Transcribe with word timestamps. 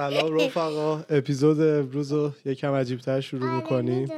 سلام 0.00 0.40
رفقا. 0.40 1.04
اپیزود 1.10 1.60
امروز 1.60 2.12
رو 2.12 2.32
یکم 2.44 2.72
عجیبتر 2.72 3.20
شروع 3.20 3.48
آره، 3.48 3.56
می‌کنیم. 3.56 4.08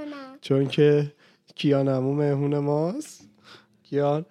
چون 0.41 0.69
که 0.69 1.13
کیان 1.55 1.89
همون 1.89 2.17
مهمون 2.17 2.59
ماست. 2.59 3.29
کیان 3.83 4.25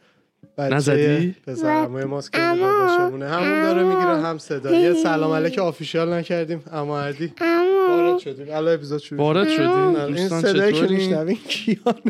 بچه 0.57 0.75
نزدی؟ 0.75 1.35
پسرموی 1.47 2.03
ماست 2.03 2.31
که 2.33 2.37
همون 2.37 3.19
داره 3.19 3.83
می‌گیره 3.83 4.21
هم 4.21 4.37
صدا 4.37 4.71
یه 4.71 4.93
سلام 4.93 5.31
علیک 5.31 5.59
آفیشیال 5.59 6.13
نکردیم. 6.13 6.63
اما 6.71 6.99
اردی 6.99 7.33
اما 7.41 7.87
وارد 7.89 8.19
شدیم. 8.19 8.47
الان 8.49 8.73
اپیزود 8.73 9.01
شروع 9.01 9.19
وارد 9.19 9.47
شد. 9.47 9.55
شدیم. 9.55 9.95
این 9.95 10.07
دوستان 10.07 10.41
صدایی 10.41 10.73
که 10.73 10.79
چطوری؟ 10.79 10.95
میشنوین 10.95 11.37
کیان. 11.47 12.01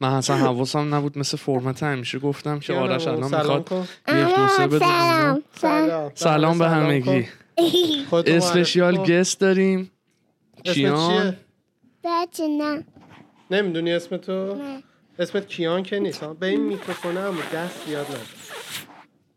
من 0.00 0.08
اصلا 0.08 0.36
حواسم 0.36 0.94
نبود. 0.94 1.18
مثل 1.18 1.36
فرمت 1.36 1.82
همیشه 1.82 2.18
گفتم 2.18 2.58
که 2.58 2.74
آرش 2.74 3.06
الان 3.06 3.28
سلام 3.28 3.58
می‌خواد. 3.58 3.88
یک 4.08 4.36
دو 4.36 4.48
سه 4.48 4.62
اما 4.62 4.66
بده. 4.66 5.42
سلام. 5.54 6.12
سلام. 6.14 6.58
به 6.58 6.68
همگی. 6.68 7.28
اسپشیال 8.26 8.96
کن. 8.96 9.02
گست 9.04 9.40
داریم. 9.40 9.90
کیان 10.64 11.22
چیه؟ 11.22 11.36
بچه 12.04 12.48
نه. 12.48 12.84
نمی‌دونی 13.50 13.92
اسم 13.92 14.16
تو؟ 14.16 14.54
نه. 14.54 14.82
اسمت 15.18 15.48
کیان 15.48 15.82
که 15.82 15.98
نیست 15.98 16.22
ها؟ 16.22 16.34
به 16.34 16.46
این 16.46 16.60
میکروفون 16.60 17.16
هم 17.16 17.34
دست 17.54 17.88
یاد 17.88 18.06
نزن. 18.06 18.18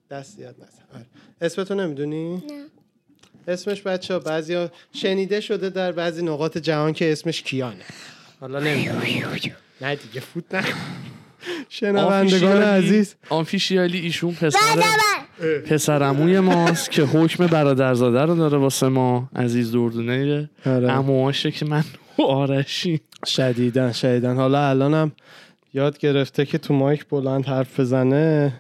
دست 0.10 0.40
یاد 0.40 0.56
نزن. 0.56 0.84
آره. 0.96 1.06
اسمتو 1.42 1.76
نمی‌دونی؟ 1.76 2.36
نه. 2.36 2.42
اسمش 3.48 3.82
بچه 3.82 4.14
ها 4.14 4.20
بعضی 4.20 4.68
شنیده 4.94 5.42
شده 5.42 5.70
در 5.70 5.92
بعضی 5.92 6.24
نقاط 6.26 6.58
جهان 6.58 6.94
که 6.94 7.12
اسمش 7.12 7.42
کیانه. 7.44 7.86
حالا 8.40 8.60
نمی‌دونی 8.60 9.24
نه 9.82 9.96
دیگه 9.96 10.20
فوت 10.20 10.56
نکن. 10.56 10.70
شنوندگان 11.70 12.62
عزیز. 12.62 13.16
آفیشیالی 13.30 14.00
ایشون 14.00 14.34
پسر 14.34 14.60
بابا 14.76 15.62
پسرموی 15.66 16.40
ماست 16.40 16.92
که 16.92 17.04
حکم 17.04 17.48
برادرزاده 17.48 18.22
رو 18.22 18.36
داره 18.36 18.58
واسه 18.58 18.88
ما 18.88 19.30
عزیز 19.36 19.72
دردونه. 19.72 20.50
آره. 20.66 20.92
امواشه 20.92 21.52
که 21.52 21.66
من 21.66 21.84
آرشی 22.18 23.02
شدیدن 23.26 23.92
شدیدن 23.92 24.36
حالا 24.36 24.70
الانم 24.70 25.12
یاد 25.74 25.98
گرفته 25.98 26.46
که 26.46 26.58
تو 26.58 26.74
مایک 26.74 27.06
بلند 27.06 27.46
حرف 27.46 27.80
بزنه. 27.80 28.54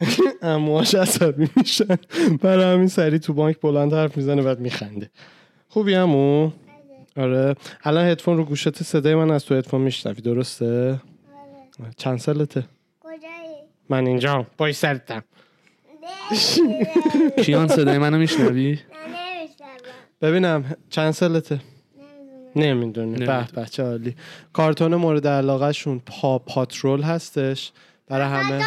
امواش 0.42 0.94
عصبی 0.94 1.48
میشن 1.56 1.96
برای 2.42 2.74
همین 2.74 2.88
سری 2.88 3.18
تو 3.18 3.32
مایک 3.32 3.60
بلند 3.60 3.92
حرف 3.92 4.16
می‌زنه 4.16 4.42
بعد 4.42 4.60
میخنده. 4.60 5.10
خوبی 5.68 5.94
همو 5.94 6.50
آره. 7.16 7.54
الان 7.84 8.06
هدفون 8.06 8.36
رو 8.36 8.44
گوشت 8.44 8.82
صدای 8.82 9.14
من 9.14 9.30
از 9.30 9.44
تو 9.44 9.54
هدفون 9.54 9.80
میشنوی. 9.80 10.20
درسته؟ 10.20 11.00
چند 11.96 12.18
سالته؟ 12.18 12.64
کجایی؟ 13.00 13.56
من 13.88 14.06
اینجا 14.06 14.46
پای 14.58 14.72
سرتم. 14.72 15.22
کیان 17.42 17.68
صدای 17.68 17.98
منو 17.98 18.18
میشنوی؟ 18.18 18.78
ببینم 20.20 20.76
چند 20.90 21.10
سالته؟ 21.10 21.60
نمی‌دونم. 22.56 22.76
نمی‌دونی 22.76 23.26
به. 23.26 23.46
بچه 23.56 23.82
عالی. 23.82 24.16
کارتون 24.52 24.94
مورد 24.94 25.26
علاقه 25.26 25.72
شون 25.72 26.02
پا 26.06 26.38
پاترول 26.38 27.02
هستش. 27.02 27.72
برای 28.08 28.28
همه. 28.28 28.64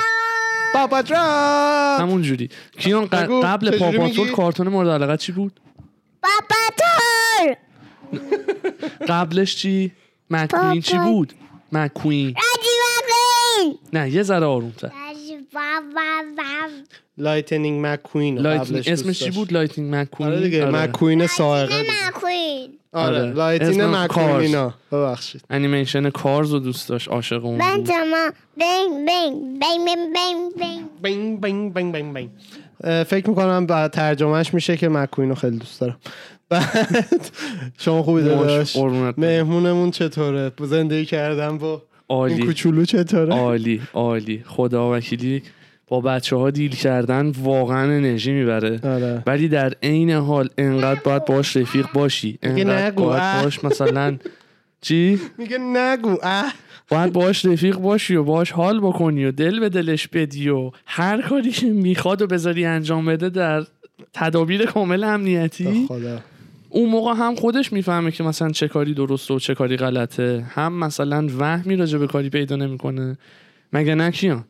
پا 0.73 0.87
پاترول! 0.87 1.99
همون 1.99 2.21
جوری. 2.21 2.49
کیان 2.77 3.05
قبل 3.05 3.77
پاپاتول 3.77 4.03
میگی؟ 4.03 4.25
کارتون 4.31 4.67
مورد 4.67 4.89
علاقه 4.89 5.17
چی 5.17 5.31
بود؟ 5.31 5.59
بابا 6.23 6.55
تور 6.77 7.55
قبلش 9.07 9.55
چی؟ 9.55 9.91
مکوین 10.29 10.81
چی. 10.81 10.97
بود؟ 10.97 11.33
مکوین 11.71 12.35
نه 13.93 14.09
یه 14.09 14.23
ذره 14.23 14.45
آرومتر. 14.45 14.91
لایتنینگ 17.17 17.85
مکوین 17.85 18.37
لایتنینگ 18.37 18.83
اسمش 18.89 19.19
چی 19.19 19.25
داشت. 19.25 19.37
بود 19.37 19.53
لایتنینگ 19.53 19.95
مکوین 19.95 20.27
آره 20.29 20.41
دیگه 20.41 20.65
مکوین 20.65 21.27
سائقه 21.27 21.73
نه 21.75 21.81
دیگه. 21.81 21.93
مکوین 22.07 22.69
آره 22.93 23.21
آره. 23.21 23.31
لایتین 23.33 23.81
اسم 23.81 24.03
مکوینا 24.03 24.73
ببخشید. 24.91 25.41
انیمیشن 25.49 26.09
کارز 26.09 26.53
رو 26.53 26.59
دوست 26.59 26.89
داشت 26.89 27.07
عاشق 27.07 27.45
اون 27.45 27.57
بود. 27.57 27.91
ما 27.91 28.29
بینگ 28.57 29.09
بینگ 31.03 31.41
بینگ 31.41 31.73
بینگ 31.73 32.13
بینگ 32.13 32.29
فکر 33.07 33.29
می‌کنم 33.29 33.65
بعد 33.65 33.91
ترجمهش 33.91 34.53
میشه 34.53 34.77
که 34.77 34.89
مکوین 34.89 35.29
رو 35.29 35.35
خیلی 35.35 35.57
دوست 35.57 35.81
دارم. 35.81 35.97
بعد 36.49 37.29
شما 37.77 38.03
خوبی 38.03 38.21
برم. 38.21 39.13
مهمونمون 39.17 39.91
چطوره؟ 39.91 40.51
زندگی 40.61 41.05
کردن 41.05 41.57
با 41.57 41.81
این 42.09 42.19
عالی 42.19 42.43
کوچولو 42.45 42.85
چطوره؟ 42.85 43.33
عالی 43.33 43.81
عالی. 43.93 44.43
خدا 44.45 44.95
وکیلی 44.97 45.43
با 45.87 46.01
بچه 46.01 46.35
ها 46.35 46.49
دیل 46.51 46.75
کردن 46.75 47.31
واقعا 47.43 47.83
انرژی 47.83 48.31
می‌بره. 48.31 48.79
آره. 48.83 49.23
ولی 49.27 49.47
در 49.47 49.73
عین 49.83 50.11
حال 50.11 50.49
انقدر 50.57 50.99
باید 51.03 51.25
باش 51.25 51.57
رفیق 51.57 51.87
باشی. 51.93 52.39
انقدر 52.43 52.91
باید. 52.91 53.43
باش 53.43 53.63
مثلا 53.63 54.17
چی؟ 54.81 55.19
میگه 55.37 55.57
نگو 55.57 56.17
اه. 56.23 56.53
باید 56.89 57.13
باش 57.13 57.45
رفیق 57.45 57.77
باشی 57.77 58.15
و 58.15 58.23
باش 58.23 58.51
حال 58.51 58.79
بکنی 58.79 59.25
و 59.25 59.31
دل 59.31 59.59
به 59.59 59.69
دلش 59.69 60.07
بدی 60.07 60.49
و 60.49 60.71
هر 60.85 61.21
کاری 61.21 61.51
که 61.51 61.65
می‌خواد 61.65 62.21
و 62.21 62.27
بذاری 62.27 62.65
انجام 62.65 63.05
بده 63.05 63.29
در 63.29 63.63
تدابیر 64.13 64.65
کامل 64.65 65.03
امنیتی. 65.03 65.85
خدا. 65.87 66.19
اون 66.69 66.89
موقع 66.89 67.13
هم 67.13 67.35
خودش 67.35 67.73
می‌فهمه 67.73 68.11
که 68.11 68.23
مثلا 68.23 68.49
چه 68.49 68.67
کاری 68.67 68.93
درسته 68.93 69.33
و 69.33 69.39
چه 69.39 69.55
کاری 69.55 69.77
غلطه. 69.77 70.45
هم 70.49 70.73
مثلا 70.73 71.27
وهمی 71.37 71.75
راجع 71.75 71.97
به 71.97 72.07
کاری 72.07 72.29
پیدا 72.29 72.55
نمی‌کنه. 72.55 73.17
مگه 73.73 73.95
نه 73.95 74.11
کیان؟ 74.11 74.45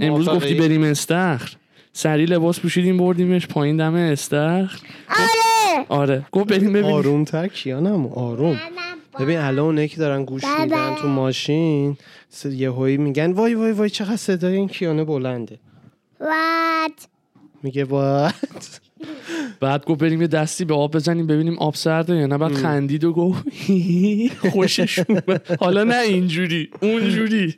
امروز؟ 0.00 0.28
گفتی 0.28 0.54
بریم 0.54 0.82
استخر. 0.82 1.52
سری 1.92 2.26
لباس 2.26 2.60
پوشیدیم 2.60 2.96
بردیمش 2.96 3.46
پایین 3.46 3.76
دم 3.76 3.94
استخر. 3.94 4.78
آره! 5.08 5.86
آره. 5.88 6.26
گفت 6.32 6.46
بریم 6.46 6.72
ببینیم. 6.72 6.94
آروم 6.94 7.24
تر 7.24 7.48
کیانم 7.48 8.06
آروم. 8.06 8.60
ببین 9.20 9.38
الان 9.38 9.64
اونایی 9.64 9.88
که 9.88 9.96
دارن 9.96 10.24
گوش. 10.24 10.44
میدن 10.60 10.94
تو 10.94 11.08
ماشین. 11.08 11.96
س- 12.28 12.44
یهویی 12.44 12.96
میگن 12.96 13.32
وای 13.32 13.54
وای 13.54 13.72
وای 13.72 13.90
چقدر 13.90 14.16
صدای 14.16 14.56
این 14.56 14.68
کیانه 14.68 15.04
بلنده. 15.04 15.58
وات 16.20 17.08
میگه 17.62 17.84
وای 17.84 18.30
بعد 19.60 19.84
گفت 19.84 20.00
بریم 20.00 20.20
یه 20.20 20.26
دستی 20.26 20.64
به 20.64 20.74
آب 20.74 20.94
بزنیم 20.94 21.26
ببینیم 21.26 21.58
آب 21.58 21.74
سرده 21.74 22.16
یا 22.16 22.26
نه. 22.26 22.38
بعد 22.38 22.52
خندید 22.52 23.04
و 23.04 23.12
گفت 23.12 23.44
خوشش 24.52 24.98
اومد. 24.98 25.56
حالا 25.60 25.84
نه 25.84 25.98
اینجوری 25.98 26.70
اونجوری. 26.82 27.54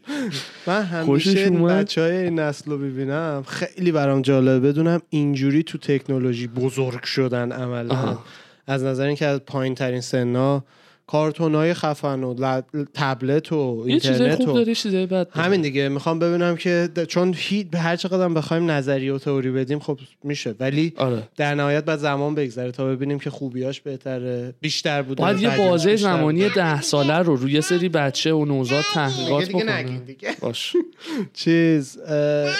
من 0.67 0.83
همیشه؟ 0.83 1.51
بچه 1.51 2.01
های 2.01 2.31
نسل 2.31 2.71
رو 2.71 2.79
ببینم 2.79 3.45
خیلی 3.47 3.93
برام 3.93 4.23
جالبه 4.23 4.69
بدونم 4.69 5.03
اینجوری 5.11 5.63
تو 5.63 5.79
تکنولوژی 5.79 6.47
بزرگ 6.47 7.03
شدن 7.03 7.53
عملا. 7.53 8.19
از 8.67 8.85
نظر 8.85 9.07
اینکه 9.07 9.27
از 9.27 9.41
پایین 9.41 9.75
ترین 9.75 10.01
سنا 10.01 10.65
کارتون 11.13 11.55
های 11.55 11.75
خفن 11.75 12.23
و 12.25 12.35
ل- 12.35 12.85
تبلت 12.95 13.53
و 13.53 13.85
یه 13.87 13.91
اینترنت 13.93 14.45
خوب 14.45 14.49
و 14.95 15.07
بد. 15.07 15.29
همین 15.33 15.63
دیگه. 15.63 15.89
می‌خوام 15.89 16.19
ببینم 16.19 16.57
که 16.57 16.89
د- 16.97 17.01
چون 17.03 17.35
به 17.71 17.79
هر 17.79 17.97
چقدر 17.97 18.25
هم 18.25 18.35
بخوایم 18.35 18.71
نظریه 18.71 19.13
و 19.15 19.19
تئوری 19.19 19.51
بدیم 19.51 19.79
خب 19.79 19.99
میشه. 20.25 20.55
ولی 20.61 20.93
آره. 20.97 21.29
در 21.37 21.55
نهایت 21.55 21.85
بعد 21.85 21.99
زمان 21.99 22.35
بگذره 22.35 22.71
تا 22.73 22.85
ببینیم 22.87 23.19
که 23.19 23.31
خوبیاش 23.31 23.81
بهتره 23.81 24.55
بیشتر 24.61 25.03
بوده 25.03 25.23
باید 25.23 25.41
یه 25.41 25.57
بازه 25.57 25.97
زمانی 25.97 26.43
بوده. 26.43 26.55
ده 26.55 26.81
ساله 26.81 27.19
رو 27.19 27.37
روی 27.37 27.61
سری 27.61 27.89
بچه 27.89 28.33
و 28.33 28.45
نوزاد 28.45 28.85
تحقیقات 28.95 29.45
دیگه 29.47 29.65
بکنه. 29.65 29.83
دیگه. 29.99 30.37
باش. 30.41 30.77
چیز 31.35 31.99
اه، 31.99 32.55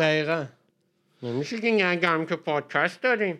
دقیقا. 0.00 0.44
نمیشه 1.22 1.60
که 1.60 1.70
نگم 1.84 2.26
که 2.28 2.36
پادکست 2.36 3.02
داریم. 3.02 3.38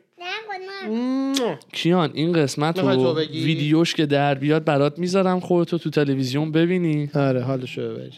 کیان 1.72 2.10
این 2.14 2.32
قسمت 2.32 2.78
رو؟ 2.78 3.18
ویدیوش 3.18 3.94
که 3.94 4.06
در 4.06 4.34
بیاد 4.34 4.64
برات 4.64 4.98
می‌ذارم 4.98 5.40
خودتو 5.40 5.78
تو 5.78 5.90
تلویزیون 5.90 6.52
ببینی. 6.52 7.10
آره 7.14 7.42
حالشو 7.42 7.82
ببری. 7.94 8.12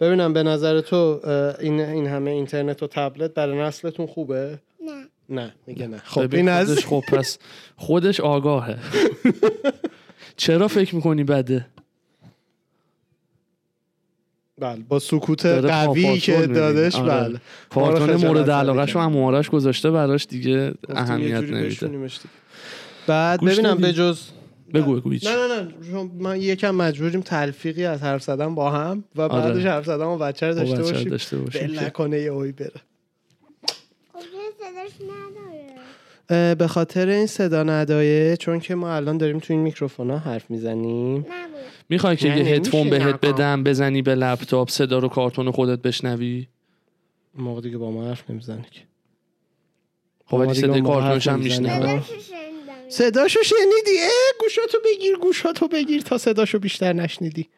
ببینم 0.00 0.32
به 0.32 0.42
نظر 0.42 0.80
تو 0.80 1.20
این 1.60 1.80
این 1.80 2.06
همه 2.06 2.30
اینترنت 2.30 2.82
و 2.82 2.86
تبلت 2.86 3.34
برای 3.34 3.58
نسلتون 3.58 4.06
خوبه؟ 4.06 4.58
نه. 4.86 5.06
نه 5.28 5.54
میگه 5.66 5.86
نه. 5.86 5.98
خب 6.04 6.22
ببین 6.22 6.40
این 6.40 6.48
از 6.48 6.68
خودش 6.68 6.86
خب 6.86 7.16
پس 7.16 7.38
خودش 7.76 8.20
آگاهه. 8.20 8.78
چرا 10.36 10.68
فکر 10.68 10.94
می‌کنی 10.94 11.24
بده؟ 11.24 11.66
بله 14.58 14.82
با 14.88 14.98
سکوت 14.98 15.46
قوی 15.46 16.18
که. 16.18 16.46
دادش 16.46 16.94
آره. 16.94 17.08
بله 17.28 17.40
خجالت 17.70 18.24
مورد 18.24 18.50
علاقه 18.50 18.86
شو. 18.86 18.98
هم 18.98 19.16
آرش 19.18 19.50
گذاشته 19.50 19.90
براش 19.90 20.26
دیگه 20.26 20.74
اهمیت 20.88 21.42
نمیده. 21.42 22.10
بعد 23.06 23.40
ببینم؟ 23.44 23.76
به 23.76 23.92
جز 23.92 24.20
بگو 24.74 24.94
بگو. 25.00 25.10
نه 25.10 25.18
نه 25.22 25.68
نه 25.92 26.10
ما 26.18 26.36
یکم 26.36 26.70
مجبوریم 26.74 27.20
تلفیقی 27.20 27.84
از 27.84 28.02
حرف 28.02 28.22
زدن 28.22 28.54
با 28.54 28.70
هم 28.70 29.04
و 29.16 29.28
بعدش 29.28 29.44
آره. 29.62 29.70
حرف 29.70 29.86
زدن 29.86 30.04
با 30.04 30.18
بچه 30.18 30.46
رو 30.48 30.54
داشته 30.54 31.36
باشیم 31.38 31.68
که- 31.72 31.84
نکنه 31.86 32.20
یه 32.20 32.30
اوی 32.30 32.52
بره 32.52 32.70
خب 34.12 34.18
چه 34.20 34.26
صداش 34.58 34.90
نداره 35.10 35.66
اه، 35.68 35.76
به 36.28 36.66
خاطر 36.68 37.08
این 37.08 37.26
صدا 37.26 37.62
ندایه 37.62 38.36
چون 38.36 38.60
که 38.60 38.74
ما 38.74 38.96
الان 38.96 39.18
داریم 39.18 39.38
تو 39.38 39.52
این 39.52 39.62
میکروفون 39.62 40.10
ها 40.10 40.18
حرف 40.18 40.50
می‌زنیم. 40.50 41.26
می‌خوای 41.88 42.16
که 42.16 42.28
یه 42.28 42.34
نمیشه 42.34 42.54
هدفون 42.54 42.90
بهت. 42.90 43.20
بدم 43.20 43.64
بزنی 43.64 44.02
به 44.02 44.14
لپتاپ 44.14 44.70
صدا 44.70 44.98
رو 44.98 45.08
کارتون 45.08 45.50
خودت 45.50 45.78
بشنوی؟ 45.82 46.48
موقع 47.34 47.60
دیگه 47.60 47.78
با 47.78 47.90
ما 47.90 48.08
حرف 48.08 48.30
نمی‌زنه 48.30 48.66
که. 48.70 48.80
خب 50.26 50.34
ولی 50.34 50.54
صدای 50.54 50.80
ما 50.80 50.88
کارتونش 50.88 51.28
هم 51.28 51.48
شنیدم. 51.48 52.04
صداشو 52.88 53.42
شنیدی؟ 53.42 53.98
اه 54.02 54.40
گوشاتو 54.40 54.78
بگیر 54.84 55.16
گوشاتو 55.16 55.68
بگیر 55.68 56.02
تا 56.02 56.18
صداشو 56.18 56.58
بیشتر 56.58 56.92
نشنیدی. 56.92 57.48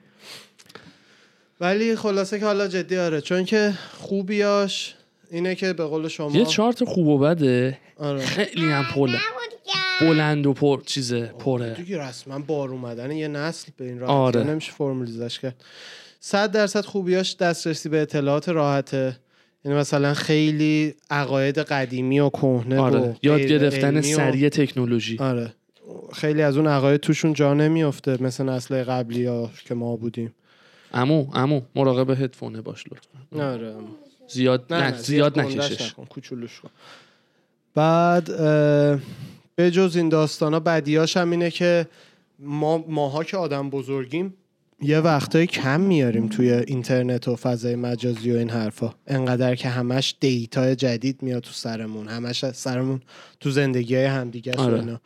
ولی 1.60 1.96
خلاصه 1.96 2.38
که 2.38 2.44
حالا 2.44 2.68
جدی 2.68 2.96
آره 2.96 3.20
چون 3.20 3.44
که 3.44 3.74
خوبیاش 3.98 4.94
اینه 5.30 5.54
که 5.54 5.72
به 5.72 5.84
قول 5.84 6.08
شما 6.08 6.36
یه 6.36 6.44
چارت 6.44 6.84
خوب 6.84 7.06
و 7.06 7.18
بده. 7.18 7.78
آره. 7.96 8.20
خیلی 8.26 8.70
هم 8.70 8.84
که. 8.94 9.18
بلند 10.00 10.46
و 10.46 10.52
پر 10.52 10.82
چیزه 10.86 11.26
پره. 11.26 11.74
دیگه 11.74 12.08
رسما 12.08 12.38
بار 12.38 12.68
اومدن 12.68 13.10
یه 13.10 13.28
نسل 13.28 13.72
به 13.76 13.84
این 13.84 14.02
آره. 14.02 14.34
راحتی 14.36 14.50
نمیشه 14.52 14.72
فرمولیزش 14.72 15.38
کرد. 15.38 15.64
صد 16.20 16.52
درصد 16.52 16.84
خوبیاش 16.84 17.36
دسترسی 17.36 17.88
به 17.88 18.02
اطلاعات 18.02 18.48
راحته. 18.48 19.16
یعنی 19.64 19.78
مثلا 19.78 20.14
خیلی 20.14 20.94
عقاید 21.10 21.58
قدیمی 21.58 22.20
و 22.20 22.28
کهنه 22.28 22.78
آره. 22.80 22.98
و 22.98 23.14
یاد 23.22 23.40
گرفتن 23.40 23.98
و- 23.98 24.02
سریع 24.02 24.48
تکنولوژی. 24.48 25.18
آره. 25.18 25.54
خیلی 26.12 26.42
از 26.42 26.56
اون 26.56 26.66
عقاید 26.66 27.00
توشون 27.00 27.32
جا 27.32 27.54
نمیافته 27.54 28.22
مثل 28.22 28.44
نسل 28.44 28.84
قبلی 28.84 29.26
ها 29.26 29.50
که 29.64 29.74
ما 29.74 29.96
بودیم. 29.96 30.34
امو 30.92 31.26
امو 31.34 31.60
مراقب 31.76 32.10
هدفونه 32.10 32.60
باش 32.60 32.84
لطفا. 32.86 33.52
آره 33.52 33.74
زیاد 34.28 34.72
نه, 34.74 34.98
زیاد 34.98 35.34
گندش 35.34 35.54
نکشش. 35.54 35.92
نکن، 35.92 36.04
کوچولوش 36.04 36.60
کن. 36.60 36.70
بعد 37.74 38.24
به 39.56 39.70
جز 39.70 39.96
این 39.96 40.08
داستان 40.08 40.52
ها 40.52 40.60
بدیاش 40.60 41.16
هم 41.16 41.30
اینه 41.30 41.50
که 41.50 41.86
ما 42.38 42.84
ماها 42.88 43.24
که 43.24 43.36
آدم 43.36 43.70
بزرگیم 43.70 44.34
یه 44.82 44.98
وقتایی 44.98 45.46
کم 45.46 45.80
میاریم 45.80 46.28
توی 46.28 46.52
اینترنت 46.52 47.28
و 47.28 47.36
فضای 47.36 47.76
مجازی 47.76 48.32
و 48.32 48.36
این 48.36 48.50
حرفا. 48.50 48.94
انقدر 49.06 49.54
که 49.54 49.68
همش 49.68 50.14
دیتا 50.20 50.74
جدید 50.74 51.22
میاد 51.22 51.42
تو 51.42 51.52
سرمون 51.52 52.08
همش 52.08 52.50
سرمون 52.50 53.00
تو 53.40 53.50
زندگی 53.50 53.94
های 53.94 54.04
همدیگه 54.04 54.52
آره. 54.52 54.74
اینا. 54.74 55.00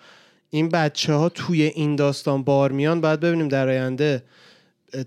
این 0.50 0.68
بچه 0.68 1.12
ها 1.12 1.28
توی 1.28 1.62
این 1.62 1.96
داستان 1.96 2.42
بار 2.42 2.72
میان 2.72 3.00
باید 3.00 3.20
ببینیم 3.20 3.48
در 3.48 3.68
آینده 3.68 4.22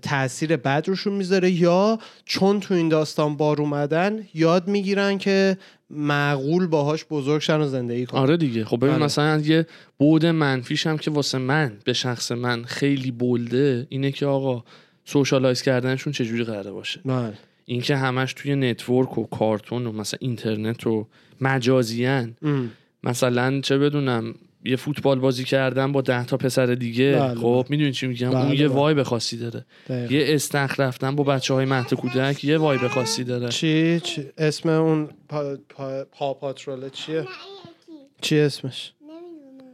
تاثیر 0.02 0.56
بد 0.56 0.84
روشون 0.86 1.12
می‌ذاره 1.12 1.50
یا 1.50 1.98
چون 2.24 2.60
تو 2.60 2.74
این 2.74 2.88
داستان 2.88 3.36
بار 3.36 3.60
اومدن 3.60 4.24
یاد 4.34 4.68
می‌گیرن 4.68 5.18
که 5.18 5.56
معقول 5.90 6.66
باهاش 6.66 7.04
بزرگ 7.04 7.40
شن 7.40 7.60
و 7.60 7.68
زندگی 7.68 8.06
کنن 8.06 8.20
آره 8.20 8.36
دیگه 8.36 8.64
خب 8.64 8.76
ببین 8.76 8.94
آره. 8.94 9.04
مثلا 9.04 9.38
یه 9.38 9.66
بعد 9.98 10.26
منفیش 10.26 10.86
هم 10.86 10.98
که 10.98 11.10
واسه 11.10 11.38
من 11.38 11.72
به 11.84 11.92
شخص 11.92 12.32
من 12.32 12.64
خیلی 12.64 13.10
bold 13.10 13.71
ه 13.71 13.86
اینه 13.88 14.12
که 14.12 14.26
آقا 14.26 14.64
socialize 15.04 15.62
کردنشون 15.62 16.12
چجوری 16.12 16.44
قراره 16.44 16.70
باشه 16.70 17.00
بله. 17.04 17.32
اینکه 17.64 17.96
همش 17.96 18.32
توی 18.32 18.54
network 18.54 19.18
و 19.18 19.26
کارتون 19.26 19.86
و 19.86 19.92
مثلا 19.92 20.18
اینترنت 20.20 20.86
و 20.86 21.06
مجازیان 21.40 22.36
ام. 22.42 22.70
مثلا 23.04 23.60
چه 23.60 23.78
بدونم 23.78 24.34
یه 24.66 24.76
فوتبال 24.76 25.18
بازی 25.18 25.44
کردن 25.44 25.92
با 25.92 26.00
ده 26.02 26.24
تا 26.24 26.36
پسر 26.36 26.66
دیگه. 26.66 27.16
بله، 27.20 27.34
خب 27.40 27.66
می‌دونی 27.68 27.92
چی 27.92 28.06
میگم؟ 28.06 28.30
بله، 28.30 28.44
اون 28.44 28.52
یه 28.52 28.68
بله. 28.68 28.76
vibe 28.76 29.02
خاصی 29.02 29.36
داره. 29.36 29.64
دقیقاً. 29.88 30.14
یه 30.14 30.34
استخر 30.34 30.80
رفتن 30.80 31.16
با 31.16 31.24
بچه 31.24 31.54
های 31.54 31.64
مهد 31.64 31.94
کودک 31.94 32.44
یه 32.44 32.58
vibe 32.58 32.88
خاصی 32.88 33.24
داره. 33.24 33.48
چی, 33.48 34.00
چی؟ 34.00 34.26
اسم 34.38 34.68
اون 34.68 35.08
پا, 35.28 35.56
پا, 35.68 36.04
پا 36.12 36.34
پاتروله 36.34 36.90
چیه؟ 36.90 37.20
نه 37.20 37.26
چی 38.20 38.38
اسمش؟ 38.38 38.92
نمی‌دونم. 39.02 39.72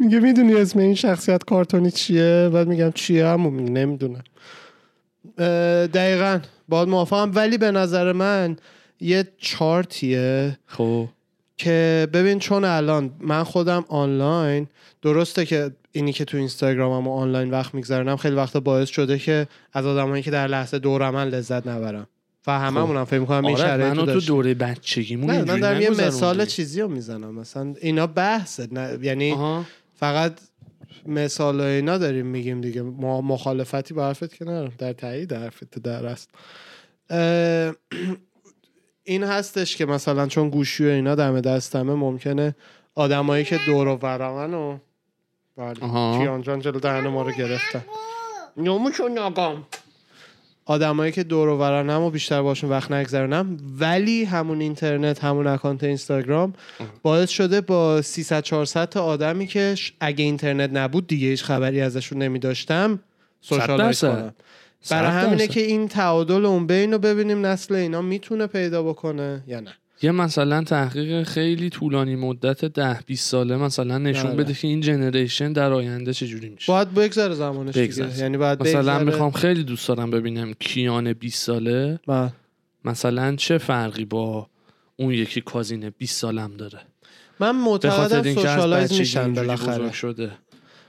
میگه 0.00 0.20
می‌دونی 0.20 0.54
اسم 0.54 0.78
این 0.78 0.94
شخصیت 0.94 1.44
کارتونی 1.44 1.90
چیه؟ 1.90 2.50
بعد 2.52 2.68
میگم 2.68 2.92
چیه 2.92 3.26
همون 3.26 3.52
میگه 3.54 3.70
نمی‌دونم 3.70 4.24
دقیقا. 5.86 6.40
باید 6.68 6.88
موافقم. 6.88 7.30
ولی 7.34 7.58
به 7.58 7.70
نظر 7.70 8.12
من 8.12 8.56
یه 9.00 9.24
چارتیه. 9.38 10.58
خب. 10.66 11.08
که 11.58 12.08
ببین 12.12 12.38
چون 12.38 12.64
الان 12.64 13.10
من 13.20 13.44
خودم 13.44 13.84
آنلاین 13.88 14.66
درسته 15.02 15.46
که 15.46 15.70
اینی 15.92 16.12
که 16.12 16.24
تو 16.24 16.36
اینستاگرامم 16.36 17.08
و 17.08 17.12
آنلاین 17.12 17.50
وقت 17.50 17.74
میگذرونم 17.74 18.16
خیلی 18.16 18.36
وقتا 18.36 18.60
باعث 18.60 18.88
شده 18.88 19.18
که 19.18 19.46
از 19.72 19.86
آدمایی 19.86 20.22
که 20.22 20.30
در 20.30 20.46
لحظه 20.46 20.78
دورم 20.78 21.14
من 21.14 21.28
لذت 21.28 21.66
نبرم 21.66 22.06
و 22.46 22.58
هممون 22.58 22.96
هم 22.96 23.04
فکر 23.04 23.18
می‌کنم 23.18 23.44
این 23.44 23.56
آره 23.56 23.66
شرایط 23.66 23.92
منو 23.92 24.00
تو 24.00 24.06
داشتیم. 24.06 24.34
دوره 24.34 24.54
بچگیمون 24.54 25.30
نه 25.30 25.44
من 25.44 25.60
دارم 25.60 25.80
یه. 25.80 25.90
مثال 25.90 26.44
چیزی 26.44 26.80
رو 26.80 26.88
می‌زنم 26.88 27.34
مثلا 27.34 27.74
اینا 27.80 28.06
بحثه 28.06 28.68
نه 28.72 28.98
یعنی 29.02 29.32
آها. 29.32 29.64
فقط 29.94 30.40
مثال 31.06 31.60
اینا 31.60 31.98
داریم 31.98 32.26
میگیم 32.26 32.60
دیگه 32.60 32.82
ما 32.82 33.20
مخالفتی 33.20 33.94
با 33.94 34.06
حرفت 34.06 34.34
که 34.34 34.44
ندارم 34.44 34.72
در 34.78 34.92
تایید 34.92 35.32
حرفت 35.32 35.78
در 35.78 36.06
است 36.06 36.30
این 39.08 39.24
هستش 39.24 39.76
که 39.76 39.86
مثلا 39.86 40.26
چون 40.26 40.50
گوشی 40.50 40.86
و 40.86 40.88
اینا 40.88 41.14
دم 41.14 41.40
دستمه 41.40 41.94
ممکنه 41.94 42.54
آدمایی 42.94 43.44
که 43.44 43.58
دور 43.66 43.88
و 43.88 43.96
برمن 43.96 44.54
و 44.54 44.78
بله. 45.56 45.74
کیان 46.18 46.42
جان 46.42 46.60
جلو 46.60 46.80
دهن 46.80 47.08
ما 47.08 47.22
رو 47.22 47.32
گرفتن. 47.32 47.84
نموشو 48.56 49.08
نگم 49.08 49.56
آدمایی 50.64 51.12
که 51.12 51.22
دور 51.22 51.48
و 51.48 51.58
برنم 51.58 52.02
و 52.02 52.10
بیشتر 52.10 52.42
باشون 52.42 52.70
وقت 52.70 52.92
نگذرونم 52.92 53.56
ولی 53.78 54.24
همون 54.24 54.60
اینترنت 54.60 55.24
همون 55.24 55.46
account 55.46 55.84
اینستاگرام 55.84 56.52
باعث 57.02 57.30
شده 57.30 57.60
با 57.60 58.02
300 58.02 58.42
400 58.42 58.88
تا 58.88 59.04
آدمی 59.04 59.46
که 59.46 59.74
اگه 60.00 60.24
اینترنت 60.24 60.70
نبود 60.72 61.06
دیگه 61.06 61.28
هیچ 61.28 61.44
خبری 61.44 61.80
ازشون 61.80 62.22
نمی 62.22 62.38
داشتم 62.38 63.00
socialize 63.40 64.00
درصد. 64.00 64.20
کنم 64.20 64.34
برای 64.90 65.10
همینه. 65.10 65.46
که 65.46 65.60
این 65.60 65.88
تعادل 65.88 66.46
اون 66.46 66.66
بین 66.66 66.92
رو 66.92 66.98
ببینیم 66.98 67.46
نسل 67.46 67.74
اینا 67.74 68.02
می‌تونه 68.02 68.46
پیدا 68.46 68.82
بکنه 68.82 69.44
یا 69.46 69.60
نه 69.60 69.74
یه 70.02 70.10
مثلا 70.10 70.64
تحقیق 70.64 71.22
خیلی 71.22 71.70
طولانی 71.70 72.16
مدت 72.16 72.64
ده 72.64 73.00
20 73.06 73.30
ساله 73.30 73.56
مثلا 73.56 73.98
نشون 73.98 74.26
آره. 74.26 74.36
بده 74.36 74.54
که 74.54 74.68
این 74.68 74.80
generation 74.80 75.52
در 75.52 75.72
آینده 75.72 76.12
چجوری 76.12 76.48
میشه 76.48 76.72
باید 76.72 76.94
بگذره 76.94 77.34
زمانش. 77.34 77.76
دیگه 77.76 78.18
یعنی 78.18 78.36
باید 78.36 78.62
مثلا. 78.62 78.98
می‌خوام 78.98 79.30
خیلی 79.30 79.64
دوست 79.64 79.88
دارم 79.88 80.10
ببینم 80.10 80.52
کیان 80.60 81.12
20 81.12 81.46
ساله 81.46 82.00
بله. 82.06 82.32
مثلا 82.84 83.36
چه 83.36 83.58
فرقی 83.58 84.04
با 84.04 84.48
اون 84.96 85.14
یکی 85.14 85.40
cousin 85.40 85.90
20 85.90 86.20
سالم 86.20 86.56
داره 86.56 86.80
من 87.40 87.56
معتقدم 87.56 88.34
socialize 88.34 88.98
میشن 88.98 89.32
بالاخره 89.32 89.92
شده 89.92 90.30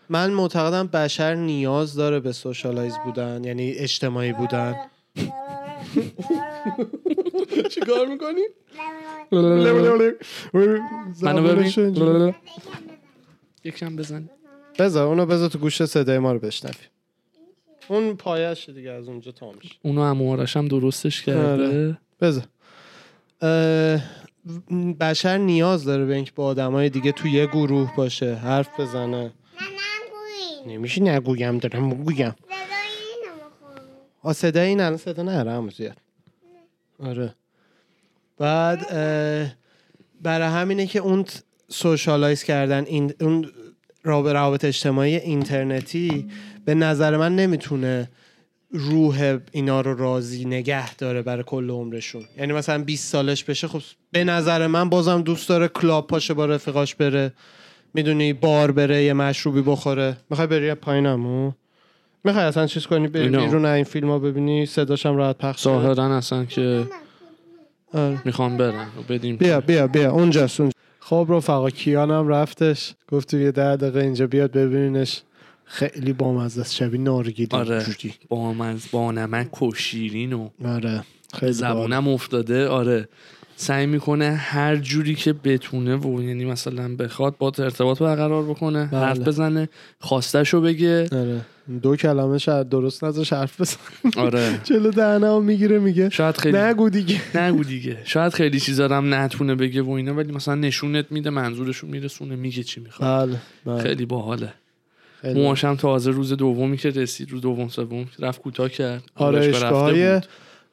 من 0.09 0.31
معتقدم 0.31 0.87
بشر 0.87 1.35
نیاز 1.35 1.95
داره 1.95 2.19
به 2.19 2.31
socialize 2.31 2.93
بودن 3.05 3.43
یعنی 3.43 3.71
اجتماعی 3.71 4.33
بودن 4.33 4.75
چیکار 7.75 8.07
می‌کنی؟ 8.07 8.41
منو. 11.21 11.41
ببین 11.43 12.35
یکم 13.63 13.95
بزن 13.95 14.29
بذار 14.79 15.07
اونو 15.07 15.25
بذار 15.25 15.49
تو 15.49 15.59
گوش 15.59 15.85
صدای 15.85 16.19
ما 16.19 16.31
رو 16.33 16.39
بشنوی 16.39 16.73
اون 17.87 18.15
پایش 18.15 18.69
دیگه 18.69 18.91
از 18.91 19.07
اونجا 19.07 19.31
تا 19.31 19.51
میشه 19.51 19.75
اونو 19.81 20.01
اموارش 20.01 20.57
هم 20.57 20.67
درستش 20.67 21.21
کرده 21.21 21.51
آره. 21.51 21.97
بذار 22.21 22.43
بشر 24.99 25.37
نیاز 25.37 25.83
داره 25.83 26.05
به 26.05 26.15
اینکه 26.15 26.31
با 26.35 26.45
آدمای 26.45 26.89
دیگه 26.89 27.11
تو 27.11 27.27
یه 27.27 27.45
گروه 27.45 27.95
باشه 27.95 28.35
حرف 28.35 28.79
بزنه 28.79 29.31
نمیشه 30.67 31.01
نگویم 31.01 31.57
دارم 31.57 31.89
بخون 31.89 32.33
آ 34.23 34.33
صدای 34.33 34.67
این 34.67 34.81
الان 34.81 34.97
صدا 34.97 35.23
نره 35.23 35.51
همون 35.51 35.69
زیاد. 35.69 35.97
آره. 36.99 37.35
بعد 38.37 38.87
برای 40.21 40.47
همینه 40.47 40.87
که 40.87 40.99
اون 40.99 41.25
socialize 41.67 42.43
کردن 42.43 42.85
این 42.85 43.13
اون 43.21 43.51
راب- 44.03 44.27
روابط 44.27 44.65
اجتماعی 44.65 45.15
اینترنتی 45.15 46.27
به 46.65 46.75
نظر 46.75 47.17
من 47.17 47.35
نمی‌تونه 47.35 48.09
روح 48.71 49.39
اینا 49.51 49.81
رو 49.81 49.97
راضی 49.97 50.45
نگه 50.45 50.95
داره 50.95 51.21
برای 51.21 51.43
کل 51.43 51.69
عمرشون. 51.69 52.25
یعنی 52.37 52.53
مثلا 52.53 52.83
20 52.83 53.11
سالش 53.11 53.43
بشه 53.43 53.67
خب 53.67 53.81
به 54.11 54.23
نظر 54.23 54.67
من 54.67 54.89
بازم 54.89 55.21
دوست 55.21 55.49
داره 55.49 55.67
club 55.67 56.07
پاشه 56.07 56.33
با 56.33 56.45
رفیقاش 56.45 56.95
بره. 56.95 57.33
می‌دونی 57.93 58.33
بار 58.33 58.71
بره 58.71 59.03
یه 59.03 59.13
مشروبی 59.13 59.61
بخوره. 59.61 60.17
می‌خوای 60.29 60.47
بری 60.47 60.73
پایینمو 60.73 61.51
می‌خوای 62.23 62.43
اصلا 62.45 62.67
چیز 62.67 62.85
کنی؟ 62.87 63.07
بری 63.07 63.23
اینا. 63.23 63.45
بیرون 63.45 63.65
این 63.65 63.83
فیلم 63.83 64.09
ها 64.09 64.19
ببینی 64.19 64.65
صداشم 64.65 65.15
راحت 65.15 65.37
پخش 65.37 65.63
شه؟ 65.63 65.69
ظاهرا 65.69 66.17
اصلا 66.17 66.45
که 66.45 66.87
آره. 67.93 68.21
می‌خوام 68.25 68.57
برن 68.57 68.87
و 68.99 69.01
بدیم. 69.09 69.35
بیا 69.37 69.61
بیا 69.61 69.87
بیا. 69.87 70.11
اونجاست 70.11 70.59
اونجا. 70.59 70.73
خب 70.99 71.25
رفقا 71.29 71.69
کیان 71.69 72.11
هم 72.11 72.27
رفتش. 72.27 72.93
گفت 73.11 73.31
تو 73.31 73.37
یه 73.37 73.51
ده 73.51 73.75
دقیقه 73.75 73.99
اینجا 73.99 74.27
بیاد 74.27 74.51
ببینینش. 74.51 75.21
خیلی 75.65 76.13
بامزه 76.13 76.61
است. 76.61 76.75
شبیه 76.75 77.01
نارگیل 77.01 77.47
آره. 77.51 77.85
با 78.29 78.53
من 78.53 78.77
با 78.91 79.11
نمک 79.11 79.61
و 79.61 79.73
شیرین 79.73 80.33
و 80.33 80.49
آره. 80.65 81.03
خیلی. 81.33 81.51
زبونم 81.51 82.07
افتاده. 82.07 82.67
آره. 82.67 83.09
سعی 83.61 83.85
می‌کنه 83.85 84.29
هر 84.31 84.75
جوری 84.75 85.15
که 85.15 85.33
بتونه 85.33 85.95
و 85.95 86.21
یعنی 86.23 86.45
مثلا 86.45 86.95
بخواد 86.95 87.37
با 87.37 87.51
ارتباط 87.59 87.99
برقرار 87.99 88.43
بکنه 88.43 88.89
بله. 88.91 88.99
حرف 88.99 89.19
بزنه 89.19 89.69
خواستشو 89.99 90.61
بگه. 90.61 91.07
آره. 91.11 91.41
دو 91.81 91.95
کلمه 91.95 92.37
شاید 92.37 92.69
درست 92.69 93.03
نذاش 93.03 93.33
حرف 93.33 93.61
بزن 93.61 93.77
آره. 94.17 94.57
جلو 94.69 94.91
دهنم 94.91 95.43
می‌گیره 95.43 95.79
میگه 95.79 96.09
شاید 96.09 96.37
خیلی 96.37 96.57
نگو 96.57 96.89
دیگه. 96.89 97.37
نگو 97.37 97.63
دیگه. 97.73 97.97
شاید 98.05 98.33
خیلی 98.33 98.59
چیزا 98.59 98.87
هم 98.87 99.13
نتونه 99.13 99.55
بگه 99.55 99.81
و 99.81 99.89
اینا 99.89 100.13
ولی 100.13 100.31
مثلا 100.31 100.55
نشونت 100.55 101.05
میده 101.11 101.29
منظورشو 101.29 101.87
میرسونه 101.87 102.35
میگه 102.35 102.63
چی 102.63 102.81
می‌خواد. 102.81 103.29
بله 103.29 103.37
بله. 103.65 103.83
خیلی 103.83 104.05
باحاله. 104.05 104.53
خیلی. 105.21 105.41
موهاش 105.41 105.65
هم 105.65 105.75
تازه 105.75 106.11
روز 106.11 106.33
دومی 106.33 106.77
که 106.77 106.89
رسید 106.89 107.31
روز 107.31 107.41
دوم 107.41 107.67
سوم 107.67 108.05
رفت 108.19 108.41
کوتاه 108.41 108.69
کرد. 108.69 109.03
آرایشگاه. 109.15 110.21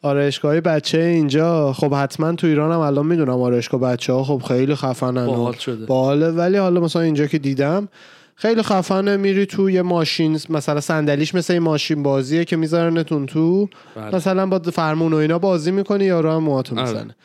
آرایشگاه 0.06 0.60
بچه 0.60 0.98
اینجا 0.98 1.72
خب 1.72 1.94
حتما 1.94 2.32
تو 2.32 2.46
ایران 2.46 2.72
هم 2.72 2.78
الان 2.78 3.06
می‌دونم 3.06 3.40
آرایشگاه 3.40 3.80
بچه 3.80 4.12
ها 4.12 4.25
خب 4.25 4.42
خیلی 4.48 4.75
خفنن 4.75 5.26
باحال 5.26 5.52
شده 5.52 5.86
باحاله 5.86 6.30
ولی 6.30 6.56
حالا 6.56 6.80
مثلا 6.80 7.02
اینجا 7.02 7.26
که 7.26 7.38
دیدم 7.38 7.88
خیلی 8.34 8.62
خفنه 8.62 9.16
میری 9.16 9.46
تو 9.46 9.70
یه 9.70 9.82
ماشین 9.82 10.38
مثلا 10.48 10.80
صندلیش 10.80 11.34
مثل 11.34 11.52
این 11.52 11.62
ماشین 11.62 12.02
بازیه 12.02 12.44
که 12.44 12.56
میذارنتون 12.56 13.26
تو 13.26 13.68
بله. 13.96 14.14
مثلا 14.14 14.46
با 14.46 14.58
فرمون 14.58 15.12
و 15.12 15.16
اینا 15.16 15.38
بازی 15.38 15.70
می‌کنی 15.70 16.04
یارو 16.04 16.30
هم 16.30 16.42
موهاتو 16.42 16.80
آره. 16.80 16.88
می‌زنه 16.88 17.16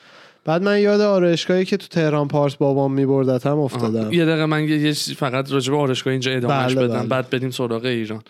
بعد 0.46 0.64
من 0.64 0.80
یاد 0.80 1.02
آرایشگاهی 1.02 1.66
که 1.66 1.78
تو 1.78 1.88
تهران 1.88 2.28
پارس 2.28 2.56
بابام 2.56 2.94
میبردتم. 2.94 3.60
افتادم 3.60 4.14
یه 4.14 4.26
دقیقه 4.26 4.46
من 4.46 4.64
یه 4.64 4.78
یه 4.78 4.94
فقط 4.94 5.52
راجع 5.52 5.72
به 5.72 5.78
آرایشگاه 5.78 6.12
اینجا 6.12 6.32
ادامهش 6.32 6.76
بله، 6.76 6.88
بدم 6.88 7.00
بله. 7.00 7.08
بعد 7.08 7.30
بریم 7.30 7.50
سراغ 7.52 7.86
ایران 7.86 8.22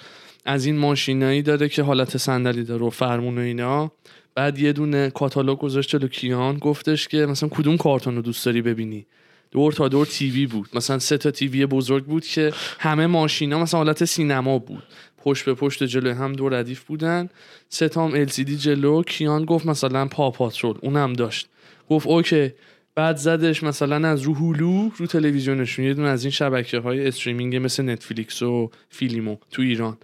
از 0.46 0.66
این 0.66 0.78
ماشینایی 0.78 1.42
داره 1.42 1.70
که 1.70 1.84
حالت 1.84 2.18
صندلی 2.18 2.64
داره 2.64 2.86
و 2.86 2.90
فرمون 2.90 3.38
و 3.38 3.42
اینا 3.42 3.92
بعد 4.36 4.60
یه 4.60 4.74
دونه 4.74 5.10
کاتالوگ 5.10 5.60
گذاشت 5.60 5.90
جلو 5.90 6.08
کیان 6.08 6.58
گفتش 6.58 7.08
که 7.08 7.26
مثلا 7.26 7.50
کدوم 7.50 7.78
کارتون 7.78 8.16
رو 8.16 8.22
دوست 8.22 8.46
داری 8.46 8.62
ببینی؟ 8.62 9.06
دور 9.52 9.74
تا 9.74 9.88
دور 9.88 10.06
TV 10.06 10.46
بود. 10.46 10.70
مثلا 10.74 11.00
سه 11.00 11.18
تا 11.18 11.32
TV 11.32 11.66
بزرگ 11.66 12.06
بود 12.06 12.26
که 12.26 12.54
همه 12.80 13.08
ماشینا 13.08 13.60
مثلا 13.60 13.78
حالت 13.78 14.06
سینما 14.06 14.60
بود. 14.60 14.84
پشت 15.18 15.46
به 15.46 15.54
پشت 15.54 15.84
جلو 15.84 16.14
هم 16.14 16.34
دو 16.34 16.50
ردیف 16.50 16.84
بودن. 16.84 17.30
سه 17.70 17.90
تا 17.90 18.08
هم 18.08 18.26
LCD 18.26 18.50
جلو. 18.50 19.04
کیان 19.04 19.46
گفت 19.46 19.66
مثلا 19.66 20.08
Paw 20.08 20.32
Patrol. 20.32 20.78
اونم 20.82 21.14
داشت. 21.14 21.50
گفت 21.90 22.08
OK. 22.08 22.52
بعد 22.96 23.16
زدش 23.18 23.64
مثلا 23.64 24.08
از 24.08 24.22
رو 24.22 24.34
Hulu 24.34 24.90
رو 24.98 25.06
تلویزیونشون. 25.06 25.86
یه 25.86 25.94
دونه 25.94 26.10
از 26.10 26.24
این 26.24 26.32
شبکه 26.32 26.80
های 26.80 27.08
streaming 27.08 27.56
مثل 27.56 27.90
Netflix 27.90 28.42
و 28.42 28.72
فیلیمو 28.90 29.38
تو 29.52 29.62
ایران. 29.62 29.98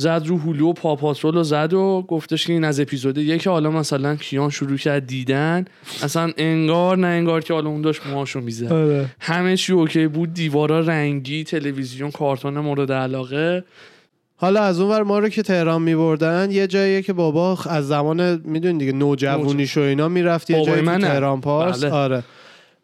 زد 0.00 0.22
رو 0.26 0.38
Hulu 0.38 0.68
و 0.68 0.72
Paw 0.72 0.96
Patrol 0.96 1.34
رو 1.34 1.42
زد 1.42 1.72
و 1.72 2.04
گفتش 2.08 2.46
که 2.46 2.52
این 2.52 2.64
از 2.64 2.80
اپیزود 2.80 3.18
یک 3.18 3.46
حالا 3.46 3.70
مثلا 3.70 4.16
کیان 4.16 4.50
شروع 4.50 4.76
کرد 4.76 5.06
دیدن 5.06 5.64
اصلا 6.02 6.32
انگار 6.36 6.98
نه 6.98 7.06
انگار 7.06 7.40
که 7.40 7.54
حالا 7.54 7.70
اون 7.70 7.82
داشت 7.82 8.06
موهاشو 8.06 8.40
می‌زد 8.40 8.72
آره. 8.72 9.06
همه 9.20 9.56
چی 9.56 9.72
اوکی 9.72 10.06
بود 10.06 10.34
دیوارا 10.34 10.80
رنگی 10.80 11.44
تلویزیون 11.44 12.10
کارتون 12.10 12.58
مورد 12.58 12.92
علاقه 12.92 13.64
حالا 14.36 14.62
از 14.62 14.80
اون 14.80 14.90
ور 14.90 15.02
ما 15.02 15.18
رو 15.18 15.28
که 15.28 15.42
تهران 15.42 15.82
میبردن 15.82 16.50
یه 16.50 16.66
جاییه 16.66 17.02
که 17.02 17.12
بابا 17.12 17.58
از 17.66 17.88
زمان 17.88 18.42
می‌دونی 18.44 18.78
دیگه 18.78 18.92
نوجوانیش 18.92 19.76
و 19.76 19.80
اینا 19.80 20.08
می‌رفت 20.08 20.50
یه 20.50 20.64
جایی. 20.64 20.86
تهران 20.86 21.40
پارس 21.40 21.84
بله. 21.84 21.92
آره 21.92 22.22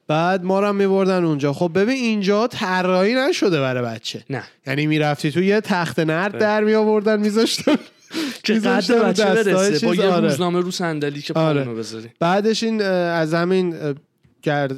بعد 0.09 0.45
ما 0.45 0.61
رو 0.61 0.73
میبردن 0.73 1.25
اونجا. 1.25 1.53
خب 1.53 1.71
ببین 1.75 1.97
اینجا 1.97 2.47
طراحی 2.47 3.15
نشده 3.15 3.61
برای 3.61 3.83
بچه. 3.83 4.25
نه. 4.31 4.43
یعنی 4.67 4.87
می‌رفتی 4.87 5.31
تو 5.31 5.43
یه 5.43 5.61
تخت 5.61 5.99
نرد 5.99 6.39
در 6.39 6.65
می 6.65 6.75
آوردن 6.75 7.21
میذاشتن 7.21 7.77
که 8.43 8.55
بچه 8.55 9.01
برسه؟ 9.01 9.87
با 9.87 9.95
یه 9.95 10.05
آره. 10.05 10.29
روزنامه 10.29 10.61
رو 10.61 10.71
صندلی 10.71 11.23
که 11.23 11.35
آره. 11.35 11.65
بذاری. 11.65 12.09
بعدش 12.21 12.63
این 12.63 12.83
از 12.83 13.35
همین 13.35 13.75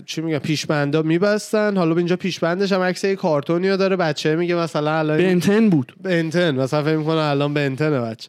چی 0.07 0.21
میگم 0.21 0.39
پیشبندا 0.39 1.03
میبستن. 1.03 1.77
حالا 1.77 1.97
اینجا 1.97 2.17
پیشبندش 2.17 2.73
هم 2.73 2.81
عکس 2.81 3.05
یه 3.05 3.17
کارتونی 3.17 3.71
رو 3.71 3.77
داره. 3.77 3.97
بچه 3.97 4.37
میگه 4.37 4.55
مثلا 4.55 4.99
الان 4.99 5.19
بنتن 5.19 5.71
بود. 5.71 5.93
بنتن. 6.03 6.55
مثلا 6.55 6.83
فکر 6.83 6.97
می‌کنه 6.97 7.21
الان 7.21 7.55
بنتنه 7.55 8.01
بچه. 8.01 8.29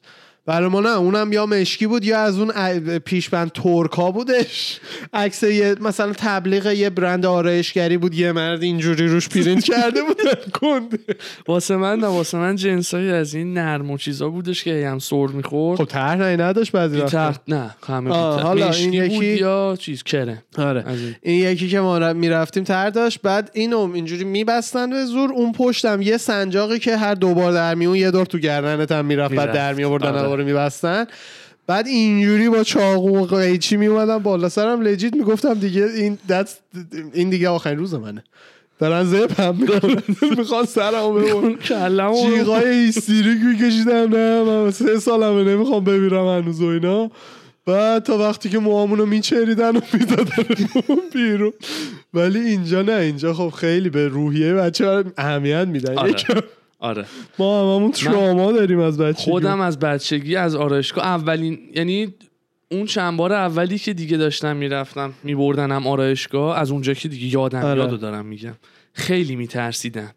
برای 0.50 0.70
ما 0.70 0.79
نه 0.79 0.89
اونم 0.89 1.34
یا 1.34 1.46
مشکی 1.46 1.88
بود 1.88 2.06
یا 2.06 2.20
از 2.20 2.39
اون 2.39 2.51
پیشبند 3.00 3.51
ترکا 3.51 4.12
بودش. 4.12 4.79
عکس 5.13 5.44
یه 5.44 5.75
مثلا 5.82 6.13
تبلیغ 6.18 6.65
یه 6.65 6.89
برند 6.89 7.25
آرایشگری 7.25 7.98
بود 7.98 8.15
یه 8.15 8.32
مرد 8.32 8.63
اینجوری 8.63 9.08
روش 9.08 9.29
پرینت 9.29 9.63
کرده 9.63 10.01
بود. 10.03 10.18
کند 10.62 11.00
واسه 11.48 11.75
من 11.75 12.00
نه 12.00 12.08
واسه 12.08 12.38
من 12.38 12.56
جنسایی 12.56 13.12
از 13.12 13.34
این 13.34 13.53
نرم 13.53 13.91
و 13.91 13.98
چیزا 13.98 14.29
بودش 14.29 14.63
که 14.63 14.88
هم 14.88 15.00
سر 15.00 15.27
می‌خورد. 15.27 15.77
خب 15.79 15.86
طرح 15.86 16.20
نداشت 16.20 16.72
بعضی 16.72 17.01
تخت 17.01 17.41
نه 17.48 17.75
همه. 17.88 18.13
حالا 18.13 18.68
مشکی 18.68 18.84
این 19.01 19.08
بود 19.15 19.24
یکی- 19.24 19.41
یا 19.41 19.75
چیز 19.79 20.03
کرم. 20.03 20.44
آره. 20.58 20.88
این. 20.88 21.15
این 21.22 21.51
یکی 21.51 21.70
که 21.70 21.79
ما 21.79 22.13
می‌رفتیم 22.13 22.63
تر 22.63 22.89
داشت 22.89 23.22
بعد 23.22 23.51
اینو 23.53 23.91
اینجوری 23.94 24.24
میبستن 24.24 24.89
به 24.89 25.06
زور. 25.06 25.32
اون 25.32 25.51
پشتم 25.51 26.01
یه 26.01 26.18
سنجاقی 26.18 26.79
که 26.79 26.98
هر 26.98 27.13
دوبار 27.13 27.51
در 27.53 27.75
میون 27.75 27.96
یه 27.96 28.12
دور 28.12 28.25
تو 28.25 28.38
گردنت 28.38 28.91
هم 28.91 29.06
می‌رفت 29.06 29.36
بعد. 29.36 29.51
در 29.53 29.74
میآوردن 29.74 30.38
دوباره 30.39 30.43
میبستن. 30.43 31.05
بعد 31.67 31.88
اینجوری 31.88 32.50
با 32.50 32.63
چاقو 32.63 33.17
و 33.19 33.25
قیچی 33.25 33.77
میومدن 33.77 34.17
بالا. 34.17 34.50
سرم 34.50 34.81
لجیت 34.81 35.15
می‌گفتم 35.15 35.53
دیگه 35.53 35.86
این 35.86 36.17
این 37.13 37.29
دیگه 37.29 37.50
آخرین 37.50 37.79
روز 37.79 37.93
منه. 37.93 38.24
دارن 38.79 39.03
زپ 39.03 39.41
هم 39.41 39.55
می‌کنن 39.55 40.03
می‌خوان 40.38 40.65
سرمو 40.65 41.13
ببرن. 41.13 41.55
جیغای 42.25 42.86
هیستریک 42.86 43.39
میکشیدم 43.46 44.15
نه 44.15 44.43
من 44.43 44.72
سه 44.72 45.00
سالمه 45.00 45.43
نمی‌خوام 45.43 45.84
بمیرم 45.84 46.27
هنوز 46.27 46.62
و 46.62 46.65
اینا. 46.65 47.12
بعد 47.65 48.03
تا 48.03 48.17
وقتی 48.17 48.50
که 48.50 48.60
موامونو 48.60 49.05
میچریدن 49.05 49.75
و 49.75 49.81
می‌دادن 49.93 50.43
بیرون. 51.13 51.53
ولی 52.13 52.39
اینجا 52.39 52.81
نه 52.81 52.93
اینجا 52.93 53.34
خب 53.34 53.50
خیلی 53.50 53.89
به 53.89 54.08
روحیه 54.08 54.53
بچه 54.53 55.03
اهمیت 55.17 55.67
میدن. 55.67 55.98
آره. 55.98 56.12
یکم 56.12 56.39
آره. 56.79 57.05
ما 57.39 57.62
هممون 57.62 57.91
تراما 57.91 58.51
داریم 58.51 58.79
از 58.79 58.98
بچه 58.98 59.31
خودم 59.31 59.62
از 59.62 59.79
بچگی 59.79 60.36
از 60.36 60.55
آرایشگاه. 60.55 61.05
اولین 61.05 61.59
یعنی 61.75 62.13
اون 62.71 62.86
چند 62.86 63.17
بار 63.17 63.33
اولی 63.33 63.77
که 63.77 63.93
دیگه 63.93 64.17
داشتم 64.17 64.55
می‌رفتم 64.55 65.13
میبردنم 65.24 65.88
آرایشگاه 65.88 66.57
از 66.57 66.71
اونجا 66.71 66.93
که 66.93 67.07
دیگه 67.07 67.33
یادم 67.33 67.65
آره. 67.65 67.79
یادو 67.79 67.98
دارم 67.98 68.25
میگم. 68.25 68.55
خیلی 68.93 69.36
میترسیدم. 69.36 70.12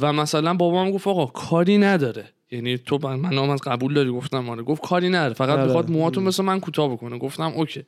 و 0.00 0.12
مثلا 0.12 0.54
بابام 0.54 0.90
گفت 0.90 1.06
آقا 1.06 1.26
کاری 1.26 1.78
نداره. 1.78 2.24
یعنی 2.50 2.78
تو 2.78 2.98
من 3.02 3.14
من 3.16 3.50
از 3.50 3.60
قبول 3.60 3.94
داری؟ 3.94 4.10
گفتم 4.10 4.48
آره. 4.50 4.62
گفت 4.62 4.82
کاری 4.82 5.08
نداره. 5.08 5.34
فقط 5.34 5.48
آره. 5.50 5.64
می‌خواد 5.64 5.90
موهاتو 5.90 6.20
مثل 6.20 6.44
من 6.44 6.60
کوتاه 6.60 6.92
بکنه. 6.92 7.18
گفتم 7.18 7.52
اوکی. 7.56 7.84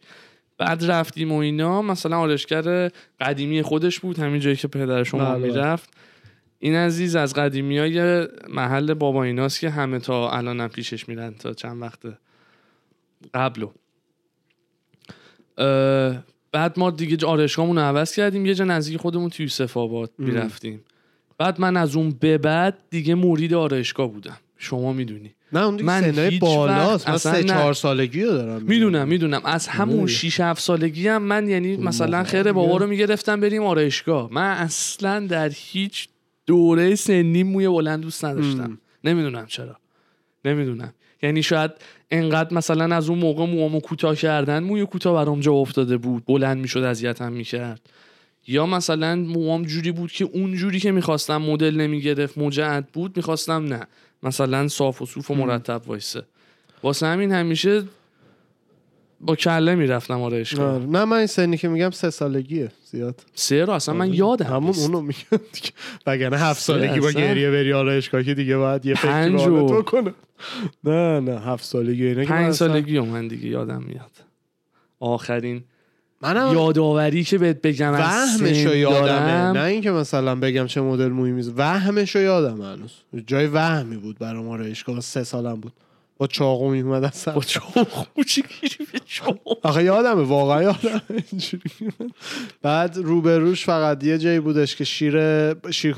بعد 0.59 0.85
رفتیم 0.85 1.33
و 1.33 1.37
اینا. 1.37 1.83
مثلا 1.83 2.19
آرایشگر 2.19 2.91
قدیمی 3.21 3.63
خودش 3.63 4.01
بود 4.01 4.19
همین 4.19 4.41
جایی 4.41 4.57
که 4.57 4.69
پدر 4.69 5.05
شما 5.05 5.25
بله، 5.25 5.39
بله. 5.39 5.53
می‌رفت. 5.53 5.91
این 6.59 6.75
عزیز 6.75 7.17
از 7.17 7.35
قدیمی 7.35 7.79
های 7.79 8.29
محل 8.49 8.95
بابا 8.95 9.25
ایناست 9.25 9.61
که 9.61 9.71
همه 9.71 9.99
تا 9.99 10.31
الان 10.31 10.61
هم 10.61 10.69
پیشش 10.69 11.09
میرن 11.09 11.35
تا 11.35 11.55
چند 11.55 11.83
وقت 11.83 11.99
قبلو. 13.35 13.71
بعد 16.53 16.79
ما 16.79 16.91
دیگه 16.91 17.27
آرایشگاهمون 17.27 17.77
رو 17.77 17.83
عوض 17.83 18.15
کردیم. 18.15 18.47
یه 18.47 18.55
جا 18.55 18.65
نزدیک 18.65 18.97
خودمون 18.97 19.31
تو 19.31 19.43
یوسف 19.43 19.77
آباد 19.77 20.11
می‌رفتیم. 20.19 20.85
بعد 21.39 21.61
من 21.61 21.77
از 21.77 21.97
اون 21.97 22.11
به 22.21 22.39
بعد 22.39 22.79
دیگه 22.91 23.15
مرید 23.15 23.55
آرایشگاه 23.55 24.13
بودم. 24.13 24.37
شما 24.57 24.93
می‌دونی. 24.93 25.35
نه 25.53 25.65
اون 25.65 25.77
دیگه 25.77 25.87
من 25.87 26.05
هیچ 26.05 26.41
بالاست. 26.41 27.09
من 27.09 27.17
سه 27.17 27.33
نه. 27.33 27.43
چهار 27.43 27.73
سالگی 27.73 28.23
رو 28.23 28.33
دارم. 28.33 28.63
می‌دونم. 28.63 29.09
می‌دونم 29.09 29.41
از 29.45 29.69
همون 29.69 29.95
می‌دونی. 29.95 30.09
6 30.09 30.41
7 30.41 30.63
سالگی 30.63 31.09
هم 31.09 31.23
من 31.23 31.49
یعنی 31.49 31.77
مثلا 31.77 32.11
بابا 32.11 32.25
خیر 32.25 32.53
بابا 32.53 32.77
رو 32.77 32.87
می‌گرفتم 32.87 33.41
بریم 33.41 33.63
آرایشگاه. 33.63 34.33
من 34.33 34.51
اصلا 34.51 35.27
در 35.27 35.51
هیچ 35.55 36.09
دوره 36.49 36.95
سنی 36.95 37.43
موی 37.43 37.69
بلند 37.69 38.01
دوست 38.01 38.25
نداشتم. 38.25 38.79
نمی‌دونم 39.05 39.47
چرا. 39.47 39.77
نمی‌دونم. 40.45 40.95
یعنی 41.23 41.43
شاید 41.43 41.71
انقدر 42.11 42.55
مثلا 42.55 42.97
از 42.97 43.09
اون 43.09 43.19
موقع 43.19 43.47
موامو 43.47 43.81
کوتاه 43.81 44.17
کردن 44.17 44.63
موی 44.63 44.87
کوتاه 44.87 45.15
برام 45.15 45.41
جا 45.41 45.53
افتاده 45.53 45.97
بود. 45.97 46.25
بلند 46.27 46.59
می‌شد 46.59 46.81
اذیتم 46.81 47.33
می‌کرد. 47.33 47.81
یا 48.47 48.67
مثلا 48.67 49.17
موام 49.17 49.63
جوری 49.65 49.93
بود 49.93 50.13
که 50.13 50.25
اون 50.25 50.55
جوری 50.55 50.81
که 50.81 50.93
می‌خواستم 50.93 51.37
مدل 51.37 51.77
نمی‌گرفت 51.77 52.39
مجعد 52.39 52.87
بود 52.87 53.17
می‌خواستم 53.17 53.65
نه. 53.65 53.87
مثلا 54.23 54.69
صاف 54.69 55.03
و 55.03 55.07
صوف 55.07 55.31
و 55.31 55.35
مرتب 55.35 55.83
وایسه. 55.87 56.23
واسه 56.83 57.07
همین 57.07 57.33
همیشه 57.33 57.83
با 59.21 59.37
کله 59.37 59.75
می‌رفتم 59.75 60.21
آره. 60.23 60.45
نه 60.87 61.05
من 61.05 61.17
این 61.17 61.27
سنی 61.27 61.57
که 61.57 61.69
میگم 61.69 61.91
سه 61.91 62.11
سالگیه 62.11 62.71
زیاد. 62.91 63.21
سه 63.35 63.65
رو 63.65 63.73
اصلا 63.73 63.95
من 63.95 64.15
یادم 64.15 64.47
همون. 64.47 64.75
اونو 64.77 65.01
میگم 65.01 65.41
وگرنه 66.07 66.39
هفت 66.39 66.63
سالگی 66.63 67.01
با. 67.01 67.11
گریه 67.11 67.51
بری 67.51 67.73
آرایشگاه 67.73 68.23
که 68.23 68.35
دیگه 68.35 68.57
باید 68.57 68.87
یه 68.87 68.95
فکری 68.95 69.11
پنج 69.11 69.45
به 69.45 69.51
و- 69.51 69.59
حالت 69.69 69.73
بکنه. 69.73 70.15
نه 70.85 71.21
نه 71.21 71.41
هفت 71.41 71.65
سالگی 71.65 72.15
من 72.15 72.25
پنج 72.25 72.49
اصلا- 72.49 72.53
سالگی 72.69 72.97
و 72.99 73.05
من 73.05 73.29
دیگه 73.29 73.47
یادم 73.49 73.83
میاد. 73.83 74.11
آخرین 75.01 75.65
منم 76.23 76.53
یادآوری 76.55 77.25
که 77.25 77.39
بهت 77.39 77.63
بگم 77.63 77.93
وهمشو 77.93 78.75
یادمه. 78.77 79.53
نه 79.53 79.63
اینکه 79.65 79.91
مثلا 79.91 80.35
بگم 80.35 80.67
چه 80.67 80.81
مدل 80.81 81.09
مویی 81.09 81.33
میز 81.33 81.53
وهمشو 81.57 82.19
یادم 82.19 82.63
هنوز. 82.63 82.93
جای 83.27 83.47
وهمی 83.47 83.97
بود 83.97 84.19
برای 84.19 84.43
ما 84.43 84.53
آرایشگاه 84.53 85.01
سه 85.01 85.25
سالم 85.25 85.55
بود. 85.61 85.73
با 86.19 86.27
چاقو 86.27 86.71
میومد 86.71 87.05
از 87.05 87.15
سر 87.15 87.33
با 87.33 87.41
چاقو 87.41 88.23
چی 88.27 88.43
گیری 88.43 88.87
به 88.93 88.99
چاقو 89.05 89.55
آخه 89.63 89.85
یادمه 89.85 90.23
واقعا 90.23 90.63
یادم 90.63 91.01
اینجوری. 91.33 91.71
بعد 92.63 92.97
روبروش 92.97 93.65
فقط 93.65 94.05
یه 94.05 94.19
جایی 94.19 94.41
بودش 94.41 94.77
که 94.77 94.85
شیر 94.85 95.55
شیر 95.71 95.95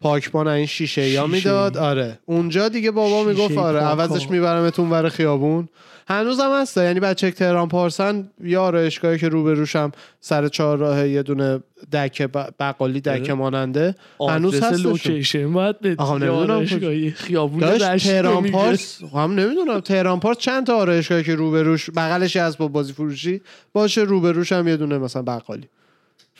پاکبان 0.00 0.48
این 0.48 0.66
شیشه 0.66 1.02
یا 1.02 1.08
شیشه‌ای. 1.08 1.30
می‌داد 1.30 1.76
آره 1.76 2.18
اونجا 2.26 2.68
دیگه 2.68 2.90
بابا 2.90 3.24
می‌گفت 3.24 3.58
آره 3.58 3.80
پاکا. 3.80 4.02
عوضش 4.02 4.30
میبرمتون 4.30 4.90
ور 4.90 5.08
خیابون 5.08 5.68
هنوزم 6.08 6.60
هست 6.60 6.76
یعنی 6.76 7.00
بچه 7.00 7.30
تهران 7.30 7.68
پارسن 7.68 8.28
یا 8.44 8.62
آرایشگاهی 8.62 9.18
که 9.18 9.28
روبروشم 9.28 9.92
سر 10.20 10.48
چهار 10.48 10.78
راه 10.78 11.08
یه 11.08 11.22
دونه 11.22 11.60
دکه 11.92 12.26
بقالی 12.60 13.00
دکه 13.00 13.20
آره. 13.20 13.34
ماننده 13.34 13.94
هنوز 14.20 14.62
هستشون. 14.62 14.90
لوکیشن 14.90 15.52
باید 15.52 15.76
آرایشگاهی 15.98 17.10
خیابون 17.10 17.60
داشت 17.60 17.96
تهران. 17.96 18.50
پارس 18.50 19.00
هم 19.14 19.34
نمی‌دونم 19.34 19.80
تهران 19.80 20.20
پارس 20.20 20.38
چند 20.38 20.66
تا 20.66 20.76
آرایشگاهی 20.76 21.22
که 21.24 21.34
روبروش 21.34 21.90
بغلش 21.90 22.36
از 22.36 22.58
با 22.58 22.68
بازی 22.68 22.92
فروشی 22.92 23.40
باشه 23.72 24.00
روبروش 24.00 24.52
هم 24.52 24.68
یه 24.68 24.76
دونه 24.76 24.98
مثلا 24.98 25.22
بقالی 25.22 25.68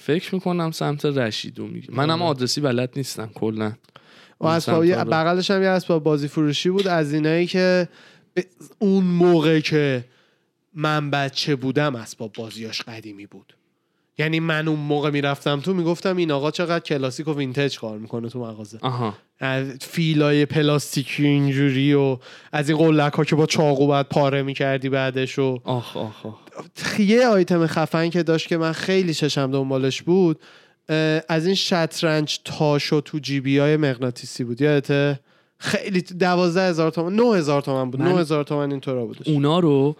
فکر 0.06 0.34
می‌کنم 0.34 0.70
سمت 0.70 1.04
رشیدو 1.04 1.66
میگه 1.66 1.88
منم 1.90 2.22
آدرسی 2.22 2.60
بلد 2.60 2.92
نیستم 2.96 3.30
کلا. 3.34 3.72
و 4.40 4.46
اسباب. 4.46 4.86
بغلش 4.86 5.50
هم 5.50 5.62
یه 5.62 5.68
اسباب 5.68 6.02
بازی 6.02 6.28
فروشی 6.28 6.70
بود 6.70 6.86
از 6.86 7.12
اینایی 7.12 7.46
که 7.46 7.88
اون 8.78 9.04
موقع 9.04 9.60
که 9.60 10.04
من 10.74 11.10
بچه 11.10 11.56
بودم 11.56 11.94
اسباب 11.94 12.32
بازیاش 12.32 12.82
قدیمی 12.82 13.26
بود. 13.26 13.55
یعنی 14.18 14.40
من 14.40 14.68
اون 14.68 14.78
موقع 14.78 15.10
می‌رفتم 15.10 15.60
تو 15.60 15.74
می‌گفتم 15.74 16.16
این 16.16 16.30
آقا 16.30 16.50
چقدر 16.50 16.84
کلاسیک 16.84 17.28
و 17.28 17.32
وینتج 17.34 17.78
کار 17.78 17.98
می‌کنه 17.98 18.28
تو 18.28 18.40
مغازه. 18.40 18.78
آها. 18.82 19.14
از 19.38 19.66
فیلای 19.80 20.46
پلاستیکی 20.46 21.26
اینجوری 21.26 21.94
و 21.94 22.18
از 22.52 22.68
این 22.68 22.78
قلک 22.78 23.12
ها 23.12 23.24
که 23.24 23.36
با 23.36 23.46
چاقو 23.46 23.86
بعد 23.86 24.08
پاره 24.08 24.42
می‌کردی 24.42 24.88
بعدش 24.88 25.38
و 25.38 25.58
آخ 25.64 25.96
آخ 25.96 26.26
آخ. 26.26 27.00
یه 27.00 27.26
آیتم 27.26 27.66
خفن 27.66 28.10
که 28.10 28.22
داشت 28.22 28.48
که 28.48 28.56
من 28.56 28.72
خیلی 28.72 29.14
چشم 29.14 29.50
دنبالش 29.50 30.02
بود 30.02 30.40
از 31.28 31.46
این 31.46 31.54
شطرنج 31.54 32.40
تاشو 32.44 33.00
تو 33.00 33.18
جیبی 33.18 33.58
های 33.58 33.76
مغناطیسی 33.76 34.44
بود. 34.44 34.60
یادته؟ 34.60 35.20
خیلی 35.58 36.00
دوازده 36.00 36.68
هزار 36.68 36.90
تومن 36.90 37.16
نه 37.16 37.36
هزار 37.36 37.62
تومن 37.62 37.90
بود. 37.90 38.02
نه 38.02 38.18
هزار 38.18 38.44
تومن 38.44 38.70
اینطورا 38.70 39.06
بودش. 39.06 39.28
اونا 39.28 39.58
رو 39.58 39.96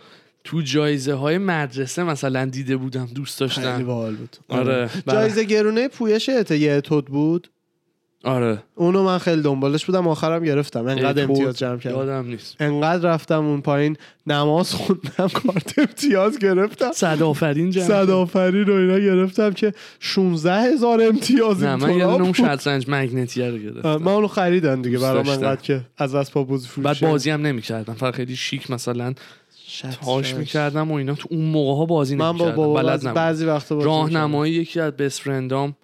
تو 0.47 0.61
جایزه 0.61 1.15
های 1.15 1.38
مدرسه 1.38 2.05
مثلا 2.05 2.45
دیده 2.45 2.76
بودم 2.76 3.09
دوست 3.15 3.47
خیلی 3.47 3.67
داشتم. 3.67 3.87
باحال 3.87 4.15
بود. 4.15 4.37
آره 4.49 4.91
جایزه 5.09 5.45
گرونه 5.45 5.88
پویش 5.88 6.29
یه 6.50 6.81
تود 6.81 7.07
بود؟ 7.07 7.49
آره. 8.25 8.62
اونو 8.75 9.03
من 9.03 9.19
خیلی 9.19 9.43
دنبالش 9.43 9.85
بودم 9.85 10.09
آخرم 10.09 10.45
گرفتم. 10.45 10.87
انقدر 10.87 11.23
امتیاز. 11.23 11.59
جمع 11.59 11.79
کردم. 11.79 11.97
یادم 11.97 12.26
نیست. 12.26 12.57
انقدر 12.61 13.15
رفتم 13.15 13.45
اون 13.47 13.61
پایین 13.61 13.97
نماز 14.26 14.75
خوندم 14.75 15.29
کارت 15.29 15.79
امتیاز 15.79 16.38
گرفتم. 16.38 16.93
صد 16.93 17.23
آفرین 17.23 17.71
جمع 17.71 17.85
صد 17.85 18.11
آفرین 18.11 18.67
رو 18.67 18.75
اینا 18.75 18.99
گرفتم 18.99 19.50
که 19.50 19.73
16 20.00 20.53
هزار 20.53 21.03
امتیاز 21.03 21.62
نه 21.62 21.76
من 21.76 21.95
یه 21.97 22.07
اون 22.09 22.25
بود. 22.25 22.35
شطرنج 22.35 22.85
مگنتیه 22.88 23.50
رو 23.50 23.59
گرفتم. 23.59 23.97
من 23.97 24.12
اونو 24.12 24.29
خریدن 24.29 24.81
دیگه 24.81 24.99
برام 24.99 25.23
داشتم. 25.23 25.45
انقدر 25.45 25.62
که 25.62 25.81
از 25.99 26.15
اسباب 26.15 26.49
بازی 26.49 26.69
فروشی. 26.69 26.85
بعد 26.85 27.11
بازی 27.11 27.31
هم 27.31 27.47
نمی‌کردم. 27.47 27.95
فقط 27.95 28.15
خیلی 28.15 28.37
شیک 28.37 28.71
مثلا. 28.71 29.15
تاش 30.05 30.35
می‌کردم 30.35 30.91
و 30.91 30.95
اینا. 30.95 31.15
تو 31.15 31.29
اون 31.31 31.45
موقع 31.45 31.79
ها 31.79 31.87
بازی 31.87 32.17
من 32.17 32.33
با 32.33 32.51
بابا 32.51 32.75
بلد 32.75 32.87
بعضی, 32.87 33.07
نبودم. 33.07 33.23
بعضی 33.23 33.45
وقتا. 33.45 33.79
راهنمایی 33.79 34.53
یکی 34.53 34.81
از 34.81 34.93
بست 34.93 35.21
فرندام 35.21 35.77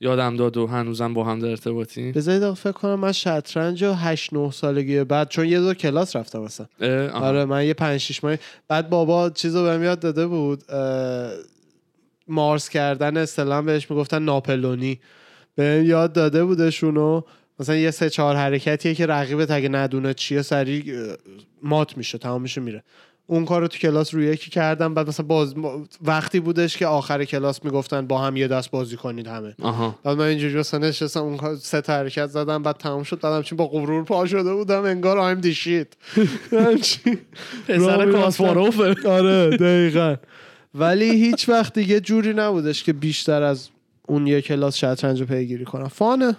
یادم 0.00 0.36
داد 0.36 0.56
و 0.56 0.66
هنوزم 0.66 1.14
با 1.14 1.24
هم 1.24 1.38
در 1.38 1.48
ارتباطی. 1.48 2.12
بذارید 2.12 2.52
فکر 2.52 2.72
کنم 2.72 2.94
من 2.94 3.12
شطرنج 3.12 3.84
رو 3.84 3.92
8 3.92 4.32
9 4.32 4.50
سالگی 4.50 5.04
بعد 5.04 5.28
چون 5.28 5.48
یه 5.48 5.60
دو 5.60 5.74
کلاس 5.74 6.16
رفتم 6.16 6.38
مثلا. 6.38 6.66
آره 7.12 7.44
من 7.44 7.66
یه 7.66 7.74
5 7.74 8.00
6 8.00 8.24
ماه 8.24 8.36
بعد 8.68 8.90
بابا 8.90 9.30
چیزو 9.30 9.62
بهم 9.62 9.82
یاد 9.84 10.00
داده 10.00 10.26
بود 10.26 10.62
مارس 12.28 12.68
کردن 12.68 13.16
اصطلاحا 13.16 13.62
بهش 13.62 13.90
می‌گفتن 13.90 14.22
ناپلونی. 14.22 15.00
بهم 15.54 15.84
یاد 15.84 16.12
داده 16.12 16.44
بودشونو. 16.44 17.22
مثلا 17.60 17.76
یه 17.76 17.90
سه 17.90 18.10
چهار 18.10 18.36
حرکتیه 18.36 18.94
که 18.94 19.06
رقیبت 19.06 19.50
اگه 19.50 19.68
ندونه 19.68 20.14
چیه 20.14 20.42
سریع 20.42 21.14
مات 21.62 21.96
میشه 21.96 22.18
تمام 22.18 22.42
میشه 22.42 22.60
میره. 22.60 22.84
اون 23.26 23.44
کار 23.44 23.60
رو 23.60 23.68
تو 23.68 23.78
کلاس 23.78 24.14
روی 24.14 24.26
یکی 24.26 24.50
کردم 24.50 24.94
بعد 24.94 25.08
مثلا 25.08 25.26
باز 25.26 25.54
وقتی 26.02 26.40
بودش 26.40 26.76
که 26.76 26.86
آخر 26.86 27.24
کلاس 27.24 27.64
می‌گفتن 27.64 28.06
با 28.06 28.18
هم 28.18 28.36
یه 28.36 28.48
دست 28.48 28.70
بازی 28.70 28.96
کنید 28.96 29.26
همه. 29.26 29.54
آها. 29.62 29.98
بعد 30.04 30.18
من 30.18 30.24
اینجوری 30.24 30.54
مثلا 30.54 30.88
نشستم 30.88 31.20
اون 31.20 31.36
کار- 31.36 31.56
سه 31.56 31.80
تا 31.80 31.92
حرکت 31.92 32.26
زدم 32.26 32.62
بعد 32.62 32.76
تمام 32.76 33.02
شد 33.02 33.20
بعدم 33.20 33.42
چی 33.42 33.54
با 33.54 33.66
غرور 33.66 34.04
پا 34.04 34.26
شده 34.26 34.54
بودم 34.54 34.84
انگار 34.84 35.18
آیم 35.18 35.40
دی 35.40 35.54
شیت 35.54 35.86
پسر 37.68 38.12
کاسپاروفه. 38.12 39.08
آره 39.08 39.56
دقیقا. 39.56 40.16
ولی 40.74 41.10
هیچ 41.10 41.48
وقت 41.48 41.74
دیگه 41.78 42.00
جوری 42.00 42.32
نبودش 42.32 42.84
که 42.84 42.92
بیشتر 42.92 43.42
از 43.42 43.68
اون 44.08 44.26
یه 44.26 44.40
کلاس 44.42 44.76
شطرنج 44.76 45.20
رو 45.20 45.26
پیگیری 45.26 45.64
کنم. 45.64 45.88
فانه. 45.88 46.36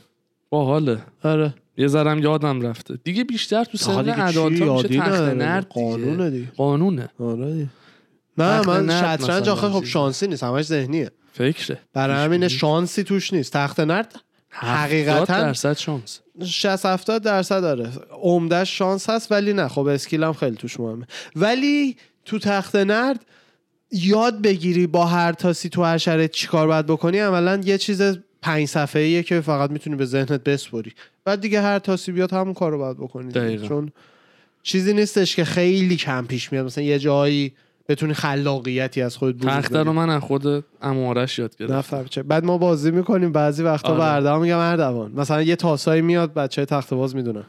باحاله 0.53 1.03
آره. 1.23 1.53
یه 1.77 1.87
ذرم 1.87 2.19
یادم 2.19 2.61
رفته. 2.61 2.99
دیگه 3.03 3.23
بیشتر 3.23 3.63
تو 3.63 3.77
سن 3.77 4.09
ادالتا 4.09 4.49
میشه 4.49 4.87
تخت. 4.87 5.21
نرد. 5.21 5.67
قانونه 5.69 6.29
دیگه. 6.29 6.51
قانونه. 6.57 7.09
آره. 7.19 7.67
نه 8.37 8.67
من 8.67 8.89
شطرنج 8.89 9.49
آخه 9.49 9.69
خب. 9.69 9.83
شانسی 9.83 10.27
نیست 10.27 10.43
همش 10.43 10.65
ذهنیه. 10.65 11.11
فکره. 11.33 11.79
برای 11.93 12.25
همین 12.25 12.47
شانسی 12.47 13.03
توش 13.03 13.33
نیست. 13.33 13.53
تخت 13.53 13.79
نرد 13.79 14.15
حقیقتا 14.49 15.13
حقیقتا 15.13 15.41
درصد 15.41 15.77
شانس. 15.77 16.19
60 16.45 16.85
70 16.85 17.21
درصد 17.21 17.61
داره 17.61 17.89
عمدهش 18.21 18.77
شانس 18.77 19.09
هست 19.09 19.31
ولی 19.31 19.53
نه. 19.53 19.67
خب 19.67 19.87
اسکیل 19.87 20.23
هم 20.23 20.33
خیلی 20.33 20.55
توش 20.55 20.79
مهمه. 20.79 21.05
ولی 21.35 21.97
تو 22.25 22.39
تخت 22.39 22.75
نرد 22.75 23.25
یاد 23.91 24.41
بگیری 24.41 24.87
با 24.87 25.05
هر 25.05 25.31
تاسی 25.31 25.69
تو 25.69 25.83
هر 25.83 25.97
شرایط 25.97 26.31
چیکار 26.31 26.67
باید 26.67 26.85
بکنی 26.85 27.19
عملا 27.19 27.61
یه 27.65 27.77
چیز 27.77 28.01
پنج 28.43 28.67
صفحه 28.67 29.01
ایه 29.01 29.23
که 29.23 29.41
فقط 29.41 29.71
می‌تونی 29.71 29.95
به 29.95 30.06
ذهنت 30.06 30.43
بسپری 30.43 30.93
بعد 31.25 31.41
دیگه 31.41 31.62
هر 31.62 31.79
تاسی 31.79 32.12
بیاد 32.12 32.34
همون 32.34 32.53
کار 32.53 32.71
رو 32.71 32.77
باید 32.77 32.97
بکنی. 32.97 33.60
چون 33.67 33.91
چیزی 34.63 34.93
نیستش 34.93 35.36
که 35.36 35.45
خیلی 35.45 35.95
کم 35.95 36.25
پیش 36.25 36.51
میاد. 36.51 36.65
مثلا 36.65 36.84
یه 36.84 36.99
جایی 36.99 37.53
بتونی 37.89 38.13
خلاقیتی 38.13 39.01
از 39.01 39.17
خود 39.17 39.38
بروز 39.38 39.65
بدی. 39.65 39.84
رو 39.84 39.93
من 39.93 40.10
از 40.10 40.21
خود 40.21 40.65
امارش 40.82 41.39
یاد 41.39 41.56
گرفتم. 41.56 42.06
چه. 42.06 42.23
بعد 42.23 42.45
ما 42.45 42.58
بازی 42.58 42.91
می‌کنیم. 42.91 43.32
بعضی 43.32 43.63
وقتا 43.63 43.89
آره. 43.89 43.97
به 43.97 44.13
اردوان 44.13 44.41
میگم 44.41 44.58
اردوان. 44.58 45.12
مثلا 45.12 45.41
یه 45.41 45.56
تاسایی 45.56 46.01
میاد 46.01 46.34
بچه 46.34 46.65
تخت 46.65 46.93
باز 46.93 47.15
می‌دونن. 47.15 47.43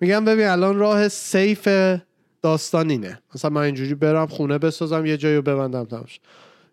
میگم 0.00 0.24
ببین 0.24 0.46
الان 0.46 0.78
راه 0.78 1.08
سیف 1.08 1.68
داستان 2.42 2.90
اینه. 2.90 3.18
مثلا 3.34 3.50
من 3.50 3.62
اینجوری 3.62 3.94
برم 3.94 4.26
خونه 4.26 4.58
بسازم 4.58 5.06
یه 5.06 5.16
جایی 5.16 5.36
رو 5.36 5.42
ببندم 5.42 5.84
تماش 5.84 6.20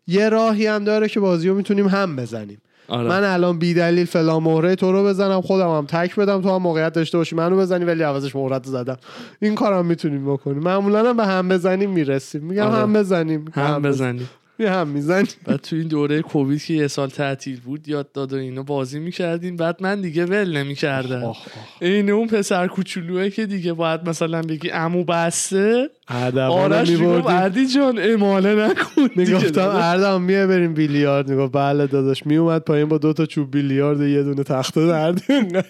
یه 0.08 0.30
راهی 0.30 0.68
هم 0.68 0.84
داره 0.84 1.10
که 1.10 1.20
بازی 1.20 1.50
رو 1.50 1.56
می‌تونیم 1.56 1.88
هم 1.88 2.16
بزنیم. 2.16 2.62
آره. 2.90 3.10
من 3.10 3.24
الان 3.24 3.60
بی 3.60 3.74
دلیل 3.74 4.06
فلان 4.06 4.44
مهره 4.44 4.76
تو 4.76 4.92
رو 4.92 5.04
بزنم 5.04 5.42
خودم 5.42 5.70
هم 5.70 5.86
تک 5.86 6.16
بدم 6.16 6.42
تو 6.42 6.56
هم 6.56 6.62
موقعیت 6.62 6.94
داشته 6.94 7.18
باشی. 7.18 7.36
منو 7.36 7.58
بزنی 7.58 7.86
ولی 7.86 8.04
عوضش 8.04 8.36
مهرت 8.36 8.66
زدم. 8.66 8.98
این 9.42 9.56
کارم 9.56 9.86
می‌تونیم 9.86 10.34
بکنیم. 10.34 10.64
معمولا 10.64 11.10
هم 11.10 11.18
به 11.18 11.26
هم 11.26 11.50
بزنیم 11.50 11.90
می‌رسیم. 11.90 12.44
میگم 12.44 12.64
آره. 12.64 12.82
هم 12.82 12.94
بزنیم. 12.94 13.46
هم 13.54 13.82
بزنی 13.82 13.90
بزنیم. 13.90 14.30
هم 14.66 14.88
می‌زنیم 14.88 15.28
بعد 15.46 15.62
تو 15.62 15.76
این 15.76 15.88
دوره 15.88 16.22
کووید 16.22 16.64
که 16.64 16.74
یه 16.74 16.88
سال 16.88 17.10
تعطیل 17.10 17.60
بود 17.60 17.88
یاد 17.88 18.12
داد 18.12 18.34
و 18.34 18.36
اینو 18.36 18.64
بازی 18.64 19.00
می‌کردیم. 19.00 19.56
بعد 19.56 19.84
من 19.84 20.02
دیگه 20.02 20.26
ول 20.26 20.58
نمی‌کردم. 20.58 21.34
این 21.82 22.10
اون 22.10 22.28
پسر 22.28 22.68
کوچولوه 22.68 23.30
که 23.30 23.46
دیگه 23.46 23.74
باید 23.74 24.10
مثلا 24.10 24.42
بگی 24.42 24.70
امو 24.72 25.04
بسته 25.04 25.90
آرش 26.38 26.90
می‌گفت 26.90 27.28
بردی 27.28 27.68
جان 27.68 28.00
اماله 28.02 28.56
نکن 28.56 29.10
می‌گفتم. 29.16 29.70
اردم 29.74 30.22
میه 30.22 30.48
بریم 30.48 30.74
بیلیارد. 30.74 31.30
می‌گفت 31.30 31.54
بله 31.54 31.88
داداش. 31.88 32.26
میومد 32.26 32.62
پایین 32.62 32.88
با 32.88 32.98
دو 32.98 33.14
تا 33.14 33.26
چوب 33.26 33.52
بیلیارد 33.52 34.00
و 34.02 34.08
یه 34.08 34.24
دونه 34.24 34.44
تخته 34.44 34.88
درد 34.88 35.22
گفتم 35.28 35.62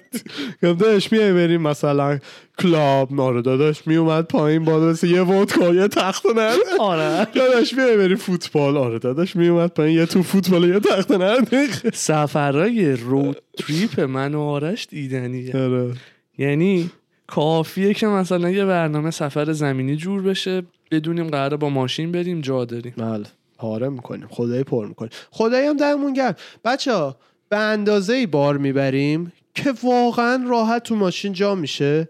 داداش 0.62 1.12
میه 1.12 1.34
بریم 1.34 1.62
مثلا. 1.62 2.20
کلاب. 2.60 3.22
آره 3.22 3.42
داداش 3.42 3.88
میومد 3.88 4.26
پایین 4.26 4.64
با 4.64 4.80
مثل 4.80 5.08
یه 5.08 5.22
ودکا 5.22 5.74
یه 5.74 5.88
تخته 5.88 6.34
نرد 6.34 6.58
آره. 6.80 7.28
داداش 7.36 7.74
میه 7.74 7.98
بریم 7.98 8.18
فوتبال. 8.18 8.78
آره 8.78 9.00
داداش 9.00 9.36
میومد 9.36 9.70
پایین 9.70 9.98
یه 9.98 10.06
تو 10.06 10.24
فوتبال 10.24 10.70
یه 10.70 10.80
تخته 10.80 11.18
نرد 11.18 11.48
سفرهای 11.94 12.92
رود 12.92 13.38
تریپ 13.58 14.00
من 14.00 14.36
و 14.36 14.42
آرش 14.42 14.88
دیدنیه. 14.88 15.58
آره. 15.58 15.94
یعنی 16.38 16.90
کافیه 17.28 17.94
که 17.94 18.08
مثلا 18.08 18.50
یه 18.50 18.66
برنامه 18.66 19.12
سفر 19.12 19.54
زمینی 19.54 19.96
جور 19.96 20.22
بشه 20.22 20.64
بدونیم 20.92 21.28
قراره 21.28 21.58
با 21.58 21.70
ماشین 21.70 22.12
بریم 22.12 22.42
جا 22.42 22.66
داریم. 22.66 22.94
بله. 22.98 23.26
پاره 23.58 23.90
می‌کنیم 23.90 24.28
خدایی 24.30 24.64
پر 24.64 24.88
می‌کنیم 24.88 25.12
خدایی 25.32 25.68
هم 25.68 25.78
دممون 25.78 26.14
گرم. 26.14 26.36
بچه 26.66 26.94
ها 26.94 27.18
به 27.50 27.58
اندازه 27.58 28.28
بار 28.28 28.58
می‌بریم 28.58 29.32
که 29.56 29.74
واقعا 29.84 30.46
راحت 30.48 30.84
تو 30.84 30.96
ماشین 30.96 31.34
جا 31.34 31.56
میشه. 31.56 32.10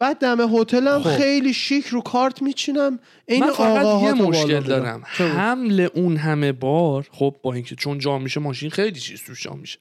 بعد 0.00 0.18
دم 0.18 0.56
هتلم 0.56 1.02
خب. 1.02 1.16
خیلی 1.16 1.54
شیک 1.54 1.86
رو 1.86 2.00
کارت 2.00 2.42
میچینم. 2.42 2.98
این 3.26 3.44
من 3.44 3.50
فقط 3.52 3.84
آقاها 3.84 4.06
یه 4.06 4.12
مشکل. 4.12 4.60
دارم؟ 4.60 5.02
حمل 5.16 5.88
اون 5.94 6.16
همه 6.16 6.52
بار 6.52 7.06
خب 7.12 7.36
با 7.42 7.54
اینکه 7.54 7.74
چون 7.74 7.98
جا 7.98 8.18
میشه 8.18 8.40
ماشین 8.40 8.70
خیلی 8.70 9.00
چیز 9.00 9.22
توش 9.22 9.42
جا 9.42 9.52
میشه. 9.52 9.78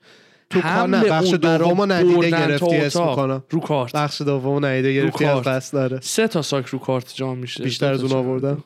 تو 0.50 0.62
کار 0.62 0.72
حمل 0.72 0.98
نه 0.98 1.04
بخش 1.04 1.34
دومو 1.34 1.86
ندیده 1.86 2.30
گرفتی 2.30 2.76
اسم 2.76 3.10
می‌کنم. 3.10 3.44
رو 3.50 3.60
کارت. 3.60 3.92
بخش 3.96 4.22
دومو 4.22 4.60
ندیده 4.60 4.94
گرفتی 4.94 5.26
از. 5.26 5.44
دست 5.44 5.74
داره. 5.74 6.00
سه 6.02 6.28
تا 6.28 6.42
ساک 6.42 6.66
رو 6.66 6.80
کارت 6.80 7.16
جا 7.16 7.36
میشه. 7.36 7.64
بیشتر 7.64 7.94
از 7.94 8.04
اون 8.04 8.12
آوردم؟ 8.12 8.64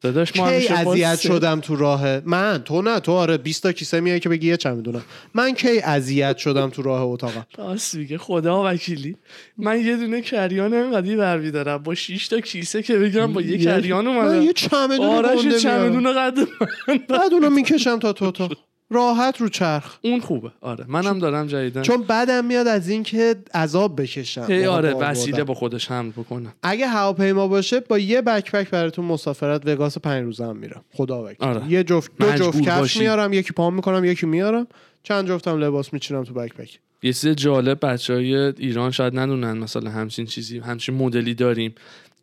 داداش 0.00 0.36
ما 0.36 0.58
کی 0.58 0.68
اذیت 0.68 1.20
شدم 1.20 1.60
تو 1.60 1.76
راه؟ 1.76 2.20
من 2.20 2.62
تو 2.64 2.82
نه 2.82 3.00
تو 3.00 3.12
آره 3.12 3.36
20 3.36 3.62
تا 3.62 3.72
کیسه 3.72 4.00
میای 4.00 4.20
که 4.20 4.28
بگی 4.28 4.48
یه 4.48 4.56
چمدونم 4.56 5.02
من 5.34 5.54
کی 5.54 5.80
اذیت 5.80 6.36
شدم 6.36 6.70
تو 6.70 6.82
راه 6.82 7.02
اتاقم؟ 7.02 7.46
راست 7.58 7.94
میگه 7.94 8.18
خدا 8.18 8.62
وکیلی. 8.66 9.16
من 9.58 9.80
یه 9.86 9.96
دونه 9.96 10.20
کریان 10.20 10.74
انقدی 10.74 11.16
بر 11.16 11.38
دارم. 11.38 11.82
با 11.82 11.94
6 11.94 12.28
تا 12.28 12.40
کیسه 12.40 12.82
که 12.82 12.98
بگم 12.98 13.32
با 13.32 13.42
یه 13.42 13.58
کریان 13.58 14.04
من 14.04 14.16
اومدم 14.16 14.42
یه 14.42 14.52
چمدون 14.52 15.00
آرش 15.00 15.62
چمدون. 15.62 16.12
قد 16.12 16.38
من. 16.38 16.98
بعد 17.08 17.32
اونو 17.32 17.50
می‌کشم 17.50 17.98
تا 17.98 18.12
تو 18.12 18.24
اتاق. 18.24 18.69
راحت 18.90 19.40
رو 19.40 19.48
چرخ. 19.48 19.98
اون 20.02 20.20
خوبه. 20.20 20.50
آره. 20.60 20.84
منم 20.88 21.18
دارم 21.18 21.46
جدیدن 21.46 21.82
چون 21.82 22.02
بعدم 22.02 22.44
میاد 22.44 22.66
از 22.66 22.88
این 22.88 23.02
که 23.02 23.36
عذاب 23.54 24.00
بکشم. 24.00 24.44
هی 24.48 24.58
موقع 24.58 24.68
آره 24.68 24.94
وسیله. 24.94 25.44
با 25.44 25.54
خودش 25.54 25.90
حمل 25.90 26.10
بکنم 26.10 26.52
اگه 26.62 26.86
هواپیما 26.86 27.48
باشه 27.48 27.80
با 27.80 27.98
یه 27.98 28.22
بکپک 28.22 28.70
براتون 28.70 29.04
مسافرت 29.04 29.66
وگاس 29.66 29.98
پنج 29.98 30.24
روزه 30.24 30.44
هم 30.44 30.56
میرم. 30.56 30.84
خدا 30.92 31.24
وکیل 31.24 31.48
آره. 31.48 31.72
یه 31.72 31.84
جفت 31.84 32.10
دو 32.18 32.32
جفت 32.32 32.60
کفش. 32.60 32.96
میارم 32.96 33.32
یکی 33.32 33.52
پام 33.52 33.74
می‌کنم 33.74 34.04
یکی 34.04 34.26
میارم. 34.26 34.66
چند 35.02 35.28
جفتم 35.28 35.58
لباس 35.58 35.92
میچینم 35.92 36.24
تو 36.24 36.34
بکپک. 36.34 36.78
یه 37.02 37.12
چیز 37.12 37.28
جالب 37.28 37.86
بچه 37.86 38.14
های 38.14 38.34
ایران 38.34 38.90
شاید 38.90 39.18
ندونن 39.18 39.58
مثلا 39.58 39.90
همچین 39.90 40.26
چیزی 40.26 40.58
همچین 40.58 40.94
مدلی 40.94 41.34
داریم. 41.34 41.74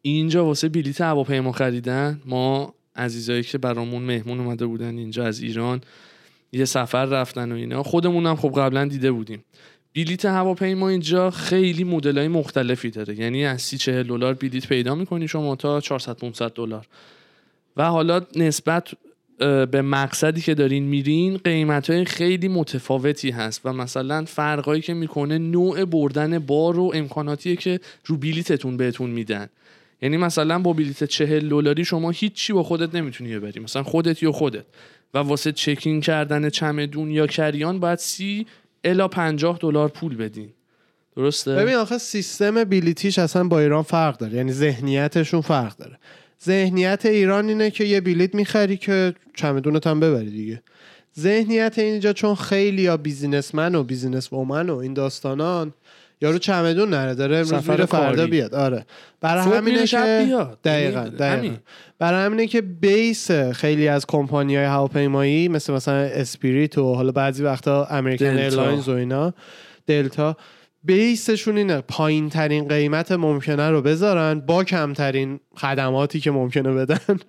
اینجا 0.01 0.45
واسه 0.45 0.69
بلیت 0.69 1.01
هواپیما 1.01 1.51
خریدن 1.51 2.21
ما 2.25 2.73
عزیزایی 2.95 3.43
که 3.43 3.57
برامون 3.57 4.03
مهمون 4.03 4.39
اومده 4.39 4.65
بودن 4.65 4.97
اینجا 4.97 5.25
از 5.25 5.39
ایران 5.39 5.81
یه 6.51 6.65
سفر 6.65 7.05
رفتن 7.05 7.51
و 7.51 7.55
اینا. 7.55 7.83
خودمونم 7.83 8.35
خب 8.35 8.59
قبلا 8.59 8.85
دیده 8.85 9.11
بودیم. 9.11 9.43
بلیت 9.95 10.25
هواپیما 10.25 10.89
اینجا 10.89 11.31
خیلی 11.31 11.83
مدلای 11.83 12.27
مختلفی 12.27 12.89
داره. 12.89 13.19
یعنی 13.19 13.45
از 13.45 13.61
30 13.61 13.77
40 13.77 14.03
دلار 14.03 14.33
بلیت 14.33 14.67
پیدا 14.67 14.95
می‌کنی 14.95 15.27
شما 15.27 15.55
تا 15.55 15.81
400 15.81 16.17
500 16.17 16.51
دلار. 16.51 16.87
و 17.77 17.83
حالا 17.83 18.21
نسبت 18.35 18.89
به 19.71 19.81
مقصدی 19.81 20.41
که 20.41 20.53
دارین 20.53 20.83
میرین 20.83 21.37
قیمت 21.37 21.89
های 21.89 22.05
خیلی 22.05 22.47
متفاوتی 22.47 23.29
هست 23.29 23.61
و 23.65 23.73
مثلا 23.73 24.25
فرقایی 24.25 24.81
که 24.81 24.93
می‌کنه 24.93 25.37
نوع 25.37 25.85
بردن 25.85 26.39
بار 26.39 26.79
و 26.79 26.91
امکاناتیه 26.95 27.55
که 27.55 27.79
رو 28.05 28.17
بلیتتون 28.17 28.77
بهتون 28.77 29.09
میدن. 29.09 29.49
یعنی 30.01 30.17
مثلا 30.17 30.59
با 30.59 30.73
بلیت 30.73 31.03
چهل 31.03 31.49
دلاری 31.49 31.85
شما 31.85 32.09
هیچی 32.09 32.53
با 32.53 32.63
خودت 32.63 32.95
نمی‌تونی 32.95 33.35
ببری. 33.35 33.59
مثلا 33.59 33.83
خودت 33.83 34.23
یا 34.23 34.31
خودت. 34.31 34.65
و 35.13 35.17
واسه 35.17 35.51
check-in 35.51 36.01
کردن 36.01 36.49
چمدون 36.49 37.11
یا 37.11 37.27
carry-on 37.27 37.79
باید 37.79 37.99
سی 37.99 38.47
الی 38.83 39.07
پنجاه 39.07 39.57
دلار 39.57 39.89
پول 39.89 40.15
بدین. 40.15 40.49
درسته؟ 41.15 41.55
ببین 41.55 41.75
آخه 41.75 41.97
سیستم 41.97 42.63
بلیتیش 42.63 43.19
اصلا 43.19 43.43
با 43.43 43.59
ایران 43.59 43.83
فرق 43.83 44.17
داره. 44.17 44.33
یعنی 44.33 44.51
ذهنیتشون 44.51 45.41
فرق 45.41 45.77
داره. 45.77 45.97
ذهنیت 46.45 47.05
ایران 47.05 47.49
اینه 47.49 47.71
که 47.71 47.83
یه 47.83 48.01
بلیت 48.01 48.35
می‌خری 48.35 48.77
که 48.77 49.13
چمدونت 49.35 49.87
هم 49.87 49.99
ببری 49.99 50.29
دیگه. 50.29 50.61
ذهنیت 51.19 51.79
اینجا 51.79 52.13
چون 52.13 52.35
خیلی 52.35 52.81
یا 52.81 52.97
businessman 52.97 53.75
و 53.75 53.83
business 53.83 54.33
woman 54.33 54.69
و 54.69 54.75
این 54.75 54.93
داستانان 54.93 55.73
یارو 56.21 56.37
چمدون 56.37 56.89
نره 56.89 57.15
داره 57.15 57.37
امروز 57.37 57.69
میره 57.69 57.85
فردا. 57.85 58.27
بیاد 58.27 58.55
آره 58.55 58.85
برای 59.21 59.57
همینه 59.57 59.87
که 59.87 60.25
بیاد. 60.25 60.59
دقیقا 60.63 60.99
یعنی 60.99 61.09
دقیقا 61.09 61.37
همین. 61.37 61.57
برای 61.99 62.25
همینه 62.25 62.47
که 62.47 62.61
base 62.61 63.31
خیلی 63.31 63.87
از 63.87 64.05
کمپانی 64.05 64.55
های 64.55 64.65
هواپیمایی 64.65 65.47
مثل 65.47 65.73
مثلا 65.73 65.95
Spirit 65.95 66.77
و 66.77 66.95
حالا 66.95 67.11
بعضی 67.11 67.43
وقتا 67.43 67.85
American. 67.85 68.25
Airlines 68.25 68.89
و 68.89 68.91
اینا 68.91 69.33
Delta 69.87 70.37
base 70.83 71.20
شون 71.20 71.57
اینه 71.57 71.81
پایین 71.81 72.29
ترین 72.29 72.67
قیمت 72.67 73.11
ممکنه 73.11 73.69
رو 73.69 73.81
بذارن 73.81 74.39
با 74.39 74.63
کمترین 74.63 75.39
خدماتی 75.55 76.19
که 76.19 76.31
ممکنه 76.31 76.73
بدن. 76.73 77.19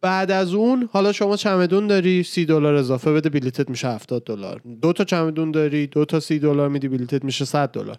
بعد 0.00 0.30
از 0.30 0.54
اون 0.54 0.88
حالا 0.92 1.12
شما 1.12 1.36
چمدون 1.36 1.86
داری 1.86 2.22
سی 2.22 2.44
دلار 2.44 2.74
اضافه 2.74 3.12
بده 3.12 3.28
بلیتت 3.28 3.70
میشه 3.70 3.88
70 3.88 4.24
دلار. 4.24 4.60
دو 4.82 4.92
تا 4.92 5.04
چمدون 5.04 5.50
داری 5.50 5.86
دو 5.86 6.04
تا 6.04 6.20
سی 6.20 6.38
دلار 6.38 6.68
میدی 6.68 6.88
بلیتت 6.88 7.24
میشه 7.24 7.44
100 7.44 7.70
دلار. 7.70 7.96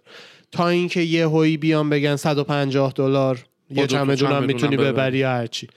تا 0.52 0.68
اینکه 0.68 1.00
یه 1.00 1.28
هویی 1.28 1.56
بیان 1.56 1.90
بگن 1.90 2.16
150 2.16 2.92
دلار 2.96 3.44
یه 3.70 3.86
چمدون 3.86 4.32
هم 4.32 4.44
می‌تونی 4.44 4.76
ببری. 4.76 5.22
هرچی 5.22 5.68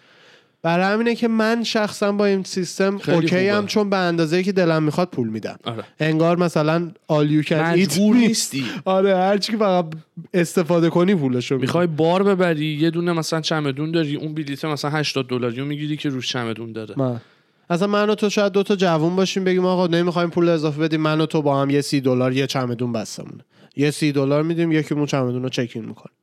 برای 0.64 0.94
همینه 0.94 1.16
که 1.16 1.28
من 1.28 1.64
شخصا 1.64 2.12
با 2.12 2.26
این 2.26 2.44
سیستم 2.44 3.00
اوکی 3.08 3.48
هم. 3.48 3.66
چون 3.66 3.90
به 3.90 3.98
اندازه 3.98 4.44
که 4.44 4.52
دلم 4.52 4.84
می‌خواد 4.84 5.10
پول 5.10 5.30
میدم. 5.30 5.58
آره. 5.64 5.84
انگار 6.00 6.38
مثلا 6.38 6.92
can 7.10 7.46
eat 7.46 7.52
مجبور 7.52 8.16
نیستی. 8.16 8.66
آره 8.86 9.18
هرچی 9.18 9.52
که 9.52 9.58
فقط 9.58 9.86
استفاده 10.34 10.90
کنی 10.90 11.16
پولشو. 11.16 11.58
می‌خوای 11.58 11.88
بار 11.88 12.24
ببری 12.24 12.66
یه 12.66 12.90
دونه 12.90 13.14
مثلا 13.14 13.42
چمدون 13.42 13.92
داری 13.92 14.16
اون 14.16 14.34
بلیت 14.34 14.66
مثلا 14.66 14.92
80 14.92 15.28
دلاری 15.28 15.60
رو 15.60 15.66
می‌گیری 15.66 15.98
که 15.98 16.10
روش 16.10 16.30
چمدون 16.30 16.72
داره. 16.72 16.96
من. 16.98 17.22
اصلا 17.70 17.88
من 17.88 18.10
و 18.10 18.16
تو 18.16 18.30
شاید 18.30 18.52
دو 18.52 18.64
تا 18.64 18.76
جوون 18.76 19.16
باشیم 19.16 19.44
بگیم 19.44 19.66
آقا 19.66 19.88
نمی‌خوایم 19.88 20.30
پول 20.30 20.50
اضافه 20.50 20.82
بدیم 20.82 21.02
من 21.02 21.22
و 21.22 21.26
تو 21.26 21.42
با 21.42 21.62
هم 21.62 21.70
یه 21.70 21.82
سی 21.82 22.02
دلار 22.02 22.34
یه 22.34 22.48
چمدون 22.48 22.92
بستمونه. 22.92 23.46
یه 23.76 23.92
سی 23.92 24.12
دلار 24.12 24.44
میدیم 24.44 24.72
یکیمون 24.72 25.06
چمدون 25.06 25.44
رو 25.44 25.50
چکین 25.50 25.86
می‌کنه. 25.86 26.14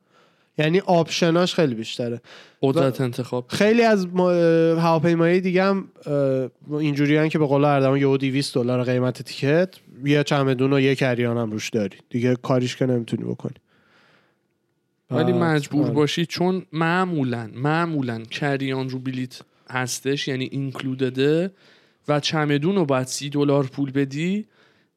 یعنی 0.60 0.80
آپشناش 0.80 1.54
خیلی 1.54 1.74
بیشتره. 1.74 2.20
قدرت 2.62 3.00
انتخاب. 3.00 3.44
خیلی 3.48 3.82
از 3.82 4.06
ما- 4.06 4.32
هواپیمایی 4.80 5.40
دیگه 5.40 5.64
هم 5.64 5.88
اینجوری 6.70 7.28
که 7.28 7.38
به 7.38 7.46
قول 7.46 7.64
اردوان 7.64 7.98
یه 7.98 8.16
200 8.16 8.54
دلار 8.54 8.84
قیمت 8.84 9.22
تیکت 9.22 9.74
یه 10.04 10.22
چمدون 10.22 10.72
و 10.72 10.80
یه 10.80 10.94
کریان 10.94 11.36
هم 11.38 11.50
روش 11.50 11.70
داری. 11.70 11.96
دیگه 12.10 12.36
کاریش 12.36 12.76
که 12.76 12.86
نمی‌تونی 12.86 13.24
بکنی. 13.24 13.54
ولی 15.10 15.32
مجبور 15.32 15.84
آره. 15.84 15.94
باشی 15.94 16.26
چون 16.26 16.62
معمولا 16.72 17.50
معمولا 17.54 18.18
کریان 18.18 18.88
رو 18.88 18.98
بلیت 18.98 19.40
هستش 19.70 20.28
یعنی 20.28 20.44
اینکلودده 20.52 21.50
و 22.08 22.20
چمدون 22.20 22.76
رو 22.76 22.84
باید 22.84 23.06
سی 23.06 23.30
دلار 23.30 23.64
پول 23.64 23.90
بدی 23.90 24.46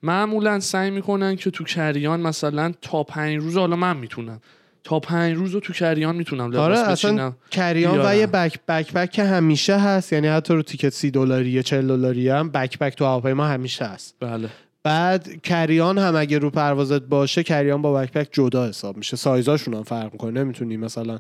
معمولا 0.04 0.60
سعی 0.60 0.92
می‌کنن 0.92 1.36
که 1.36 1.52
تو 1.52 1.64
کریان 1.64 2.22
مثلا 2.22 2.74
تا 2.82 3.04
پنج 3.04 3.38
روز 3.38 3.58
حالا 3.58 3.76
من 3.76 3.98
می‌تونم. 3.98 4.42
تا 4.84 5.00
پنج 5.00 5.38
روز 5.38 5.52
رو 5.52 5.60
تو 5.60 5.74
کریان 5.74 6.16
می‌تونم 6.16 6.52
لباس 6.52 6.60
آره 6.60 6.92
بچینم. 6.92 7.14
اصلا 7.14 7.34
کریان 7.52 8.06
و. 8.06 8.16
یه 8.16 8.28
بک 8.28 8.60
بک 8.68 8.94
بک 8.94 9.12
که 9.12 9.24
همیشه 9.24 9.78
هست 9.78 10.14
یعنی 10.14 10.28
حتی 10.28 10.54
رو 10.54 10.62
تیکت 10.62 10.90
سی 10.90 11.12
دلاری 11.12 11.64
40 11.64 11.88
دلاری 11.88 12.30
هم 12.30 12.50
بک 12.50 12.80
بک 12.80 12.96
تو 12.96 13.06
هواپیما 13.06 13.46
همیشه 13.46 13.86
هست. 13.86 14.16
بله. 14.20 14.50
بعد 14.84 15.42
کریان 15.42 15.98
هم 15.98 16.16
اگه 16.16 16.38
رو 16.38 16.50
پروازت 16.50 17.02
باشه 17.02 17.44
کریان 17.44 17.82
با 17.82 17.94
بک 17.94 18.12
پک 18.12 18.30
جدا 18.32 18.68
حساب 18.68 18.98
میشه. 18.98 19.18
سایزاشون 19.18 19.74
هم 19.74 19.84
فرق 19.84 20.14
می‌کنه 20.14 20.42
نمی‌تونی 20.42 20.78
مثلا 20.78 21.20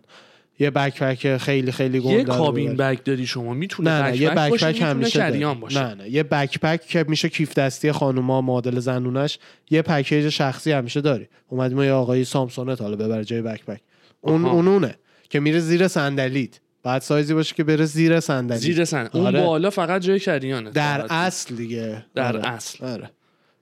یه 0.59 0.69
بک 0.69 1.03
پک 1.03 1.37
خیلی 1.37 1.71
خیلی 1.71 1.99
گنده 1.99 2.17
یه 2.17 2.23
کابین. 2.23 2.75
بگ 2.75 3.03
داری 3.03 3.25
شما 3.25 3.53
می‌تونه 3.53 3.91
نه 3.91 4.09
نه 4.09 4.17
یه 4.17 4.29
بک 4.29 4.49
باشه 4.49 4.65
پک 4.65 4.73
می‌تونه 4.73 4.89
همیشه 4.89 5.53
باشه 5.53 5.83
نه 5.83 5.93
نه 5.93 6.09
یه 6.09 6.23
بک 6.23 6.59
پک 6.59 6.81
که 6.81 7.05
میشه 7.07 7.29
کیف 7.29 7.53
دستی 7.53 7.91
خانوما 7.91 8.41
مدل 8.41 8.79
زنونش 8.79 9.39
یه 9.71 9.81
پکیج 9.81 10.29
شخصی 10.29 10.71
همیشه 10.71 11.01
داری 11.01 11.27
اومدیم 11.47 11.81
یه 11.81 11.91
آقای 11.91 12.25
سامسونت 12.25 12.81
حالا 12.81 12.95
ببر 12.95 13.23
جای 13.23 13.41
بک 13.41 13.65
پک 13.65 13.81
اون 14.21 14.45
آها. 14.45 14.53
اونونه 14.53 14.95
که 15.29 15.39
میره 15.39 15.59
زیر 15.59 15.87
صندلیت 15.87 16.59
بعد 16.83 17.01
سایزی 17.01 17.33
باشه 17.33 17.55
که 17.55 17.63
بره 17.63 17.85
زیر 17.85 18.19
صندلی 18.19 18.57
زیر 18.57 18.85
سن 18.85 19.09
اون 19.13 19.25
آره. 19.25 19.43
بالا 19.43 19.69
فقط 19.69 20.01
جای 20.01 20.19
کریانه 20.19 20.71
در 20.71 20.97
فقط. 20.97 21.11
اصل 21.11 21.55
دیگه 21.55 22.05
در 22.15 22.37
آره. 22.37 22.47
اصل 22.47 22.85
آره. 22.85 23.09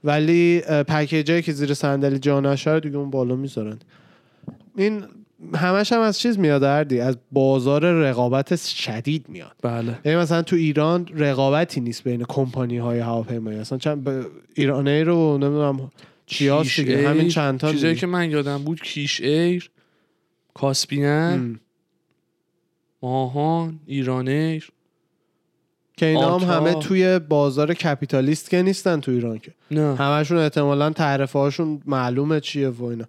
ولی 0.03 0.61
اه، 0.65 0.83
پکیجایی 0.83 1.41
که 1.41 1.51
زیر 1.51 1.73
صندلی 1.73 2.19
جا 2.19 2.39
نشه 2.39 2.79
دیگه 2.79 2.97
اون 2.97 3.09
بالا 3.09 3.35
می‌ذارن 3.35 3.79
این 4.77 5.03
همش 5.55 5.93
هم 5.93 6.01
از 6.01 6.19
چیز 6.19 6.39
میاد 6.39 6.63
اردی 6.63 6.99
از 6.99 7.17
بازار 7.31 7.85
رقابت 7.91 8.55
شدید 8.55 9.29
میاد. 9.29 9.55
بله. 9.61 9.99
یعنی 10.05 10.17
مثلا 10.17 10.41
تو 10.41 10.55
ایران 10.55 11.07
رقابتی 11.15 11.81
نیست 11.81 12.03
بین 12.03 12.23
کمپانی 12.23 12.77
های 12.77 12.99
هواپیمایی. 12.99 13.59
اصلا 13.59 13.77
چند 13.77 14.03
ب... 14.03 14.25
ایران 14.55 14.87
ایر 14.87 15.07
رو 15.07 15.37
نمی‌دونم 15.37 15.91
چیاس 16.25 16.75
دیگه 16.75 16.97
ایر، 16.97 17.07
همین 17.07 17.27
چند 17.27 17.59
تا 17.59 17.71
چیزایی. 17.71 17.95
که 17.95 18.07
من 18.07 18.31
یادم 18.31 18.57
بود 18.57 18.81
کیش 18.81 19.21
ایر 19.21 19.69
کاسپیان 20.53 21.33
ام. 21.33 21.59
ماهان 23.01 23.79
ایران 23.85 24.27
ایر. 24.27 24.71
که 25.97 26.05
اینا 26.05 26.39
هم. 26.39 26.49
همه 26.53 26.73
توی 26.73 27.19
بازار 27.19 27.73
capitalist 27.73 28.49
که 28.49 28.61
نیستن 28.61 28.99
تو 28.99 29.11
ایران 29.11 29.37
که. 29.39 29.53
نه. 29.71 29.95
همشون 29.95 30.37
احتمالا 30.37 30.89
تعرفه 30.89 31.39
هاشون 31.39 31.81
معلومه 31.85 32.39
چیه 32.39 32.69
و 32.69 32.83
اینا. 32.83 33.05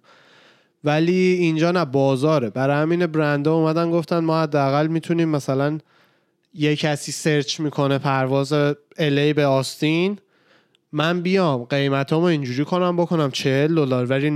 ولی 0.83 1.13
اینجا 1.13 1.71
نه 1.71 1.85
بازاره. 1.85 2.49
برای 2.49 2.81
همین 2.81 3.05
برندها 3.05 3.53
اومدن 3.53 3.91
گفتن 3.91 4.19
ما 4.19 4.41
حداقل 4.41 4.87
می‌تونیم 4.87 5.29
مثلا 5.29 5.77
یه 6.53 6.75
کسی 6.75 7.11
search 7.11 7.59
می‌کنه 7.59 7.97
پرواز 7.97 8.53
LA 8.97 9.33
به 9.33 9.45
آستین 9.45 10.17
من 10.91 11.21
بیام 11.21 11.63
قیمتامو 11.63 12.25
اینجوری 12.25 12.65
کنم 12.65 12.97
بکنم 12.97 13.31
40 13.31 13.75
دلار 13.75 14.05
ولی 14.05 14.29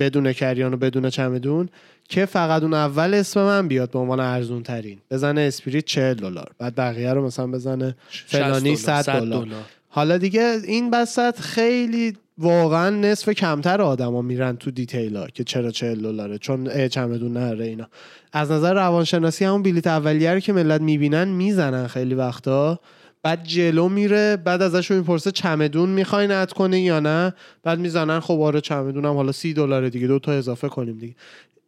بدون 0.00 0.32
carry-on 0.32 0.74
و 0.74 0.76
بدون 0.76 1.10
چمدون 1.10 1.68
که 2.08 2.26
فقط 2.26 2.62
اون 2.62 2.74
اول 2.74 3.14
اسم 3.14 3.40
من 3.40 3.68
بیاد 3.68 3.90
به 3.90 3.98
عنوان 3.98 4.20
ارزون 4.20 4.62
ترین 4.62 4.98
بزنه 5.10 5.40
Spirit 5.40 5.84
40 5.84 6.14
دلار 6.14 6.50
بعد 6.58 6.74
بقیه 6.76 7.12
رو 7.12 7.26
مثلا 7.26 7.46
بزنه 7.46 7.96
60 8.10 8.26
فلانی 8.26 8.76
دلار، 8.76 9.02
100 9.02 9.20
دلار. 9.20 9.48
حالا 9.88 10.18
دیگه 10.18 10.60
این 10.64 10.90
بسط 10.90 11.40
خیلی 11.40 12.16
واقعا 12.38 12.90
نصف 12.90 13.28
کمتر 13.28 13.82
آدما 13.82 14.22
میرن 14.22 14.56
تو 14.56 14.70
detail 14.70 15.16
ها 15.16 15.26
که 15.26 15.44
چرا 15.44 15.70
40 15.70 16.02
دلاره 16.02 16.38
چون 16.38 16.88
چمدون 16.88 17.32
نره 17.32 17.64
اینا. 17.64 17.88
از 18.32 18.50
نظر 18.50 18.74
روانشناسی 18.74 19.44
همون 19.44 19.62
بلیت 19.62 19.86
اولیه 19.86 20.34
رو 20.34 20.40
که 20.40 20.52
ملت 20.52 20.80
می‌بینن 20.80 21.28
می‌زنن 21.28 21.86
خیلی 21.86 22.14
وقتا. 22.14 22.80
بعد 23.22 23.44
جلو 23.44 23.88
میره 23.88 24.36
بعد 24.36 24.62
ازش 24.62 24.90
می‌پرسه 24.90 25.30
چمدون 25.30 25.88
می‌خوای 25.88 26.26
add 26.26 26.52
کنه 26.52 26.80
یا 26.80 27.00
نه؟ 27.00 27.34
بعد 27.62 27.78
می‌زنن 27.78 28.20
خب 28.20 28.40
آره 28.40 28.60
چمدونم 28.60 29.14
حالا 29.14 29.32
سی 29.32 29.54
دلاره 29.54 29.90
دیگه 29.90 30.06
دو 30.06 30.18
تا 30.18 30.32
اضافه 30.32 30.68
کنیم 30.68 30.98
دیگه. 30.98 31.14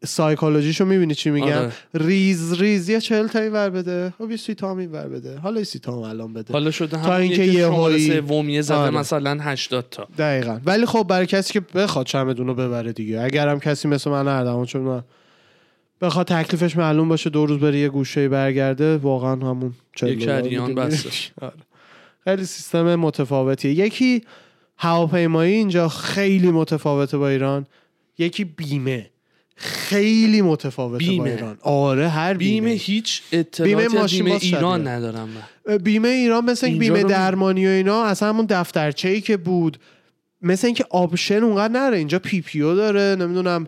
سایکولوژیشو 0.05 0.85
می‌بینی 0.85 1.15
چی 1.15 1.31
میگم 1.31 1.47
آره. 1.47 1.73
ریز 1.95 2.53
ریز. 2.61 2.89
یه 2.89 3.01
چهل 3.01 3.27
تایی 3.27 3.49
ور 3.49 3.71
بده. 3.71 4.13
خب 4.19 4.31
یه 4.31 4.37
سی 4.37 4.55
تا 4.55 4.71
هم 4.71 4.93
ور 4.93 5.09
بده. 5.09 5.39
حالا 5.39 5.59
یه 5.59 5.65
سی 5.65 5.79
تا 5.79 5.93
هم 5.93 5.99
الان 5.99 6.33
بده. 6.33 6.53
حالا 6.53 6.71
شده 6.71 7.03
تا 7.03 7.17
اینکه 7.17 7.43
یه 7.45 7.67
هایی- 7.67 8.21
سومیه 8.29 8.63
زده 8.63 8.77
آره. 8.77 8.91
مثلا 8.91 9.39
80 9.41 9.87
تا. 9.91 10.09
دقیقا. 10.19 10.61
ولی 10.65 10.87
خب 10.87 11.03
برای 11.09 11.27
کسی 11.27 11.53
که 11.53 11.61
بخواد 11.61 12.07
چمدون 12.07 12.47
رو 12.47 12.55
ببره 12.55 12.93
دیگه. 12.93 13.21
اگر 13.21 13.49
هم 13.49 13.61
کسی 13.61 13.89
مثل 13.89 14.11
من 14.11 14.29
اردوان 14.29 14.67
چون 14.67 14.83
من 14.83 15.03
بخواد 16.01 16.27
تکلیفش 16.27 16.77
معلوم 16.77 17.09
باشه 17.09 17.31
دو 17.31 17.47
روز 17.47 17.61
بره 17.61 17.79
یه 17.79 17.89
گوشه 17.89 18.29
برگرده 18.29 18.97
واقعا 18.97 19.33
همون 19.33 19.73
چهل 19.97 20.15
carry-on. 20.15 20.79
آره. 21.41 21.53
خیلی 22.25 22.45
سیستم 22.45 22.95
متفاوتیه. 22.97 23.73
یکی 23.75 24.23
هواپیمایی 24.77 25.55
اینجا 25.55 25.89
خیلی 25.89 26.51
متفاوته 26.51 27.19
با 27.19 27.29
ایران. 27.29 27.67
یکی 28.19 28.45
بیمه. 28.45 29.10
خیلی 29.63 30.43
متفاوته 30.43 31.07
با 31.07 31.11
بیمه. 31.13 31.31
ایران. 31.31 31.59
آره 31.63 32.09
هر 32.09 32.35
بیمه. 32.35 32.61
بیمه, 32.61 32.71
هیچ 32.71 33.23
اطلاعاتی 33.33 33.77
بیمه 33.77 34.01
ماشین 34.01 34.25
بیمه 34.25 34.39
ایران. 34.43 34.87
ندارم 34.87 35.29
من. 35.29 35.79
بیمه 35.79 36.09
ایران 36.09 36.45
مثل 36.45 36.79
بیمه 36.79 37.03
درمانی 37.03 37.67
و 37.67 37.71
اینا 37.71 38.05
اصلا 38.05 38.29
همون 38.29 38.47
دفترچه 38.51 39.09
ای 39.09 39.21
که 39.21 39.37
بود 39.37 39.79
مثل 40.43 40.67
اینکه 40.67 40.85
option 40.91 41.43
اونقدر 41.43 41.73
نره. 41.73 41.99
اینجا 41.99 42.19
PPO 42.19 42.75
داره 42.75 43.17
نمی‌دونم 43.19 43.67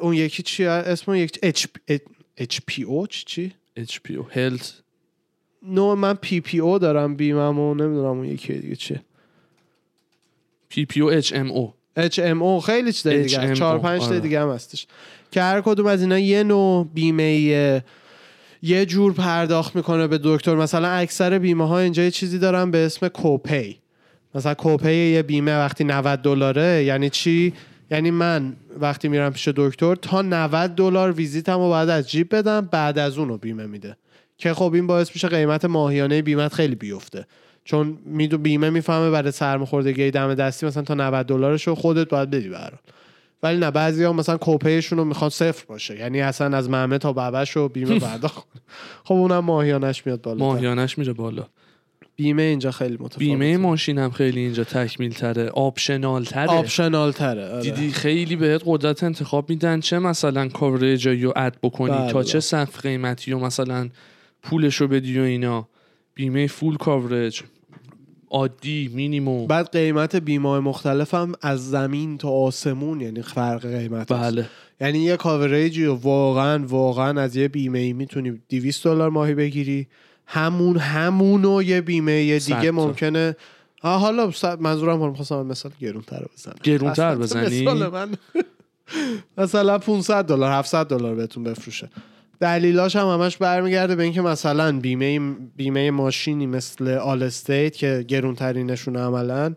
اون 0.00 0.14
یکی 0.14 0.42
چیه 0.42 0.68
اسم 0.68 1.10
اون 1.10 1.20
یکی 1.20 1.40
H 1.42 2.58
HPO؟ 2.66 3.06
چی 3.06 3.52
HBO 3.78 4.36
health. 4.36 4.82
no 5.62 5.94
من 5.94 6.14
PPO 6.14 6.78
دارم 6.78 7.16
بیممو 7.16 7.74
نمی‌دونم 7.74 8.06
اون 8.06 8.24
یکی 8.24 8.52
دیگه 8.52 8.76
چیه. 8.76 9.02
پی 10.68 10.84
پی 10.84 11.00
او 11.00 11.10
اچ 11.10 11.32
ام 11.36 11.50
او. 11.50 11.74
او 12.40 12.60
خیلی 12.60 12.92
چیز 12.92 13.06
دیگه 13.06 13.38
HMO. 13.38 13.40
هست. 13.40 13.52
چهار 13.52 13.78
پنج 13.78 14.00
تا 14.00 14.06
آره. 14.06 14.20
دیگه 14.20 14.40
هم 14.40 14.50
هستش 14.50 14.86
که 15.30 15.42
هر 15.42 15.60
کدوم 15.60 15.86
از 15.86 16.00
اینا 16.00 16.18
یه 16.18 16.42
نوع 16.42 16.88
بیمه 16.94 17.82
یه 18.62 18.86
جور 18.86 19.12
پرداخت 19.12 19.76
می‌کنه 19.76 20.06
به 20.06 20.20
دکتر 20.22 20.54
مثلا 20.54 20.88
اکثر 20.88 21.38
بیمه 21.38 21.68
ها 21.68 21.78
اینجا 21.78 22.02
یه 22.02 22.10
چیزی 22.10 22.38
دارن 22.38 22.70
به 22.70 22.86
اسم 22.86 23.08
copay 23.08 23.78
مثلا 24.34 24.54
copay 24.54 24.94
یه 24.94 25.22
بیمه 25.22 25.58
وقتی 25.58 25.84
90 25.84 26.22
دلاره 26.22 26.84
یعنی 26.84 27.10
چی 27.10 27.52
یعنی 27.90 28.10
من 28.10 28.56
وقتی 28.80 29.08
میرم 29.08 29.32
پیش 29.32 29.48
دکتر 29.48 29.94
تا 29.94 30.22
90 30.22 30.74
دلار 30.74 31.12
ویزیتم 31.12 31.58
رو 31.58 31.68
باید 31.68 31.88
از 31.88 32.10
جیب 32.10 32.34
بدم 32.34 32.60
بعد 32.60 32.98
از 32.98 33.18
اون 33.18 33.28
رو 33.28 33.38
بیمه 33.38 33.66
میده 33.66 33.96
که 34.38 34.54
خب 34.54 34.72
این 34.74 34.86
باعث 34.86 35.10
میشه 35.14 35.28
قیمت 35.28 35.64
ماهیانه 35.64 36.22
بیمت 36.22 36.54
خیلی 36.54 36.74
بیفته 36.74 37.26
چون 37.66 37.98
میدو 38.04 38.38
بیمه 38.38 38.70
می‌فهمه 38.70 39.10
برای 39.10 39.30
سرماخوردگی 39.30 40.10
دم 40.10 40.34
دستی 40.34 40.66
مثلا 40.66 40.82
تا 40.82 40.94
90 40.94 41.26
دلارش 41.26 41.66
رو 41.66 41.74
خودت 41.74 42.08
باید 42.08 42.30
بدی 42.30 42.48
حال. 42.48 42.70
ولی 43.42 43.58
نه 43.58 43.70
بعضی 43.70 44.04
ها 44.04 44.12
مثلا 44.12 44.36
کوپیشون 44.36 44.98
رو 44.98 45.04
می‌خوان 45.04 45.30
صفر 45.30 45.64
باشه 45.68 45.98
یعنی 45.98 46.20
اصلا 46.20 46.56
از 46.56 46.70
مهمه 46.70 46.98
تا 46.98 47.12
بابش 47.12 47.50
رو 47.50 47.68
بیمه 47.68 47.98
پرداخت. 48.08 48.46
خب 49.04 49.14
اونم 49.14 49.38
ماهیانش 49.38 50.06
میاد 50.06 50.22
بالا 50.22 50.38
ماهیانش 50.38 50.98
میره 50.98 51.12
بالا 51.12 51.46
بیمه 52.16 52.42
اینجا 52.42 52.70
خیلی 52.70 52.94
متفاوته 52.94 53.18
بیمه 53.18 53.56
ماشین 53.56 53.98
هم 53.98 54.10
خیلی 54.10 54.40
اینجا 54.40 54.64
تکمیل 54.64 55.12
تره 55.12 55.48
optional 55.48 56.24
تره 56.24 56.48
optional 56.48 57.12
تره 57.12 57.48
آره. 57.48 57.62
دیدی 57.62 57.90
خیلی 57.90 58.36
بهت 58.36 58.62
قدرت 58.64 59.04
انتخاب 59.04 59.50
میدن 59.50 59.80
چه 59.80 59.98
مثلا 59.98 60.48
coverage 60.48 61.08
رو 61.08 61.32
add 61.36 61.56
بکنی 61.62 61.90
بله. 61.90 62.12
تا 62.12 62.22
چه 62.22 62.40
سقف 62.40 62.80
قیمتی 62.80 63.32
و 63.32 63.38
مثلا 63.38 63.88
پولش 64.42 64.76
رو 64.76 64.88
بدی 64.88 65.20
و 65.20 65.22
اینا 65.22 65.68
بیمه 66.14 66.46
full 66.46 66.76
coverage 66.76 67.42
عادی 68.30 68.90
مینیموم. 68.94 69.46
بعد 69.46 69.72
قیمت 69.72 70.16
بیمه 70.16 70.60
مختلف 70.60 71.14
هم 71.14 71.32
از 71.42 71.70
زمین 71.70 72.18
تا 72.18 72.28
آسمون 72.28 73.00
یعنی 73.00 73.22
فرق 73.22 73.66
قیمت 73.66 74.12
هست. 74.12 74.22
بله. 74.22 74.46
یعنی 74.80 74.98
یه 74.98 75.16
coverage 75.16 75.76
ی 75.76 75.84
رو 75.84 75.94
واقعا 75.94 76.66
واقعا 76.66 77.20
از 77.20 77.36
یه 77.36 77.48
بیمه 77.48 77.78
ای 77.78 77.92
می‌تونی 77.92 78.40
200 78.48 78.84
دلار 78.84 79.10
ماهی 79.10 79.34
بگیری. 79.34 79.86
همون 80.26 80.76
همونو 80.76 81.62
یه 81.62 81.80
بیمه 81.80 82.12
یه 82.12 82.38
دیگه. 82.38 82.70
ممکنه. 82.70 83.36
آه 83.82 84.00
حالا 84.00 84.32
منظورم 84.60 84.98
حالا 84.98 85.10
می‌خواستم 85.10 85.46
مثال 85.46 85.72
گرونتر 85.80 86.24
بزنم. 86.34 86.56
گرونتر 86.62 87.14
بزنی؟ 87.22 87.64
من. 87.64 88.08
مثلا 89.38 89.78
500 89.78 90.24
دلار 90.24 90.52
700 90.52 90.86
دلار 90.86 91.14
بهتون 91.14 91.44
بفروشه. 91.44 91.88
دلیلاش 92.40 92.96
هم 92.96 93.06
همش 93.06 93.36
برمیگرده 93.36 93.96
به 93.96 94.02
اینکه 94.02 94.20
مثلا 94.22 94.80
بیمه 94.80 95.18
بیمه 95.56 95.90
ماشینی 95.90 96.46
مثل 96.46 96.88
آل 96.88 97.22
استیت 97.22 97.76
که 97.76 98.04
گرونترینشون 98.08 98.96
عملا 98.96 99.54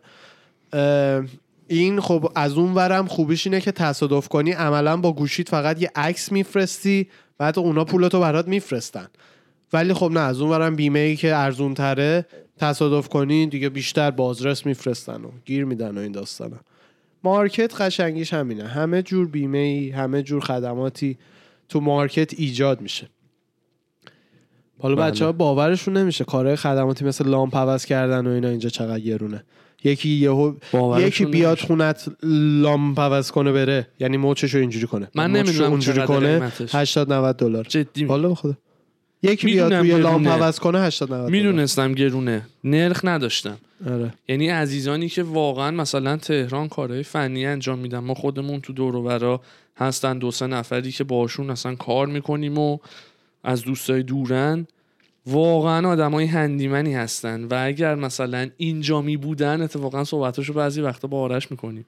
این 1.68 2.00
خب 2.00 2.32
از 2.36 2.54
اون 2.54 2.74
ورم 2.74 3.08
خوبیش 3.08 3.48
اینه 3.48 3.62
که 3.62 3.72
تصادف 3.72 4.28
کنی 4.28 4.52
عملا 4.52 4.98
با 4.98 5.14
گوشیت 5.14 5.50
فقط 5.50 5.82
یه 5.82 5.92
عکس 5.96 6.32
میفرستی 6.32 7.08
بعد 7.38 7.60
اونا 7.60 7.86
پولتو 7.86 8.20
برات 8.20 8.48
میفرستن. 8.48 9.08
ولی 9.74 9.94
خب 9.94 10.12
نه 10.12 10.20
از 10.20 10.42
اون 10.42 10.52
ورم 10.52 10.76
بیمه 10.76 11.00
ای 11.00 11.16
که 11.16 11.36
ارزون 11.36 11.74
تره 11.74 12.26
تصادف 12.58 13.10
کنی 13.10 13.48
دیگه 13.48 13.70
بیشتر 13.70 14.12
بازرس 14.12 14.66
میفرستن 14.66 15.24
و 15.24 15.32
گیر 15.46 15.66
میدن 15.66 15.98
و 15.98 16.02
این 16.02 16.12
داستانا. 16.12 16.58
مارکت 17.24 17.82
قشنگیش 17.82 18.34
همینه. 18.34 18.68
همه 18.68 19.02
جور 19.02 19.28
بیمه 19.28 19.58
ای 19.58 19.90
همه 19.90 20.24
جور 20.24 20.42
خدماتی 20.42 21.18
تو 21.70 21.80
مارکت 21.80 22.34
ایجاد 22.38 22.82
میشه. 22.82 23.10
حالا 24.80 24.96
بله. 24.96 25.06
بچه 25.06 25.26
ها 25.26 25.32
باورشون 25.32 25.98
نمیشه. 25.98 26.24
کارهای 26.24 26.56
خدماتی 26.56 27.06
مثل 27.06 27.28
لامپ 27.28 27.58
عوض 27.58 27.86
کردن 27.86 28.28
و 28.28 28.30
اینا 28.30 28.48
اینجا 28.50 28.70
چقدر 28.70 29.00
گرونه. 29.00 29.44
یکی 29.84 30.10
یهو 30.10 30.54
یکی 31.00 31.26
بیاد 31.26 31.50
نمیشه. 31.50 31.68
خونت 31.68 32.10
لامپ 32.62 33.00
عوض 33.00 33.32
کنه 33.32 33.52
بره. 33.52 33.88
یعنی 34.00 34.18
موچش 34.18 34.54
رو 34.54 34.60
اینجوری 34.60 34.88
کنه. 34.88 35.08
من 35.16 35.32
نمی‌دونم 35.32 35.72
اونجوری 35.72 36.02
کنه 36.02 36.40
قیمتش. 36.40 36.76
80 36.76 37.14
90 37.14 37.38
دلار. 37.38 37.64
جدی 37.64 38.06
والا 38.06 38.30
به 38.30 38.36
خدا. 38.36 38.58
یکی 39.24 39.48
بیاد 39.48 39.74
روی 39.74 39.98
لامپ. 39.98 40.28
عوض 40.28 40.60
کنه 40.60 40.80
80 40.80 41.10
90 41.10 41.20
دلار. 41.20 41.32
می‌دونستم 41.32 41.94
گرونه. 41.94 42.46
نرخ 42.64 43.02
نداشتم. 43.04 43.58
آره. 43.90 44.14
یعنی 44.28 44.50
عزیزانی 44.50 45.10
که 45.10 45.24
واقعا 45.24 45.72
مثلا 45.72 46.18
تهران 46.18 46.68
کارهای 46.68 47.04
فنی 47.04 47.46
انجام 47.46 47.80
میدن. 47.80 48.00
ما 48.00 48.14
خودمون 48.14 48.62
تو 48.62 48.74
دور 48.74 48.96
و 48.96 49.04
برا 49.04 49.42
هستن 49.80 50.18
دو 50.18 50.32
سه 50.32 50.48
نفری 50.48 50.92
که 50.92 51.04
باشون 51.04 51.50
اصلا 51.50 51.76
کار 51.76 52.08
می‌کنیم 52.08 52.58
و 52.58 52.78
از 53.44 53.62
دوستای 53.64 54.04
دورن. 54.04 54.68
واقعا 55.26 55.90
آدمای 55.90 56.26
هندیمنی 56.26 56.94
هستن 56.94 57.44
و 57.44 57.64
اگر 57.66 57.96
مثلا 57.96 58.50
اینجا 58.58 59.02
می 59.02 59.18
بودن 59.18 59.62
اتفاقا 59.62 60.04
صحبتاشو 60.04 60.54
بعضی 60.54 60.82
وقتا 60.82 61.08
با 61.08 61.22
آرش 61.22 61.52
می‌کنیم 61.52 61.86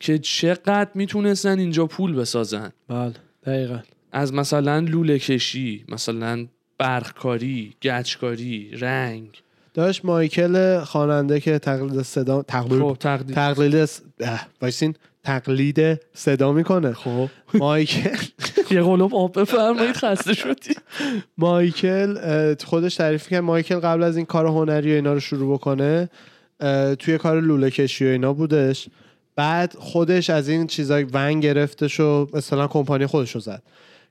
که 0.00 0.18
چقدر 0.18 0.88
می‌تونستن 0.94 1.58
اینجا 1.58 1.86
پول 1.86 2.14
بسازن. 2.14 2.72
بله 2.88 3.12
دقیقا. 3.46 3.78
از 4.12 4.34
مثلا 4.34 4.78
لوله 4.78 5.18
کشی 5.18 5.84
مثلا 5.88 6.46
برقکاری 6.78 7.74
گچکاری 7.82 8.70
رنگ. 8.72 9.42
داشت 9.74 10.04
مایکل 10.04 10.84
خواننده 10.84 11.40
که 11.40 11.58
تقلید 11.58 12.02
صدا 12.02 12.42
تقلید 12.42 12.82
خب 12.82 12.96
تقلید. 13.00 13.90
وایسین. 14.62 14.94
تقلید 15.28 16.00
صدا 16.14 16.52
می‌کنه. 16.52 16.92
خب. 16.92 17.28
مایکل 17.54 18.16
یه 18.70 18.82
قلوب 18.82 19.14
آب 19.14 19.40
بفرمایید 19.40 19.96
خسته 19.96 20.34
شدی. 20.34 20.74
مایکل 21.38 22.54
خودش 22.64 22.94
تعریف 22.94 23.28
کرد 23.28 23.42
مایکل 23.42 23.80
قبل 23.80 24.02
از 24.02 24.16
این 24.16 24.26
کار 24.26 24.46
هنری 24.46 24.92
و 24.92 24.94
اینا 24.94 25.12
رو 25.12 25.20
شروع 25.20 25.54
بکنه 25.54 26.08
توی 26.98 27.18
کار 27.18 27.40
لوله 27.40 27.70
کشی 27.70 28.06
و 28.06 28.08
اینا 28.08 28.32
بودش. 28.32 28.88
بعد 29.36 29.74
خودش 29.78 30.30
از 30.30 30.48
این 30.48 30.66
چیزای 30.66 31.06
ون 31.12 31.40
گرفتش 31.40 32.00
و 32.00 32.26
مثلا 32.32 32.66
کمپانی 32.68 33.06
خودش 33.06 33.34
رو 33.34 33.40
زد. 33.40 33.62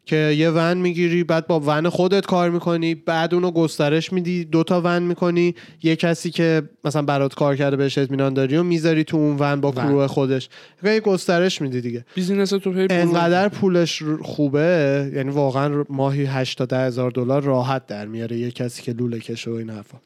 که 0.08 0.16
یه 0.16 0.50
ون 0.50 0.78
می‌گیری 0.78 1.24
بعد 1.24 1.48
با 1.48 1.60
ون 1.66 1.90
خودت 1.90 2.26
کار 2.26 2.50
می‌کنی 2.50 2.96
بعد 2.96 3.34
اونو 3.34 3.52
گسترش 3.52 4.14
میدی 4.14 4.46
دوتا 4.46 4.82
ون 4.82 5.04
می‌کنی. 5.04 5.56
یه 5.84 5.96
کسی 5.96 6.32
که 6.32 6.62
مثلا 6.84 7.02
برات 7.02 7.34
کار 7.34 7.56
کرده 7.56 7.78
بهش 7.78 7.98
اطمینان 7.98 8.34
داری 8.34 8.58
و 8.58 8.64
می‌ذاری 8.64 9.04
تو 9.04 9.18
اون 9.18 9.36
ون 9.40 9.62
با 9.62 9.72
ون. 9.72 9.86
crew 9.86 10.08
خودش. 10.08 10.50
یه 10.84 11.00
گسترش 11.00 11.62
میدی 11.62 11.82
دیگه. 11.82 12.06
business 12.16 12.50
توپی 12.50 12.88
انقدر 12.90 13.50
پولش 13.50 14.04
خوبه 14.22 15.12
یعنی 15.16 15.30
واقعا 15.30 15.84
ماهی 15.90 16.26
8 16.26 16.58
تا 16.58 16.66
10 16.66 16.78
هزار 16.78 17.12
دلار 17.12 17.44
راحت 17.44 17.88
در 17.88 18.06
میاره 18.06 18.38
یه 18.38 18.52
کسی 18.52 18.84
که 18.84 18.94
لوله 18.94 19.20
کشه 19.20 19.52
و 19.52 19.54
این 19.54 19.70
حرفا. 19.70 19.98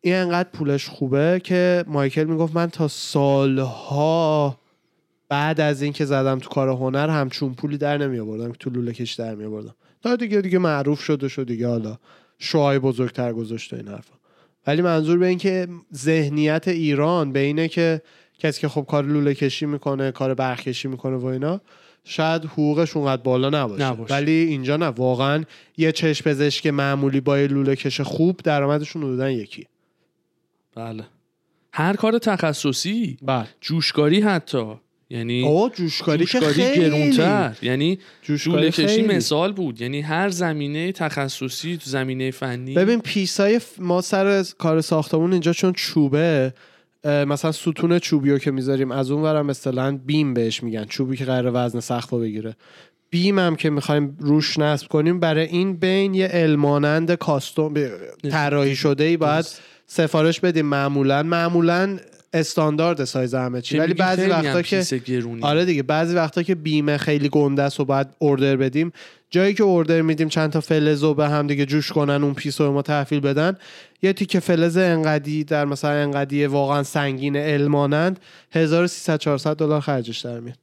این 0.00 0.14
انقدر 0.14 0.48
پولش 0.52 0.88
خوبه 0.88 1.40
که 1.44 1.84
مایکل 1.86 2.24
می‌گفت 2.24 2.56
من 2.56 2.70
تا 2.70 2.88
سالها 2.88 4.59
بعد 5.30 5.60
از 5.60 5.82
اینکه 5.82 6.04
زدم 6.04 6.38
تو 6.38 6.48
کار 6.48 6.68
هنر 6.68 7.08
همچون 7.08 7.54
پولی 7.54 7.78
در 7.78 7.98
نمی 7.98 8.18
آوردم 8.18 8.52
که 8.52 8.58
تو 8.58 8.70
لوله 8.70 8.92
کش 8.92 9.12
در 9.12 9.34
می 9.34 9.44
آوردم 9.44 9.74
تا 10.02 10.16
دیگه 10.16 10.40
دیگه 10.40 10.58
معروف 10.58 11.00
شده 11.00 11.28
شد 11.28 11.46
دیگه 11.46 11.68
حالا 11.68 11.98
شوهای 12.38 12.78
بزرگتر 12.78 13.32
گذاشته 13.32 13.76
این 13.76 13.88
حرفا. 13.88 14.14
ولی 14.66 14.82
منظور 14.82 15.18
به 15.18 15.26
این 15.26 15.38
که 15.38 15.68
ذهنیت 15.94 16.68
ایران 16.68 17.32
به 17.32 17.40
اینه 17.40 17.68
که 17.68 18.02
کسی 18.38 18.60
که 18.60 18.68
خب 18.68 18.86
کار 18.88 19.04
لوله 19.04 19.34
کشی 19.34 19.66
می‌کنه 19.66 20.12
کار 20.12 20.34
برق 20.34 20.60
کشی 20.60 20.88
می‌کنه 20.88 21.16
و 21.16 21.26
اینا 21.26 21.60
شاید 22.04 22.44
حقوقش 22.44 22.96
اونقدر 22.96 23.22
بالا 23.22 23.64
نباشه. 23.64 23.84
نباشه. 23.84 24.14
ولی 24.14 24.32
اینجا 24.32 24.76
نه 24.76 24.86
واقعا 24.86 25.44
یه 25.76 25.92
چشم 25.92 26.30
پزشک 26.30 26.66
معمولی 26.66 27.20
با 27.20 27.38
یه 27.38 27.46
لوله 27.46 27.76
کش 27.76 28.00
خوب 28.00 28.36
درآمدشون 28.44 29.02
حدودا 29.02 29.30
یکی. 29.30 29.66
بله. 30.74 31.04
هر 31.72 31.96
کار 31.96 32.18
تخصصی 32.18 33.18
بله. 33.22 33.48
جوشکاری 33.60 34.20
حتی. 34.20 34.74
یعنی 35.10 35.48
آه 35.48 35.70
جوشکاری 35.70 36.26
که 36.26 36.40
جوشکاری 36.40 36.62
خیلی. 36.62 36.84
گرونتر. 36.84 37.56
یعنی 37.62 37.98
جوشکاری 38.22 38.70
کشی 38.70 38.86
خیلی. 38.86 39.16
مثال 39.16 39.52
بود. 39.52 39.80
یعنی 39.80 40.00
هر 40.00 40.28
زمینه 40.28 40.92
تخصصی 40.92 41.76
تو 41.76 41.90
زمینه 41.90 42.30
فنی 42.30 42.74
ببین 42.74 43.00
پیسای 43.00 43.60
ما 43.78 44.00
سر 44.00 44.44
کار 44.58 44.80
ساختمون 44.80 45.32
اینجا 45.32 45.52
چون 45.52 45.72
چوبه 45.72 46.54
مثلا 47.04 47.52
ستون 47.52 47.98
چوبی 47.98 48.30
رو 48.30 48.38
که 48.38 48.50
می‌ذاریم 48.50 48.92
از 48.92 49.10
اون 49.10 49.22
ورم 49.22 49.46
مثلا 49.46 50.00
بیم 50.06 50.34
بهش 50.34 50.62
میگن 50.62 50.84
چوبی 50.84 51.16
که 51.16 51.24
قرار 51.24 51.50
وزن 51.54 51.80
سقف 51.80 52.10
رو 52.10 52.18
بگیره. 52.18 52.56
beam 53.10 53.38
هم 53.38 53.56
که 53.56 53.70
می‌خوایم 53.70 54.16
روش 54.20 54.58
نصب 54.58 54.88
کنیم 54.88 55.20
برای 55.20 55.46
این 55.46 55.76
beam 55.76 56.14
یه 56.14 56.28
element 56.32 57.14
custom 57.14 57.74
طراحی 58.30 58.76
شده 58.76 59.04
ای 59.04 59.16
باید. 59.16 59.46
سفارش 59.86 60.40
بدیم. 60.40 60.66
معمولا 60.66 61.22
معمولا 61.22 61.98
standard 62.32 63.04
size 63.04 63.34
همه 63.34 63.60
چی. 63.60 63.78
ولی 63.78 63.94
بعضی 63.94 64.26
وقتا 64.26 64.62
که 64.62 64.84
آره 65.42 65.64
دیگه 65.64 65.82
بعضی 65.82 66.14
وقتا 66.14 66.42
که 66.42 66.54
beam 66.54 66.88
ه 66.88 66.96
خیلی 66.96 67.28
گنده 67.28 67.62
است 67.62 67.80
و 67.80 67.84
باید 67.84 68.06
order 68.18 68.56
بدیم. 68.56 68.92
جایی 69.30 69.54
که 69.54 69.62
order 69.62 70.02
میدیم 70.02 70.28
چند 70.28 70.52
تا 70.52 70.60
فلز 70.60 71.02
رو 71.02 71.14
به 71.14 71.28
هم 71.28 71.46
دیگه 71.46 71.66
جوش 71.66 71.92
کنن 71.92 72.24
اون 72.24 72.34
piece 72.34 72.60
رو 72.60 72.72
ما 72.72 72.82
تحویل 72.82 73.20
بدن. 73.20 73.56
یه 74.02 74.12
تیکه 74.12 74.40
فلز 74.40 74.76
انقدی 74.76 75.44
در 75.44 75.64
مثلا 75.64 75.90
انقدی 75.90 76.46
واقعا 76.46 76.82
سنگین 76.82 77.36
element 77.36 78.20
1300 78.50 79.18
400 79.18 79.56
دلار 79.56 79.80
خرجش 79.80 80.18
در 80.18 80.40
میاد. 80.40 80.58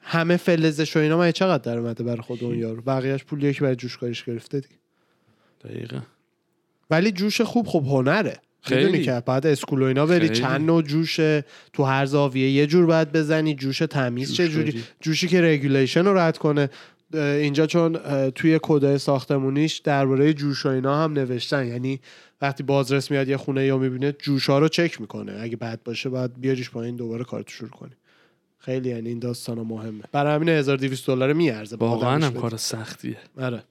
همه 0.00 0.36
فلزش 0.36 0.96
و 0.96 1.00
اینا 1.00 1.18
من 1.18 1.32
چقدر 1.32 1.72
در 1.72 1.78
اومده 1.78 2.04
برای 2.04 2.20
خود 2.20 2.44
اون 2.44 2.58
یارو؟ 2.58 2.82
بقیهش 2.82 3.24
پولیه 3.24 3.52
که 3.52 3.60
برای 3.60 3.76
جوشکاریش 3.76 4.24
گرفته 4.24 4.60
دیگه. 4.60 4.74
دقیقا. 5.64 6.00
ولی 6.90 7.12
جوش 7.12 7.40
خوب 7.40 7.66
خب 7.66 7.84
هنره. 7.86 8.40
خیلی. 8.62 9.04
که 9.04 9.22
بعد 9.26 9.46
school 9.46 9.82
و 9.82 9.84
اینا 9.84 10.06
بری 10.06 10.20
خیلی. 10.20 10.40
چند 10.40 10.66
نوع 10.66 10.82
جوشه 10.82 11.44
تو 11.72 11.84
هر 11.84 12.06
زاویه 12.06 12.50
یه 12.50 12.66
جور 12.66 12.86
باید 12.86 13.12
بزنی 13.12 13.54
جوش 13.54 13.78
تمیز 13.78 14.34
چه. 14.34 14.48
جوری؟ 14.48 14.82
جوشی 15.00 15.28
که 15.28 15.42
regulation 15.42 16.04
رو 16.04 16.18
رد 16.18 16.38
کنه. 16.38 16.70
اینجا 17.14 17.66
چون 17.66 17.98
توی 18.30 18.60
کدای 18.62 18.98
ساختمونیش 18.98 19.78
درباره 19.78 20.34
جوش 20.34 20.66
و 20.66 20.68
اینا 20.68 21.04
هم 21.04 21.12
نوشتن. 21.12 21.66
یعنی 21.66 22.00
وقتی 22.42 22.62
بازرس 22.62 23.10
میاد 23.10 23.28
یه 23.28 23.36
خونه 23.36 23.64
یا 23.64 23.78
می‌بینه 23.78 24.12
جوشا 24.12 24.58
رو 24.58 24.68
چک 24.68 25.00
می‌کنه. 25.00 25.38
اگه 25.40 25.56
بد 25.56 25.80
باشه 25.84 26.08
باید 26.08 26.40
بیاریش 26.40 26.70
پایین 26.70 26.96
دوباره 26.96 27.24
کارتو 27.24 27.50
شروع 27.50 27.70
کنی. 27.70 27.92
خیلی 28.58 28.88
یعنی 28.88 29.08
این 29.08 29.18
داستان 29.18 29.58
مهمه. 29.58 30.04
برای 30.12 30.34
همین 30.34 30.48
1200 30.48 31.06
دلار 31.06 31.32
میارزه. 31.32 31.76
واقعا 31.76 32.26
هم. 32.26 32.32
کار 32.34 32.56
سختیه. 32.56 33.16
آره. 33.40 33.62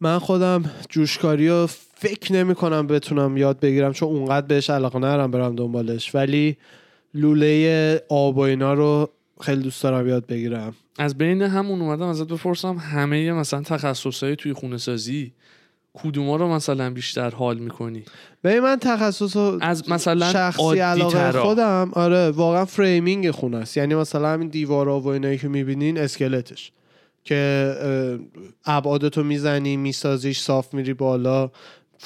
من 0.00 0.18
خودم 0.18 0.70
جوشکاری 0.88 1.48
رو 1.48 1.68
فکر 1.96 2.32
نمی 2.32 2.54
کنم 2.54 2.86
بتونم 2.86 3.36
یاد 3.36 3.60
بگیرم 3.60 3.92
چون 3.92 4.08
اونقدر 4.08 4.46
بهش 4.46 4.70
علاقه 4.70 4.98
نرم 4.98 5.30
برم 5.30 5.56
دنبالش. 5.56 6.14
ولی 6.14 6.56
لوله 7.14 8.02
آب 8.08 8.36
و 8.36 8.40
اینا 8.40 8.74
رو 8.74 9.10
خیلی 9.40 9.62
دوست 9.62 9.82
دارم 9.82 10.08
یاد 10.08 10.26
بگیرم. 10.26 10.74
از 10.98 11.18
بین 11.18 11.42
همون 11.42 11.82
اومدم 11.82 12.06
ازت 12.06 12.26
بپرسم 12.26 12.76
همه 12.76 13.32
مثلا 13.32 13.62
تخصصهای 13.62 14.36
توی 14.36 14.52
خونه 14.52 14.78
سازی 14.78 15.32
کدوما 15.94 16.36
رو 16.36 16.48
مثلا 16.48 16.90
بیشتر 16.90 17.30
حال 17.30 17.58
می‌کنی؟ 17.58 18.04
به 18.42 18.60
من 18.60 18.76
تخصص 18.76 19.36
از 19.60 19.90
مثلا 19.90 20.32
شخصی 20.32 20.78
علاقه 20.78 21.12
ترا. 21.12 21.44
خودم 21.44 21.90
آره 21.92 22.30
واقعا 22.30 22.64
framing 22.64 23.30
خونه 23.30 23.56
است. 23.56 23.76
یعنی 23.76 23.94
مثلا 23.94 24.28
همین 24.28 24.48
دیوارا 24.48 25.00
و 25.00 25.08
اینایی 25.08 25.38
که 25.38 25.48
می‌بینین 25.48 25.98
اسکلتش. 25.98 26.72
که 27.24 27.74
ابعادتو 28.64 29.24
می‌زنی 29.24 29.76
میسازیش 29.76 30.40
صاف 30.40 30.74
میری 30.74 30.94
بالا. 30.94 31.50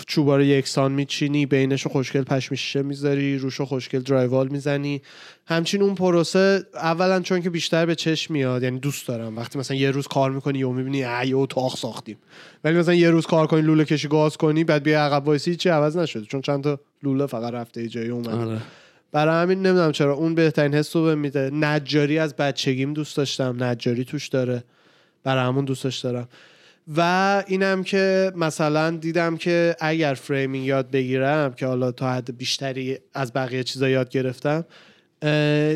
چوبا 0.06 0.36
رو 0.36 0.42
یکسان 0.42 0.92
میچینی 0.92 1.46
بینش 1.46 1.82
رو 1.82 1.90
خوشگل 1.90 2.22
پشم 2.22 2.54
شیشه 2.54 2.82
می‌ذاری 2.82 3.38
روش 3.38 3.54
رو 3.54 3.64
خوشگل 3.64 3.98
drywall 3.98 4.48
می‌زنی. 4.48 5.02
همچین 5.46 5.82
اون 5.82 5.94
پروسه 5.94 6.62
اولا 6.74 7.20
چون 7.20 7.42
که 7.42 7.50
بیشتر 7.50 7.86
به 7.86 7.94
چشم 7.94 8.34
میاد 8.34 8.62
یعنی 8.62 8.78
دوست 8.78 9.08
دارم. 9.08 9.36
وقتی 9.36 9.58
مثلا 9.58 9.76
یه 9.76 9.90
روز 9.90 10.06
کار 10.06 10.30
می‌کنی 10.30 10.62
و 10.62 10.70
می‌بینی 10.70 11.04
ای 11.04 11.32
اتاق 11.32 11.76
ساختیم. 11.76 12.16
ولی 12.64 12.78
مثلا 12.78 12.94
یه 12.94 13.10
روز 13.10 13.26
کار 13.26 13.46
کنی 13.46 13.62
لوله 13.62 13.84
کشی 13.84 14.08
گاز 14.08 14.36
کنی 14.36 14.64
بعد 14.64 14.82
بیا 14.82 15.04
عقب 15.04 15.26
وایسی 15.26 15.56
چی 15.56 15.68
عوض 15.68 15.96
نشده. 15.96 16.24
چون 16.24 16.40
چند 16.40 16.64
تا 16.64 16.80
لوله 17.02 17.26
فقط 17.26 17.52
رفته 17.52 17.88
جایی 17.88 18.08
اومده. 18.08 18.30
آره. 18.30 18.58
برای 19.12 19.42
همین 19.42 19.66
نمی‌دونم 19.66 19.92
چرا. 19.92 20.14
اون 20.14 20.34
بهترین 20.34 20.74
حس 20.74 20.96
رو 20.96 21.16
میده. 21.16 21.50
نجاری 21.52 22.18
از 22.18 22.36
بچگیم 22.36 22.92
دوست 22.92 23.16
داشتم. 23.16 23.64
نجاری 23.64 24.04
توش 24.04 24.28
داره. 24.28 24.64
برای 25.24 25.44
همون 25.44 25.64
دوستش 25.64 25.98
دارم. 25.98 26.28
و 26.96 27.44
اینم 27.46 27.82
که 27.82 28.32
مثلا 28.36 28.90
دیدم 28.90 29.36
که 29.36 29.76
اگر 29.80 30.14
framing 30.14 30.66
یاد 30.66 30.90
بگیرم 30.90 31.52
که 31.52 31.66
حالا 31.66 31.92
تا 31.92 32.12
حد 32.12 32.38
بیشتری 32.38 32.98
از 33.14 33.32
بقیه 33.32 33.64
چیزا 33.64 33.88
یاد 33.88 34.08
گرفتم 34.08 34.64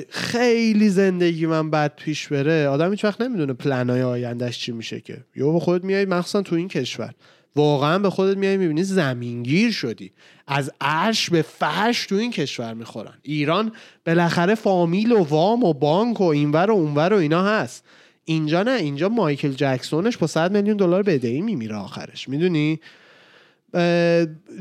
خیلی 0.09 0.89
زندگی 0.89 1.47
من 1.47 1.71
بد 1.71 1.95
پیش 1.97 2.29
بره. 2.29 2.69
آدم 2.69 2.91
هیچ 2.91 3.05
وقت 3.05 3.21
نمی‌دونه 3.21 3.53
پلنای 3.53 4.03
آیندهش 4.03 4.59
چی 4.59 4.73
میشه 4.73 5.01
که. 5.01 5.17
یهو 5.37 5.53
به 5.53 5.61
خودت 5.61 5.85
میای 5.85 6.05
مخصوصا 6.05 6.43
تو 6.43 6.57
این 6.57 6.69
کشور. 6.69 7.15
واقعا 7.57 7.99
به 7.99 8.11
خودت 8.11 8.37
میای 8.37 8.57
می‌بینی 8.57 8.85
زمینگیر 8.85 9.73
شدی. 9.73 10.13
از 10.47 10.73
عرش 10.81 11.31
به 11.31 11.43
فرش 11.43 12.07
تو 12.07 12.15
این 12.15 12.31
کشور 12.31 12.75
می‌خورن. 12.75 13.15
ایران 13.23 13.73
بالاخره 14.07 14.55
فامیل 14.55 15.13
و 15.13 15.23
وام 15.23 15.65
و 15.65 15.73
بانک 15.73 16.21
و 16.21 16.25
اینور 16.25 16.71
و 16.71 16.75
اونور 16.75 17.13
و 17.13 17.17
اینا 17.17 17.45
هست. 17.45 17.85
اینجا 18.25 18.63
نه 18.63 18.71
اینجا 18.71 19.09
مایکل 19.09 19.53
جکسونش 19.53 20.17
با 20.17 20.27
100 20.27 20.53
میلیون 20.53 20.77
دلار 20.77 21.03
بدهی 21.03 21.41
میمیره 21.41 21.77
آخرش. 21.77 22.29
می‌دونی؟ 22.29 22.81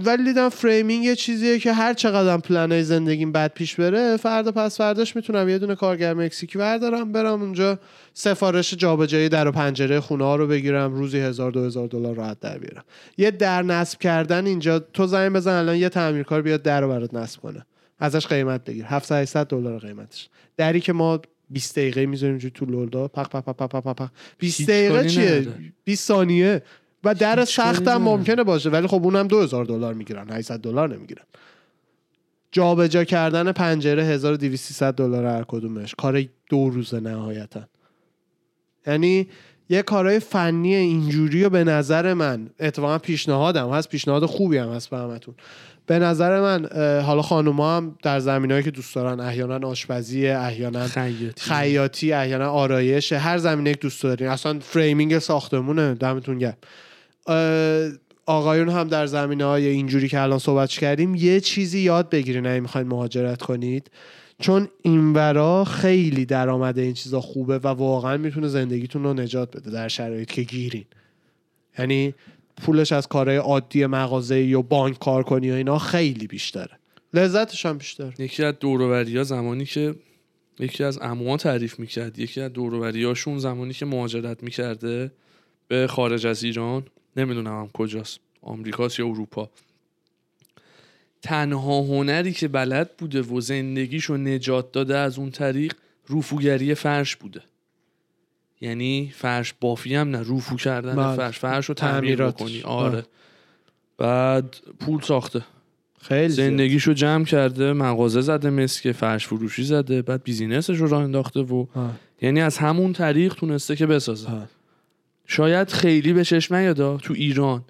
ولی 0.05 0.23
دیدم 0.23 0.49
framing 0.49 1.03
یه 1.03 1.15
چیزیه 1.15 1.59
که 1.59 1.73
هر 1.73 1.93
چقدر 1.93 2.37
پلنای 2.37 2.83
زندگیم 2.83 3.31
بد 3.31 3.53
پیش 3.53 3.75
بره 3.75 4.17
فردا 4.17 4.51
پس 4.51 4.77
فرداش 4.77 5.15
می‌تونم 5.15 5.49
یه 5.49 5.57
دونه 5.57 5.75
کارگر 5.75 6.13
مکزیکی 6.13 6.57
بردارم 6.57 7.11
برم 7.11 7.41
اونجا 7.41 7.79
سفارش 8.13 8.73
جابجایی 8.73 9.29
در 9.29 9.47
و 9.47 9.51
پنجره 9.51 9.99
خونه 9.99 10.23
ها 10.23 10.35
رو 10.35 10.47
بگیرم 10.47 10.93
روزی 10.93 11.19
هزار 11.19 11.51
دو 11.51 11.63
هزار 11.63 11.87
دلار 11.87 12.15
راحت 12.15 12.39
در 12.39 12.57
بیارم. 12.57 12.83
یه 13.17 13.31
در 13.31 13.61
نصب 13.61 13.99
کردن 13.99 14.45
اینجا 14.45 14.79
تو 14.79 15.07
زنگ 15.07 15.33
بزن 15.33 15.51
الان 15.51 15.75
یه 15.75 15.89
تعمیرکار 15.89 16.41
بیاد 16.41 16.61
در 16.61 16.81
رو 16.81 16.87
برات 16.87 17.13
نصب 17.13 17.41
کنه. 17.41 17.65
ازش 17.99 18.27
قیمت 18.27 18.63
بگیر. 18.63 18.85
700 18.85 19.21
800 19.21 19.47
دلار 19.47 19.79
قیمتش. 19.79 20.29
دری 20.57 20.79
که 20.79 20.93
ما 20.93 21.21
20 21.51 21.79
دقیقه 21.79 22.05
می‌ذاریم 22.05 22.33
اینجوری 22.33 22.51
تو 22.55 22.65
لولدا. 22.65 23.07
پق 23.07 23.29
پق 23.29 23.43
پق 23.43 23.67
پق 23.67 23.81
پق 23.81 23.93
پق. 23.93 24.09
20 24.37 24.59
هیچ 24.59 24.69
دقیقه 24.69 25.09
چیه؟ 25.09 25.39
نداره. 25.39 25.73
20 25.83 26.07
ثانیه. 26.07 26.63
و 27.03 27.15
در 27.15 27.45
سختم 27.45 27.81
نداره. 27.81 27.97
ممکنه 27.97 28.43
باشه 28.43 28.69
ولی 28.69 28.87
خب 28.87 29.03
اونم 29.03 29.27
2000 29.27 29.65
دلار 29.65 29.93
می‌گیرن 29.93 30.29
800 30.29 30.59
دلار 30.59 30.95
نمی‌گیرن. 30.95 31.23
جابجا 32.51 33.03
کردن 33.03 33.51
پنجره 33.51 34.03
1200 34.03 34.65
300 34.67 34.95
دلار 34.95 35.25
هر 35.25 35.43
کدومش. 35.43 35.95
کار 35.95 36.25
دو 36.49 36.69
روزه 36.69 36.99
نهایتا. 36.99 37.67
یعنی 38.87 39.27
یه 39.69 39.81
کارهای 39.81 40.19
فنی 40.19 40.75
اینجوری 40.75 41.43
رو 41.43 41.49
به 41.49 41.63
نظر 41.63 42.13
من 42.13 42.49
اتفاقا 42.59 42.97
پیشنهادم 42.97 43.69
هست 43.69 43.89
پیشنهاد 43.89 44.25
خوبی 44.25 44.57
هم 44.57 44.69
هست 44.69 44.89
به 44.89 44.97
همتون. 44.97 45.35
به 45.91 45.99
نظر 45.99 46.41
من 46.41 46.67
حالا 47.01 47.21
خانوما 47.21 47.77
هم 47.77 47.95
در 48.03 48.19
زمینهایی 48.19 48.63
که 48.63 48.71
دوست 48.71 48.95
دارن 48.95 49.19
احیانا 49.19 49.67
آشپزی 49.67 50.27
احیانا 50.27 50.87
خیاطی. 50.87 51.41
خیاطی 51.41 52.13
احیانا 52.13 52.49
آرایش 52.49 53.13
هر 53.13 53.37
زمینه 53.37 53.71
که 53.73 53.79
دوست 53.79 54.03
دارین. 54.03 54.27
اصلا 54.27 54.59
فریمینگ 54.59 55.19
ساختمونه 55.19 55.93
دمتون 55.93 56.37
گرم. 56.37 56.57
آقایون 58.25 58.69
هم 58.69 58.87
در 58.87 59.05
زمینه 59.05 59.45
های 59.45 59.67
اینجوری 59.67 60.09
که 60.09 60.21
الان 60.21 60.39
صحبت 60.39 60.69
کردیم 60.69 61.15
یه 61.15 61.39
چیزی 61.39 61.79
یاد 61.79 62.09
بگیرین 62.09 62.47
اگه 62.47 62.59
می‌خواین 62.59 62.87
مهاجرت 62.87 63.41
کنید. 63.41 63.91
چون 64.39 64.67
اینورا 64.81 65.63
خیلی 65.63 66.25
درآمد 66.25 66.79
این 66.79 66.93
چیزا 66.93 67.21
خوبه 67.21 67.59
و 67.59 67.67
واقعا 67.67 68.17
می‌تونه 68.17 68.47
زندگیتون 68.47 69.03
رو 69.03 69.13
نجات 69.13 69.57
بده 69.57 69.71
در 69.71 69.87
شرایط 69.87 70.31
که 70.31 70.41
گیرین. 70.41 70.85
یعنی 71.79 72.13
پولش 72.57 72.91
از 72.91 73.07
کارهای 73.07 73.37
عادی 73.37 73.85
مغازه 73.85 74.43
یا 74.43 74.61
بانک 74.61 74.99
کار 74.99 75.23
کنی 75.23 75.51
و 75.51 75.53
اینا 75.53 75.79
خیلی 75.79 76.27
بیشتره. 76.27 76.79
لذتش 77.13 77.65
هم 77.65 77.77
بیشتر 77.77 78.13
یکی 78.19 78.43
از 78.43 78.53
دوروبری 78.59 79.17
ها 79.17 79.23
زمانی 79.23 79.65
که 79.65 79.95
یکی 80.59 80.83
از 80.83 80.97
عموها 80.97 81.37
تعریف 81.37 81.79
می‌کرد 81.79 82.19
یکی 82.19 82.41
از 82.41 82.53
دوروبری 82.53 83.03
هاشون 83.03 83.37
زمانی 83.37 83.73
که 83.73 83.85
مهاجرت 83.85 84.43
می‌کرده 84.43 85.11
به 85.67 85.87
خارج 85.87 86.27
از 86.27 86.43
ایران 86.43 86.83
نمی‌دونم 87.17 87.59
هم 87.59 87.69
کجاست 87.73 88.19
آمریکاست 88.41 88.99
یا 88.99 89.07
اروپا. 89.07 89.49
تنها 91.21 91.81
هنری 91.81 92.33
که 92.33 92.47
بلد 92.47 92.97
بوده 92.97 93.21
و 93.21 93.41
زندگیشو 93.41 94.17
نجات 94.17 94.71
داده 94.71 94.97
از 94.97 95.19
اون 95.19 95.31
طریق 95.31 95.73
روفوگری 96.07 96.75
فرش 96.75 97.15
بوده. 97.15 97.41
یعنی 98.61 99.13
فرش 99.15 99.53
بافی 99.61 99.95
هم 99.95 100.09
نه 100.09 100.21
روفو 100.21 100.55
کردن 100.55 100.95
بله. 100.95 101.15
فرش 101.15 101.39
فرش 101.39 101.65
رو 101.65 101.73
تعمیر. 101.73 102.25
بکنی 102.25 102.61
آره 102.61 102.91
بله. 102.91 103.03
بعد 103.97 104.55
پول 104.79 105.01
ساخته 105.01 105.41
خیلی 106.01 106.29
زیاد. 106.29 106.49
زندگیشو 106.49 106.93
جمع 106.93 107.25
کرده 107.25 107.73
مغازه 107.73 108.21
زده 108.21 108.49
مسکه 108.49 108.91
فرش 108.91 109.27
فروشی 109.27 109.63
زده 109.63 110.01
بعد 110.01 110.23
بیزینسش 110.23 110.77
رو 110.77 110.87
راه 110.87 111.03
انداخته 111.03 111.39
و 111.39 111.65
آه. 111.75 111.91
یعنی 112.21 112.41
از 112.41 112.57
همون 112.57 112.93
طریق 112.93 113.33
تونسته 113.33 113.75
که 113.75 113.85
بسازه 113.85 114.29
آه. 114.29 114.47
شاید 115.25 115.69
خیلی 115.69 116.13
به 116.13 116.23
چشم 116.23 116.55
نیادا 116.55 116.97
تو 116.97 117.13
ایران 117.13 117.63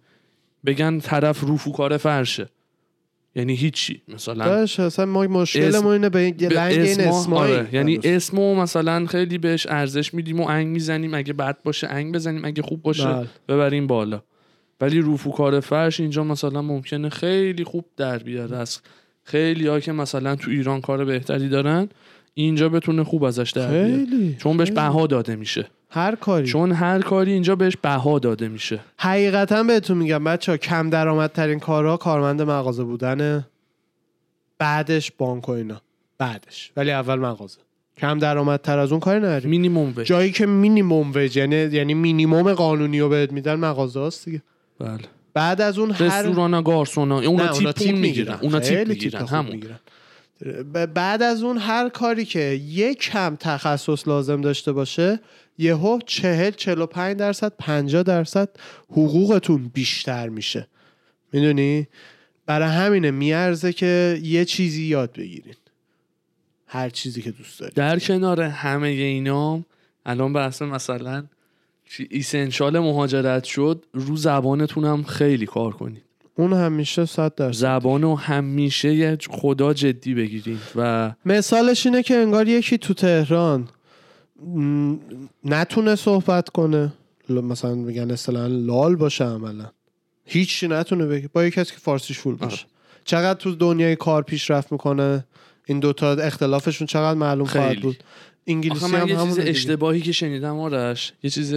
بگن 0.66 1.00
طرف 1.00 1.40
روفوکار 1.40 1.98
فرشه 1.98 2.50
یعنی 3.36 3.56
هیچی 3.56 4.02
مثلا 4.08 4.46
داشت 4.46 4.80
اصلا 4.80 5.06
ما 5.06 5.22
مشکلمون 5.24 5.76
اسم- 5.76 5.88
اینه 5.88 6.10
به 6.10 6.20
این 6.20 6.38
به 6.38 6.50
لنگ 6.50 6.72
این 6.80 7.00
اسما- 7.02 7.20
اسمایی 7.20 7.54
آره. 7.56 7.70
یعنی 7.76 8.00
اسمو 8.04 8.56
مثلا 8.56 9.06
خیلی 9.06 9.38
بهش 9.38 9.68
ارزش 9.70 10.14
میدیم 10.14 10.40
و 10.40 10.48
انگ 10.48 10.68
می‌زنیم 10.68 11.14
اگه 11.14 11.34
بد 11.34 11.58
باشه 11.64 11.88
انگ 11.88 12.14
بزنیم 12.16 12.46
اگه 12.46 12.62
خوب 12.62 12.82
باشه 12.82 13.14
بله. 13.14 13.28
ببریم 13.48 13.88
بالا 13.88 14.22
ولی 14.82 15.00
روفوکار 15.00 15.60
فرش 15.60 16.00
اینجا 16.00 16.24
مثلا 16.24 16.62
ممکنه 16.62 17.10
خیلی 17.10 17.64
خوب 17.64 17.86
در 17.98 18.18
بیاره 18.18 18.58
از 18.58 18.80
خیلی 19.24 19.68
ها 19.68 19.80
که 19.80 19.92
مثلا 19.92 20.36
تو 20.36 20.52
ایران 20.52 20.82
کار 20.82 21.06
بهتری 21.06 21.50
دارن 21.50 21.90
اینجا 22.34 22.70
بتونه 22.70 23.04
خوب 23.04 23.24
ازش 23.24 23.52
در 23.56 23.68
بیاره 23.72 24.06
خیلی 24.06 24.36
چون 24.40 24.58
بهش. 24.58 24.72
بها 24.72 25.08
داده 25.08 25.36
میشه 25.36 25.68
هر 25.94 26.16
کاری. 26.16 26.48
چون 26.48 26.72
هر 26.72 27.02
کاری 27.02 27.32
اینجا 27.32 27.56
بهش 27.56 27.78
بها 27.82 28.20
داده 28.20 28.48
میشه. 28.48 28.80
حقیقتا 28.98 29.64
بهتون 29.64 29.98
میگم 29.98 30.24
بچه 30.24 30.52
ها 30.52 30.58
کم 30.58 30.90
درآمدترین 30.90 31.60
کارها 31.60 31.98
کارمند 31.98 32.42
مغازه 32.42 32.84
بودنه. 32.84 33.48
بعدش 34.60 35.12
بانک 35.18 35.50
و 35.50 35.52
اینا. 35.52 35.82
بعدش. 36.18 36.72
ولی 36.78 36.92
اول 36.92 37.16
مغازه. 37.16 37.58
کم 37.98 38.20
درآمدتر 38.20 38.80
از 38.80 38.92
اون 38.92 39.00
کاری 39.00 39.20
نداری 39.20 39.50
مینیموم 39.50 39.94
وج 39.98 40.08
جایی 40.08 40.32
که 40.32 40.46
مینیمم 40.46 41.12
وج 41.16 41.38
یعنی 41.38 41.56
یعنی 41.56 41.94
مینیمم 41.94 42.54
قانونی 42.54 43.00
رو 43.00 43.10
بهت 43.10 43.32
میدن 43.32 43.56
مغازه 43.56 44.00
هاست 44.00 44.26
دیگه. 44.26 44.42
بله. 44.80 45.00
بعد 45.34 45.62
از 45.62 45.80
اون 45.80 45.92
هر 45.92 46.06
رستورانا 46.06 46.62
گارسونا 46.62 47.22
اونا 47.22 47.48
تیپ 47.48 47.72
پول 47.72 47.92
می‌گیرن. 47.92 48.38
اونا 48.42 48.60
تیپ 48.60 48.88
می‌گیرن. 48.88 49.28
همون. 49.28 49.52
می‌گیرن. 49.52 49.80
بعد 50.94 51.24
از 51.24 51.44
اون 51.44 51.58
هر 51.58 51.90
کاری 51.90 52.26
که 52.26 52.40
یک 52.40 53.00
کم 53.00 53.36
تخصص 53.40 54.08
لازم 54.08 54.42
داشته 54.42 54.72
باشه 54.72 55.20
یهو 55.62 56.00
چهل 56.06 56.52
چهل 56.52 56.82
و 56.82 56.86
پنج 56.86 57.18
درصد 57.18 57.54
پنجاه 57.60 58.04
درصد 58.04 58.50
حقوقتون 58.90 59.72
بیشتر 59.74 60.30
میشه. 60.30 60.68
می‌دونی؟ 61.34 61.88
برای 62.46 62.70
همینه 62.70 63.12
میارزه 63.12 63.74
که 63.74 64.20
یه 64.24 64.46
چیزی 64.46 64.84
یاد 64.84 65.14
بگیرین. 65.14 65.56
هر 66.68 66.90
چیزی 66.90 67.22
که 67.22 67.32
دوست 67.32 67.60
داری 67.60 67.74
در 67.76 68.00
کنار 68.00 68.42
همه 68.42 68.88
اینا 68.88 69.62
الان 70.06 70.34
بحث 70.34 70.62
مثلا 70.62 71.24
ایسنشال 72.10 72.80
مهاجرت 72.80 73.44
شد 73.44 73.86
رو 73.94 74.16
زبانتون 74.16 74.86
هم 74.86 75.04
خیلی 75.04 75.46
کار 75.46 75.72
کنید 75.72 76.04
اون 76.36 76.54
همیشه 76.54 77.06
صد 77.06 77.36
درصد. 77.36 77.60
زبان 77.60 78.02
رو 78.02 78.16
همیشه 78.16 79.18
خدا 79.30 79.74
جدی 79.74 80.14
بگیرید 80.14 80.60
و 80.76 81.12
مثالش 81.26 81.86
اینه 81.86 82.04
که 82.04 82.16
انگار 82.16 82.48
یکی 82.48 82.78
تو 82.78 82.94
تهران 82.94 83.70
نتونه 85.46 85.96
صحبت 85.96 86.50
کنه. 86.50 86.94
مثلا 87.30 87.76
میگن 87.76 88.12
اصطلاحا 88.12 88.48
لال 88.48 88.96
باشه 88.96 89.26
عملا. 89.26 89.66
هیچی 90.26 90.68
نتونه 90.68 91.06
بگه. 91.06 91.30
با 91.34 91.44
یه 91.44 91.52
کسی 91.52 91.74
که 91.74 91.80
فارسیش 91.80 92.20
فول 92.20 92.36
باشه. 92.36 92.66
چقدر 93.06 93.40
تو 93.40 93.56
دنیای 93.56 93.96
کار 93.96 94.24
پیشرفت 94.24 94.72
می‌کنه؟ 94.72 95.26
این 95.66 95.80
دوتا 95.80 96.12
اختلافشون 96.12 96.88
چقدر 96.88 97.20
معلوم 97.20 97.46
خواهد 97.46 97.70
خیلی. 97.70 97.82
بود؟ 97.82 98.04
انگلیسی 98.48 98.86
من 98.86 99.00
هم 99.00 99.08
یه 99.08 99.14
چیز 99.14 99.22
همونه 99.22 99.36
دیگه. 99.36 99.50
اشتباهی 99.50 100.02
که 100.02 100.12
شنیدم 100.12 100.60
آرش 100.60 101.14
یه 101.24 101.30
چیز 101.30 101.54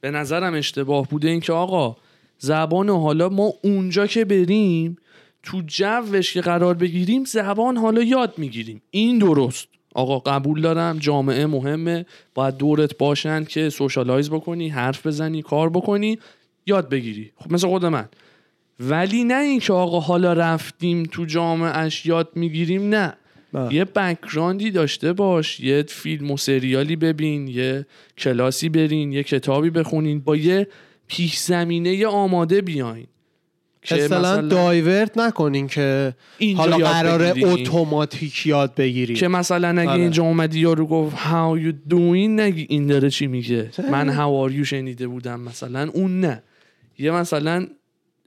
به 0.00 0.10
نظرم 0.10 0.54
اشتباه 0.54 1.08
بوده 1.08 1.28
این 1.28 1.40
که 1.40 1.52
آقا 1.52 1.96
زبان 2.38 2.88
حالا 2.88 3.28
ما 3.28 3.52
اونجا 3.62 4.06
که 4.06 4.24
بریم 4.24 4.96
تو 5.42 5.62
جوش 5.66 6.32
که 6.32 6.40
قرار 6.40 6.74
بگیریم 6.74 7.24
زبان 7.24 7.76
حالا 7.76 8.02
یاد 8.02 8.34
می‌گیریم. 8.38 8.82
این 8.90 9.18
درست. 9.18 9.68
آقا 9.98 10.18
قبول 10.18 10.60
دارم 10.60 10.98
جامعه 10.98 11.46
مهمه 11.46 12.06
باید 12.34 12.56
دورت 12.56 12.98
باشن 12.98 13.44
که 13.44 13.70
socialize 13.70 14.30
بکنی 14.30 14.68
حرف 14.68 15.06
بزنی 15.06 15.42
کار 15.42 15.70
بکنی 15.70 16.18
یاد 16.66 16.88
بگیری. 16.88 17.32
خب 17.36 17.52
مثل 17.52 17.68
خود 17.68 17.84
من. 17.84 18.08
ولی 18.80 19.24
نه 19.24 19.34
اینکه 19.40 19.72
آقا 19.72 20.00
حالا 20.00 20.32
رفتیم 20.32 21.02
تو 21.02 21.24
جامعهش 21.24 22.06
یاد 22.06 22.28
می‌گیریم 22.34 22.88
نه. 22.88 23.14
بله. 23.52 23.74
یه 23.74 23.84
background 23.84 24.62
ی 24.62 24.70
داشته 24.70 25.12
باش 25.12 25.60
یه 25.60 25.84
فیلم 25.88 26.30
و 26.30 26.36
سریالی 26.36 26.96
ببین 26.96 27.48
یه 27.48 27.86
کلاسی 28.18 28.68
برین 28.68 29.12
یه 29.12 29.22
کتابی 29.22 29.70
بخونین 29.70 30.20
با 30.20 30.36
یه 30.36 30.68
پیش 31.08 31.38
زمینه 31.38 32.06
آماده 32.06 32.60
بیاین. 32.60 33.06
مثلا 33.90 34.40
دایورت 34.40 35.18
نکنین 35.18 35.66
که 35.66 36.14
حالا 36.56 36.78
بگیری. 36.78 37.44
اتوماتیک 37.44 38.46
یاد 38.46 38.74
بگیری. 38.74 39.14
که 39.14 39.28
مثلا 39.28 39.80
اگه 39.80 39.90
آره. 39.90 40.00
اینجا 40.00 40.22
اومدی 40.22 40.60
یارو 40.60 40.86
گفت 40.86 41.16
how 41.16 41.58
you 41.58 41.92
doing? 41.92 42.28
نگی 42.28 42.66
این 42.68 42.86
داره 42.86 43.10
چی 43.10 43.26
میگه. 43.26 43.70
من 43.90 44.16
how 44.16 44.50
are 44.50 44.54
you? 44.54 44.62
شنیده 44.62 45.06
بودم 45.06 45.40
مثلا. 45.40 45.90
اون 45.94 46.20
نه. 46.20 46.42
یه 46.98 47.10
مثلا 47.10 47.66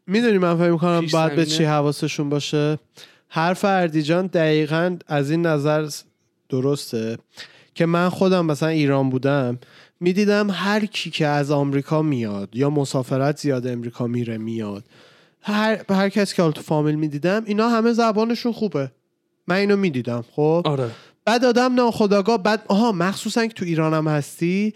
می‌دونی 0.07 0.37
من 0.37 0.57
فکر 0.57 0.71
می‌کنم 0.71 1.05
باید 1.13 1.35
به. 1.35 1.45
چی 1.45 1.63
حواسشون 1.63 2.29
باشه؟ 2.29 2.79
حرف 3.27 3.65
اردیجان 3.65 4.27
دقیقا 4.27 4.97
از 5.07 5.31
این 5.31 5.45
نظر 5.45 5.89
درسته 6.49 7.17
که 7.75 7.85
من 7.85 8.09
خودم 8.09 8.45
مثلا 8.45 8.69
ایران 8.69 9.09
بودم 9.09 9.59
می‌دیدم 9.99 10.49
هر 10.51 10.85
کی 10.85 11.09
که 11.09 11.27
از 11.27 11.51
آمریکا 11.51 12.01
میاد 12.01 12.49
یا 12.53 12.69
مسافرت 12.69 13.37
زیاد 13.37 13.67
امریکا 13.67 14.07
میره 14.07 14.37
میاد 14.37 14.83
هر, 15.41 15.81
هر 15.89 16.09
کسی 16.09 16.35
که 16.35 16.41
حالا 16.41 16.51
تو 16.51 16.61
فامیل 16.61 16.95
می‌دیدم 16.95 17.43
اینا 17.45 17.69
همه 17.69 17.93
زبانشون 17.93 18.51
خوبه. 18.51 18.91
من 19.47 19.55
اینو 19.55 19.77
می‌دیدم 19.77 20.25
خب؟ 20.35 20.61
آره. 20.65 20.91
بعد 21.25 21.45
آدم 21.45 21.75
ناخداگاه 21.75 22.43
بعد 22.43 22.65
آها 22.67 22.91
مخصوصا 22.91 23.45
که 23.45 23.53
تو 23.53 23.65
ایرانم 23.65 24.07
هستی 24.07 24.73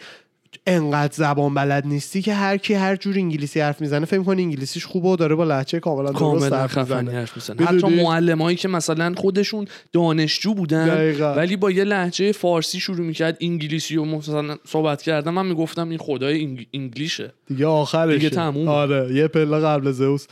انقدر 0.67 1.13
زبان 1.13 1.53
بلد 1.53 1.87
نیستی 1.87 2.21
که 2.21 2.33
هر 2.33 2.57
کی 2.57 2.73
هر 2.73 2.95
جور 2.95 3.15
انگلیسی 3.15 3.59
حرف 3.59 3.81
می‌زنه 3.81 4.05
فکر 4.05 4.23
کنی 4.23 4.43
انگلیسیش 4.43 4.85
خوبه 4.85 5.09
و 5.09 5.15
داره 5.15 5.35
با 5.35 5.43
لهجه 5.43 5.79
کاملا 5.79 6.11
درست 6.11 6.53
حرف 6.53 6.77
می‌زنه؟ 6.77 7.25
حتی 7.65 7.87
معلمایی 8.03 8.57
که 8.57 8.67
مثلا 8.67 9.13
خودشون 9.17 9.67
دانشجو 9.93 10.53
بودن 10.53 10.87
دقیقا. 10.87 11.33
ولی 11.33 11.55
با 11.55 11.71
یه 11.71 11.83
لحجه 11.83 12.31
فارسی 12.31 12.79
شروع 12.79 13.05
می‌کرد 13.05 13.37
انگلیسی 13.41 13.97
و 13.97 14.05
مثلا 14.05 14.57
صحبت 14.67 15.01
کردن 15.01 15.31
من 15.31 15.45
می‌گفتم 15.45 15.89
این 15.89 15.97
خدای 15.97 16.41
انگ... 16.41 16.67
انگلیشه 16.73 17.33
دیگه 17.47 17.65
آخرش 17.65 18.13
دیگه 18.13 18.29
تموم. 18.29 18.67
آره 18.67 19.15
یه 19.15 19.27
پله 19.27 19.59
قبل 19.59 19.91
زئوس 19.91 20.27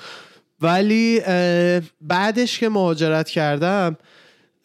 ولی 0.62 1.22
بعدش 2.02 2.60
که 2.60 2.70
مهاجرت 2.70 3.30
کردم 3.30 3.98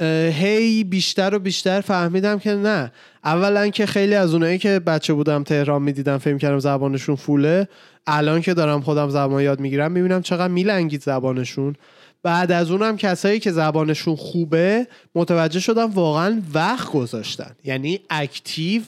هی 0.01 0.85
بیشتر 0.85 1.35
و 1.35 1.39
بیشتر 1.39 1.81
فهمیدم 1.81 2.39
که 2.39 2.55
نه. 2.55 2.93
اولا 3.25 3.69
که 3.69 3.87
خیلی 3.87 4.15
از 4.15 4.33
اونایی 4.33 4.59
که 4.59 4.79
بچه 4.79 5.13
بودم 5.13 5.43
تهران 5.43 5.83
می‌دیدم 5.83 6.19
فکر 6.19 6.39
کردم 6.39 6.59
زبانشون 6.59 7.17
فوله. 7.17 7.69
الان 8.07 8.41
که 8.41 8.55
دارم 8.55 8.81
خودم 8.81 9.09
زبان 9.09 9.43
یاد 9.43 9.61
می‌گیرم 9.61 9.93
می‌بینم 9.93 10.23
چقدر 10.23 10.53
میلنگید 10.53 11.03
زبانشون. 11.03 11.75
بعد 12.23 12.53
از 12.53 12.71
اونم 12.71 12.97
کسایی 12.97 13.41
که 13.41 13.53
زبانشون 13.53 14.17
خوبه 14.17 14.87
متوجه 15.15 15.61
شدم 15.61 15.91
واقعا 15.91 16.43
وقت 16.55 16.93
گذاشتن. 16.93 17.51
یعنی 17.65 18.01
اکتیو 18.11 18.83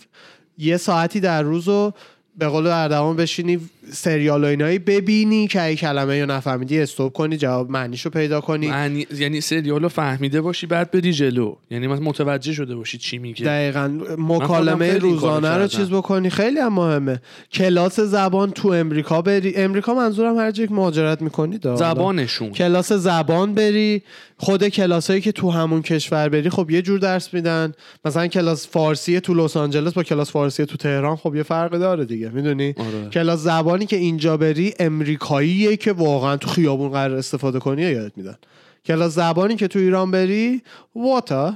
یه 0.58 0.76
ساعتی 0.76 1.20
در 1.20 1.42
روز 1.42 1.68
رو 1.68 1.92
به 2.38 2.48
قول 2.48 2.66
اردوان 2.66 3.16
بشینی 3.16 3.60
سریال 3.92 4.44
و 4.44 4.46
اینایی 4.46 4.78
ببینی 4.78 5.46
که 5.46 5.62
اگه 5.62 5.76
کلمه 5.76 6.16
یا 6.16 6.24
نفهمیدی 6.24 6.80
استوب 6.80 7.12
کنی 7.12 7.36
جواب 7.36 7.70
معنیشو 7.70 8.10
پیدا 8.10 8.40
کنی. 8.40 8.68
معنی... 8.68 9.06
یعنی 9.16 9.40
سریال 9.40 9.82
رو 9.82 9.88
فهمیده 9.88 10.40
باشی 10.40 10.66
بعد 10.66 10.90
بری 10.90 11.12
جلو. 11.12 11.56
یعنی 11.70 11.86
متوجه 11.86 12.52
شده 12.52 12.76
باشی 12.76 12.98
چی 12.98 13.18
میگه. 13.18 13.44
دقیقا. 13.44 13.98
مکالمه 14.18 14.98
روزانه 14.98 15.56
رو. 15.56 15.66
چیز 15.66 15.90
بکنی. 15.90 16.30
خیلی 16.30 16.58
هم 16.58 16.72
مهمه. 16.72 17.20
کلاس 17.52 18.00
زبان 18.00 18.50
تو 18.50 18.68
امریکا 18.68 19.22
بری. 19.22 19.54
امریکا 19.56 19.94
منظورم 19.94 20.36
هر 20.36 20.50
جایی 20.50 20.68
که 20.68 20.74
مهاجرت 20.74 21.22
می‌کنی 21.22 21.58
زبانشون. 21.62 22.50
کلاس 22.50 22.92
زبان 22.92 23.54
بری. 23.54 24.02
خود 24.36 24.68
کلاسایی 24.68 25.20
که 25.20 25.32
تو 25.32 25.50
همون 25.50 25.82
کشور 25.82 26.28
بری 26.28 26.50
خب 26.50 26.70
یه 26.70 26.82
جور 26.82 26.98
درس 26.98 27.34
میدن. 27.34 27.72
مثلا 28.04 28.26
کلاس 28.26 28.68
فارسی 28.68 29.20
تو 29.20 29.34
لس 29.34 29.56
آنجلس 29.56 29.92
با 29.92 30.02
کلاس 30.02 30.30
فارسی 30.30 30.66
تو 30.66 30.76
تهران 30.76 31.16
خب 31.16 31.34
یه 31.34 31.42
فرق 31.42 31.78
داره 31.78 32.04
دیگه. 32.04 32.28
می‌دونی؟ 32.28 32.74
آره. 32.78 33.10
کلاس 33.12 33.42
زبانی 33.70 33.86
که 33.86 33.96
اینجا 33.96 34.36
بری 34.36 34.74
امریکاییه 34.78 35.76
که 35.76 35.92
واقعا 35.92 36.36
تو 36.36 36.48
خیابون 36.48 36.90
قرار 36.90 37.16
استفاده 37.16 37.58
کنی 37.58 37.82
یادت 37.82 38.16
میدن 38.16 38.36
کلاس 38.84 39.14
زبانی 39.14 39.56
که 39.56 39.68
تو 39.68 39.78
ایران 39.78 40.10
بری 40.10 40.62
واتا 40.94 41.54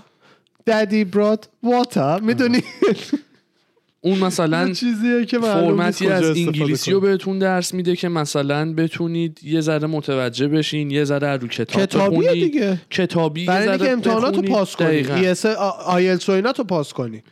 دادی 0.66 1.04
برات 1.04 1.48
واتا 1.62 2.18
می‌دونی 2.18 2.62
اون 4.00 4.18
مثلا 4.18 4.68
یه 4.68 4.74
چیزیه 4.74 5.24
که 5.24 5.38
فرمتی 5.38 6.06
از 6.06 6.24
انگلیسی. 6.24 6.92
رو 6.92 7.00
بهتون 7.00 7.38
درس 7.38 7.74
میده 7.74 7.96
که 7.96 8.08
مثلا 8.08 8.74
بتونید 8.74 9.40
یه 9.42 9.60
ذره 9.60 9.86
متوجه 9.86 10.48
بشین 10.48 10.90
یه 10.90 11.04
ذره 11.04 11.36
رو 11.36 11.48
کتاب 11.48 11.82
کتابیه 11.82 12.20
بخونید. 12.20 12.44
دیگه 12.44 12.80
کتابی 12.90 13.40
یه 13.40 13.46
برای 13.46 13.66
ذره 13.66 13.72
اینکه 13.72 13.92
امتحاناتو 13.92 14.32
بخونید. 14.32 14.50
پاس 14.50 14.76
کنی. 14.76 15.26
ایس 15.26 15.46
آیلتس 15.86 16.28
و 16.28 16.32
اینا 16.32 16.52
تو 16.52 16.64
پاس 16.64 16.92
کنی 16.92 17.22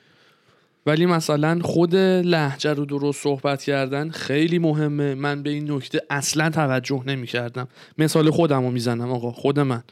ولی 0.86 1.06
مثلا 1.06 1.58
خود 1.62 1.96
لهجه 1.96 2.72
رو 2.72 2.84
درست 2.84 3.22
صحبت 3.22 3.62
کردن 3.62 4.10
خیلی 4.10 4.58
مهمه. 4.58 5.14
من 5.14 5.42
به 5.42 5.50
این 5.50 5.70
نکته 5.72 6.00
اصلا 6.10 6.50
توجه 6.50 7.02
نمی 7.06 7.26
کردم 7.26 7.68
مثال 7.98 8.30
خودم 8.30 8.62
رو 8.64 8.70
می‌زنم 8.70 9.10
آقا 9.10 9.32
خود 9.32 9.60
من. 9.60 9.82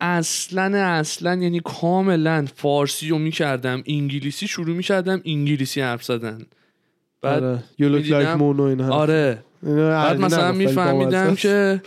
اصلا 0.00 0.78
اصلا 0.78 1.34
یعنی 1.34 1.60
کاملا 1.64 2.46
فارسی 2.54 3.08
رو 3.08 3.18
می‌کردم 3.18 3.82
انگلیسی 3.86 4.46
شروع 4.46 4.76
می‌کردم 4.76 5.22
انگلیسی 5.24 5.80
حرف 5.80 6.04
زدن. 6.04 6.46
بعد 7.22 7.44
آره 7.44 7.64
you 7.80 7.84
look 7.84 8.06
like 8.06 8.38
mono 8.38 8.60
این 8.60 8.80
حرف. 8.80 8.92
آره. 8.92 9.42
بعد 9.62 10.20
مثلا 10.20 10.52
میفهمیدم 10.52 11.34
که 11.34 11.82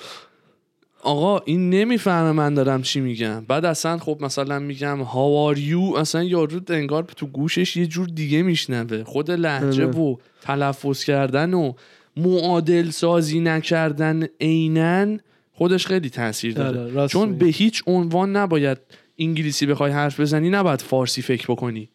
آقا 1.02 1.39
این 1.39 1.70
نمی‌فهمه 1.70 2.32
من 2.32 2.54
دارم 2.54 2.82
چی 2.82 3.00
میگم. 3.00 3.45
بعد 3.47 3.66
اصلا 3.66 3.97
خب 3.97 4.18
مثلا 4.22 4.60
میگم 4.60 5.06
how 5.06 5.56
are 5.56 5.60
you? 5.60 5.97
اصلا 5.97 6.24
یارو 6.24 6.62
انگار 6.70 7.04
تو 7.04 7.28
گوشش 7.28 7.78
یه 7.78 7.88
جور 7.88 8.08
دیگه 8.08 8.41
میشنوه. 8.41 9.04
خود 9.04 9.32
لحجه 9.32 9.86
آره. 9.86 9.97
و 9.97 10.16
تلفظ 10.41 11.04
کردن 11.04 11.54
و 11.54 11.74
معادل 12.18 12.89
سازی 12.89 13.39
نکردن 13.39 14.28
عینن 14.41 15.20
خودش 15.54 15.88
خیلی 15.88 16.10
تاثیر 16.10 16.54
داره. 16.54 17.00
آره، 17.00 17.08
چون. 17.08 17.38
به 17.38 17.45
هیچ 17.45 17.84
عنوان 17.88 18.36
نباید 18.36 18.78
انگلیسی 19.20 19.66
بخوای 19.66 19.91
حرف 19.91 20.20
بزنی 20.20 20.50
نباید 20.50 20.82
فارسی 20.82 21.22
فکر 21.22 21.45
بکنی. 21.47 21.89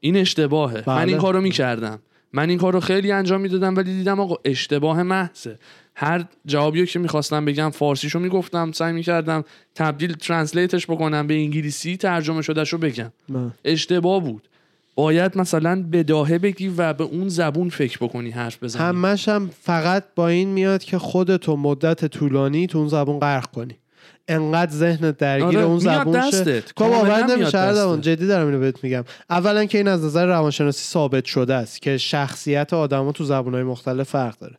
این 0.00 0.16
اشتباهه. 0.16 0.84
من 0.86 0.96
بله. 0.96 1.08
این 1.08 1.18
کارو 1.18 1.40
می‌کردم. 1.40 1.98
من 2.32 2.48
این 2.48 2.58
کارو 2.58 2.80
خیلی 2.80 3.12
انجام 3.12 3.40
می‌دادم 3.40 3.76
ولی 3.76 3.94
دیدم 3.94 4.20
آقا 4.20 4.36
اشتباه 4.44 5.02
محضه. 5.02 5.58
هر 5.94 6.24
جوابی 6.46 6.86
که 6.86 6.98
می‌خواستم 6.98 7.44
بگم 7.44 7.70
فارسیشو 7.70 8.18
می‌گفتم 8.18 8.72
سعی 8.72 8.92
می‌کردم 8.92 9.44
تبدیل 9.74 10.12
ترنسلیتش 10.12 10.86
بکنم 10.86 11.26
به 11.26 11.34
انگلیسی 11.34 11.96
ترجمه 11.96 12.42
شدهش 12.42 12.72
رو 12.72 12.78
بگم. 12.78 13.12
نه. 13.28 13.52
اشتباه 13.64 14.20
بود. 14.22 14.48
باید 14.94 15.38
مثلا 15.38 15.84
بداهه 15.92 16.38
بگی 16.38 16.68
و 16.68 16.92
به 16.92 17.04
اون 17.04 17.28
زبون 17.28 17.68
فکر 17.68 17.98
بکنی 18.00 18.30
حرف 18.30 18.62
بزنی. 18.62 18.82
همش 18.82 19.28
هم 19.28 19.50
فقط 19.62 20.04
با 20.14 20.28
این 20.28 20.48
میاد 20.48 20.84
که 20.84 20.98
خودتو 20.98 21.56
مدت 21.56 22.04
طولانی 22.04 22.66
تو 22.66 22.78
اون 22.78 22.88
زبون 22.88 23.18
غرق 23.18 23.46
کنی. 23.46 23.76
انقدر 24.28 24.72
ذهنت 24.72 25.18
درگیر 25.18 25.46
آره، 25.46 25.60
اون 25.60 25.78
زبون 25.78 26.30
شه. 26.30 26.62
باور 26.76 27.26
میاد 27.26 27.30
نمیشه. 27.30 28.00
جدی 28.00 28.26
دارم 28.26 28.46
اینو 28.46 28.60
بهت 28.60 28.84
میگم. 28.84 29.04
اولا 29.30 29.64
که 29.64 29.78
این 29.78 29.88
از 29.88 30.04
نظر 30.04 30.26
روانشناسی 30.26 30.84
ثابت 30.84 31.24
شده 31.24 31.54
است 31.54 31.82
که 31.82 31.98
شخصیت 31.98 32.72
آدما 32.72 33.12
تو 33.12 33.24
زبونهای 33.24 33.62
مختلف 33.62 34.08
فرق 34.08 34.38
داره. 34.38 34.56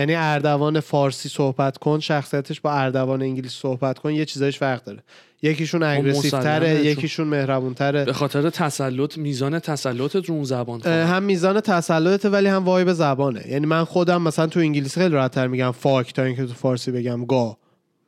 یعنی 0.00 0.14
اردوان 0.14 0.80
فارسی 0.80 1.28
صحبت 1.28 1.78
کن 1.78 2.00
شخصیتش 2.00 2.60
با 2.60 2.72
اردوان 2.72 3.22
انگلیسی 3.22 3.58
صحبت 3.60 3.98
کن 3.98 4.12
یه 4.12 4.24
چیزایش 4.24 4.58
فرق 4.58 4.84
داره. 4.84 5.02
یکیشون 5.42 5.82
aggressive 5.82 6.30
تره 6.30 6.84
یکیشون 6.84 7.26
مهربون 7.26 7.74
تره 7.74 8.04
به 8.04 8.12
خاطر 8.12 8.50
تسلط 8.50 9.18
میزان 9.18 9.58
تسلطت 9.58 10.26
رو 10.26 10.34
اون 10.34 10.44
زبان 10.44 10.76
اه، 10.76 10.82
خواهد. 10.82 11.08
هم 11.08 11.22
میزان 11.22 11.60
تسلطه 11.60 12.28
ولی 12.28 12.48
هم 12.48 12.64
vibe 12.64 12.92
زبانه. 12.92 13.44
یعنی 13.48 13.66
من 13.66 13.84
خودم 13.84 14.22
مثلا 14.22 14.46
تو 14.46 14.60
انگلیسی 14.60 15.00
خیلی 15.00 15.14
راحت‌تر 15.14 15.46
میگم 15.46 15.70
fuck 15.70 16.14
تا 16.14 16.22
اینکه 16.22 16.46
تو 16.46 16.54
فارسی 16.54 16.90
بگم 16.90 17.24
گا 17.24 17.56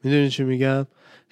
می‌دونی 0.05 0.31
چی 0.31 0.45
میگم؟ 0.45 0.87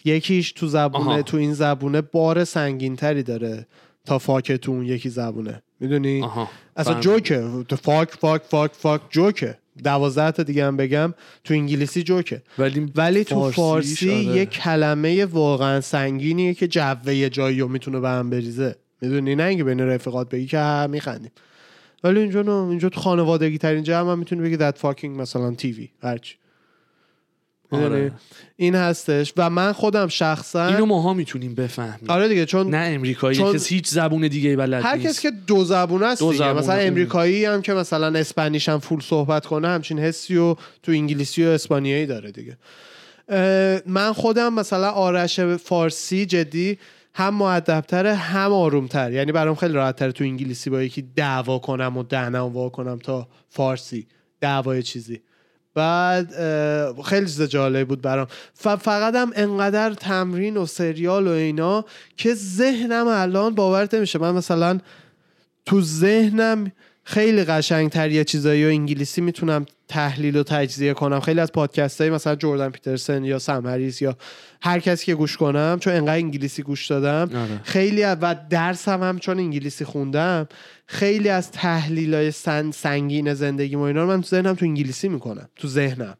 یکیش 0.04 0.52
تو 0.52 0.66
زبونه 0.66 1.10
آها. 1.10 1.22
تو 1.22 1.36
این 1.36 1.54
زبونه 1.54 2.00
بار 2.00 2.44
سنگین 2.44 2.96
تری 2.96 3.22
داره 3.22 3.66
تا 4.04 4.18
fuck 4.18 4.52
تو 4.52 4.72
اون 4.72 4.84
یکی 4.86 5.08
زبونه. 5.08 5.62
می‌دونی؟ 5.80 6.22
آها. 6.22 6.48
اصلا. 6.80 7.00
جوکه. 7.00 7.64
تو 7.68 7.76
فاک 7.76 8.10
فاک 8.10 8.42
فاک 8.42 8.70
فاک 8.74 9.00
جوکه. 9.10 9.58
دوازده 9.84 10.30
تا 10.30 10.42
دیگه 10.42 10.66
هم 10.66 10.76
بگم 10.76 11.14
تو 11.44 11.54
انگلیسی 11.54 12.02
جوکه. 12.02 12.42
ولی 12.58 12.92
ولی 12.96 13.24
تو 13.24 13.50
فارسی 13.50 14.10
آره. 14.10 14.36
یه 14.36 14.46
کلمه 14.46 15.24
واقعا 15.24 15.80
سنگینیه 15.80 16.54
که 16.54 16.68
جوه 16.68 17.14
یه 17.14 17.30
جایی 17.30 17.60
رو 17.60 17.68
می‌تونه 17.68 18.00
به 18.00 18.08
هم 18.08 18.30
بریزه. 18.30 18.76
می‌دونی؟ 19.00 19.34
نه 19.34 19.42
اینکه 19.42 19.64
بین 19.64 19.80
رفیقات 19.80 20.28
بگی 20.28 20.46
که 20.46 20.86
میخندیم. 20.90 21.30
ولی 22.04 22.20
اینجا 22.20 22.42
نه 22.42 22.52
اینجا 22.52 22.88
تو 22.88 23.00
خانوادگی 23.00 23.58
ترین 23.58 23.82
جمع 23.82 24.12
هم 24.12 24.18
می‌تونی 24.18 24.42
بگی 24.42 24.56
that 24.56 24.74
fucking 24.82 25.04
مثلا 25.04 25.54
تیوی 25.54 25.88
هرچی؟ 26.02 26.34
آره. 27.70 28.12
این 28.56 28.74
هستش. 28.74 29.32
و 29.36 29.50
من 29.50 29.72
خودم 29.72 30.08
شخصا 30.08 30.66
اینو 30.66 30.86
ماها 30.86 31.14
می‌تونیم 31.14 31.54
بفهمیم. 31.54 32.10
آره 32.10 32.28
دیگه 32.28 32.46
چون 32.46 32.70
نه 32.74 32.90
امریکایی 32.94 33.38
چون- 33.38 33.54
کسی 33.54 33.74
هیچ 33.74 33.88
زبون 33.88 34.28
دیگه 34.28 34.56
بلد 34.56 34.84
هر 34.84 34.96
نیست. 34.96 35.06
کسی 35.08 35.22
که 35.22 35.30
دو 35.46 35.64
زبون 35.64 36.02
است 36.02 36.20
دو 36.20 36.32
دیگه. 36.32 36.44
زبونه. 36.44 36.58
مثلا 36.60 36.74
امریکایی 36.74 37.44
هم 37.44 37.62
که 37.62 37.72
مثلا 37.72 38.18
اسپانیش 38.18 38.68
هم 38.68 38.78
فول 38.78 39.00
صحبت 39.00 39.46
کنه 39.46 39.68
همچین 39.68 39.98
حسی 39.98 40.36
و 40.36 40.56
تو 40.82 40.92
انگلیسی 40.92 41.44
و 41.44 41.48
اسپانیایی 41.48 42.06
داره 42.06 42.32
دیگه. 42.32 42.56
من 43.86 44.12
خودم 44.12 44.54
مثلا 44.54 44.90
آرش 44.90 45.40
فارسی 45.40 46.26
جدی 46.26 46.78
هم 47.14 47.34
معدبتره 47.34 48.14
هم 48.14 48.52
آرومتر. 48.52 49.12
یعنی 49.12 49.32
برام 49.32 49.54
خیلی 49.54 49.72
راحتتر 49.72 50.10
تو 50.10 50.24
انگلیسی 50.24 50.70
با 50.70 50.82
یکی 50.82 51.02
دعوا 51.16 51.58
کنم 51.58 51.96
و 51.96 52.02
دهنم 52.02 52.44
وا 52.44 52.68
کنم 52.68 52.98
تا 52.98 53.28
فارسی 53.48 54.06
دعوای 54.40 54.82
چیزی. 54.82 55.20
بعد 55.74 56.34
خیلی 57.02 57.26
چیز 57.26 57.42
جالب 57.42 57.88
بود 57.88 58.02
برام. 58.02 58.26
فقط 58.54 59.14
هم 59.14 59.32
انقدر 59.34 59.94
تمرین 59.94 60.56
و 60.56 60.66
سریال 60.66 61.26
و 61.26 61.30
اینا 61.30 61.84
که 62.16 62.34
ذهنم 62.34 63.06
الان 63.08 63.54
باورت 63.54 63.94
نمیشه. 63.94 64.18
من 64.18 64.34
مثلا 64.34 64.78
تو 65.66 65.80
ذهنم 65.80 66.72
خیلی 67.04 67.44
قشنگتر 67.44 68.10
یه 68.10 68.24
چیزایی 68.24 68.64
و 68.64 68.68
انگلیسی 68.68 69.20
می‌تونم 69.20 69.66
تحلیل 69.88 70.36
و 70.36 70.42
تجزیه 70.42 70.94
کنم. 70.94 71.20
خیلی 71.20 71.40
از 71.40 71.52
پادکست 71.52 72.00
های 72.00 72.10
مثلا 72.10 72.34
جردن 72.34 72.70
پیترسن 72.70 73.24
یا 73.24 73.38
سم 73.38 73.66
هریس 73.66 74.02
یا 74.02 74.16
هر 74.62 74.80
کسی 74.80 75.06
که 75.06 75.14
گوش 75.14 75.36
کنم 75.36 75.78
چون 75.80 75.92
انقدر 75.92 76.14
انگلیسی 76.14 76.62
گوش 76.62 76.86
دادم 76.86 77.36
آره. 77.36 77.60
خیلی 77.62 78.02
و 78.02 78.36
درسم 78.50 79.02
هم 79.02 79.18
چون 79.18 79.38
انگلیسی 79.38 79.84
خوندم 79.84 80.48
خیلی 80.86 81.28
از 81.28 81.50
تحلیل 81.50 82.14
های 82.14 82.30
سن 82.30 82.70
سنگین 82.70 83.34
زندگی 83.34 83.76
و 83.76 83.80
اینا 83.80 84.02
رو 84.02 84.08
من 84.08 84.20
تو 84.20 84.28
ذهنم 84.28 84.54
تو 84.54 84.64
انگلیسی 84.64 85.08
می‌کنم. 85.08 85.48
تو 85.56 85.68
ذهنم. 85.68 86.16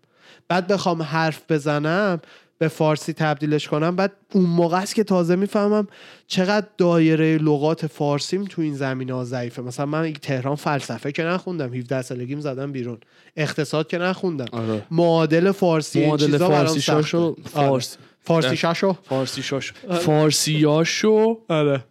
بعد 0.48 0.66
بخوام 0.66 1.02
حرف 1.02 1.42
بزنم 1.48 2.20
به 2.60 2.68
فارسی 2.68 3.12
تبدیلش 3.12 3.68
کنم. 3.68 3.96
بعد 3.96 4.12
اون 4.32 4.44
موقع 4.44 4.80
است 4.82 4.94
که 4.94 5.04
تازه 5.04 5.36
می‌فهمم 5.36 5.86
چقدر 6.26 6.66
دایره 6.78 7.38
لغات 7.38 7.86
فارسیم 7.86 8.44
تو 8.44 8.62
این 8.62 8.74
زمینه 8.74 9.14
ها 9.14 9.24
ضعیفه. 9.24 9.62
مثلا 9.62 9.86
من 9.86 10.12
تهران 10.12 10.56
فلسفه 10.56 11.12
که 11.12 11.22
نخوندم 11.22 11.74
17 11.74 12.02
سالگیم 12.02 12.40
زدم 12.40 12.72
بیرون. 12.72 12.98
اقتصاد 13.36 13.88
که 13.88 13.98
نخوندم. 13.98 14.44
آره. 14.52 14.82
معادل 14.90 15.52
فارسی 15.52 15.98
این 15.98 16.08
معادل 16.08 16.38
فارسی. 16.38 16.80
شاشو 16.80 17.18
آره. 17.18 17.36
فارسی 17.44 17.96
فارسی 18.20 18.56
شاشو؟ 18.56 18.96
فارسی 19.04 19.42
شاش 19.42 19.72
فارسیاشو 20.00 21.38
آره. 21.48 21.84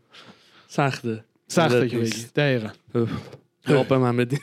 سخته. 0.67 1.23
سخته 1.47 1.87
که. 1.89 1.97
بگی. 1.97 2.25
دقیقا. 2.35 2.69
جواب 3.67 3.87
به 3.87 3.97
من 3.97 4.17
بدین. 4.17 4.39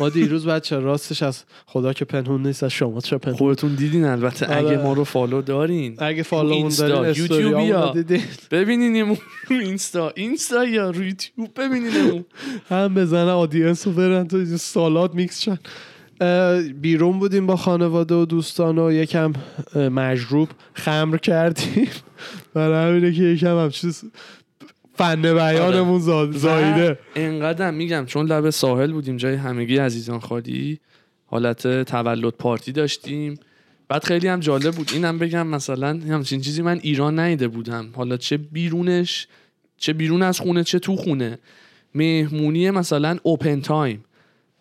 ما 0.00 0.08
دیروز 0.08 0.46
بچه 0.46 0.78
راستش 0.78 1.22
از 1.22 1.44
خدا 1.66 1.92
که 1.92 2.04
پنهون 2.04 2.46
نیست 2.46 2.62
از 2.62 2.70
شما 2.70 3.00
چه 3.00 3.18
پنهون؟ 3.18 3.38
خودتون 3.38 3.74
دیدین 3.74 4.04
البته 4.04 4.46
آره. 4.46 4.56
اگه 4.56 4.82
ما 4.82 4.92
رو 4.92 5.04
فالو 5.04 5.42
دارین. 5.42 5.96
اگه 5.98 6.16
رو 6.18 6.22
فالومون 6.22 6.72
دارین 6.78 7.14
یوتیوب 7.16 7.58
یا. 7.58 7.94
ببینینمون 8.50 9.16
اینستا. 9.50 10.12
اینستا 10.16 10.64
یا 10.64 10.92
یوتیوب 10.94 11.60
ببینینمون 11.60 12.24
هم 12.68 12.94
بزنه 12.94 13.30
آدینس 13.30 13.86
رو 13.86 13.92
برن 13.92 14.28
تو 14.28 14.36
این 14.36 14.56
سالات 14.56 15.14
میکس 15.14 15.40
شن. 15.40 15.58
بیرون 16.80 17.18
بودیم 17.18 17.46
با 17.46 17.56
خانواده 17.56 18.14
و 18.14 18.24
دوستان 18.24 18.78
و 18.78 18.92
یکم 18.92 19.32
مجروب. 19.76 20.48
خمر 20.74 21.16
کردیم. 21.16 21.88
برای 22.54 22.88
همینه 22.88 23.12
که 23.12 23.22
یکم 23.22 23.58
هم 23.58 23.70
چیز 23.70 24.04
فن 24.94 25.22
بیانمون 25.22 26.00
زا- 26.00 26.36
زایده 26.36 26.98
انقدر 27.14 27.70
میگم 27.70 28.04
چون 28.06 28.26
لب 28.26 28.50
ساحل 28.50 28.92
بودیم 28.92 29.16
جای 29.16 29.34
همگی 29.34 29.76
عزیزان 29.76 30.20
خالی 30.20 30.80
حالت 31.26 31.82
تولد 31.82 32.34
پارتی 32.34 32.72
داشتیم. 32.72 33.38
بعد 33.88 34.04
خیلی 34.04 34.28
هم 34.28 34.40
جالب 34.40 34.74
بود. 34.74 34.90
اینم 34.92 35.18
بگم 35.18 35.46
مثلا 35.46 35.88
همچین 36.08 36.40
چیزی 36.40 36.62
من 36.62 36.78
ایران 36.82 37.20
ندیده 37.20 37.48
بودم. 37.48 37.88
حالا 37.96 38.16
چه 38.16 38.36
بیرونش 38.36 39.26
چه 39.76 39.92
بیرون 39.92 40.22
از 40.22 40.40
خونه 40.40 40.64
چه 40.64 40.78
تو 40.78 40.96
خونه. 40.96 41.38
مهمونی 41.94 42.70
مثلا 42.70 43.18
open 43.22 43.60
time 43.60 44.04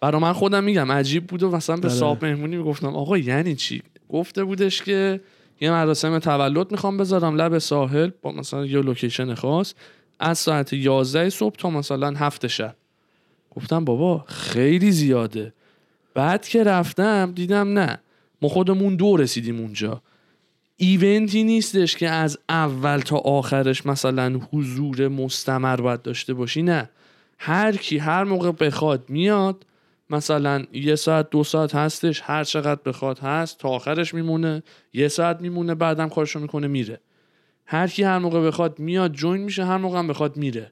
برا 0.02 0.20
من 0.20 0.34
خودم 0.34 0.64
میگم 0.64 0.92
عجیب 0.92 1.28
بود 1.28 1.44
و 1.44 1.52
مثلا 1.52 1.76
به 1.76 1.82
بله. 1.82 1.92
صاحب 1.98 2.26
مهمونی 2.26 2.58
می‌گفتم 2.58 2.88
آقا 2.96 3.18
یعنی 3.18 3.56
چی؟ 3.56 3.82
گفته 4.10 4.44
بودش 4.44 4.82
که 4.82 5.22
یه 5.62 5.72
مراسم 5.72 6.20
تولد 6.20 6.72
می‌خوام 6.72 6.98
بذارم 6.98 7.36
لب 7.36 7.58
ساحل 7.58 8.10
با 8.22 8.32
مثلا 8.32 8.66
یه 8.66 8.82
location 8.82 9.34
خاص. 9.34 9.74
از 10.20 10.38
ساعت 10.38 10.74
11 10.74 11.30
صبح 11.30 11.56
تا 11.56 11.70
مثلا 11.70 12.12
هفت 12.12 12.48
شب. 12.48 12.76
گفتم 13.56 13.86
بابا 13.86 14.26
خیلی 14.28 14.92
زیاده. 14.92 15.54
بعد 16.14 16.48
که 16.48 16.64
رفتم 16.64 17.32
دیدم 17.32 17.80
نه. 17.80 18.00
ما 18.42 18.50
خودمون 18.50 18.96
دو 18.96 19.18
رسیدیم 19.18 19.60
اونجا. 19.60 20.02
ایونتی 20.78 21.44
نیستش 21.44 21.96
که 21.96 22.10
از 22.10 22.38
اول 22.50 23.00
تا 23.00 23.18
آخرش 23.18 23.86
مثلا 23.86 24.40
حضور 24.52 25.08
مستمر 25.08 25.76
باید 25.76 26.02
داشته 26.02 26.34
باشی 26.34 26.62
نه. 26.62 26.90
هر 27.38 27.76
کی 27.78 27.98
هر 27.98 28.24
موقع 28.24 28.52
بخواد 28.52 29.10
میاد 29.10 29.66
مثلا 30.10 30.64
یه 30.74 30.96
ساعت 30.96 31.30
دو 31.30 31.44
ساعت 31.44 31.76
هستش 31.76 32.22
هر 32.26 32.44
چقدر 32.44 32.82
بخواد 32.86 33.20
هست 33.20 33.58
تا 33.58 33.70
آخرش 33.70 34.14
میمونه 34.14 34.64
یه 34.94 35.08
ساعت 35.08 35.42
میمونه 35.42 35.76
بعدم 35.76 36.10
کارشو 36.10 36.40
می‌کنه 36.40 36.68
میره. 36.68 37.00
هر 37.66 37.88
کی 37.88 38.04
هر 38.04 38.18
موقع 38.18 38.48
بخواد 38.48 38.80
میاد 38.80 39.12
جوین 39.12 39.42
میشه 39.42 39.66
هر 39.66 39.78
موقع 39.78 40.00
هم 40.00 40.08
بخواد 40.08 40.38
میره. 40.38 40.72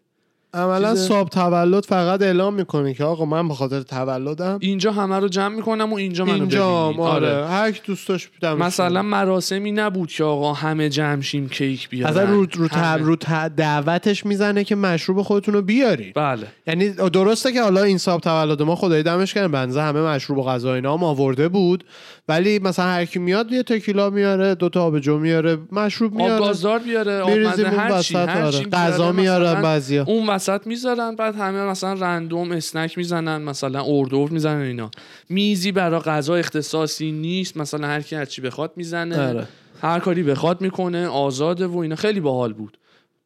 عملا 0.53 0.95
صاحب 0.95 1.27
تولد 1.29 1.85
فقط 1.85 2.21
اعلام 2.21 2.53
می‌کنه 2.53 2.93
که 2.93 3.03
آقا 3.03 3.25
من 3.25 3.47
به 3.47 3.53
خاطر 3.53 3.81
تولدم 3.81 4.57
اینجا 4.61 4.91
همه 4.91 5.19
رو 5.19 5.27
جمع 5.27 5.55
می‌کنم 5.55 5.93
و 5.93 5.95
اینجا 5.95 6.25
منو 6.25 6.33
اینجا 6.33 6.87
ببینید. 6.89 7.01
آره. 7.01 7.47
هر 7.47 7.71
کی 7.71 7.81
دوست 7.85 8.07
داشت 8.07 8.29
مثلا. 8.43 9.01
مراسمی 9.01 9.71
نبود 9.71 10.11
که 10.11 10.23
آقا 10.23 10.53
همه 10.53 10.89
جمع 10.89 11.21
شیم 11.21 11.49
کیک 11.49 11.89
بیارن. 11.89 12.11
اصلا 12.13 12.23
رو 12.23 12.45
رو, 12.53 12.67
همه. 12.67 13.03
رو 13.03 13.15
ت- 13.15 13.55
دعوتش 13.55 14.25
می‌زنه 14.25 14.63
که 14.63 14.75
مشروب 14.75 15.21
خودتون 15.21 15.53
رو 15.53 15.61
بیارین 15.61 16.11
بله. 16.15 16.47
یعنی 16.67 16.89
درسته 16.89 17.51
که 17.51 17.61
حالا 17.61 17.83
این 17.83 17.97
صاحب 17.97 18.21
تولد 18.21 18.61
ما 18.61 18.75
خدای 18.75 19.03
دمش 19.03 19.33
گرم 19.33 19.51
بنزه 19.51 19.81
همه 19.81 20.01
مشروب 20.01 20.37
و 20.37 20.43
غذا 20.43 20.73
اینا 20.73 20.97
هم 20.97 21.03
آورده 21.03 21.47
بود. 21.47 21.83
ولی 22.27 22.59
مثلا 22.59 22.85
هر 22.85 23.05
کی 23.05 23.19
میاد 23.19 23.51
یه 23.51 23.63
تکیلا 23.63 24.09
میاره 24.09 24.55
دو 24.55 24.69
تا 24.69 24.83
آبجو 24.83 25.17
میاره 25.17 25.57
مشروب 25.71 26.13
آب 26.13 26.21
میاره. 26.21 26.39
گازدار 26.39 26.79
بیاره 26.79 27.19
آب 27.21 27.29
میریزیم 27.29 27.65
مزه 27.67 27.69
اون 27.69 27.79
هر 27.79 28.01
چی 28.01 28.17
آره. 28.17 28.69
غذا 28.69 29.11
مثلا 29.11 29.61
بعضیا. 29.61 30.03
اون 30.07 30.25
وسط 30.41 30.67
می‌ذارن 30.67 31.15
بعد 31.15 31.35
همه 31.35 31.63
مثلا 31.63 31.93
رندوم 31.93 32.51
اسنک 32.51 32.97
می‌زنن 32.97 33.41
مثلا 33.41 33.83
اردور 33.87 34.29
می‌زنن 34.29 34.61
اینا. 34.61 34.91
میزی 35.29 35.71
برای 35.71 35.99
غذا 35.99 36.35
اختصاصی 36.35 37.11
نیست 37.11 37.57
مثلا 37.57 37.87
هر 37.87 38.01
کی 38.01 38.15
هر 38.15 38.25
چی 38.25 38.41
بخواد 38.41 38.71
می‌زنه. 38.75 39.27
آره. 39.29 39.47
هر 39.81 39.99
کاری 39.99 40.23
بخواد 40.23 40.61
می‌کنه 40.61 41.07
آزاده 41.07 41.67
و 41.67 41.77
اینا. 41.77 41.95
خیلی 41.95 42.19
باحال 42.19 42.53
بود. 42.53 42.77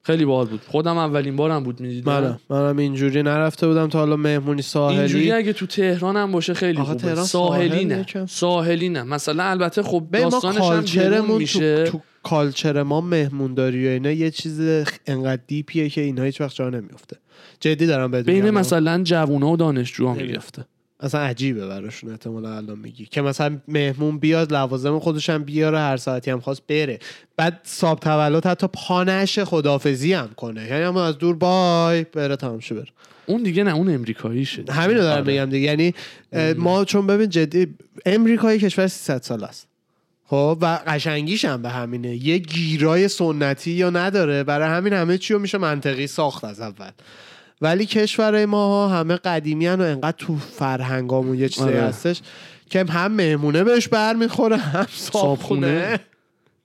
خیلی 0.02 0.26
باحال 0.26 0.46
بود. 0.46 0.62
خودم 0.68 0.98
اولین 0.98 1.36
بارم 1.36 1.64
بود 1.64 1.80
می‌دیدم. 1.80 2.12
منم 2.12 2.40
منم 2.50 2.78
اینجوری 2.78 3.24
نرفته 3.24 3.68
بودم 3.68 3.88
تا 3.88 4.00
حالا 4.00 4.16
مهمونی 4.16 4.62
ساحلی. 4.62 5.00
اینجوری 5.00 5.32
اگه 5.32 5.54
تو 5.54 5.66
تهران 5.66 6.18
هم 6.18 6.32
باشه 6.32 6.54
خیلی 6.54 6.82
خوبه. 6.82 7.00
تهران 7.00 7.26
ساحلی 7.26 7.70
ساحل 7.70 7.86
نه. 7.86 8.26
ساحلی 8.26 8.90
نه 8.90 9.04
مثلا 9.04 9.44
البته 9.44 9.84
خب 9.84 10.04
داستانش 10.12 10.96
هم 10.96 11.38
میشه 11.38 11.84
تو, 11.84 11.92
تو 11.92 12.02
کالچر 12.26 12.84
ما 12.84 13.02
مهمونداری 13.02 13.88
و 13.88 13.90
اینا 13.90 14.12
یه 14.12 14.32
چیز 14.32 14.62
انقدر 15.08 15.42
دیپیه 15.48 15.90
که 15.90 16.02
اینا 16.02 16.24
هیچ 16.24 16.42
وقت 16.42 16.56
جا 16.56 16.70
نمیفته 16.70 17.18
جدی 17.60 17.86
دارم 17.86 18.12
بهت 18.12 18.26
بین. 18.26 18.50
مثلا 18.50 19.04
جوونا 19.04 19.50
و 19.50 19.58
دانشجوها 19.58 20.16
خیلی. 20.16 20.28
می‌گفته 20.28 20.66
اصلا 21.00 21.22
عجیبه 21.22 21.68
براشون 21.68 22.12
احتمالا 22.12 22.58
الان 22.58 22.80
میگی. 22.80 23.06
که 23.06 23.22
مثلا 23.22 23.58
مهمون 23.68 24.20
بیاد 24.20 24.54
لوازم 24.54 25.00
خودش 25.00 25.30
هم 25.30 25.44
بیاره 25.44 25.80
هر 25.80 25.98
ساعتی 25.98 26.32
هم 26.32 26.40
خواست 26.40 26.62
بره. 26.68 27.00
بعد 27.38 27.60
صاحب 27.64 28.00
تولد 28.00 28.46
حتی 28.46 28.68
پانش 28.74 29.40
خدافزی 29.40 30.14
هم 30.14 30.30
کنه. 30.36 30.68
یعنی 30.68 30.84
هم 30.84 30.98
از 30.98 31.18
دور 31.18 31.36
بای 31.36 32.04
بره 32.04 32.36
تمام 32.36 32.60
بره. 32.72 32.88
اون 33.26 33.44
دیگه 33.44 33.64
نه 33.64 33.76
اون 33.76 33.94
امریکاییشه 33.94 34.64
همین 34.70 34.98
رو 34.98 35.04
دارم 35.04 35.24
آره. 35.24 35.34
میگم 35.34 35.50
دیگه. 35.50 35.68
یعنی 35.68 35.94
ما 36.58 36.86
چون 36.86 37.08
ببین 37.08 37.30
جدی 37.30 37.68
امریکای 38.06 38.60
کشور 38.60 38.88
300 38.88 39.22
سال 39.22 39.44
است. 39.44 39.68
خب 40.28 40.58
و 40.62 40.80
قشنگیش 40.88 41.46
هم 41.46 41.62
به 41.62 41.70
همینه 41.70 42.16
یه 42.16 42.38
گیرای 42.38 43.08
سنتی 43.08 43.72
یا 43.72 43.90
نداره 43.90 44.44
برای 44.44 44.70
همین 44.70 44.94
همه 44.94 45.18
چی 45.18 45.34
رو 45.34 45.40
میشه 45.40 45.58
منطقی 45.58 46.08
ساخت 46.08 46.44
از 46.44 46.62
اول 46.62 46.92
ولی 47.62 47.86
کشورهای 47.86 48.46
ما 48.46 48.88
همه 48.88 49.16
قدیمی 49.16 49.68
و 49.68 49.82
انقدر 49.82 50.16
تو 50.18 50.38
فرهنگامون 50.38 51.40
یه 51.40 51.50
چیزی 51.50 51.68
آره. 51.68 51.82
هستش 51.82 52.22
که 52.70 52.86
هم 52.90 53.12
مهمونه 53.12 53.64
بهش 53.64 53.88
برمیخوره 53.88 54.58
هم 54.58 54.88
صابخونه. 54.92 56.00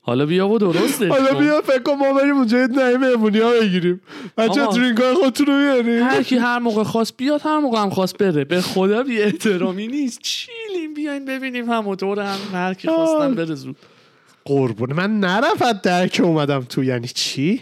حالا 0.03 0.27
بیا 0.27 0.49
و 0.49 0.59
درستش 0.59 1.09
حالا. 1.09 1.35
بیا 1.35 1.61
فکر 1.61 1.83
کن 1.83 1.93
ما 1.93 2.13
بریم 2.13 2.37
اونجا 2.37 2.59
یه 2.59 2.67
نهی 2.67 2.97
مهمونی 2.97 3.39
ها 3.39 3.51
بگیریم 3.61 4.01
بچه. 4.37 4.67
درینک 4.67 4.99
های 4.99 5.15
خودتون 5.15 5.47
رو 5.47 5.53
بیاریم 5.57 6.03
هر 6.03 6.23
کی 6.23 6.37
هر 6.37 6.59
موقع 6.59 6.83
خواست 6.83 7.17
بیاد 7.17 7.41
هر 7.45 7.59
موقع 7.59 7.83
هم 7.83 7.91
خواست 7.91 8.19
بره. 8.19 8.45
به 8.45 8.61
خدا 8.61 9.03
بی 9.03 9.23
احترامی 9.23 9.87
نیست. 9.87 10.21
چیلیم؟ 10.23 10.95
بیاین 10.95 11.25
ببینیم 11.25 11.71
همونطور 11.71 12.21
هم. 12.21 12.39
هر 12.53 12.75
کی 12.75 12.89
خواستن 12.89 13.35
بره 13.35 13.55
زود. 13.55 13.77
قربون. 14.45 14.93
من 14.93 15.21
نرفت 15.21 15.83
درک 15.83 16.21
اومدم 16.25 16.61
تو. 16.61 16.85
یعنی 16.85 17.09
چی؟ 17.09 17.61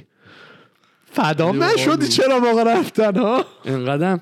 فدام 1.13 1.63
نشدی 1.63 2.09
چرا 2.09 2.39
موقع 2.39 2.63
رفتن 2.63 3.17
ها؟ 3.17 3.45
انقدر 3.65 4.19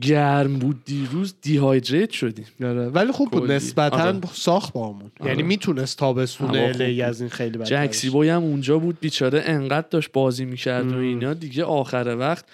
گرم 0.00 0.58
بود 0.58 0.84
دیروز 0.84 1.34
دیهایدریت 1.42 2.10
شدیم. 2.10 2.46
آره، 2.64 2.88
ولی 2.88 3.12
خوب 3.12 3.30
بود. 3.30 3.52
نسبتا 3.52 3.96
آره. 3.96 4.20
ساخت 4.32 4.72
بامون 4.72 5.10
آره. 5.20 5.30
یعنی 5.30 5.42
می‌تونست 5.42 5.98
تابستون 5.98 6.56
الی. 6.56 7.02
از 7.02 7.20
این 7.20 7.30
خیلی 7.30 7.58
بدتر 7.58 7.86
جکسی 7.86 8.10
بوی 8.10 8.28
هم 8.28 8.42
اونجا 8.42 8.78
بود 8.78 9.00
بیچاره 9.00 9.42
انقدر 9.44 9.86
داشت 9.90 10.12
بازی 10.12 10.44
می‌کرد 10.44 10.92
و 10.92 10.96
اینا. 10.96 11.34
دیگه 11.34 11.64
آخر 11.64 12.16
وقت 12.18 12.44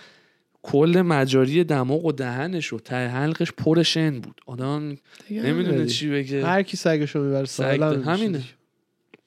کل 0.62 1.03
مجاری 1.07 1.64
دماغ 1.64 2.05
و 2.05 2.12
دهنش 2.12 2.72
و 2.72 2.78
ته 2.78 3.09
حلقش 3.09 3.53
پر 3.53 3.82
شن 3.82 4.20
بود. 4.20 4.41
آدم 4.47 4.97
نمی‌دونه 5.30 5.86
چی 5.86 6.11
بگه. 6.11 6.47
هر 6.47 6.62
کی 6.62 6.76
سگشو 6.76 7.20
می‌بره 7.20 7.45
سگ 7.45 7.82
همینه. 7.82 8.43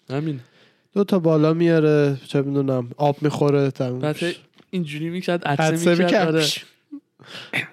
همین. 0.09 0.39
دو 0.93 1.03
تا 1.03 1.19
بالا 1.19 1.53
میاره 1.53 2.17
چه 2.27 2.41
می‌دونم 2.41 2.89
آب 2.97 3.17
می‌خوره 3.21 3.71
تموم. 3.71 4.13
اینجوری 4.69 5.09
می‌کرد 5.09 5.45
عطسه 5.45 5.63
عطسه 5.63 6.03
می‌کرد 6.03 6.43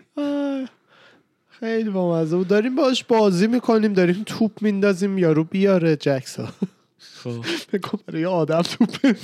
خیلی 1.49 1.91
بامزه 1.91 2.37
بود. 2.37 2.49
داریم 2.49 2.75
باش 2.75 3.05
بازی 3.05 3.47
می‌کنیم 3.47 3.93
داریم 3.93 4.23
توپ 4.27 4.63
میندازیم 4.63 5.19
یارو 5.19 5.45
بیاره 5.45 5.97
جکسا 5.97 6.49
خب. 6.99 7.41
فکر 7.71 7.81
کن 7.81 7.99
برای 8.07 8.25
آدم 8.25 8.63
توپ 8.63 9.17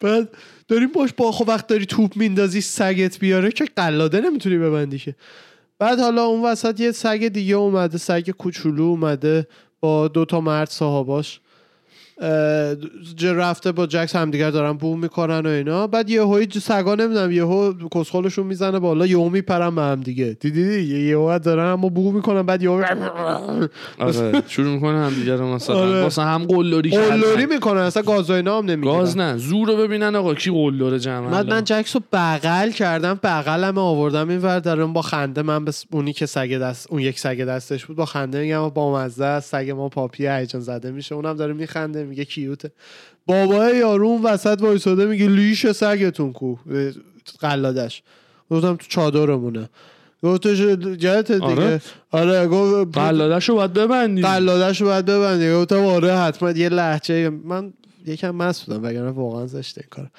بعد 0.00 0.28
داریم 0.68 0.92
باش 0.92 1.12
با 1.12 1.32
خب 1.32 1.48
وقت 1.48 1.66
داری 1.66 1.86
توپ 1.86 2.16
میندازی 2.16 2.60
سگت 2.60 3.18
بیاره 3.18 3.52
که 3.52 3.64
قلاده 3.76 4.20
نمی‌تونی 4.20 4.58
ببندی 4.58 4.98
که. 4.98 5.14
بعد 5.78 5.98
حالا 6.00 6.24
اون 6.24 6.44
وسط 6.44 6.80
یه 6.80 6.92
سگ 6.92 7.28
دیگه 7.28 7.54
اومده 7.54 7.98
سگ 7.98 8.30
کوچولو 8.30 8.82
اومده 8.82 9.46
با 9.80 10.08
دو 10.08 10.24
تا 10.24 10.40
مرد 10.40 10.70
صاحباش. 10.70 11.40
رفته 13.22 13.72
با 13.72 13.86
جکس 13.86 14.16
همدیگر 14.16 14.50
دارن 14.50 14.72
بو 14.72 14.96
می‌کنن 14.96 15.46
و 15.46 15.48
اینا. 15.48 15.86
بعد 15.86 16.10
یه 16.10 16.22
هایی 16.22 16.48
سگا 16.62 16.94
نمی‌دونم 16.94 17.30
یهو 17.32 17.72
کسخلشون 17.94 18.46
می‌زنه 18.46 18.78
بالا 18.78 19.06
یهو 19.06 19.28
میپرن 19.28 19.74
به 19.74 19.82
هم 19.82 20.00
دیگه. 20.00 20.36
دیدی؟ 20.40 20.68
دیدی 20.68 21.08
یهو 21.08 21.38
دارن 21.38 21.72
اما 21.72 21.88
بو 21.88 22.12
می‌کنن 22.12 22.42
بعد 22.42 22.62
یهو 22.62 22.82
آره 23.98 24.42
شروع 24.48 24.74
می‌کنه 24.74 24.98
هم 25.04 25.14
دیگه 25.14 25.36
رو 25.36 25.54
مثلا. 25.54 25.76
آره. 25.76 26.02
واسه 26.02 26.22
هم 26.22 26.44
قلدری 26.44 26.90
قلدری. 26.90 27.46
می‌کنن 27.46 27.80
اصلا 27.80 28.02
گاز 28.02 28.30
اینا 28.30 28.58
هم 28.58 28.64
نمی‌گیرن. 28.64 28.96
گاز 28.96 29.16
نه 29.16 29.36
زور 29.36 29.68
رو 29.68 29.76
ببینن 29.76 30.16
آقا 30.16 30.34
کی 30.34 30.50
قلدر 30.50 30.98
جمع 30.98 31.30
بعد 31.30 31.50
من 31.50 31.64
جکس 31.64 31.96
رو 31.96 32.02
بغل 32.12 32.70
کردم 32.70 33.20
بغلم 33.22 33.78
آوردم 33.78 34.28
این 34.28 34.38
ور 34.38 34.58
دارم 34.60 34.92
با 34.92 35.02
خنده 35.02 35.42
من 35.42 35.64
به 35.64 35.72
اونی 35.90 36.12
که 36.12 36.26
سگ 36.26 36.58
دست 36.58 36.86
اون 36.90 37.00
یک 37.00 37.18
سگ 37.20 37.44
دستش 37.44 37.86
بود 37.86 37.96
با 37.96 38.04
خنده 38.04 38.40
میگم 38.40 38.68
با 38.68 38.98
مزه 39.04 39.40
سگ 39.40 39.70
ما 39.76 39.88
پاپی 39.88 40.26
هیجان 40.26 40.60
زده 40.60 40.90
میشه 40.90 41.14
اونم 41.14 41.36
داره 41.36 41.52
میخنده 41.52 42.04
میگه 42.08 42.24
کیوته. 42.24 42.70
بابای 43.26 43.76
یارو 43.76 44.22
وسط 44.22 44.58
وایساده 44.62 45.06
میگه 45.06 45.28
لیش 45.28 45.66
سگتون 45.66 46.32
کو. 46.32 46.56
قلادش. 47.40 48.02
گفتم 48.50 48.76
تو 48.76 48.86
چادرمونه. 48.88 49.68
گفتش 50.22 50.58
جهت 50.96 51.32
دیگه. 51.32 51.44
آره. 51.46 51.80
آره 52.10 52.46
گفت 52.46 52.98
قلادش 52.98 53.48
رو 53.48 53.54
باید 53.54 53.72
ببندی. 53.72 54.22
قلادش 54.22 54.80
رو 54.80 54.86
باید 54.86 55.04
ببندی. 55.04 55.52
گفتم 55.52 55.84
آره 55.84 56.16
حتما. 56.16 56.50
یه 56.50 56.68
لحچه 56.68 57.30
من 57.44 57.72
یکم 58.06 58.30
مست 58.30 58.66
بودم 58.66 58.84
وگرنه 58.84 59.10
واقعا 59.10 59.46
زشته 59.46 59.80
این 59.80 59.88
کار 59.90 60.10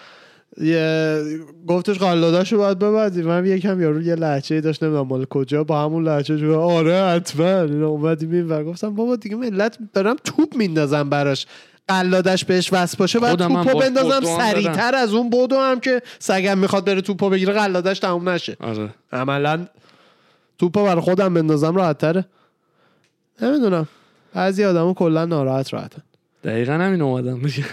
یه 0.62 1.24
گفتش 1.68 1.98
قلادش 1.98 2.54
رو 2.54 2.60
باید 2.60 2.80
ببندی. 2.80 3.22
من 3.22 3.46
یکم 3.46 3.82
یارو 3.82 4.02
یه 4.02 4.16
لحچه 4.16 4.62
داشت 4.62 4.84
نمی‌دونم 4.84 5.08
مال 5.08 5.26
کجا. 5.26 5.64
با 5.64 5.84
همون 5.84 6.04
لحچه 6.04 6.38
جو 6.38 6.60
آره 6.60 7.04
حتما. 7.04 7.62
اینا 7.62 7.88
اومدیم 7.88 8.32
این 8.32 8.48
و 8.48 8.64
گفتم 8.64 8.96
بابا 8.96 9.16
دیگه 9.16 9.36
ملت 9.36 9.78
دارم 9.94 10.16
توپ 10.24 10.56
میندازم 10.56 11.10
براش. 11.10 11.46
قلادش 11.90 12.46
بهش 12.46 12.74
وصل 12.74 12.98
باشه 12.98 13.20
بعد 13.20 13.40
توپو 13.40 13.80
بندازم 13.80 14.22
سریعتر 14.38 14.96
از 14.96 15.14
اون 15.14 15.30
بودو 15.30 15.60
هم 15.60 15.80
که 15.80 16.02
سگم 16.20 16.58
می‌خواد 16.58 16.86
بره 16.86 17.02
توپو 17.02 17.30
بگیره 17.30 17.54
قلادش 17.54 18.00
تموم 18.00 18.30
نشه. 18.30 18.58
آره. 18.60 18.90
عملا 19.12 19.68
توپو 20.58 20.84
برای 20.84 21.02
خودم 21.02 21.34
بندازم 21.34 21.76
راحت 21.76 21.98
تره 21.98 22.26
نمی‌دونم. 23.42 23.88
بعضی 24.34 24.64
آدمو 24.64 24.94
کلا 24.94 25.26
ناراحت 25.26 25.74
راحتن. 25.74 26.02
دقیقا 26.44 26.74
همین 26.74 27.02
اومدم. 27.02 27.42
دیگه 27.42 27.66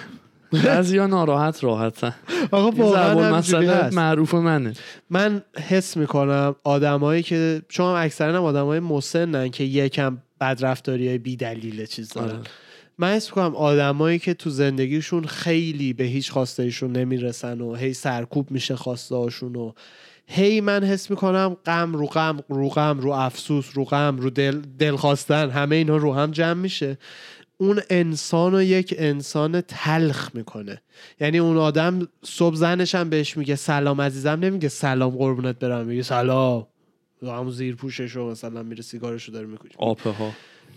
بعضی 0.65 0.99
ها 0.99 1.07
ناراحت 1.07 1.65
راحتن. 1.65 2.15
آقا 2.51 2.71
واقعا 2.71 3.37
هست. 3.37 3.55
معروف 3.95 4.35
منه. 4.35 4.73
من 5.11 5.43
حس 5.69 5.97
می‌کنم 5.97 6.57
آدمایی 6.65 7.23
که 7.23 7.63
چون 7.69 7.87
اکثرا 7.87 8.37
هم 8.37 8.45
آدمای 8.45 8.81
مسنن 8.81 9.51
که 9.51 9.65
یکم 9.65 10.19
بدرفتاری 10.41 11.09
های 11.09 11.19
بی 11.19 11.37
دلیل 11.37 11.87
چیز 11.87 12.13
دارن. 12.13 12.29
آره. 12.29 12.41
من 12.99 13.13
حس 13.13 13.29
می‌کنم 13.29 13.57
آدمایی 13.57 14.19
که 14.19 14.35
تو 14.35 14.51
زندگیشون 14.51 15.25
خیلی 15.25 15.93
به 15.93 16.05
هیچ 16.05 16.31
خواسته 16.31 16.63
ایشون 16.63 16.93
نمی‌رسن 16.93 17.61
و 17.61 17.75
هی 17.75 17.95
سرکوب 17.95 18.51
میشه 18.51 18.77
خواسته 18.77 19.17
هاشون 19.17 19.57
و 19.57 19.73
هی 20.27 20.61
من 20.61 20.85
حس 20.85 21.11
می‌کنم 21.11 21.57
غم 21.67 21.93
رو 21.95 22.07
غم 22.07 22.41
رو 22.49 22.69
غم 22.69 23.01
رو 23.01 23.11
افسوس 23.11 23.69
رو 23.75 23.85
غم 23.85 24.17
رو 24.17 24.31
دل, 24.31 24.61
دل 24.79 24.97
خواستن 24.97 25.51
همه 25.51 25.77
اینا 25.77 25.97
رو 25.97 26.15
هم 26.15 26.31
جمع 26.31 26.61
میشه. 26.61 26.99
اون 27.59 27.81
انسان 27.91 28.53
رو 28.53 28.63
یک 28.63 28.95
انسان 28.99 29.61
تلخ 29.61 30.31
می‌کنه. 30.35 30.83
یعنی 31.21 31.39
اون 31.39 31.57
آدم 31.57 32.09
صبح 32.23 32.55
زنش 32.55 32.95
هم 32.95 33.11
بهش 33.11 33.37
میگه 33.37 33.57
سلام 33.57 34.01
عزیزم 34.01 34.31
نمیگه 34.31 34.69
سلام 34.69 35.11
قربونت 35.11 35.59
برم 35.59 35.87
میگه 35.87 36.03
سلام. 36.03 36.67
همون 37.23 37.51
زیر 37.51 37.77
پوشش 37.77 38.13
رو 38.13 38.31
مثلا 38.31 38.63
میره 38.63 38.83
سیگارشو 38.83 39.33
داره 39.33 39.47
می‌کشه 39.47 39.75
آپه 39.79 40.11
ها. 40.11 40.33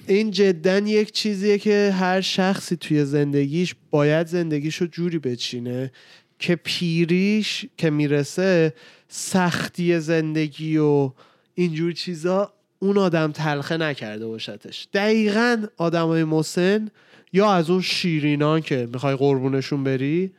این 0.07 0.31
جدا 0.31 0.77
یک 0.77 1.11
چیزیه 1.11 1.57
که 1.57 1.95
هر 1.99 2.21
شخصی 2.21 2.75
توی 2.75 3.05
زندگیش 3.05 3.75
باید 3.91 4.27
زندگیشو 4.27 4.85
جوری 4.85 5.19
بچینه 5.19 5.91
که 6.39 6.55
پیریش 6.55 7.65
که 7.77 7.89
می‌رسه 7.89 8.73
سختی 9.07 9.99
زندگی 9.99 10.77
و 10.77 11.11
اینجور 11.55 11.91
چیزا 11.91 12.53
اون 12.79 12.97
آدم 12.97 13.31
تلخه 13.31 13.77
نکرده 13.77 14.27
باشدش 14.27 14.87
دقیقا 14.93 15.63
آدمای 15.77 16.23
مسن 16.23 16.89
یا 17.33 17.51
از 17.51 17.69
اون 17.69 17.81
شیرینان 17.81 18.61
که 18.61 18.89
می‌خوای 18.93 19.15
قربونشون 19.15 19.83
بری 19.83 20.31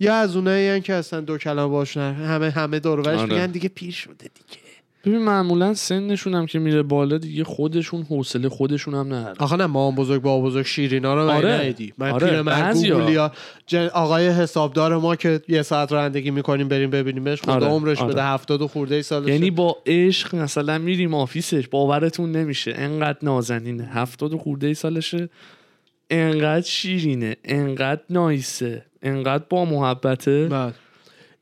یا 0.00 0.14
از 0.14 0.36
اونایی 0.36 0.80
که 0.80 0.94
اصلا 0.94 1.20
دو 1.20 1.38
کلمه 1.38 1.66
باشن 1.66 2.12
همه 2.14 2.50
همه 2.50 2.80
دور 2.80 3.00
و 3.00 3.02
برش 3.02 3.18
آره. 3.18 3.34
میگن 3.34 3.46
دیگه 3.46 3.68
پیر 3.68 3.92
شده 3.92 4.14
دیگه 4.34 4.67
ببین 5.08 5.22
معمولا 5.22 5.74
سنشون 5.74 6.34
هم 6.34 6.46
که 6.46 6.58
میره 6.58 6.82
بالا 6.82 7.18
دیگه 7.18 7.44
خودشون 7.44 8.02
حوصله 8.02 8.48
خودشون 8.48 8.94
هم 8.94 9.06
ندارن 9.06 9.36
آخه 9.38 9.56
نه 9.56 9.66
ما 9.66 9.90
بزرگ 9.90 10.22
با 10.22 10.40
بزرگ 10.40 10.66
شیرینا 10.66 11.14
رو 11.14 11.20
آره. 11.20 11.32
آره. 11.32 11.52
ندیدی 11.52 11.92
من 11.98 12.10
آره. 12.10 12.30
پیرمرد 12.30 13.32
جن... 13.66 13.86
آقای 13.86 14.28
حسابدار 14.28 14.96
ما 14.96 15.16
که 15.16 15.40
یه 15.48 15.62
ساعت 15.62 15.92
رانندگی 15.92 16.30
می‌کنیم 16.30 16.68
بریم 16.68 16.90
ببینیمش 16.90 17.42
خدا 17.42 17.52
آره. 17.52 17.66
عمرش 17.66 17.98
آره. 17.98 18.12
بده 18.12 18.22
هفتاد 18.22 18.62
و 18.62 18.68
خورده 18.68 18.94
ای 18.94 19.02
سالشه 19.02 19.32
یعنی 19.32 19.50
با 19.50 19.76
عشق 19.86 20.34
مثلا 20.34 20.78
میریم 20.78 21.14
آفیسش 21.14 21.68
باورتون 21.68 22.32
نمیشه 22.32 22.74
انقدر 22.76 23.18
نازنینه 23.22 23.84
هفتاد 23.84 24.32
و 24.32 24.38
خورده 24.38 24.66
ای 24.66 24.74
سالشه 24.74 25.28
انقدر 26.10 26.66
شیرینه 26.66 27.36
انقدر 27.44 28.02
نایسه 28.10 28.84
انقدر 29.02 29.44
با 29.50 29.64
محبته 29.64 30.48
بله. 30.48 30.72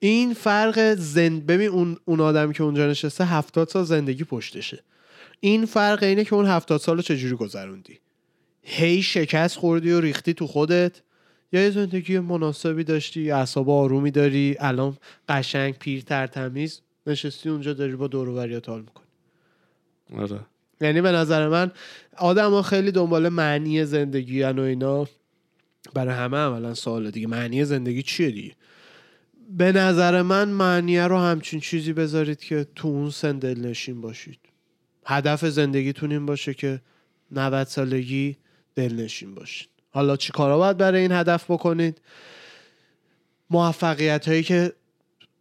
این 0.07 0.35
فرق 0.35 0.95
زند 0.95 1.47
ببین 1.47 1.69
اون 1.69 1.97
اون 2.05 2.21
آدمی 2.21 2.55
که 2.55 2.63
اونجا 2.63 2.87
نشسته 2.87 3.25
هفتاد 3.25 3.69
سال 3.69 3.85
زندگی 3.85 4.25
پشتشه. 4.25 4.83
این 5.41 5.67
فرق 5.67 6.03
اینه 6.03 6.25
که 6.25 6.35
اون 6.35 6.47
هفتاد 6.47 6.81
سال 6.81 6.97
رو 6.97 7.03
چجوری 7.03 7.37
گذروندی؟ 7.37 7.99
هی 8.63 9.03
شکست 9.03 9.57
خوردی 9.57 9.93
و 9.93 10.01
ریختی 10.01 10.35
تو 10.35 10.47
خودت؟ 10.47 11.03
یا 11.53 11.63
یه 11.63 11.71
زندگی 11.71 12.19
مناسبی 12.19 12.85
داشتی 12.85 13.31
اعصاب 13.31 13.71
آرومی 13.71 14.11
داری 14.11 14.57
الان 14.61 14.97
قشنگ 15.29 15.75
پیرتر 15.79 16.27
تمیز 16.27 16.81
نشستی 17.07 17.49
اونجا 17.49 17.73
داری 17.73 17.97
با 17.97 18.07
دور 18.07 18.29
و 18.29 18.61
حال 18.67 18.81
می‌کنی. 18.81 19.07
آره. 20.23 20.41
یعنی 20.81 21.01
به 21.01 21.13
نظر 21.13 21.49
من 21.49 21.71
آدم 22.17 22.51
ها 22.51 22.63
خیلی 22.63 22.91
دنبال 22.91 23.29
معنی 23.29 23.85
زندگی 23.85 24.43
و 24.43 24.61
اینا. 24.61 25.07
برای 25.95 26.15
همه 26.15 26.37
عملا 26.37 26.75
سواله 26.75 27.11
دیگه. 27.11 27.27
معنی 27.27 27.65
زندگی 27.65 28.03
چیه 28.03 28.31
دیگه؟ 28.31 28.53
به 29.51 29.73
نظر 29.73 30.23
من 30.23 30.49
معنیه 30.49 31.07
رو 31.07 31.19
همچین 31.19 31.61
چیزی 31.61 31.93
بذارید 31.93 32.41
که 32.41 32.67
تو 32.75 32.89
اون 32.89 33.11
سن 33.11 33.39
دلنشین 33.39 34.01
باشید. 34.01 34.39
هدف 35.07 35.45
زندگیتون 35.45 36.13
این 36.13 36.27
باشه 36.27 36.55
که 36.55 36.81
90 37.33 37.67
سالگی 37.67 38.37
دلنشین 38.75 39.35
باشید. 39.35 39.69
حالا 39.91 40.17
چی 40.17 40.33
کارا 40.33 40.59
باید 40.59 40.77
برای 40.77 41.01
این 41.01 41.13
هدف 41.13 41.51
بکنید؟ 41.51 42.01
موفقیت 43.51 44.29
هایی 44.29 44.43
که 44.43 44.73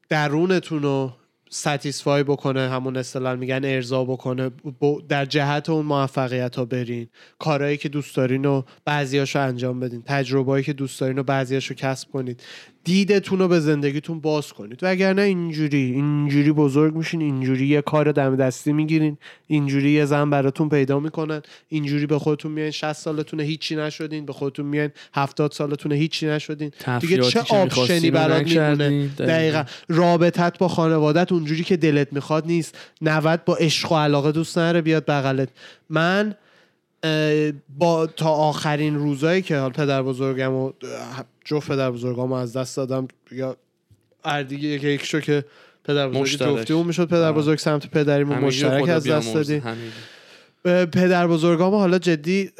درونتون 0.10 0.84
رو 0.84 1.14
ستیسفای 1.50 2.24
بکنه 2.24 2.70
همون 2.70 2.98
اصطلاح 2.98 3.36
میگن 3.36 3.62
ارضا 3.66 4.06
بکنه. 4.06 4.52
در 5.10 5.26
جهت 5.26 5.70
اون 5.70 5.86
موفقیت 5.86 6.56
ها 6.56 6.66
برین. 6.66 7.08
کارهایی 7.40 7.78
که 7.78 7.90
دوست 7.90 8.16
دارین 8.16 8.46
و 8.46 8.62
بعضیاشو 8.86 9.40
انجام 9.40 9.80
بدین. 9.80 10.04
تجربهایی 10.06 10.64
که 10.64 10.74
دوست 10.74 11.00
دارین 11.00 11.20
و 11.20 11.24
بعضیاشو 11.24 11.74
کسب 11.74 12.12
کنید. 12.12 12.44
دیدتون 12.86 13.40
رو 13.40 13.48
به 13.48 13.60
زندگیتون 13.60 14.20
باز 14.20 14.54
کنید. 14.54 14.80
وگرنه 14.82 15.22
اینجوری 15.22 15.78
اینجوری 15.78 16.52
بزرگ 16.52 16.96
میشین 16.96 17.22
اینجوری 17.22 17.68
یه 17.68 17.82
کار 17.82 18.12
دم 18.12 18.36
دستی 18.36 18.74
می‌گیرین 18.74 19.18
اینجوری 19.48 19.92
یه 19.92 20.06
زن 20.06 20.30
براتون 20.30 20.70
پیدا 20.70 21.00
می‌کنن 21.00 21.42
اینجوری 21.68 22.06
به 22.06 22.20
خودتون 22.20 22.52
میان 22.52 22.72
60 22.72 22.94
سالتونه 22.94 23.44
هیچی 23.44 23.76
نشدین 23.76 24.26
به 24.26 24.34
خودتون 24.34 24.66
میان 24.66 24.92
70 25.14 25.52
سالتونه 25.52 25.96
هیچی 25.96 26.28
نشدین. 26.28 26.72
دیگه 27.00 27.22
چه 27.22 27.40
آپشنی 27.40 28.12
برات. 28.12 28.48
میمونه؟ 28.48 29.08
دقیقاً. 29.08 29.64
رابطت 29.90 30.58
با 30.58 30.68
خانوادت 30.68 31.32
اونجوری 31.32 31.64
که 31.64 31.78
دلت 31.78 32.14
می‌خواد 32.14 32.48
نیست. 32.48 32.78
90 33.02 33.46
با 33.46 33.56
عشق 33.56 33.92
و 33.92 33.96
علاقه 33.96 34.32
دوست 34.32 34.58
نره 34.58 34.82
بیاد 34.82 35.06
بغلت. 35.06 35.50
من 35.90 36.36
با 37.78 38.08
تا 38.08 38.30
آخرین 38.30 38.96
روزایی 38.96 39.42
که 39.42 39.58
حال 39.58 39.72
پدر 39.72 40.04
بزرگم 40.04 40.54
و 40.54 40.72
جفت 41.46 41.72
پدر 41.72 41.92
بزرگام 41.92 42.32
از 42.32 42.58
دست 42.58 42.78
دادم. 42.78 43.08
یا 43.32 43.58
اردیگه 44.24 44.70
یکی 44.70 44.88
یک 44.88 45.06
شو 45.06 45.20
که 45.20 45.46
پدر 45.84 46.08
بزرگی 46.08 46.22
مشترک. 46.22 46.58
جفتیمون 46.58 46.88
می‌شد 46.88 47.08
پدر. 47.08 47.32
بزرگ 47.32 47.60
سمت 47.60 47.88
پدریمون 47.88 48.38
مشترک 48.38 48.90
از 48.90 49.08
دست. 49.08 49.52
اه، 50.66 50.86
پدر 50.86 51.28
بزرگام 51.28 51.74
حالا 51.74 52.00
جدی 52.00 52.52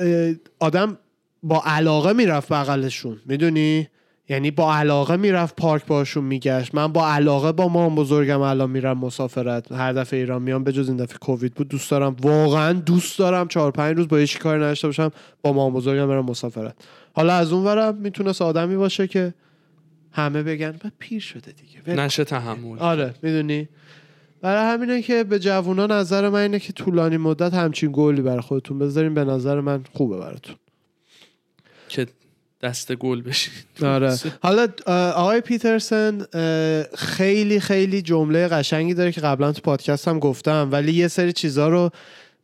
آدم 0.60 0.98
با 1.44 1.62
علاقه 1.66 2.14
می‌رفت 2.14 2.54
بغلشون. 2.54 3.20
می‌دونی؟ 3.26 3.88
یعنی 4.30 4.52
با 4.52 4.76
علاقه 4.76 5.16
می‌رفت 5.18 5.56
پارک 5.56 5.86
باشون 5.86 6.24
میگشت. 6.24 6.76
من 6.76 6.88
با 6.88 7.08
علاقه 7.08 7.52
با 7.52 7.68
مام 7.68 7.96
بزرگم 7.96 8.42
الان 8.42 8.70
میرم 8.70 8.98
مسافرت. 8.98 9.72
هر 9.72 9.94
دفعه 9.94 10.20
ایران 10.20 10.42
میام 10.42 10.64
به 10.64 10.72
جز 10.72 10.88
این 10.88 10.98
دفعه 10.98 11.18
کووید 11.18 11.54
بود 11.54 11.68
دوست 11.68 11.92
دارم. 11.92 12.16
واقعا 12.22 12.74
دوست 12.74 13.20
دارم 13.20 13.48
چهار 13.48 13.72
پنج 13.72 13.98
روز 13.98 14.08
با 14.08 14.18
هیچ 14.18 14.40
کاری 14.40 14.60
نداشته 14.60 14.88
باشم 14.88 15.12
با 15.42 15.54
مام 15.54 15.74
بزرگم 15.74 16.08
برم 16.08 16.26
مسافرت. 16.26 16.76
حالا 17.16 17.34
از 17.34 17.52
اون 17.52 17.64
ورم 17.64 17.96
می‌تونست 17.96 18.42
آدمی 18.42 18.76
باشه 18.76 19.08
که 19.08 19.34
همه 20.12 20.44
بگن 20.44 20.72
"بعد 20.72 20.94
پیر 21.00 21.22
شده 21.22 21.52
دیگه. 21.52 22.02
نشه 22.02 22.24
تحمل. 22.24 22.80
آره 22.80 23.14
می‌دونی؟ 23.22 23.68
برای 24.42 24.74
همینه 24.74 25.02
که 25.02 25.24
به 25.24 25.40
جوونا 25.40 25.88
نظر 25.88 26.30
من 26.30 26.40
اینه 26.40 26.60
که 26.60 26.74
طولانی 26.74 27.18
مدت 27.18 27.54
همچین 27.54 27.90
گلی 27.94 28.22
برای 28.22 28.42
خودتون 28.42 28.80
بذارین. 28.80 29.14
به 29.14 29.24
نظر 29.24 29.60
من 29.60 29.84
خوبه 29.94 30.18
براتون. 30.18 30.56
که 31.90 32.08
دست 32.62 32.96
گل 32.96 33.22
بشین. 33.22 33.54
آره. 33.84 34.16
حالا 34.42 34.68
آقای 35.16 35.42
پیترسن 35.42 36.26
خیلی 36.96 37.60
خیلی 37.60 38.02
جمله 38.02 38.48
قشنگی 38.48 38.94
داره 38.94 39.12
که 39.12 39.22
قبلا 39.22 39.52
تو 39.52 39.62
پادکست 39.62 40.08
هم 40.08 40.20
گفتم 40.20 40.70
ولی 40.72 40.92
یه 40.94 41.08
سری 41.08 41.34
چیزا 41.34 41.70
رو 41.70 41.90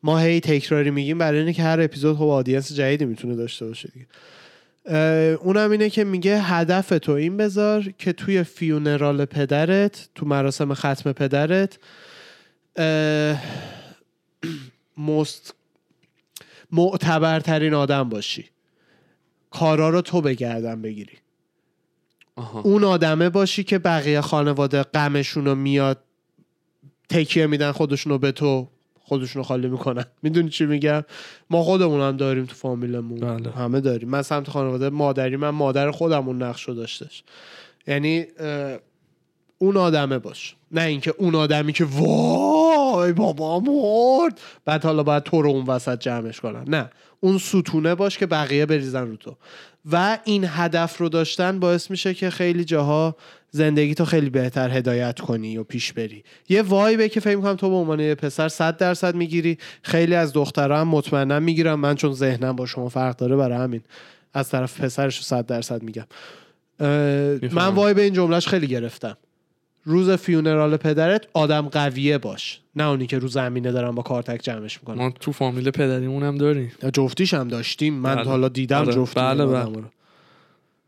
ما 0.04 0.20
هی 0.20 0.40
تکراری 0.40 0.92
میگیم. 0.92 1.18
برای 1.18 1.40
اینه 1.40 1.54
که 1.54 1.64
هر 1.64 1.82
اپیزود 1.82 2.18
خب 2.18 2.24
audience 2.24 2.74
جدیدی 2.74 3.06
می‌تونه 3.06 3.36
داشته 3.36 3.66
باشه 3.66 3.90
دیگه. 3.94 4.06
اونم 5.42 5.72
اینه 5.72 5.90
که 5.90 6.04
میگه 6.04 6.42
هدف 6.42 6.90
تو 6.90 7.12
این 7.12 7.38
بذار 7.38 7.94
که 7.98 8.14
توی 8.14 8.44
funeral 8.44 9.26
پدرت 9.26 10.10
تو 10.16 10.26
مراسم 10.26 10.74
ختم 10.74 11.12
پدرت 11.12 11.80
مست 14.98 15.54
معتبرترین 16.72 17.74
آدم 17.74 18.10
باشی. 18.10 18.50
کارا 19.52 19.90
رو 19.90 20.02
تو 20.02 20.22
به 20.22 20.34
گردن 20.34 20.82
بگیری. 20.82 21.18
آها. 22.36 22.62
اون 22.62 22.84
آدمه 22.84 23.30
باشی 23.30 23.64
که 23.64 23.80
بقیه 23.80 24.22
خانواده 24.22 24.84
غمشون 24.84 25.46
رو 25.46 25.56
میاد 25.56 26.04
تکیه 27.10 27.48
میدن 27.48 27.72
خودشونو 27.72 28.18
به 28.18 28.32
تو. 28.32 28.70
خودشونو 29.12 29.44
خالی 29.44 29.68
می‌کنن. 29.68 30.06
می‌دونی 30.24 30.50
چی 30.50 30.66
میگم؟ 30.66 31.04
ما 31.50 31.64
خودمون 31.64 32.02
هم 32.02 32.18
داریم 32.18 32.46
تو 32.46 32.56
فامیلمون. 32.56 33.20
بله. 33.20 33.52
همه 33.52 33.82
داریم. 33.82 34.10
من 34.10 34.22
سمت 34.22 34.50
خانواده 34.50 34.90
مادری 34.90 35.36
من 35.36 35.50
مادر 35.50 35.92
خودمون 35.92 36.44
نقش 36.44 36.64
رو 36.64 36.74
داشتش. 36.74 37.24
یعنی 37.88 38.26
اون 39.58 39.78
آدمه 39.78 40.20
باش. 40.20 40.56
نه 40.72 40.82
اینکه 40.82 41.14
اون 41.18 41.36
آدمی 41.36 41.74
که 41.74 41.86
وای 41.86 43.14
بابا 43.14 43.60
مرد. 43.60 44.42
بعد 44.66 44.84
حالا 44.84 45.04
باید 45.04 45.24
تو 45.24 45.42
رو 45.42 45.50
اون 45.50 45.66
وسط 45.66 46.00
جمعش 46.00 46.40
کنن. 46.40 46.64
نه. 46.68 46.90
اون 47.20 47.38
ستونه 47.38 47.96
باش 47.96 48.18
که 48.18 48.26
بقیه 48.26 48.66
بریزن 48.66 49.08
رو 49.08 49.16
تو. 49.16 49.36
و 49.92 50.18
این 50.24 50.46
هدف 50.48 50.98
رو 50.98 51.10
داشتن 51.10 51.60
باعث 51.60 51.92
میشه 51.92 52.14
که 52.14 52.30
خیلی 52.30 52.64
جاها 52.64 53.16
زندگی 53.52 53.94
تو 53.94 54.06
خیلی 54.06 54.30
بهتر 54.30 54.70
هدایت 54.70 55.20
کنی 55.20 55.58
و 55.58 55.64
پیش 55.64 55.94
بری. 55.94 56.24
یه 56.50 56.62
وایبه 56.62 57.10
که 57.10 57.20
فکر 57.20 57.42
کنم 57.42 57.56
تو 57.56 57.70
به 57.70 57.76
عنوان 57.76 58.00
یه 58.00 58.16
پسر 58.16 58.48
100 58.48 58.78
درصد 58.78 59.16
می‌گیری. 59.16 59.58
خیلی 59.82 60.16
از 60.16 60.34
دخترها 60.34 60.82
هم 60.82 60.88
مطمئنا 60.88 61.40
می‌گیرم 61.40 61.80
من 61.80 61.96
چون 61.96 62.14
ذهنم 62.14 62.56
با 62.56 62.66
شما 62.66 62.90
فرق 62.90 63.16
داره 63.16 63.36
برای 63.36 63.58
همین 63.58 63.82
از 64.34 64.50
طرف 64.50 64.82
پسرش 64.82 65.18
رو 65.18 65.24
100 65.24 65.46
درصد 65.46 65.84
میگم. 65.84 66.06
من 66.80 67.40
می‌فهمم. 67.42 67.76
وایب 67.76 67.98
این 67.98 68.14
جملهش 68.14 68.48
خیلی 68.48 68.68
گرفتم. 68.68 69.18
روز 69.86 70.10
فیونرال 70.10 70.78
پدرت 70.78 71.28
آدم 71.34 71.62
قویه 71.62 72.18
باش. 72.18 72.60
نه 72.76 72.84
اونی 72.88 73.08
که 73.08 73.20
رو 73.20 73.28
زمینه 73.28 73.72
دارن 73.72 73.92
با 73.92 74.02
کارتک 74.02 74.40
جمعش 74.44 74.80
می‌کنن. 74.80 74.98
ما 74.98 75.14
تو 75.20 75.32
فامیل 75.32 75.72
پدریمون 75.72 76.24
هم 76.24 76.38
داریم. 76.38 76.72
جفتیش 76.94 77.34
هم 77.34 77.48
داشتیم. 77.48 77.94
من 77.94 78.16
بله. 78.16 78.24
حالا 78.24 78.50
دیدم 78.50 78.78
آره. 78.78 78.94
جفت 78.94 79.18
بله، 79.18 79.46
بله. 79.46 79.84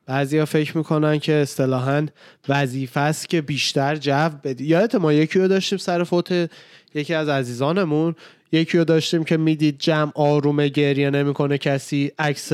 بعضیا 0.06 0.46
فکر 0.46 0.78
می‌کنن 0.78 1.20
که 1.20 1.34
اصطلاحا 1.34 2.08
وظیفه 2.50 3.00
است 3.00 3.30
که 3.30 3.42
بیشتر 3.42 3.96
جو 3.96 4.30
بدی 4.44 4.66
یادت 4.66 4.96
ما 4.96 5.14
یکی 5.14 5.40
رو 5.40 5.48
داشتیم 5.48 5.78
سر 5.78 6.04
فوت 6.04 6.50
یکی 6.96 7.14
از 7.14 7.30
عزیزانمون. 7.30 8.16
یکی 8.52 8.78
رو 8.78 8.84
داشتیم 8.84 9.24
که 9.24 9.38
می‌دید 9.38 9.80
جمع 9.80 10.12
آرومه 10.16 10.68
گریه 10.68 11.10
نمی‌کنه 11.10 11.58
کسی 11.58 12.12
عکس 12.20 12.52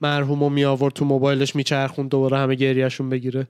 مرحوم 0.00 0.40
رو 0.40 0.48
می 0.48 0.64
آورد 0.64 0.94
تو 0.94 1.04
موبایلش 1.04 1.56
میچرخوند 1.56 2.10
دوباره 2.10 2.38
همه 2.38 2.54
گریهشون 2.54 3.10
بگیره. 3.10 3.48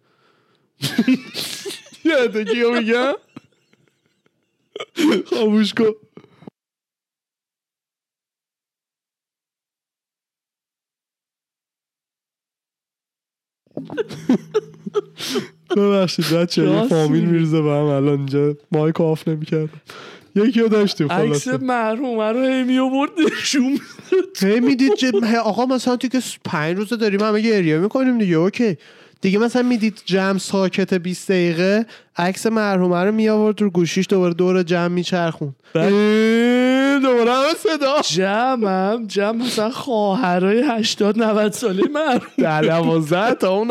یادت 2.04 2.50
کیو 2.50 2.80
میگم؟ 2.80 3.12
خاموش 5.30 5.74
کن. 5.74 5.90
ببخشید 15.76 16.24
بچه 16.30 16.62
یه 16.70 16.82
فامیل. 16.88 17.24
میرزه 17.24 17.62
به 17.62 17.70
هم 17.70 17.76
الان 17.84 18.08
اینجا. 18.18 18.54
mic 18.72 19.00
off 19.00 19.28
نمی‌کرد. 19.28 19.68
یکی 20.34 20.60
رو 20.60 20.68
داشتیم 20.68 21.12
عکس 21.12 21.22
خلاصه 21.48 21.64
مرحوم 21.64 22.20
رو 22.20 22.40
هی 22.46 22.62
می 22.62 22.78
آورد 22.78 23.10
نشون 23.40 23.78
هی 24.40 24.60
می‌دید 24.60 24.94
چه- 24.94 25.10
هی 25.24 25.36
آقا 25.36 25.66
مثلا 25.66 25.96
تو 25.96 26.08
که 26.08 26.20
پنج 26.44 26.76
روزه 26.76 26.96
داریم 26.96 27.20
همه 27.20 27.40
گریه 27.40 27.78
می‌کنیم 27.78 28.18
دیگه 28.18 28.36
اوکی. 28.36 28.76
دیگه 29.20 29.38
مثلا 29.38 29.62
می‌دید 29.62 30.02
جمع 30.04 30.38
ساکت 30.38 30.94
20 30.94 31.30
دقیقه 31.30 31.86
عکس 32.16 32.46
مرحومه 32.46 32.96
رو 33.04 33.12
می 33.12 33.28
آورد 33.28 33.62
رو 33.62 33.70
گوشیش 33.70 34.06
دوباره 34.08 34.34
دور 34.34 34.62
جمع 34.62 34.88
میچرخون 34.88 35.54
دوباره 37.12 37.32
همه 37.32 37.54
صدا. 37.54 38.00
جمعم 38.00 39.06
جمع 39.06 39.44
مثلا 39.44 39.70
خواهرای 39.70 40.62
80 40.62 41.22
90 41.22 41.52
ساله 41.52 41.88
مرحوم 41.88 42.32
در 42.38 42.62
دوازده 42.62 43.34
تا 43.34 43.56
اون 43.56 43.70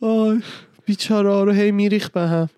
آی 0.00 0.40
بیچاره 0.84 1.32
ها 1.32 1.44
رو 1.44 1.52
هی 1.52 1.70
میریخ 1.70 2.10
به 2.10 2.20
هم. 2.20 2.48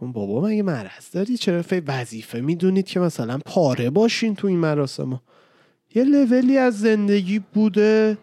اون 0.00 0.12
بابا 0.12 0.40
مگه 0.40 0.62
مرض 0.62 1.10
داری؟ 1.12 1.36
چرا 1.36 1.62
فی 1.62 1.80
وظیفه 1.80 2.40
می‌دونید 2.40 2.86
که 2.86 3.00
مثلا 3.00 3.38
پاره 3.46 3.90
باشین 3.90 4.34
تو 4.34 4.46
این 4.46 4.58
مراسم 4.58 5.10
ها. 5.10 5.22
یه 5.94 6.04
لولی 6.04 6.58
از 6.58 6.80
زندگی 6.80 7.38
بوده. 7.38 8.18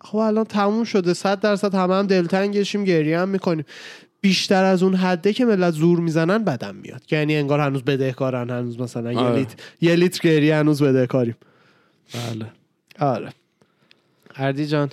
خب 0.00 0.16
الان 0.16 0.44
تموم 0.44 0.84
شده. 0.84 1.14
صد 1.14 1.40
درصد 1.40 1.74
همه 1.74 1.94
هم 1.94 2.06
دلتنگشیم 2.06 2.84
گریه 2.84 3.20
هم 3.20 3.28
می‌کنیم. 3.28 3.64
بیشتر 4.26 4.64
از 4.64 4.82
اون 4.82 4.94
حده 4.94 5.32
که 5.32 5.44
ملت 5.44 5.74
زور 5.74 6.00
می‌زنن 6.00 6.44
بدم 6.44 6.74
میاد. 6.74 7.02
یعنی 7.10 7.36
انگار 7.36 7.60
هنوز 7.60 7.82
بدهکارن 7.82 8.50
هنوز 8.50 8.80
مثلا 8.80 9.12
یه 9.12 9.18
آره. 9.18 9.38
لیتر 9.38 9.54
یه 9.80 9.96
لیتر 9.96 10.28
گریه 10.28 10.56
هنوز 10.56 10.82
بدهکاریم. 10.82 11.36
بله. 12.14 12.46
آره. 12.98 13.32
اردی 14.34 14.66
جان 14.66 14.90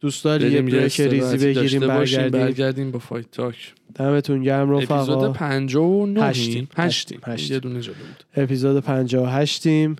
دوست 0.00 0.24
داری 0.24 0.46
یه 0.46 0.52
یه 0.52 0.62
break 0.62 1.00
ریزی 1.00 1.36
بگیریم 1.36 1.80
برگردیم؟ 1.80 2.30
برگردیم 2.30 2.90
با 2.90 2.98
fight 2.98 3.30
talk. 3.30 3.74
دمتون 3.94 4.42
گرم 4.42 4.70
اپیزود 4.70 4.92
رفقا 4.92 5.32
59 5.32 6.24
هشتیم. 6.24 6.68
هشتیم. 6.76 7.20
هشتیم. 7.26 7.54
یه 7.54 7.60
دونه 7.60 7.80
جلو 7.80 7.94
بود. 7.94 8.24
اپیزود 8.44 8.84
58 8.84 9.66
یم 9.66 9.96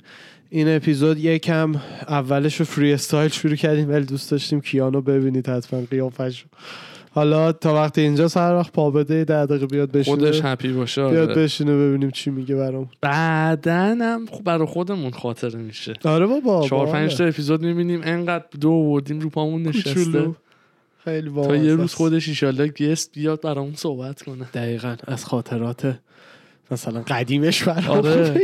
این 0.51 0.77
اپیزود 0.77 1.19
یکم 1.19 1.75
اولش 2.09 2.57
رو 2.57 2.65
freestyle 2.65 3.31
شروع 3.31 3.55
کردیم 3.55 3.89
ولی 3.89 4.05
دوست 4.05 4.31
داشتیم 4.31 4.61
کیانو 4.61 5.01
ببینید 5.01 5.49
حتما 5.49 5.81
قیافش 5.91 6.45
حالا 7.13 7.53
تا 7.53 7.75
وقتی 7.75 8.01
اینجا 8.01 8.29
سر 8.29 8.55
وقت 8.55 8.73
پا 8.73 8.91
بده 8.91 9.15
یه 9.15 9.25
ده 9.25 9.47
دقیقه 9.47 9.67
بیاد 9.67 9.91
بشینه 9.93 10.17
خودش 10.17 10.41
happy 10.45 10.73
باشه 10.73 11.09
بیاد 11.09 11.31
آره. 11.31 11.43
بشینه 11.43 11.77
ببینیم 11.77 12.11
چی 12.11 12.31
میگه 12.31 12.55
برام 12.55 12.91
بعدن 13.01 14.03
هم 14.03 14.27
خب 14.27 14.45
برای 14.45 14.67
خودمون 14.67 15.11
خاطره 15.11 15.59
میشه 15.59 15.95
آره 16.05 16.27
بابا 16.27 16.69
چهار. 16.69 16.87
پنج 16.87 17.17
تا 17.17 17.25
اپیزود 17.25 17.63
می‌بینیم 17.63 18.01
انقدر 18.05 18.45
دو 18.61 18.71
آوردیم 18.73 19.21
رو 19.21 19.31
پامون 19.31 19.63
نشسته. 19.63 20.31
خیلی 21.05 21.31
تا 21.31 21.57
یه 21.57 21.75
روز. 21.75 21.95
خودش 21.95 22.29
ایشالله 22.29 22.69
گست 22.69 23.13
بیاد 23.13 23.41
برامون 23.41 23.75
صحبت 23.75 24.23
کنه 24.23 24.45
دقیقا 24.55 24.97
از 25.07 25.25
خاطرات 25.25 25.99
مثلا 26.71 27.01
قدیمش 27.01 27.63
برام 27.63 27.99
آره. 27.99 28.41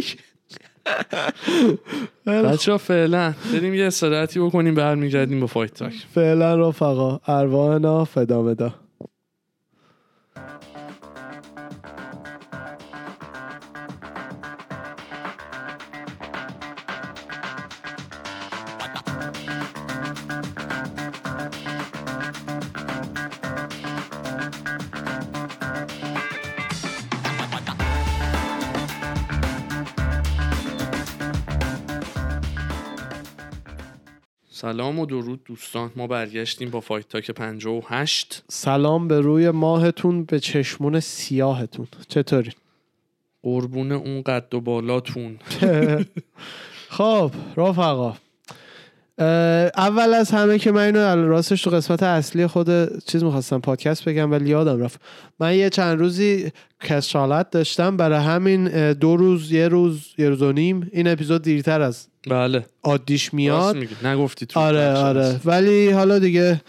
بچه 2.27 2.77
فعلا. 2.77 3.35
بریم 3.53 3.75
یه 3.75 3.87
استراحتی 3.87 4.41
بکنیم 4.41 4.75
برمیگردیم 4.75 5.41
با 5.41 5.47
فایت 5.47 5.75
تاک 5.75 5.93
فعلا 6.15 6.69
رفقا. 6.69 7.21
ارواحنا 7.27 8.05
فدا 8.05 8.43
سلام 34.57 34.99
و 34.99 35.07
درود 35.07 35.45
دوستان. 35.45 35.91
ما 35.97 36.07
برگشتیم 36.07 36.71
با 36.71 36.81
فایت 36.81 37.09
تاک 37.09 37.31
58 37.31 38.45
سلام 38.49 39.09
به 39.09 39.21
روی 39.21 39.51
ماهتون 39.51 40.25
به 40.25 40.41
چشمون 40.41 41.01
سیاهتون. 41.01 41.87
چطوری؟ 42.09 42.53
قربون 43.43 43.93
اون 43.93 44.23
قد 44.23 44.55
و 44.55 44.61
بالاتون. 44.61 45.39
خب 46.97 47.31
رفقا. 47.57 48.17
اول 49.19 50.15
از 50.15 50.31
همه 50.31 50.59
که 50.59 50.73
من 50.73 50.83
اینو 50.83 51.29
راستش 51.29 51.63
تو 51.63 51.71
قسمت 51.71 52.03
اصلی 52.03 52.47
خود 52.47 52.99
چیز 53.05 53.25
می‌خواستم 53.25 53.61
پادکست 53.61 54.05
بگم 54.05 54.31
ولی 54.31 54.51
یادم 54.51 54.83
رفت. 54.83 55.01
من 55.41 55.55
یه 55.55 55.71
چند 55.71 55.99
روزی 55.99 56.53
کسالت 56.81 57.51
داشتم. 57.51 57.97
برای 57.97 58.19
همین 58.19 58.93
دو 58.93 59.17
روز 59.17 59.53
یه 59.53 59.69
روز 59.69 60.15
یه 60.19 60.29
روز 60.29 60.43
و 60.43 60.53
نیم 60.53 60.91
این 60.93 61.09
اپیزود 61.09 61.43
دیرتر 61.43 61.81
از 61.81 62.07
بله. 62.31 62.67
عادیش 62.85 63.35
میاد. 63.35 63.77
نگفتی 64.05 64.47
تو 64.47 64.61
آره 64.61 64.93
آره. 64.93 65.41
ولی 65.45 65.91
حالا 65.91 66.19
دیگه 66.19 66.61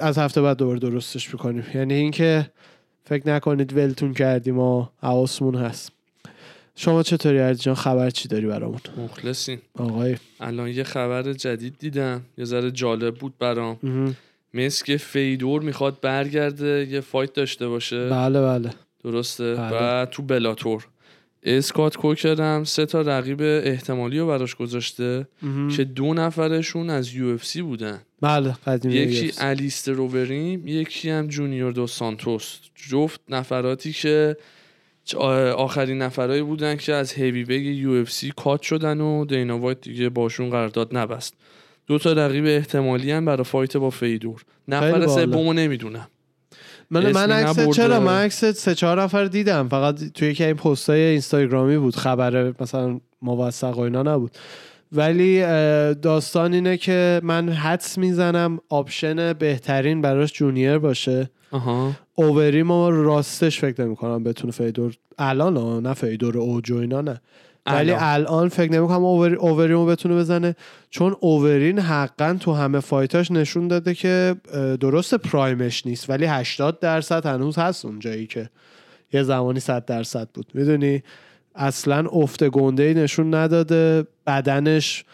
از 0.00 0.18
هفته 0.18 0.42
بعد 0.42 0.56
دوباره 0.56 0.78
درستش 0.78 1.32
می‌کنیم. 1.32 1.64
یعنی 1.74 1.94
اینکه 1.94 2.50
فکر 3.04 3.28
نکنید 3.28 3.76
ولتون 3.76 4.14
کردیم 4.14 4.58
و 4.58 4.86
حواسمون 5.02 5.54
هست. 5.54 5.92
شما 6.80 7.02
چطوری 7.02 7.38
اردی 7.38 7.60
جان؟ 7.60 7.74
خبر 7.74 8.10
چی 8.10 8.28
داری 8.28 8.46
برامون؟ 8.46 8.80
مخلصیم. 8.96 9.62
آقای. 9.78 10.16
الان 10.40 10.68
یه 10.68 10.84
خبر 10.84 11.32
جدید 11.32 11.74
دیدم. 11.78 12.22
یه 12.38 12.44
ذره 12.44 12.70
جالب 12.70 13.14
بود 13.14 13.38
برام. 13.38 13.76
که 14.86 14.96
فیدور 14.96 15.62
می‌خواد 15.62 16.00
برگرده 16.00 16.88
یه 16.90 17.00
fight 17.00 17.32
داشته 17.32 17.68
باشه. 17.68 18.08
بله 18.08 18.40
بله. 18.40 18.70
درسته؟ 19.04 19.54
بله. 19.54 20.02
و 20.02 20.06
تو 20.06 20.22
Bellator. 20.22 20.86
اسکات 21.42 21.96
کوکر 21.96 22.42
هم 22.42 22.64
سه 22.64 22.86
تا 22.86 23.00
رقیب 23.00 23.42
احتمالی 23.42 24.18
رو 24.18 24.26
براش 24.26 24.54
گذاشته 24.54 25.26
مهم. 25.42 25.68
که 25.68 25.84
دو 25.84 26.14
نفرشون 26.14 26.90
از 26.90 27.14
UFC 27.14 27.62
بودن. 27.62 28.00
بله 28.20 28.54
یکی 28.84 29.32
UFC. 29.32 29.34
الیستر 29.38 29.92
اووریم 29.92 30.66
یکی 30.66 31.10
هم 31.10 31.26
جونیور 31.26 31.72
دو 31.72 31.86
سانتوس. 31.86 32.58
جفت 32.88 33.20
نفراتی 33.28 33.92
که 33.92 34.36
آخرین 35.14 36.02
نفرایی 36.02 36.42
بودن 36.42 36.76
که 36.76 36.94
از 36.94 37.12
heavyweight 37.12 37.66
UFC 37.66 38.32
cut 38.36 38.62
شدن 38.62 39.00
و 39.00 39.24
دینا 39.24 39.58
وایت 39.58 39.80
دیگه 39.80 40.08
باشون 40.08 40.50
قرارداد 40.50 40.96
نبست. 40.96 41.34
دو 41.86 41.98
تا 41.98 42.12
رقیب 42.12 42.44
احتمالی 42.46 43.12
هم 43.12 43.24
برای 43.24 43.44
fight 43.44 43.76
با 43.76 43.90
فیدور. 43.90 44.42
نفر. 44.68 45.06
سومو 45.06 45.52
نمی‌دونم. 45.52 46.08
من 46.90 47.12
من 47.12 47.32
عکس. 47.32 47.68
چرا؟ 47.68 48.00
من 48.00 48.22
عکس 48.22 48.44
سه 48.44 48.74
چهار 48.74 49.02
نفر 49.02 49.24
دیدم. 49.24 49.68
فقط 49.68 50.12
توی 50.12 50.28
یکی 50.28 50.44
این 50.44 50.54
پستای 50.54 51.00
اینستاگرامی 51.00 51.78
بود. 51.78 51.96
خبر 51.96 52.54
مثلا 52.60 53.00
موثق 53.22 53.78
و 53.78 53.80
اینا 53.80 54.02
نبود. 54.02 54.30
ولی 54.92 55.40
داستان 55.94 56.52
اینه 56.54 56.76
که 56.76 57.20
من 57.24 57.48
حدس 57.48 57.98
می‌زنم 57.98 58.58
option 58.68 59.32
بهترین 59.32 60.02
براش 60.02 60.32
جونیور 60.32 60.78
باشه. 60.78 61.30
آها. 61.50 61.92
اووریمو 62.18 62.88
راستش 62.88 63.60
فکر 63.60 63.84
نمی 63.84 63.96
کنم 63.96 64.24
بتونه 64.24 64.52
فیدور 64.52 64.94
الان 65.18 65.56
ها، 65.56 65.80
نه 65.80 65.94
فیدور 65.94 66.38
اوج 66.38 66.70
و 66.70 66.76
اینا 66.76 67.00
نه. 67.00 67.20
ولی 67.66 67.92
الان. 67.92 68.48
فکر 68.48 68.72
نمی 68.72 68.88
کنم 68.88 69.04
اووری 69.04 69.34
اووریمو 69.34 69.86
بتونه 69.86 70.14
بزنه. 70.16 70.56
چون 70.90 71.16
اووریم 71.20 71.78
حقا 71.78 72.36
تو 72.40 72.52
همه 72.52 72.80
fight 72.80 73.16
اش 73.16 73.30
نشون 73.30 73.68
داده 73.68 73.94
که 73.94 74.36
درست 74.80 75.14
پرایمش 75.14 75.86
نیست. 75.86 76.10
ولی 76.10 76.26
80 76.26 76.80
درصد 76.80 77.26
هنوز 77.26 77.58
هست 77.58 77.84
اونجایی 77.84 78.26
که 78.26 78.50
یه 79.12 79.22
زمانی 79.22 79.60
100 79.60 79.84
درصد 79.84 80.28
بود. 80.34 80.46
می‌دونی؟ 80.54 81.02
اصلا 81.54 82.08
افت 82.12 82.44
گنده 82.44 82.82
ای 82.82 82.94
نشون 82.94 83.34
نداده. 83.34 84.06
بدنش 84.26 85.04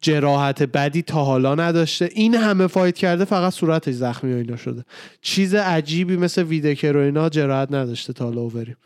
جراحت 0.00 0.62
بدی 0.62 1.02
تا 1.02 1.24
حالا 1.24 1.54
نداشته 1.54 2.08
این 2.12 2.34
همه 2.34 2.66
فایت 2.66 2.98
کرده 2.98 3.24
فقط 3.24 3.52
صورتش 3.52 3.94
زخمی 3.94 4.32
و 4.32 4.36
اینا 4.36 4.56
شده 4.56 4.84
چیز 5.20 5.54
عجیبی 5.54 6.16
مثل 6.16 6.42
ویدکر 6.42 6.96
و 6.96 7.00
اینا 7.00 7.28
جراحت 7.28 7.72
نداشته 7.72 8.12
تا 8.12 8.24
حالا 8.24 8.40
اووریم. 8.40 8.76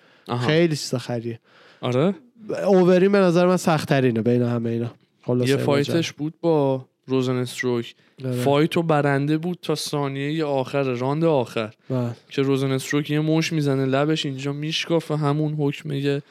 خیلی 0.47 0.77
چیز 0.77 0.95
خریه 0.95 1.41
آره 1.81 2.15
اوورین 2.65 3.13
به 3.13 3.19
نظر 3.19 3.47
من 3.47 3.57
سختترینه 3.57 4.23
بین 4.23 4.43
همه 4.43 4.71
اینا 4.71 4.91
یه. 5.47 5.57
fight 5.57 5.97
ش 5.97 6.13
بود 6.13 6.35
با 6.41 6.87
روزن 7.07 7.37
استروک 7.37 7.95
آره. 8.25 8.33
fight 8.33 8.77
و 8.77 8.83
برنده 8.83 9.39
بود 9.39 9.59
تا 9.63 9.75
ثانیه 9.75 10.45
آخر 10.45 10.83
راند 10.83 11.25
آخر 11.25 11.75
بله. 11.91 12.11
که 12.31 12.43
روزن 12.43 12.73
استروک 12.73 13.11
یه 13.11 13.21
مشت 13.21 13.53
می‌زنه 13.53 13.87
لبش 13.87 14.27
اینجا 14.27 14.53
میشکافه 14.53 15.17
همون 15.17 15.55
حکم 15.55 15.93
یه 15.93 16.23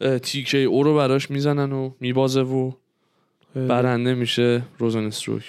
اه، 0.00 0.18
TKO 0.18 0.82
رو 0.82 0.96
براش 0.96 1.30
می‌زنن 1.30 1.72
و 1.72 1.90
میبازه 2.00 2.42
و 2.42 2.72
برنده 3.66 4.14
میشه 4.14 4.62
روزن 4.78 5.04
استروک. 5.04 5.42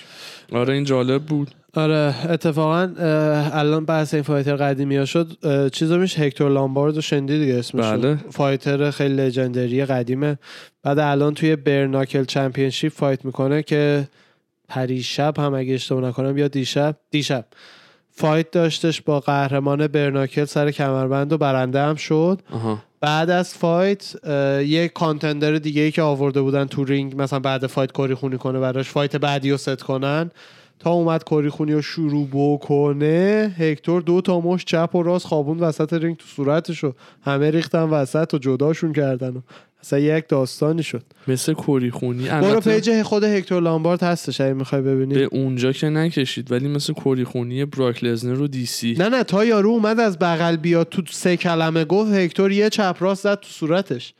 آره 0.52 0.74
این 0.74 0.84
جالب 0.84 1.24
بود. 1.24 1.52
آره 1.74 2.16
اتفاقا 2.30 2.90
الان 3.54 3.86
بحث 3.86 4.14
این 4.14 4.24
fighter 4.24 4.56
قدیمی 4.56 4.98
ها 4.98 5.06
شد. 5.06 5.28
چیزا 5.72 5.98
میشه 5.98 6.22
هکتور 6.22 6.52
لامبارد 6.52 6.96
رو 6.96 7.02
شنیدی 7.02 7.40
دیگه 7.40 7.56
اسمش. 7.56 7.86
بله. 7.86 8.16
fighter 8.30 8.92
خیلی 8.92 9.16
legendary 9.16 9.86
قدیمه. 9.86 10.38
بعد 10.84 11.00
الان 11.00 11.34
توی 11.34 11.56
bare 11.56 11.80
knuckle 11.80 12.24
championship 12.24 12.92
fight 12.94 13.26
می‌کنه 13.26 13.64
که 13.64 14.08
پریشب 14.68 15.40
هم 15.40 15.54
اگه 15.54 15.74
اشتباه 15.74 16.10
نکنم 16.10 16.38
یا 16.38 16.48
دیشب؟ 16.48 16.96
دیشب. 17.12 17.46
fight 18.12 18.52
داشتش 18.52 19.02
با 19.02 19.20
قهرمان 19.20 19.88
bare 19.88 20.09
knuckle 20.09 20.46
سر 20.46 20.72
کمربند 20.72 21.34
و 21.34 21.38
برنده 21.38 21.82
هم 21.82 21.96
شد. 21.96 22.42
آها. 22.52 22.84
بعد 23.02 23.30
از 23.30 23.54
fight 23.54 24.16
یه 24.66 24.88
contender 24.88 25.56
دیگه 25.56 25.82
ای 25.82 25.92
که 25.92 26.02
آورده 26.02 26.42
بودن 26.42 26.66
تو 26.66 26.84
رینگ 26.84 27.22
مثلا 27.22 27.40
بعد 27.40 27.68
fight 27.68 27.92
کری 27.92 28.14
خونی 28.14 28.38
کنه 28.38 28.60
براش 28.60 28.90
fight 28.90 29.16
بعدی 29.16 29.52
رو 29.52 29.58
ست 29.58 29.84
کنن. 29.84 30.32
تا 30.80 30.92
اومد 30.92 31.24
کری 31.24 31.50
خونی 31.50 31.74
رو 31.74 31.82
شروع 31.82 32.28
بکنه 32.34 33.56
هکتور 33.58 34.02
دو 34.02 34.22
تا 34.22 34.40
مشت 34.40 34.66
چپ 34.66 34.90
و 34.96 35.04
راست 35.04 35.28
خوابوند 35.28 35.62
وسط 35.62 35.94
رینگ 35.94 36.18
تو 36.18 36.26
صورتشو 36.26 36.94
همه 37.22 37.52
ریختن 37.52 37.84
وسط 37.84 38.34
و 38.34 38.38
جداشون 38.38 38.94
کردن 38.94 39.30
و 39.30 39.40
اصلا 39.82 40.00
یک 40.00 40.28
داستانی 40.28 40.84
شد. 40.84 41.04
مثل 41.28 41.54
کری 41.54 41.92
خونی. 41.92 42.30
برو 42.30 42.60
page 42.60 43.02
خود 43.02 43.24
هکتور 43.24 43.62
لامبارد 43.62 44.04
هستش 44.04 44.42
اگه 44.42 44.54
می‌خوای 44.54 44.82
ببینی. 44.82 45.14
به 45.14 45.24
اونجا 45.24 45.72
که 45.72 45.90
نکشید 45.90 46.52
ولی 46.52 46.68
مثل 46.68 46.94
کوری 46.94 47.24
خونی 47.24 47.66
براک 47.66 48.04
لزنر 48.04 48.34
و 48.34 48.48
DC 48.48 48.96
نه 49.00 49.10
نه 49.10 49.24
تا 49.24 49.46
یارو 49.46 49.70
اومد 49.70 50.00
از 50.00 50.20
بغل 50.20 50.56
بیاد 50.56 50.90
تو 50.90 51.02
سه 51.10 51.38
کلمه 51.38 51.86
گفت 51.86 52.14
هکتور 52.14 52.52
یه 52.52 52.70
چپ 52.70 52.98
راست 53.00 53.24
زد 53.24 53.40
تو 53.40 53.48
صورتش. 53.48 54.14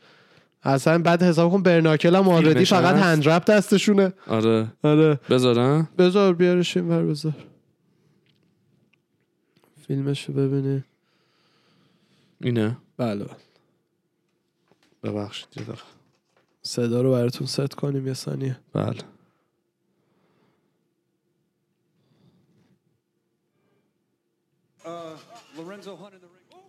اصلا 0.62 0.98
بعد 0.98 1.22
حساب 1.22 1.52
کن 1.52 1.62
bare 1.62 1.82
knuckle 1.82 2.16
هم 2.16 2.28
already 2.28 2.48
فیلمش 2.48 2.70
فقط 2.70 2.94
هست؟ 2.94 3.04
hand 3.04 3.24
wrap 3.24 3.44
دستشونه. 3.44 4.12
آره. 4.26 4.66
آره. 4.82 5.20
بذارم؟ 5.30 5.88
بذار 5.98 6.34
بیارش 6.34 6.76
این 6.76 6.88
ور 6.88 7.02
بذار. 7.02 7.32
فیلمشو 9.86 10.32
ببینی. 10.32 10.84
اینه. 12.40 12.76
بله 12.96 13.24
بله. 13.24 13.49
ببخشید 15.02 15.48
یه 15.56 15.62
دقیقه. 15.62 15.82
صدا 16.62 17.02
رو 17.02 17.10
براتون 17.12 17.46
ست 17.46 17.74
کنیم 17.74 18.06
یه 18.06 18.14
ثانیه 18.14 18.60
بله 18.72 18.96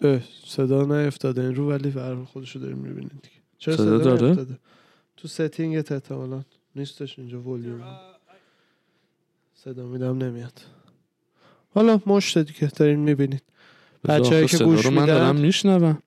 اه، 0.01 0.21
صدا 0.45 0.85
نیفتاده 0.85 1.41
این 1.41 1.55
رو 1.55 1.69
ولی 1.69 1.89
بر 1.89 2.23
خودشو 2.23 2.59
داریم 2.59 2.77
می‌بینید 2.77 3.11
دیگه 3.21 3.35
چرا 3.57 3.77
صدا 3.77 3.97
داره؟ 3.97 4.27
نیفتاده؟ 4.27 4.59
تو 5.17 5.27
setting 5.27 5.75
احتمالا 5.75 6.43
نیستش 6.75 7.19
اینجا 7.19 7.41
ولیوم 7.41 7.97
صدا 9.53 9.85
میدم 9.85 10.17
نمیاد 10.17 10.61
حالا 11.75 12.01
مشت 12.05 12.37
دیگه 12.37 12.67
دارین 12.67 12.99
می‌بینید 12.99 13.43
آخه 14.09 14.47
که 14.47 14.57
صدا 14.57 14.65
گوش 14.65 14.85
رو 14.85 14.91
من 14.91 15.01
میدن. 15.01 15.13
دارم 15.13 15.35
میشنوم 15.35 16.03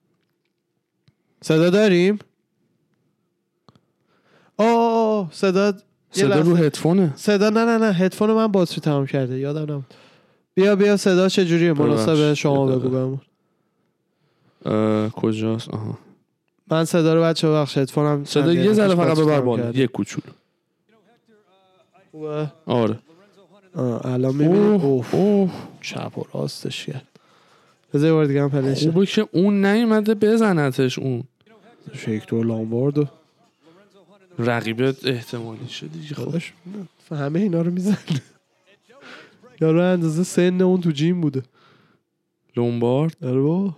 صدا 1.41 1.69
داریم؟ 1.69 2.19
آه، 4.57 5.29
صدا 5.31 5.73
صدا 6.11 6.39
رو. 6.39 6.55
هدفونه. 6.55 7.13
صدا 7.15 7.49
نه 7.49 7.65
نه 7.65 7.77
نه 7.77 7.91
هدفون 7.93 8.31
من 8.31 8.47
باتری 8.47 8.81
تمام 8.81 9.05
کرده 9.05 9.39
یادم 9.39 9.61
نبود. 9.61 9.93
بیا 10.53 10.75
بیا 10.75 10.97
صدا 10.97 11.29
چجوریه؟ 11.29 11.73
مناسب 11.73 12.33
شما 12.33 12.65
بگو. 12.65 12.89
بهمون. 12.89 13.19
کجاست؟ 15.09 15.69
آها. 15.69 15.97
من 16.71 16.85
صدا 16.85 17.13
رو 17.13 17.21
بچه 17.21 17.49
بخش 17.49 17.77
هدفونم 17.77 18.25
صدا 18.25 18.53
یه 18.53 18.73
ذره 18.73 18.95
فقط 18.95 19.19
ببر 19.19 19.41
بالا. 19.41 19.71
یه 19.71 19.87
کوچولو؟ 19.87 20.33
آره. 22.65 22.99
الان 24.03 24.35
می‌بینی؟ 24.35 24.67
اوه 24.67 25.15
اوه. 25.15 25.51
چپ 25.81 26.17
و 26.17 26.23
راستش 26.33 26.85
کرد. 26.85 27.14
بذار 27.95 28.07
یه 28.07 28.13
بار 28.13 28.25
دیگه 28.25 28.41
هم 28.41 28.49
پلیش 28.49 28.87
خوبه 28.87 29.05
که 29.05 29.27
اون 29.31 29.65
نیومده 29.65 30.15
بزنتش 30.15 30.99
اون. 30.99 31.23
هکتور 32.05 32.45
لامباردو 32.45 33.07
رقیبت 34.39 35.05
احتمالی 35.05 35.67
شد 35.67 35.91
دیگه 35.91 36.15
خب. 36.15 36.23
خودش 36.23 36.53
همه 37.11 37.39
اینا 37.39 37.61
رو 37.61 37.71
می‌زنه. 37.71 37.97
یارو 39.61 39.81
اندازه 39.81 40.23
سن 40.23 40.61
اون 40.61 40.81
تو 40.81 40.91
جیم 40.91 41.21
بوده. 41.21 41.43
لومبارد؟ 42.57 43.15
آره 43.25 43.41
بابا. 43.41 43.75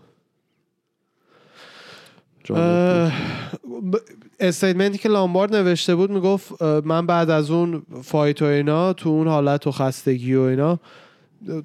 جالب 2.43 2.61
بود. 2.61 3.71
اه، 3.73 3.91
ب- 3.91 3.97
statement 4.39 4.91
ی 4.91 4.97
که 4.97 5.09
لامبارد 5.09 5.55
نوشته 5.55 5.95
بود 5.95 6.11
می‌گفت 6.11 6.61
من 6.61 7.05
بعد 7.05 7.29
از 7.29 7.51
اون 7.51 7.83
fight 8.03 8.41
و 8.41 8.45
اینا 8.45 8.93
تو 8.93 9.09
اون 9.09 9.27
حالت 9.27 9.67
و 9.67 9.71
خستگی 9.71 10.35
و 10.35 10.41
اینا 10.41 10.79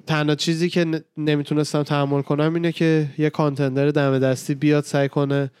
تنها 0.07 0.35
چیزی 0.35 0.69
که 0.69 1.03
نمی‌تونستم 1.17 1.83
تحمل 1.83 2.21
کنم 2.21 2.53
اینه 2.53 2.71
که 2.71 3.09
یه 3.17 3.29
contender 3.29 3.89
دم 3.89 4.19
دستی 4.19 4.55
بیاد 4.55 4.83
سعی 4.83 5.09
کنه 5.09 5.51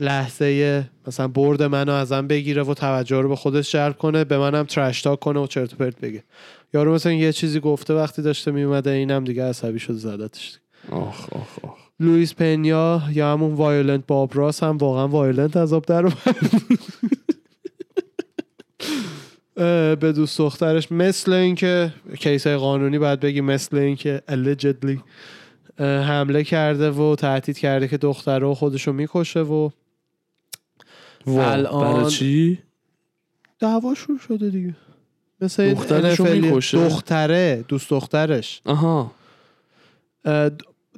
لحظه 0.00 0.84
مثلا 1.06 1.28
برد 1.28 1.62
منو 1.62 1.92
ازم 1.92 2.26
بگیره 2.26 2.62
و 2.62 2.74
توجه 2.74 3.20
رو 3.20 3.28
به 3.28 3.36
خودش 3.36 3.72
جلب 3.72 3.98
کنه 3.98 4.24
به 4.24 4.38
منم 4.38 4.64
trash 4.64 5.02
talk 5.02 5.20
کنه 5.20 5.40
و 5.40 5.46
چرت 5.46 5.72
و 5.72 5.76
پرت 5.76 6.00
بگه. 6.00 6.24
یارو 6.74 6.94
مثلا 6.94 7.12
یه 7.12 7.32
چیزی 7.32 7.60
گفته 7.60 7.94
وقتی 7.94 8.22
داشته 8.22 8.50
میومده 8.50 8.90
اینم 8.90 9.24
دیگه 9.24 9.44
عصبی 9.44 9.78
شد 9.78 9.94
زدتش. 9.94 10.58
آخ 10.90 11.32
آخ 11.32 11.58
آخ. 11.62 11.76
لوئیس 12.00 12.34
پنیا 12.34 13.02
یا 13.12 13.32
همون 13.32 13.54
Violent 13.54 14.04
Bob 14.06 14.30
Ross 14.34 14.62
هم 14.62 14.76
واقعا 14.76 15.08
violent 15.08 15.56
از 15.56 15.72
آب 15.72 15.86
در 15.86 16.04
به 19.54 20.12
دوست 20.16 20.38
دخترش 20.38 20.92
مثل 20.92 21.32
اینکه 21.32 21.92
case 22.18 22.46
قانونی 22.46 22.98
باید 22.98 23.20
بگی 23.20 23.40
مثل 23.40 23.76
اینکه 23.76 24.22
allegedly 24.28 24.98
حمله 25.80 26.44
کرده 26.44 26.90
و 26.90 27.16
تهدید 27.16 27.58
کرده 27.58 27.88
که 27.88 27.96
دختر 27.96 28.38
رو 28.38 28.54
خودشو 28.54 28.92
می‌کشه 28.92 29.40
و 29.40 29.70
الان- 31.26 31.80
برای 31.94 32.10
چی؟ 32.10 32.58
دعواشون 33.58 34.18
شده 34.28 34.50
دیگه. 34.50 34.74
مثل 35.40 35.74
دخترشو 35.74 36.24
می‌کشه؟ 36.24 36.88
دختره 36.88 37.64
دوست 37.68 37.90
دخترش. 37.90 38.60
آها. 38.66 39.12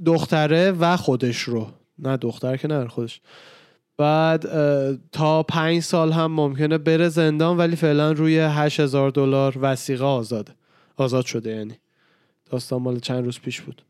دختره 0.07 0.71
و 0.71 0.97
خودش 0.97 1.41
رو. 1.41 1.67
نه 1.99 2.17
دختر 2.17 2.57
که 2.57 2.69
نه 2.69 2.89
خودش. 2.89 3.21
بعد 3.99 4.47
تا 5.13 5.43
پنج 5.43 5.83
سال 5.83 6.13
هم 6.13 6.33
ممکنه 6.33 6.79
بره 6.79 7.09
زندان 7.09 7.57
ولی 7.57 7.77
فعلا 7.77 8.13
روی 8.13 8.39
هشت 8.39 8.81
هزار 8.81 9.11
دلار 9.11 9.59
وثیقه 9.61 10.05
آزاده 10.05 10.53
آزاد 10.97 11.25
شده 11.25 11.51
یعنی 11.51 11.75
داستان 12.51 12.83
مال 12.83 12.99
چند 12.99 13.25
روز 13.25 13.41
پیش 13.41 13.61
بود. 13.61 13.83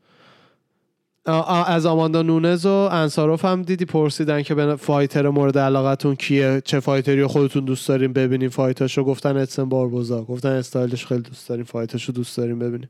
از 1.65 1.85
آماندا 1.85 2.21
نونز 2.21 2.65
و 2.65 2.69
انصاروف 2.69 3.45
هم 3.45 3.61
دیدی 3.61 3.85
پرسیدن 3.85 4.41
که 4.41 4.55
به 4.55 4.75
fighter 4.75 5.29
مورد 5.29 5.57
علاقتون 5.57 6.15
کیه؟ 6.15 6.61
چه 6.65 6.79
fighter 6.79 7.16
ی 7.16 7.21
رو 7.21 7.27
خودتون 7.27 7.65
دوست 7.65 7.87
دارین 7.87 8.13
ببینین 8.13 8.49
fight 8.49 8.79
اشو؟ 8.79 9.03
گفتن 9.03 9.37
ادسون 9.37 9.69
باربوزا. 9.69 10.23
گفتن 10.23 10.49
استایلش 10.49 11.05
خیلی 11.05 11.21
دوست 11.21 11.49
دارین 11.49 11.63
fight 11.63 11.94
اشو 11.94 12.13
دوست 12.13 12.37
دارین 12.37 12.59
ببینین 12.59 12.89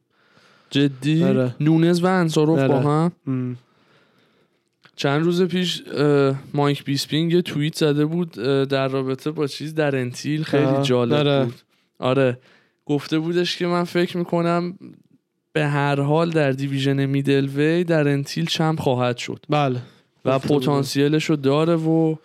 جدی؟ 0.70 1.24
آره. 1.24 1.56
نونز 1.60 2.04
و 2.04 2.06
انصاروف 2.06 2.60
آره. 2.60 2.68
با 2.68 2.80
هم؟ 2.80 3.12
ام. 3.28 3.58
چند 4.98 5.24
روز 5.24 5.44
پیش 5.44 5.84
مایک 6.54 6.84
بیسپینگ 6.84 7.34
یه 7.34 7.42
توییت 7.42 7.76
زده 7.76 8.06
بود 8.06 8.32
در 8.70 8.88
رابطه 8.88 9.32
با 9.32 9.48
چیز 9.48 9.76
دارن 9.76 9.96
تیل 9.96 10.44
خیلی 10.44 10.82
جالب 10.82 11.14
آره. 11.14 11.46
بود. 11.46 11.62
آره. 12.00 12.40
گفته 12.86 13.20
بودش 13.20 13.58
که 13.58 13.68
من 13.68 13.84
فکر 13.84 14.18
می‌کنم 14.18 14.78
به 15.54 15.66
هر 15.66 16.02
حال 16.02 16.30
در 16.30 16.52
division 16.52 17.06
middleweight 17.06 17.84
دارن 17.84 18.08
تیل 18.08 18.46
champ 18.46 18.80
خواهد 18.80 19.18
شد. 19.18 19.46
بله. 19.50 19.80
و. 20.26 20.40
پتانسیلش 20.40 21.26
رو 21.26 21.36
داره 21.36 21.76
و 21.76 22.16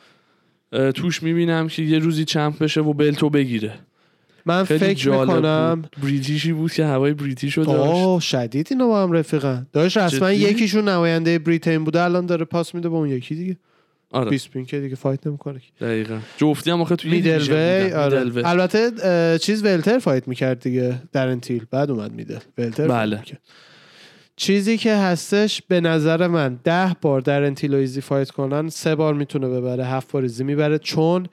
توش 0.94 1.22
می‌بینم 1.22 1.68
که 1.68 1.82
یه 1.82 1.98
روزی 1.98 2.24
champ 2.24 2.58
بشه 2.58 2.80
و 2.80 2.92
belt 2.92 3.23
و 3.23 3.30
بگیره. 3.30 3.78
من 4.46 4.64
فکر 4.64 4.92
جالب 4.92 5.30
می‌کنم 5.30 5.80
بود. 5.82 5.96
British 6.02 6.46
ی 6.46 6.52
بود 6.52 6.72
که 6.72 6.84
هوای 6.84 7.12
British 7.12 7.58
رو 7.58 7.64
داشت 7.64 7.78
آه 7.78 8.20
شدید 8.20 8.68
اینا 8.70 8.86
با 8.86 9.02
هم 9.02 9.12
رفیقن 9.12 9.66
داشت 9.72 9.96
رسما 9.96 10.32
جدی؟ 10.32 10.40
یکیشون 10.40 10.88
نماینده 10.88 11.38
Britain 11.38 11.84
بوده 11.84 12.02
الان 12.02 12.26
داره 12.26 12.44
پاس 12.44 12.74
میده 12.74 12.88
به 12.88 12.94
اون 12.94 13.08
یکی 13.08 13.34
دیگه 13.34 13.56
آره 14.10 14.30
بیسپینگ 14.30 14.64
که 14.64 14.80
دیگه 14.80 14.96
fight 14.96 15.26
نمی‌کنه 15.26 15.60
دقیقا 15.80 16.18
جفتی 16.36 16.70
هم 16.70 16.80
آخه 16.80 16.96
توی 16.96 17.10
middleweight. 17.10 17.92
آره. 17.92 18.46
البته 18.48 19.38
چیز 19.38 19.64
welter 19.64 19.98
fight 19.98 20.28
می‌کرد 20.28 20.60
دیگه 20.60 21.02
دارن 21.12 21.28
تیل 21.28 21.66
بعد 21.70 21.90
اومد 21.90 22.12
middle 22.12 22.38
welter 22.58 22.88
بله. 22.88 23.22
چیزی 24.36 24.78
که 24.78 24.94
هستش 24.96 25.62
به 25.68 25.80
نظر 25.80 26.26
من 26.26 26.58
ده 26.64 26.96
بار 27.00 27.20
دارن 27.20 27.42
تیل 27.42 27.74
و 27.74 27.76
ایزی 27.76 28.00
fight 28.00 28.30
کنن 28.30 28.68
سه 28.68 28.94
بار 28.94 29.14
می‌تونه 29.14 29.48
ببره 29.48 29.84
هفت 29.84 30.12
بار 30.12 30.22
ایزی 30.22 30.44
می‌بره 30.44 30.78
چون 30.78 31.26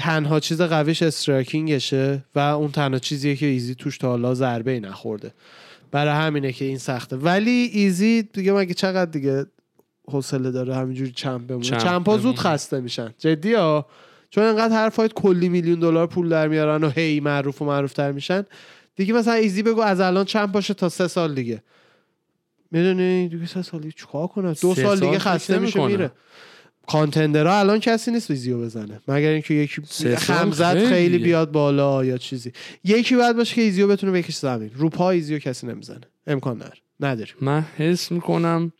تنها 0.00 0.40
چیز 0.40 0.60
قویش 0.60 1.02
striking 1.02 1.91
شه 1.91 2.24
و 2.34 2.38
اون 2.38 2.70
تنها 2.70 2.98
چیزیه 2.98 3.36
که 3.36 3.46
ایزی 3.46 3.74
توش 3.74 3.98
تا 3.98 4.08
حالا 4.08 4.34
ضربه 4.34 4.70
ای 4.70 4.80
نخورده. 4.80 5.32
برای 5.90 6.14
همینه 6.14 6.52
که 6.52 6.64
این 6.64 6.78
سخته. 6.78 7.16
ولی 7.16 7.70
ایزی 7.72 8.22
دیگه 8.22 8.52
مگه 8.52 8.74
چقدر 8.74 9.10
دیگه 9.10 9.46
حوصله 10.08 10.50
داره 10.50 10.74
همینجوری 10.76 11.10
champ 11.10 11.46
بمونه؟ 11.46 11.64
champ 11.64 11.82
champ 11.82 12.12
ا 12.12 12.18
زود. 12.18 12.38
خسته 12.38 12.80
میشن. 12.80 13.14
جدی 13.18 13.54
ها؟ 13.54 13.86
چون 14.30 14.44
انقدر 14.44 14.74
هر 14.74 14.88
fight 14.88 15.12
کلی 15.12 15.48
میلیون 15.48 15.80
دلار 15.80 16.06
پول 16.06 16.28
در 16.28 16.48
میارن 16.48 16.84
و 16.84 16.90
هی 16.90 17.20
معروف 17.20 17.62
و 17.62 17.64
معروف 17.64 17.92
تر 17.92 18.12
میشن. 18.12 18.44
دیگه 18.96 19.14
مثلا 19.14 19.34
ایزی 19.34 19.62
بگو 19.62 19.80
از 19.80 20.00
الان 20.00 20.24
champ 20.24 20.52
باشه 20.52 20.74
تا 20.74 20.88
سه 20.88 21.08
سال 21.08 21.34
دیگه. 21.34 21.62
می‌دونی؟ 22.70 23.28
دیگه 23.28 23.46
سه 23.46 23.62
سال 23.62 23.80
دیگه 23.80 23.94
چیکار 23.98 24.26
کنه؟ 24.26 24.48
دو 24.48 24.54
سال 24.54 24.74
دیگه 24.74 24.84
سال 24.84 25.18
فکر 25.18 25.18
خسته 25.18 25.58
میشه. 25.58 25.86
میره. 25.86 26.10
contender 26.92 27.51
ها 27.51 27.58
الان 27.58 27.80
کسی 27.80 28.10
نیست 28.10 28.30
ایزیو 28.30 28.60
بزنه. 28.60 29.00
مگر 29.08 29.28
اینکه 29.28 29.54
یکی 29.54 29.82
حمزت 30.20 30.74
خیلیه. 30.74 30.88
خیلی 30.88 31.18
بیاد 31.18 31.52
بالا 31.52 32.04
یا 32.04 32.18
چیزی. 32.18 32.52
یکی 32.84 33.16
باید 33.16 33.36
باشه 33.36 33.54
که 33.54 33.62
ایزیو 33.62 33.88
بتونه 33.88 34.12
بکشه 34.12 34.38
زمین. 34.38 34.70
رو 34.74 34.88
پا 34.88 35.10
ایزیو 35.10 35.38
کسی 35.38 35.66
نمی‌زنه. 35.66 36.00
امکان 36.26 36.56
نداره. 36.56 36.78
نداریم. 37.00 37.34
من 37.40 37.60
حس 37.60 38.12
می‌کنم 38.12 38.72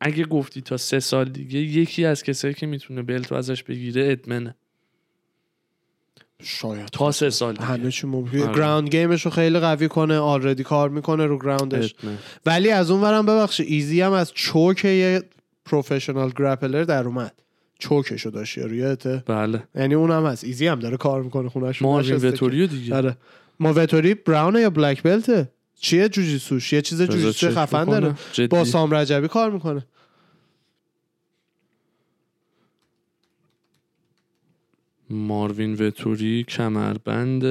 اگه 0.00 0.24
گفتی 0.24 0.60
تا 0.60 0.76
سه 0.76 1.00
سال 1.00 1.28
دیگه 1.28 1.58
یکی 1.58 2.04
از 2.04 2.22
کسایی 2.22 2.54
که 2.54 2.66
می‌تونه 2.66 3.02
belt 3.02 3.32
رو 3.32 3.36
ازش 3.36 3.62
بگیره 3.62 4.10
ادمنه 4.10 4.54
شاید. 6.42 6.86
تا 6.86 7.12
سه 7.12 7.30
سال 7.30 7.52
دیگه. 7.52 7.64
همه 7.64 7.90
چی 7.90 8.06
ممکنه. 8.06 8.44
آره. 8.44 8.54
ground 8.54 8.88
game 8.88 9.11
ش 9.11 9.22
رو 9.22 9.30
خیلی 9.30 9.58
قوی 9.58 9.88
کنه 9.88 10.18
already 10.18 10.62
کار 10.62 10.88
می‌کنه 10.88 11.26
رو 11.26 11.38
ground 11.38 11.75
ش. 11.75 11.94
ولی 12.46 12.70
از 12.70 12.90
اون 12.90 13.00
ورم 13.00 13.26
ببخش 13.26 13.60
ایزی 13.60 14.00
هم 14.00 14.12
از 14.12 14.32
چوک 14.34 14.84
یه 14.84 15.22
پروفشنال 15.68 16.32
گرپلر 16.36 16.84
در 16.84 17.06
اومد. 17.06 17.32
چوکش 17.78 18.22
رو 18.22 18.30
داشت 18.30 18.58
یارو 18.58 18.74
یادته 18.74 19.22
بله. 19.26 19.62
یعنی 19.74 19.94
اون 19.94 20.10
هم 20.10 20.26
هست. 20.26 20.44
ایزی 20.44 20.66
هم 20.66 20.78
داره 20.78 20.96
کار 20.96 21.22
می‌کنه. 21.22 21.48
خونش 21.48 21.82
ماروین 21.82 22.14
وتوریو 22.14 22.66
دیگه. 22.66 22.96
آره. 22.96 23.16
ما 23.60 23.72
وتوری 23.76 24.14
براونه 24.14 24.60
یا 24.60 24.70
بلک 24.70 25.02
بلته 25.02 25.52
چیه 25.80 26.08
جوجیسوش 26.08 26.72
یه 26.72 26.82
چیز 26.82 27.02
چک 27.36 27.50
خفن. 27.50 27.84
داره. 27.84 28.14
جدی. 28.32 28.46
با 28.46 28.64
سام 28.64 28.94
رجبی 28.94 29.28
کار 29.28 29.50
می‌کنه. 29.50 29.86
ماروین 35.10 35.74
وتوری 35.74 36.44
کمربند. 36.48 37.42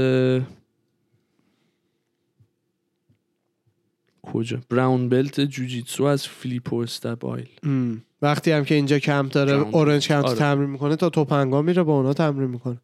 کجا؟ 4.21 4.61
brown 4.69 5.09
belt 5.09 5.41
جوجیتسو 5.41 6.03
از 6.03 6.27
فلیپو 6.27 6.75
استبایل. 6.75 7.49
ام. 7.63 8.03
وقتی 8.21 8.51
هم 8.51 8.65
که 8.65 8.75
اینجا 8.75 8.99
کمپ 8.99 9.31
داره. 9.31 9.53
Orange 9.53 10.07
camp 10.07 10.25
آره. 10.25 10.37
تمرین 10.37 10.69
می‌کنه 10.69 10.95
تا 10.95 11.09
توپنگا 11.09 11.61
میره 11.61 11.83
با 11.83 11.97
اونا 11.97 12.13
تمرین 12.13 12.49
می‌کنه. 12.49 12.77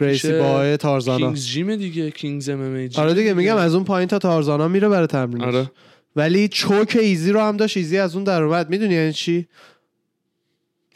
گریسی 0.00 0.38
بارا 0.38 0.76
تارزانا. 0.76 1.18
کینگز 1.18 1.46
gym 1.46 1.76
دیگه 1.76 2.10
کینگز 2.10 2.48
MMA 2.48 2.88
آره 2.96 3.14
دیگه 3.14 3.34
میگم 3.34 3.56
از 3.56 3.74
اون 3.74 3.84
پایین 3.84 4.08
تا 4.08 4.18
تارزانا 4.18 4.68
میره 4.68 4.88
برای 4.88 5.06
تمرین 5.06 5.44
آره. 5.44 5.70
ولی 6.16 6.48
choke 6.48 6.96
ایزی 7.00 7.32
رو 7.32 7.40
هم 7.40 7.56
داشت 7.56 7.76
ایزی 7.76 7.98
از 7.98 8.14
اون 8.14 8.24
در 8.24 8.42
اومد. 8.42 8.70
می‌دونی 8.70 8.94
یعنی 8.94 9.12
چی؟ 9.12 9.46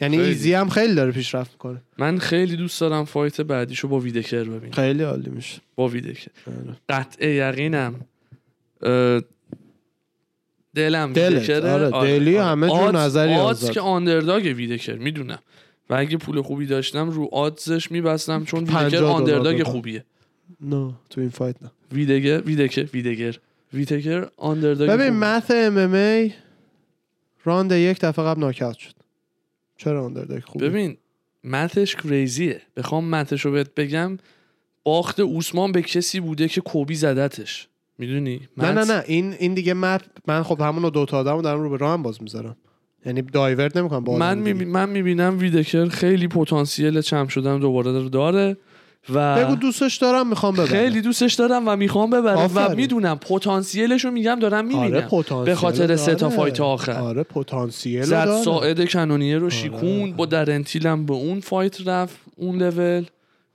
یعنی 0.01 0.17
خیلی. 0.17 0.29
ایزی 0.29 0.53
هم 0.53 0.69
خیلی 0.69 0.95
داره 0.95 1.11
پیشرفت 1.11 1.51
می‌کنه. 1.51 1.81
من 1.97 2.17
خیلی 2.17 2.55
دوست 2.55 2.81
دارم 2.81 3.05
fight 3.05 3.41
بعدیشو 3.41 3.87
با 3.87 3.99
ویدکر 3.99 4.43
ببینم. 4.43 4.71
خیلی 4.71 5.03
عالی 5.03 5.29
میشه. 5.29 5.61
با 5.75 5.87
ویدکر. 5.87 6.31
آره. 6.47 6.77
قطع 6.89 7.27
یقینم. 7.27 7.95
دلم 10.75 11.13
دلت، 11.13 11.33
ویدکره 11.33 11.71
آره، 11.71 12.19
دلی 12.19 12.37
همه 12.37 12.67
جور 12.67 12.97
نظری 12.97 13.33
odds. 13.33 13.71
که 13.71 13.81
underdog 13.81 14.43
ویدکر 14.43 14.95
می‌دونم. 14.95 15.39
و 15.89 15.93
اگه 15.93 16.17
پول 16.17 16.41
خوبی 16.41 16.65
داشتم 16.65 17.09
رو 17.09 17.29
odds 17.31 17.71
ش 17.71 17.91
میبستم 17.91 18.43
چون 18.43 18.59
ویدکر 18.59 18.73
50 18.73 18.89
دلار 18.89 19.11
underdog. 19.11 19.63
خوبیه. 19.63 20.05
نه 20.61 20.93
تو 21.09 21.21
این 21.21 21.29
fight 21.29 21.55
نه. 21.63 21.71
ویدگر 21.91 22.41
ویدکر 22.41 22.87
ویدگر 22.93 23.37
ویدکر 23.73 24.27
underdog 24.37 24.89
ببین. 24.89 25.09
math 25.09 25.51
MMA 25.51 26.33
راند 27.45 27.71
یک 27.71 27.99
دفعه 27.99 28.25
قبل 28.25 28.41
ناکاوت 28.41 28.77
شد. 28.77 28.93
چرا 29.77 30.05
underdog 30.05 30.43
خوبه 30.43 30.69
ببین 30.69 30.97
math 31.43 31.78
ش 31.78 31.95
crazy 31.95 32.42
ه. 32.42 32.61
بخوام 32.77 33.09
math 33.09 33.33
ش 33.33 33.45
رو 33.45 33.51
بهت 33.51 33.75
بگم 33.75 34.17
باخت 34.83 35.19
اوسمان 35.19 35.71
به 35.71 35.81
کسی 35.81 36.19
بوده 36.19 36.47
که 36.47 36.61
کولبی 36.61 36.95
زدتش. 36.95 37.67
می‌دونی 38.01 38.39
نه 38.57 38.71
نه 38.71 38.83
نه 38.83 39.03
این 39.07 39.33
این 39.39 39.53
دیگه 39.53 39.73
مپ 39.73 40.01
من 40.27 40.43
خب 40.43 40.61
همون 40.61 40.89
دو 40.89 41.05
تا 41.05 41.17
آدمو 41.17 41.41
دارم 41.41 41.61
رو 41.61 41.69
به 41.69 41.77
راه 41.77 41.93
هم 41.93 42.03
باز 42.03 42.21
می‌ذارم 42.21 42.55
یعنی 43.05 43.21
دایورت 43.21 43.77
نمی‌کنم 43.77 44.03
باز 44.03 44.19
من 44.19 44.37
می‌ذارم. 44.37 44.57
می 44.57 44.65
من 44.65 44.89
می‌بینم 44.89 45.39
ویدکر 45.39 45.85
خیلی 45.85 46.27
پتانسیل 46.27 47.01
چم 47.01 47.27
شدن 47.27 47.59
دوباره 47.59 48.09
داره 48.09 48.57
و 49.13 49.45
بگو 49.45 49.55
دوستش 49.55 49.95
دارم 49.95 50.29
می‌خوام 50.29 50.53
ببرم 50.53 50.65
خیلی 50.65 51.01
دوستش 51.01 51.33
دارم 51.33 51.67
و 51.67 51.75
می‌خوام 51.75 52.09
ببرم 52.09 52.51
و. 52.55 52.75
می‌دونم 52.75 53.17
پتانسیلش 53.17 54.05
رو 54.05 54.11
میگم 54.11 54.37
دارم 54.41 54.65
می‌بینم 54.65 55.07
آره 55.11 55.45
به 55.45 55.55
خاطر 55.55 55.95
سه 55.95 56.15
تا. 56.15 56.29
فایت 56.29 56.61
آخر 56.61 56.99
آره 56.99 57.23
پتانسیل 57.23 58.01
زد. 58.01 58.41
ساعد 58.45 58.89
کنونیه 58.89 59.37
رو 59.37 59.45
آره. 59.45 59.55
شیکون 59.55 60.13
با 60.13 60.25
درنتیلم 60.25 61.05
به 61.05 61.13
اون 61.13 61.39
فایت 61.39 61.87
رفت 61.87 62.15
اون 62.35 62.63
لول 62.63 63.05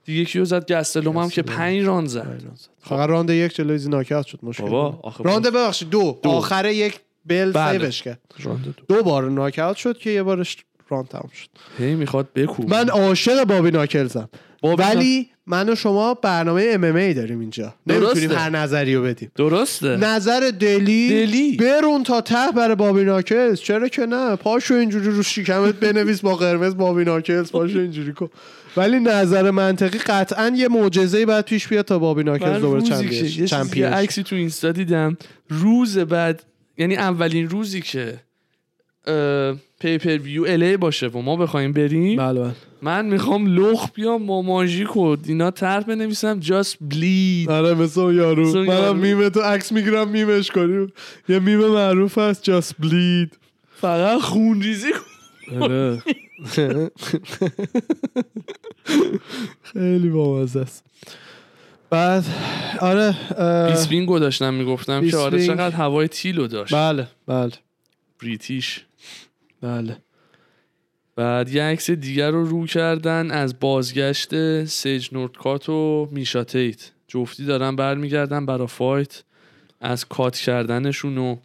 دیگه 0.07 0.25
کیو 0.25 0.45
زد 0.45 0.71
گستلوم 0.71 1.17
هم 1.17 1.29
که. 1.29 1.41
پنج 1.41 1.83
راند 1.83 2.05
زد 2.05 2.41
فقط 2.79 3.09
راند 3.09 3.29
یک 3.29 3.55
جلوی 3.55 3.71
ایزی 3.71 3.89
ناکاوت 3.89 4.25
شد 4.25 4.39
مشکل 4.43 4.63
بابا. 4.63 4.99
آخه 5.03 5.23
راند 5.23 5.47
ببخشید 5.47 5.89
دو. 5.89 6.19
دو. 6.23 6.29
آخر 6.29 6.65
یک 6.65 6.99
bell. 7.25 7.71
save 7.71 7.91
ش 7.91 8.01
کرد 8.01 8.19
راند 8.39 8.75
دو 8.87 8.95
دو 8.95 9.03
بار 9.03 9.29
ناکاوت 9.29 9.77
شد 9.77 9.97
که 9.97 10.09
یه 10.09 10.23
بارش 10.23 10.57
راند 10.89 11.07
تموم 11.07 11.29
شد 11.33 11.47
هی 11.77 11.95
می‌خواد 11.95 12.27
بکوب 12.35 12.69
من 12.69 12.89
عاشق 12.89 13.43
بابی 13.43 13.71
ناکلزم 13.71 14.29
بابی 14.61 14.83
ولی 14.83 15.29
من 15.47 15.69
و 15.69 15.75
شما 15.75 16.13
برنامه 16.13 16.69
MMA 16.73 17.13
داریم 17.13 17.39
اینجا 17.39 17.73
درسته. 17.87 18.05
نمی‌تونیم 18.05 18.31
هر 18.31 18.49
نظری 18.49 18.95
رو 18.95 19.03
بدیم 19.03 19.31
درسته 19.35 19.87
نظر 19.87 20.51
دلی 20.59 21.09
دلی. 21.09 21.57
برون 21.57 22.03
تا 22.03 22.21
ته 22.21 22.51
برای 22.55 22.75
بابی 22.75 23.03
ناکلز 23.03 23.59
چرا 23.59 23.87
که 23.87 24.05
نه 24.05 24.35
پاشو 24.35 24.73
اینجوری 24.73 25.09
رو 25.09 25.23
شکمت 25.23 25.75
بنویس 25.75 26.21
با 26.21 26.35
قرمز 26.35 26.75
بابی 26.75 27.03
ناکلز 27.03 27.51
پاشو 27.51 27.79
اینجوری 27.79 28.13
کن 28.13 28.29
ولی 28.77 28.99
نظر 28.99 29.51
منطقی 29.51 29.97
قطعا 29.97 30.53
یه 30.55 30.67
معجزه‌ای 30.67 31.25
باید 31.25 31.45
پیش 31.45 31.67
بیاد 31.67 31.85
تا 31.85 31.99
بابی 31.99 32.23
ناکلز 32.23 32.49
من 32.49 32.59
دوباره 32.59 32.81
champion 33.45 33.91
یه. 33.91 33.95
عکسی 33.95 34.23
تو 34.23 34.35
اینستا 34.35 34.71
دیدم 34.71 35.17
روز 35.49 35.97
بعد 35.97 36.43
یعنی 36.77 36.95
اولین 36.95 37.49
روزی 37.49 37.81
که 37.81 38.19
pay-per-view 39.79 40.17
LA 40.17 40.77
باشه 40.77 41.07
و 41.07 41.21
ما 41.21 41.35
بخوایم 41.35 41.71
بریم 41.71 42.17
بله 42.17 42.39
بله 42.39 42.51
من 42.81 43.05
می‌خوام 43.05 43.47
لخت 43.47 43.89
بیام 43.93 44.25
با 44.25 44.41
ماژیک 44.41 44.97
و 44.97 45.15
اینا 45.25 45.51
طرح 45.51 45.83
بنویسم 45.83 46.39
just 46.41 46.93
bleed 46.93 47.49
آره 47.49 47.73
مثل 47.73 48.01
اون 48.01 48.15
یارو 48.15 48.53
منم 48.53 48.65
یارو. 48.65 48.93
میم 48.93 49.29
تو 49.29 49.39
عکس 49.39 49.71
می‌گیرم 49.71 50.07
میمش 50.07 50.51
کنیم 50.51 50.93
یه 51.29 51.39
میم 51.39 51.59
معروف 51.59 52.17
هست 52.17 52.43
just 52.43 52.75
bleed 52.79 53.37
فقط 53.81 54.21
خونریزی 54.21 54.91
کن. 54.91 55.06
آره 55.61 56.03
خیلی 59.63 60.09
بامزه 60.09 60.59
است. 60.59 60.83
بعد 61.89 62.25
آره 62.81 63.15
اه، 63.37 63.69
بیسپینگو 63.69 64.19
داشتم 64.19 64.53
می‌گفتم 64.53 65.09
که 65.09 65.17
آره. 65.17 65.47
چقدر 65.47 65.75
هوای 65.75 66.07
تیلو 66.07 66.47
داشت. 66.47 66.73
بله 66.73 67.07
بله. 67.25 67.51
British. 68.21 68.85
بله. 69.61 69.97
بعد 71.15 71.49
یه 71.49 71.63
عکس 71.63 71.91
دیگر 71.91 72.31
رو 72.31 72.45
رو 72.45 72.65
کردن 72.65 73.31
از 73.31 73.59
بازگشت 73.59 74.65
سیج 74.65 75.09
نوردکات 75.11 75.69
و 75.69 76.09
میشا 76.11 76.43
تیت. 76.43 76.91
جفتی 77.07 77.45
دارن 77.45 77.75
برمیگردن 77.75 78.45
برا 78.45 78.67
fight. 78.67 79.23
از 79.81 80.05
کات 80.05 80.37
کردنشون 80.37 81.17
و 81.17 81.35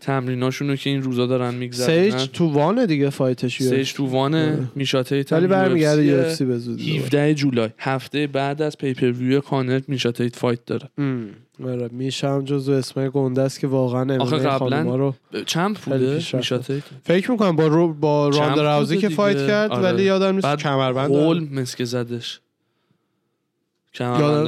تمریناشون 0.00 0.68
رو 0.68 0.76
که 0.76 0.90
این 0.90 1.02
روزا 1.02 1.26
دارن 1.26 1.54
میگذرن 1.54 2.10
سیج 2.10 2.28
تو 2.32 2.52
وانه 2.52 2.86
دیگه 2.86 3.10
فایتش 3.10 3.62
سیج 3.62 3.92
تو 3.92 4.06
وانه 4.06 4.58
میشا 4.74 5.02
تیت 5.02 5.32
هم 5.32 5.38
ولی 5.38 5.46
برمیگرده. 5.46 6.04
یو 6.04 6.20
اف 6.20 6.34
سی 6.34 6.44
به 6.44 6.58
زودی 6.58 6.98
17 6.98 7.34
جولای 7.34 7.68
هفته 7.78 8.26
بعد 8.26 8.62
از 8.62 8.78
پیپر 8.78 9.12
ویو 9.12 9.40
کانر 9.40 9.80
میشا 9.88 10.12
تیت 10.12 10.36
فایت 10.36 10.64
داره 10.64 10.88
ام. 10.98 11.26
آره 11.64 11.88
میشم 11.92 12.44
جزو 12.44 12.72
اسمای 12.72 13.10
گنده 13.10 13.42
است 13.42 13.60
که 13.60 13.66
واقعا 13.66 14.18
آخه 14.18 14.38
قبلاً 14.38 14.96
رو 14.96 15.14
چند 15.46 15.78
بوده 15.78 16.14
پیشرفت 16.14 16.34
میشا 16.34 16.56
بود. 16.56 16.66
تیت 16.66 16.82
فکر 17.04 17.30
می‌کنم 17.30 17.56
با 17.56 17.66
رو 17.66 17.94
با 17.94 18.28
راند 18.28 18.58
راوزی 18.58 18.98
که؟ 18.98 19.08
فایت 19.08 19.46
کرد 19.46 19.70
آره. 19.70 19.82
ولی 19.82 20.02
یادم 20.02 20.34
نیست 20.34 20.56
کمربند 20.56 21.12
داره. 21.12 21.40
مسکه 21.40 21.84
زدش 21.84 22.40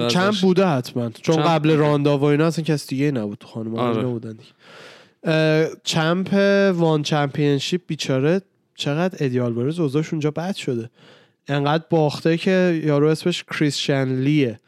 چند 0.09 0.35
بوده 0.43 0.66
حتما. 0.66 1.10
چون 1.10 1.36
champ 1.36 1.46
قبل. 1.47 1.77
راندا 1.77 2.18
و 2.18 2.24
اینا 2.24 2.47
اصلا 2.47 2.64
کس 2.64 2.86
دیگه 2.86 3.10
نبود 3.10 3.44
خانم 3.44 3.74
آره. 3.74 4.02
بودن 4.02 4.39
champ 5.84 6.34
ONE 6.74 7.02
Championship 7.02 7.80
بیچاره 7.86 8.40
چقدر 8.74 9.24
ادی 9.24 9.52
آلوارز 9.52 9.80
اوضاعش 9.81 10.12
اونجا 10.12 10.31
بد 10.31 10.55
شده. 10.55 10.90
انقدر 11.48 11.85
باخته 11.90 12.36
که 12.36 12.82
یارو 12.85 13.09
اسمش 13.09 13.44
کریسچن 13.44 14.09
لیه. 14.09 14.60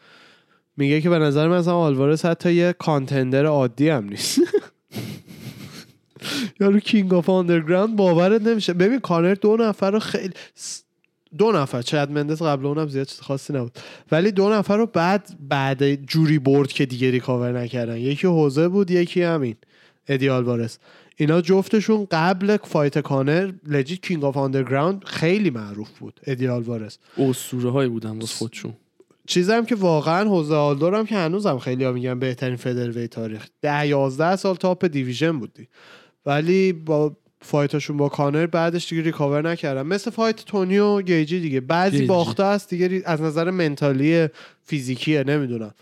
میگه 0.77 1.01
که 1.01 1.11
به 1.11 1.19
نظر 1.19 1.49
من 1.49 1.57
اصلا 1.57 1.77
آلوارز 1.77 2.25
حتی 2.25 2.53
یه 2.53 2.75
contender 2.79 3.47
عادی 3.47 3.89
هم 3.89 4.05
نیست. 4.05 4.41
یارو 6.61 6.81
king 6.81 7.15
of 7.15 7.31
underground 7.31 7.97
باورت 7.97 8.43
نمیشه. 8.43 8.73
ببین 8.73 9.01
کانر 9.01 9.35
دو 9.35 9.57
نفر 9.57 9.91
رو 9.91 9.99
خیلی 9.99 10.35
دو 11.39 11.53
نفر. 11.53 11.83
چد 11.83 12.11
مندز 12.11 12.43
قبل 12.43 12.67
اونم 12.67 12.89
زیاد 12.89 13.07
چیز 13.07 13.21
خاصی 13.21 13.53
نبود. 13.53 13.79
ولی 14.13 14.33
دو 14.33 14.51
نفر 14.51 14.77
رو 14.77 14.87
بعد 14.87 15.37
بعد 15.49 15.95
جوری 15.95 16.39
برد 16.39 16.73
که 16.73 16.87
دیگه 16.87 17.11
recover 17.11 17.61
نکردن. 17.61 17.97
یکی 17.97 18.27
خوزه 18.27 18.69
بود 18.69 18.91
یکی 18.91 19.23
همین 19.23 19.57
ادی 20.09 20.29
آلوارز. 20.29 20.79
اینا 21.17 21.41
جفتشون 21.41 22.07
قبل 22.11 22.57
fight 22.57 22.99
کانر 22.99 23.53
legit 23.67 24.01
king 24.01 24.25
of 24.25 24.37
underground 24.37 25.05
خیلی 25.05 25.51
معروف 25.51 25.99
بود 25.99 26.21
ادی 26.27 26.49
آلوارز. 26.49 26.99
اسطوره 27.19 27.71
هایی 27.71 27.89
بودن 27.89 28.19
واسه 28.19 28.35
خودشون. 28.35 28.73
چیزم 29.27 29.65
که 29.65 29.75
واقعا 29.75 30.29
خوزه 30.29 30.55
آلدو 30.55 30.95
هم 30.95 31.07
که 31.07 31.15
هنوزم 31.15 31.59
خیلی 31.59 31.85
ها 31.85 31.93
میگن 31.93 32.19
بهترین 32.19 32.57
featherweight 32.57 33.09
تاریخ. 33.09 33.47
ده 33.63 33.87
یازده 33.87 34.37
سال 34.37 34.55
top 34.55 34.87
division 34.87 35.39
بودی. 35.39 35.69
ولی 36.27 36.73
با 36.73 37.17
fight 37.41 37.72
اشون 37.72 37.97
با 37.97 38.09
کانر 38.09 38.47
بعدش 38.47 38.89
دیگه 38.89 39.03
recover 39.03 39.51
نکردن. 39.51 39.83
مثل 39.83 40.11
fight 40.11 40.45
تونی 40.45 40.79
و 40.79 41.03
گیجی 41.03 41.41
دیگه. 41.41 41.61
بعضی 41.61 41.97
گیجی. 41.97 42.07
باخته 42.07 42.45
هست 42.45 42.71
دیگه 42.71 43.03
از 43.05 43.23
نظر 43.23 43.51
mentally 43.51 44.29
فیزیکیه 44.65 45.25
نمی‌دونم. 45.25 45.75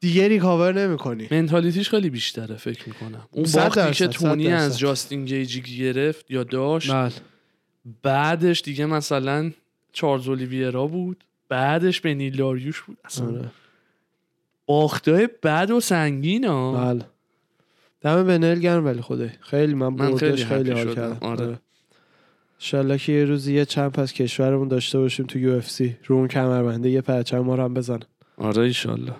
دیگه 0.00 0.28
recover 0.28 0.86
نمی‌کنی. 0.86 1.28
mentality 1.30 1.79
ش 1.79 1.90
خیلی 1.90 2.10
بیشتره 2.10 2.56
فکر 2.56 2.88
می‌کنم. 2.88 3.28
اون 3.30 3.46
باختی 3.54 3.90
که 3.90 4.06
تونی. 4.06 4.48
از 4.48 4.78
جاستین 4.78 5.24
گیجی 5.24 5.60
گرفت 5.60 6.30
یا 6.30 6.44
داشت 6.44 6.92
بله. 6.92 7.12
بعدش 8.02 8.62
دیگه 8.62 8.86
مثلا 8.86 9.52
چارلز 9.92 10.28
اولیویرا 10.28 10.86
بود 10.86 11.24
بعدش 11.48 12.00
بنیل 12.00 12.14
داریوش 12.14 12.80
بود. 12.80 12.98
اصلا 13.04 13.26
آره. 13.26 13.50
باختای 14.66 15.28
بد 15.42 15.70
و 15.70 15.80
سنگین 15.80 16.44
ها 16.44 16.72
بله. 16.72 17.04
دم 18.00 18.24
بنیل 18.26 18.58
گرم 18.58 18.84
ولی 18.84 19.00
خدای. 19.00 19.28
خیلی 19.40 19.74
من 19.74 19.96
بردش 19.96 20.44
خیلی 20.44 20.44
خیلی, 20.44 20.70
حال. 20.70 20.94
کردم. 20.94 21.16
آره. 21.20 21.44
آره. 21.44 21.58
انشالله 22.60 22.98
که 22.98 23.12
یه 23.12 23.24
روزی 23.24 23.54
یه 23.54 23.64
champ 23.64 23.98
از 23.98 24.12
کشورمون 24.12 24.68
داشته 24.68 24.98
باشیم 24.98 25.26
تو 25.26 25.38
UFC. 25.38 25.96
رو 26.06 26.16
اون 26.16 26.28
کمربنده 26.28 26.90
یه 26.90 27.00
پرچم 27.00 27.38
ما 27.38 27.54
رو 27.54 27.62
هم 27.62 27.74
بزن 27.74 27.98
آره 28.38 28.62
ایشالله 28.62 29.12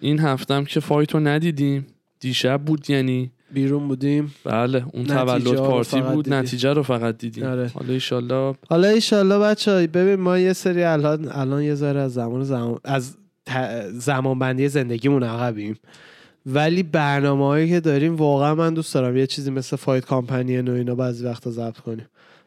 این 0.00 0.18
هفتم 0.20 0.64
که 0.64 0.80
fight 0.80 1.13
و 1.13 1.20
ندیدیم. 1.20 1.86
دیشب 2.20 2.62
بود 2.62 2.90
یعنی. 2.90 3.30
بیرون 3.52 3.88
بودیم. 3.88 4.34
بله 4.44 4.84
اون 4.92 5.04
تولد 5.04 5.54
پارتی 5.54 6.00
بود 6.00 6.24
دیدیم. 6.24 6.34
نتیجه 6.38 6.72
رو 6.72 6.82
فقط 6.82 7.18
دیدیم. 7.18 7.44
آره. 7.44 7.70
حالا 7.74 7.92
ایشالله 7.92 8.54
حالا 8.68 8.88
ایشالله 8.88 9.38
بچه 9.38 9.86
ببین 9.86 10.14
ما 10.20 10.38
یه 10.38 10.52
سری 10.52 10.82
الان 10.82 11.28
الان 11.32 11.62
یه 11.62 11.74
ذره 11.74 12.00
از 12.00 12.12
زمان 12.14 12.44
زمان 12.44 12.78
از 12.84 13.16
ت- 13.46 13.88
زمانبندی 13.90 14.68
زندگیمون 14.68 15.22
عقبیم. 15.22 15.76
ولی 16.46 16.82
برنامه 16.82 17.44
هایی 17.44 17.68
که 17.68 17.80
داریم 17.80 18.16
واقعا 18.16 18.54
من 18.54 18.74
دوست 18.74 18.94
دارم. 18.94 19.16
یه 19.16 19.26
چیزی 19.26 19.50
مثل 19.50 19.76
fight 19.76 20.04
companion 20.04 20.58
و 20.58 20.70
اینا 20.70 20.94
بعضی 20.94 21.24
وقتا 21.24 21.50
ضبط 21.50 21.78
کنیم. 21.78 22.06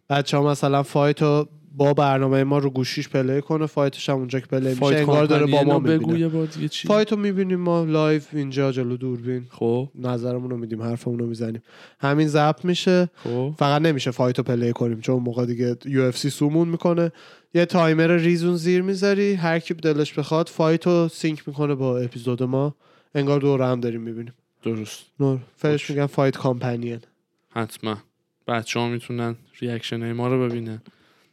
بچه 0.10 0.38
ها 0.38 0.52
مثلا 0.52 0.84
fight 0.84 1.22
رو 1.22 1.48
با 1.78 1.94
برنامه 1.94 2.44
ما 2.44 2.58
رو 2.58 2.70
گوشیش 2.70 3.10
play 3.10 3.42
کنه. 3.42 3.66
fight 3.66 3.97
ش 3.97 4.10
هم 4.10 4.16
اونجا 4.16 4.40
که 4.40 4.46
play 4.46 4.70
میشه 4.70 4.86
انگار 4.86 5.26
داره 5.26 5.46
با 5.46 5.64
ما 5.64 5.80
می‌بینه. 5.80 6.48
fight 6.88 7.12
رو 7.12 7.18
می‌بینیم 7.18 7.60
ما 7.60 7.84
live 7.84 8.22
اینجا 8.34 8.72
جلو 8.72 8.98
دوربین. 8.98 9.46
خب. 9.50 9.90
نظرمون 9.96 10.50
رو 10.50 10.58
میدیم 10.58 10.82
حرفمون 10.82 11.20
رو 11.20 11.26
می‌زنیم. 11.26 11.62
همین 12.00 12.28
ضبط 12.28 12.66
میشه. 12.66 13.10
خب. 13.24 13.54
فقط 13.58 13.82
نمیشه 13.82 14.12
fight 14.12 14.38
رو 14.38 14.44
play 14.44 14.74
کنیم 14.74 15.02
چون 15.02 15.24
موقع 15.24 15.46
دیگه 15.46 15.76
UFC 15.86 16.30
sue 16.30 16.49
مون 16.49 16.68
می‌کنه. 16.68 17.12
یه 17.54 17.66
تایمر 17.66 18.12
ریز 18.12 18.38
اون 18.38 18.56
زیر 18.56 18.82
می‌ذاری. 18.82 19.34
هر 19.34 19.60
کی 19.60 19.74
دلش 19.74 20.14
بخواد 20.14 20.50
fight 20.50 20.88
رو 20.88 21.08
sync 21.08 21.48
می‌کنه 21.48 21.76
با 21.76 21.98
اپیزود 21.98 22.44
ما. 22.44 22.76
انگار 23.16 23.40
دور 23.40 23.62
هم 23.62 23.80
داریم 23.80 24.02
می‌بینیم. 24.02 24.34
درست. 24.64 25.06
نور. 25.20 25.40
فرش. 25.58 25.90
میگن 25.90 26.06
fight 26.06 26.38
companion 26.38 27.00
حتما. 27.50 27.98
بچه 28.48 28.80
ها 28.80 28.90
می‌تونن 28.90 29.36
reaction 29.60 30.02
های 30.02 30.14
ما 30.14 30.28
رو 30.28 30.50
ببینن. 30.50 30.82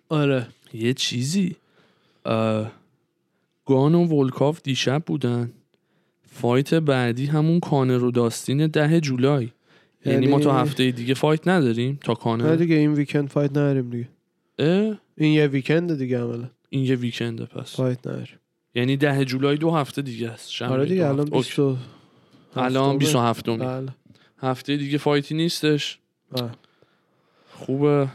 آره. 0.08 0.46
یه 0.74 0.94
چیزی. 0.94 1.56
اه، 2.24 2.72
گان 3.66 3.94
و 3.94 4.04
ولکاف 4.06 4.60
دیشب 4.62 5.02
بودن. 5.06 5.52
fight 6.26 6.74
بعدی 6.74 7.26
همون 7.26 7.60
کانر 7.60 8.04
و 8.04 8.10
داستین 8.10 8.66
ده 8.66 9.00
جولای. 9.00 9.48
یعنی, 10.06 10.26
ما 10.26 10.40
تا 10.40 10.50
یعنی- 10.50 10.62
هفته 10.62 10.90
دیگه 10.90 11.14
fight 11.14 11.48
نداریم 11.48 11.98
تا 12.02 12.12
نه 12.12 12.18
کانر 12.18 12.54
دیگه 12.56 12.74
این 12.74 12.92
weekend 12.94 13.28
fight 13.28 13.50
نداریم 13.50 13.90
دیگه. 13.90 14.08
اه؟ 14.58 14.98
این 15.16 15.32
یه 15.32 15.46
weekend 15.46 15.98
دیگه 15.98 16.20
عملا. 16.20 16.50
این 16.68 16.84
یه 16.84 16.96
weekend 16.96 17.38
ه 17.38 17.44
پس. 17.46 17.76
fight 17.76 18.06
نداریم. 18.06 18.36
یعنی 18.74 18.96
ده 18.96 19.24
جولای 19.24 19.56
دو 19.56 19.70
هفته 19.70 20.02
دیگه 20.02 20.30
است 20.30 20.62
آره 20.62 20.86
دیگه 20.86 21.06
الان 21.06 21.20
هفته. 21.20 21.36
okay. 21.36 21.48
20 21.48 21.58
و 21.58 21.76
الان 22.56 22.84
هفتمه. 22.84 22.98
27 22.98 23.48
می 23.48 23.56
بله 23.56 23.88
هفته 24.38 24.76
دیگه 24.76 24.98
fight 24.98 25.28
ی 25.28 25.34
نیستش 25.34 25.98
بله. 26.32 26.50
خوبه 27.50 28.08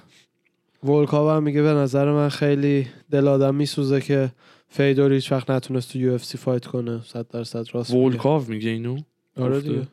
ولکاو 0.84 1.30
هم 1.30 1.44
میگه 1.44 1.62
به 1.62 1.74
نظر 1.74 2.12
من 2.12 2.30
خیلی 2.30 2.88
دل 3.12 3.28
آدم 3.28 3.56
میسوزه 3.56 4.02
که 4.02 4.32
فدور 4.70 5.14
هیچ 5.14 5.32
وقت 5.32 5.50
نتونست 5.50 5.92
تو 5.92 6.00
UFC 6.00 6.38
fight 6.38 6.66
کنه 6.66 7.02
100 7.06 7.28
درصد 7.28 7.66
راست 7.74 7.94
میگه. 7.94 8.06
ولکاف 8.06 8.50
میگه 8.50 8.70
اینو 8.70 8.98
آره. 9.38 9.62
دیگه 9.62 9.88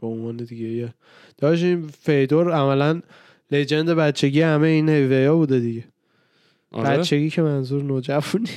به 0.00 0.06
عنوان 0.06 0.36
دیگه 0.36 0.68
یه 0.68 0.94
داشت 1.38 1.64
این 1.64 1.88
فدور 1.88 2.52
عملا 2.52 3.00
legend 3.50 3.90
بچگی 3.90 4.40
همه 4.42 4.68
این 4.68 4.88
هیویا 4.88 5.36
بوده 5.36 5.60
دیگه 5.60 5.84
آره 6.72 6.98
بچگی 6.98 7.30
که 7.30 7.42
منظور 7.42 7.82
نوجوانی 7.82 8.50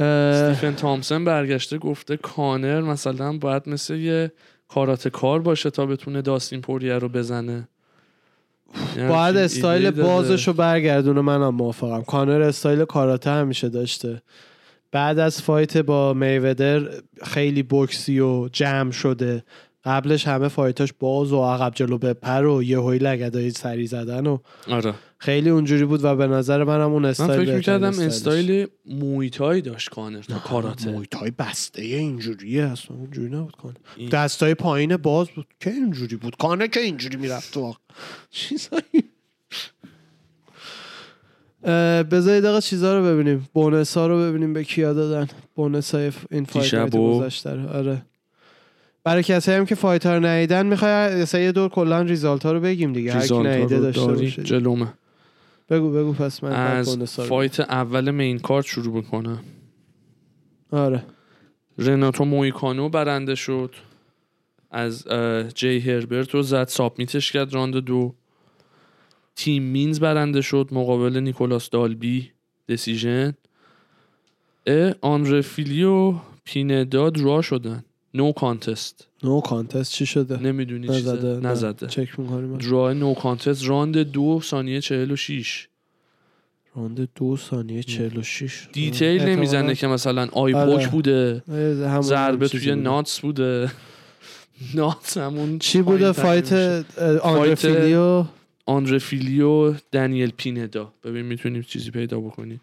استیفن 0.00 0.74
تامسون 0.74 1.24
برگشته 1.24 1.78
گفته 1.78 2.16
کانر 2.16 2.80
مثلا 2.80 3.38
باید 3.38 3.68
مثل 3.68 3.94
یه 3.94 4.32
کاراته 4.68 5.08
کار 5.08 5.40
باشه 5.40 5.70
تا 5.70 5.86
بتونه 5.86 6.22
داستین 6.22 6.60
پوریر 6.60 6.98
رو 6.98 7.08
بزنه. 7.08 7.68
یه 8.96 9.08
باید 9.08 9.36
استایل. 9.36 9.90
بازش 9.90 10.48
رو 10.48 10.54
برگردونه 10.54 11.20
منم 11.20 11.54
موافقم. 11.54 12.02
کانر 12.02 12.42
استایل 12.42 12.84
کاراته 12.84 13.30
همیشه 13.30 13.68
داشته. 13.68 14.22
بعد 14.92 15.18
از 15.18 15.42
fight 15.42 15.76
با 15.76 16.14
میودر 16.14 16.88
خیلی 17.22 17.62
بوکسی 17.62 18.20
و 18.20 18.48
جمع 18.48 18.90
شده. 18.90 19.44
قبلش 19.84 20.26
همه 20.28 20.48
fight 20.48 20.79
اش 20.79 20.92
باز 20.98 21.32
و 21.32 21.42
عقب 21.44 21.72
جلو 21.74 21.98
بپر 21.98 22.44
و 22.44 22.62
یه 22.62 22.80
هوی 22.80 22.98
لگدای 22.98 23.50
سری 23.50 23.86
زدن 23.86 24.26
و 24.26 24.38
آره. 24.68 24.94
خیلی 25.18 25.50
اونجوری 25.50 25.84
بود 25.84 26.04
و 26.04 26.16
به 26.16 26.26
نظر 26.26 26.64
منم 26.64 26.92
اون 26.92 27.02
من 27.02 27.08
استایل 27.08 27.30
فکر 27.44 27.54
بهترین 27.54 27.86
می‌کردم. 27.86 28.06
استایل 28.06 28.66
موی 28.86 29.30
تای 29.30 29.60
داشت 29.60 29.88
کانر 29.90 30.22
تا 30.22 30.38
کاراته. 30.38 30.90
موی 30.92 31.15
تای 31.15 31.30
بسته 31.38 31.82
اینجوریه 31.82 32.64
اصلا 32.64 32.96
اونجوری 32.96 33.28
نبود 33.36 33.56
کانر 33.56 33.74
این- 33.96 34.08
دستای 34.08 34.54
پایین 34.54 34.96
باز 34.96 35.28
بود. 35.28 35.46
که 35.60 35.70
اینجوری 35.70 36.16
بود؟ 36.16 36.36
کانر 36.36 36.68
که 36.68 36.80
اینجوری 36.80 37.16
می‌رفت 37.16 37.54
تو 37.54 37.74
چیزایی. 38.30 38.82
اه، 41.64 42.02
بذار 42.02 42.34
یه 42.34 42.40
دقیقه 42.40 42.60
چیزا 42.60 42.98
رو 42.98 43.04
ببینیم. 43.04 43.48
bonus 43.52 43.96
ها 43.96 44.06
رو 44.06 44.18
ببینیم 44.18 44.52
به 44.52 44.64
کیا 44.64 44.92
دادن. 44.92 45.28
bonus 45.54 45.94
های 45.94 46.12
این 46.30 46.44
fight 46.44 46.96
گذشته. 46.96 47.50
آره. 47.68 48.02
برای 49.04 49.22
کسی 49.22 49.52
هم 49.52 49.66
که 49.66 49.74
fight 49.74 50.06
ها 50.06 50.14
رو 50.14 50.26
ندیدن 50.26 50.66
می‌خوای 50.66 51.26
یه 51.34 51.52
دور 51.52 51.68
کلا 51.68 52.02
result 52.02 52.46
ها 52.46 52.52
رو 52.52 52.60
بگیم 52.60 52.92
دیگه. 52.92 53.12
هر 53.12 53.26
کی 53.26 53.34
رو 53.34 53.42
داشته 53.68 54.06
داری؟ 54.06 54.24
باشه. 54.24 54.42
جلومه. 54.42 54.92
بگو 55.70 55.90
بگو 55.90 56.12
پس 56.12 56.44
من 56.44 56.52
از 56.52 57.20
fight 57.20 57.60
اول 57.60 58.10
main 58.10 58.38
card 58.38 58.66
شروع 58.66 59.02
بکنم. 59.02 59.38
آره. 60.70 61.02
رناتو 61.78 62.24
مویکانو 62.24 62.88
برنده 62.88 63.34
شد. 63.34 63.74
از 64.70 65.08
جی 65.54 65.80
هربرت 65.80 66.30
رو 66.30 66.42
زد 66.42 66.68
submit 66.68 67.16
ش 67.16 67.32
کرد 67.32 67.54
round 67.54 67.76
دو. 67.76 68.14
تیم 69.36 69.62
مینز 69.62 70.00
برنده 70.00 70.40
شد 70.40 70.68
مقابل 70.72 71.20
نیکولاس 71.20 71.70
دالبی 71.70 72.30
decision 72.68 73.32
آنره 75.00 75.40
فیلی 75.40 75.84
و 75.84 76.14
پیندا 76.44 77.10
draw 77.10 77.42
شدن. 77.42 77.84
no 78.14 78.32
contest 78.32 79.06
no 79.22 79.40
contest 79.40 79.92
چی 79.92 80.06
شده؟ 80.06 80.36
نمی‌دونی 80.42 80.86
نزده 80.88 81.16
چیزه 81.16 81.40
نه. 81.40 81.48
نزده. 81.48 81.86
چک 81.86 82.20
می‌کنیم 82.20 82.58
draw 82.58 82.92
no 82.92 83.14
contest 83.14 83.68
round 83.68 83.98
دو 83.98 84.40
ثانیه 84.44 84.80
چهل 84.80 85.10
و 85.10 85.16
شیش. 85.16 85.68
round 86.76 87.08
دو 87.14 87.36
ثانیه 87.36 87.82
46 87.82 88.68
detail 88.72 89.20
احتمالاً- 89.20 89.24
نمی‌زنه 89.28 89.74
که 89.74 89.86
مثلا 89.86 90.28
eye 90.32 90.54
آره. 90.54 90.76
poke 90.76 90.88
بوده 90.90 91.42
ضربه 92.00 92.48
توی. 92.48 92.74
nuts 92.74 93.20
بوده. 93.20 93.70
nuts 94.74 95.16
همون 95.18 95.58
چی 95.58 95.82
بوده؟ 95.82 96.12
fight 96.12 96.52
میشه. 96.52 96.84
اه، 96.98 97.18
آندره 97.18 97.54
fight- 97.54 97.58
فیلیو؟ 97.80 98.24
آندره 98.66 98.98
فیلیو 98.98 99.74
دنیل 99.92 100.30
پیندا 100.36 100.92
ببین 101.04 101.26
می‌تونیم 101.26 101.62
چیزی 101.62 101.90
پیدا 101.90 102.20
بکنیم. 102.20 102.60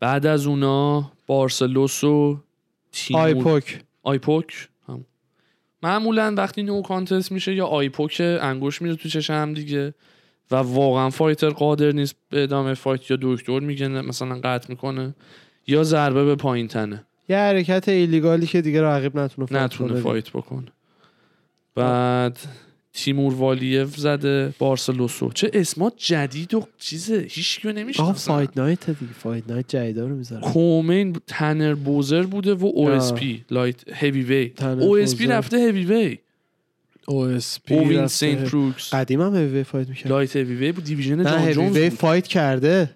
بعد 0.00 0.26
از 0.26 0.46
اونا 0.46 1.12
بارسلوس 1.26 2.04
و 2.04 2.38
تیمور. 2.92 3.22
eye 3.24 3.48
poke 3.48 3.80
eye 4.02 4.30
poke 4.30 4.68
هم. 4.88 5.04
معمولا 5.82 6.34
وقتی 6.36 6.62
no 6.62 6.82
contest 6.82 7.32
میشه 7.32 7.54
یا 7.54 7.66
eye 7.66 7.90
poke 7.90 8.22
انگوش 8.40 8.82
میره 8.82 8.96
تو 8.96 9.08
چشم 9.08 9.34
هم 9.34 9.54
دیگه 9.54 9.94
و 10.50 10.56
واقعا 10.56 11.10
fighter 11.10 11.48
قادر 11.50 11.92
نیست 11.92 12.16
به 12.28 12.42
ادامه 12.42 12.74
fight 12.74 13.10
یا 13.10 13.18
دکتر 13.22 13.60
میگه 13.60 13.88
مثلا 13.88 14.40
قطع 14.44 14.66
می‌کنه 14.68 15.14
یا 15.66 15.82
ضربه 15.82 16.24
به 16.24 16.34
پایین 16.34 16.68
تنه 16.68 17.06
یه 17.28 17.36
حرکت 17.36 17.88
illegal 17.88 18.39
ی 18.39 18.46
که 18.46 18.60
دیگه 18.60 18.82
رقیب 18.82 19.18
نتونه 19.18 19.46
fight 19.46 19.62
نتونه. 19.62 20.00
فایت 20.00 20.30
بکنه 20.30 20.66
بعد 21.74 22.38
تیمور 22.92 23.34
والیف 23.34 23.96
زده 23.96 24.54
بارسلوسو 24.58 25.30
چه 25.32 25.50
اسمات 25.54 25.92
جدید 25.96 26.54
و 26.54 26.66
چیزه 26.78 27.26
هیچ 27.30 27.60
کیو 27.60 27.70
آقا 27.70 27.80
نمی‌شناسن 27.80 28.32
fight 28.32 28.50
night 28.56 28.90
دیگه 28.90 29.12
fight 29.12 29.44
night 29.48 29.68
جدیدا 29.68 30.06
رو 30.06 30.16
می‌ذاره 30.16 30.42
co-main 30.42 31.16
تنر 31.26 31.74
بوزر 31.74 32.22
بوده 32.22 32.54
و 32.54 32.66
OSP 32.66 33.44
light 33.50 33.76
heavyweight 33.94 34.52
OSP. 34.80 35.26
رفته 35.26 35.56
هیوی 35.56 35.84
وی 35.84 36.18
OSP 37.06 37.74
اووینس 37.74 38.06
سینت 38.06 38.50
پرو 38.50 38.94
قدیم 38.94 39.20
هم 39.20 39.36
heavy 39.36 39.64
fight 39.64 39.88
می‌کرد. 39.88 40.12
light 40.12 40.36
heavyweight 40.36 40.72
بود 40.72 40.84
division 40.84 41.24
جان 41.24 41.38
هیوی 41.38 41.54
جونز 41.54 41.76
وی 41.76 41.90
بود. 41.90 41.98
fight 41.98 42.26
کرده. 42.26 42.90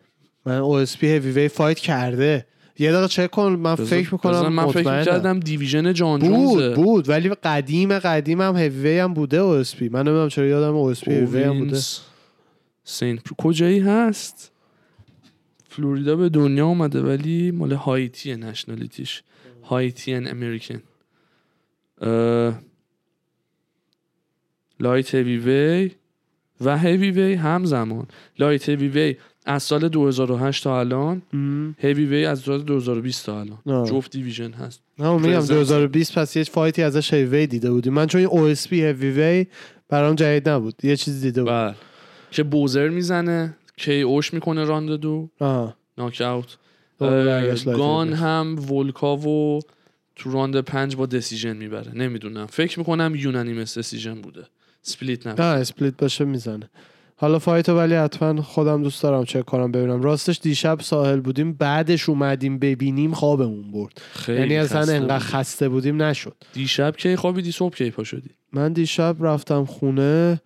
من 0.47 0.59
OSP 0.59 0.97
heavyweight 0.99 1.07
fight 1.07 1.79
کرده. 1.79 2.47
یه 2.79 2.93
دقیقه 2.93 3.09
چک 3.09 3.31
کن 3.31 3.53
من 3.53 3.75
فکر 3.75 4.13
می‌کنم 4.15 4.49
من 4.49 4.67
فکر 4.67 4.79
مطمئنم. 4.81 5.05
کردم 5.05 5.41
division 5.41 5.93
جان 5.93 6.21
بود 6.21 6.75
بود 6.75 7.09
ولی 7.09 7.29
قدیم 7.29 7.99
قدیم 7.99 8.41
هم 8.41 8.57
هیوی 8.57 8.99
هم 8.99 9.15
بوده 9.15 9.37
OSP 9.37 9.89
من 9.89 10.03
نمی‌دونم 10.03 10.29
چرا 10.29 10.47
یادم 10.47 10.75
OSP 10.77 11.05
heavy 11.05 11.43
هم 11.43 11.59
بوده. 11.59 11.81
سنت 12.85 13.23
پرو 13.23 13.37
کجایی 13.39 13.79
هست؟ 13.81 14.51
فلوریدا 15.69 16.17
به 16.17 16.29
دنیا 16.29 16.67
اومده 16.67 17.01
ولی 17.03 17.51
مال 17.51 17.73
هایتی 17.73 18.37
nationality 18.37 19.09
ش 19.09 19.23
Haitian 19.63 20.29
American 20.29 20.83
اه، 22.01 22.55
light 24.81 25.15
heavyweight 25.15 25.91
و 26.61 26.79
هیوی 26.79 27.11
وی 27.11 27.35
همزمان. 27.35 28.07
light 28.39 28.69
heavyweight 28.69 29.17
از 29.45 29.63
سال 29.63 29.89
2008 29.89 30.65
تا 30.65 30.81
الان. 30.81 31.23
هیوی 31.79 32.07
وی 32.07 32.25
از 32.25 32.41
سال 32.41 32.63
2020 32.63 33.27
تا 33.27 33.41
الان. 33.41 33.59
آه. 33.67 33.89
جفت 33.89 34.11
division 34.11 34.53
هست. 34.53 34.81
نه 34.99 35.11
من 35.11 35.15
میگم 35.15 35.33
present. 35.33 35.59
2020 35.59 36.19
پس 36.19 36.37
یه 36.37 36.45
fight 36.45 36.76
ی 36.76 36.83
ازش 36.83 37.15
هیوی 37.15 37.47
دیده 37.47 37.71
بودیم. 37.71 37.93
من 37.93 38.07
چون 38.07 38.21
او 38.21 38.41
اس 38.41 38.69
پی 38.69 38.83
هیوی 38.83 39.11
وی 39.11 39.47
برام 39.89 40.15
جدید 40.15 40.49
نبود. 40.49 40.75
یه 40.83 40.97
چیز 40.97 41.21
دیده 41.21 41.43
بود. 41.43 41.51
بله. 41.51 41.75
که 42.31 42.43
بوزر 42.43 42.89
می‌زنه 42.89 43.57
KO 43.77 44.01
ش 44.01 44.35
می‌کنه 44.35 44.65
round 44.65 44.91
دو. 44.91 45.29
ناک 45.99 46.21
اوت 46.21 46.57
گان. 47.65 48.13
هم 48.13 48.73
ولکاو 48.73 49.61
تو 50.17 50.33
round 50.33 50.61
پنج 50.61 50.97
با 50.97 51.07
decision 51.07 51.57
می‌بره. 51.57 51.93
نمی‌دونم. 51.95 52.47
فکر 52.47 52.79
می‌کنم 52.79 53.15
unanimous 53.15 53.79
decision 53.79 54.21
بوده. 54.21 54.45
split 54.83 55.27
نه 55.27 55.35
نه 55.35 55.43
split 55.43 55.97
باشه 55.97 56.25
می‌زنه. 56.25 56.71
حالا 57.25 57.39
fight 57.39 57.70
و 57.70 57.77
ولی 57.77 57.95
حتما 57.95 58.43
خودم 58.43 58.83
دوست 58.83 59.03
دارم 59.03 59.25
چک 59.25 59.45
کنم 59.45 59.73
ببینم. 59.73 60.03
راستش 60.03 60.39
دیشب 60.43 60.79
ساحل 60.81 61.21
بودیم 61.21 61.53
بعدش 61.53 62.09
اومدیم 62.09 62.59
ببینیم 62.59 63.13
خوابمون 63.13 63.73
برد. 63.73 64.01
یعنی 64.29 64.57
اصلا 64.57 64.95
انقدر. 64.95 65.19
خسته 65.19 65.69
بودیم 65.69 66.03
نشد. 66.03 66.37
دیشب 66.53 66.97
کی 66.97 67.17
خوابیدی؟ 67.17 67.53
صبح 67.53 67.75
کی 67.75 67.91
پا 67.91 68.05
شدی 68.05 68.31
من 68.53 68.73
دیشب 68.73 69.17
رفتم 69.21 69.65
خونه. 69.65 70.41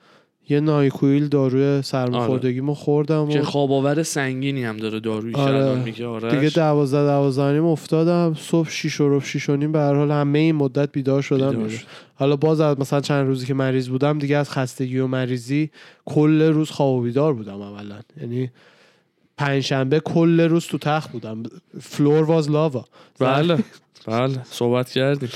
یه 0.49 0.61
نایکویل 0.61 1.29
داروی 1.29 1.83
سرماخوردگیمو 1.83 2.75
خوردم 2.75 3.29
که 3.29 3.41
و 3.41 3.45
خواب 3.45 3.73
آور 3.73 4.03
سنگینی 4.03 4.65
هم 4.65 4.77
داره 4.77 5.01
دارویی 5.01 5.35
که 5.35 5.41
آره. 5.41 5.75
میگه 5.75 6.07
آرش. 6.07 6.35
دیگه 6.35 6.51
دوازده 6.51 7.05
دوازده 7.05 7.53
نیم 7.53 7.65
افتادم. 7.65 8.37
صبح 8.39 8.71
شیش 8.71 9.01
و 9.01 9.09
ربع 9.09 9.25
شیش 9.25 9.49
و 9.49 9.57
نیم 9.57 9.73
به 9.73 9.79
هر 9.79 9.95
حال 9.95 10.11
همه 10.11 10.39
این 10.39 10.55
مدت 10.55 10.93
بیدار 10.93 11.23
شدم. 11.23 11.51
بیدار. 11.51 11.85
حالا 12.15 12.37
باز 12.37 12.61
از 12.61 12.81
مثلا 12.81 13.01
چند 13.01 13.27
روزی 13.27 13.47
که 13.47 13.55
مریض 13.55 13.89
بودم 13.89 14.19
دیگه 14.19 14.37
از 14.37 14.51
خستگی 14.51 14.99
و 14.99 15.07
مریضی 15.07 15.71
کل 16.05 16.43
روز 16.43 16.71
خواب 16.71 16.95
و 16.95 17.03
بیدار 17.03 17.35
بودم 17.35 17.61
اولا. 17.61 17.99
یعنی 18.21 18.51
پنجشنبه 19.39 20.01
کل 20.01 20.41
روز 20.41 20.67
تو 20.67 20.79
تخت 20.79 21.13
بودم. 21.13 21.43
فلور 21.81 22.25
واز 22.25 22.51
لاوا 22.51 22.85
بله. 23.19 23.59
بله. 24.07 24.45
صحبت 24.45 24.91
کردیم. 24.91 25.29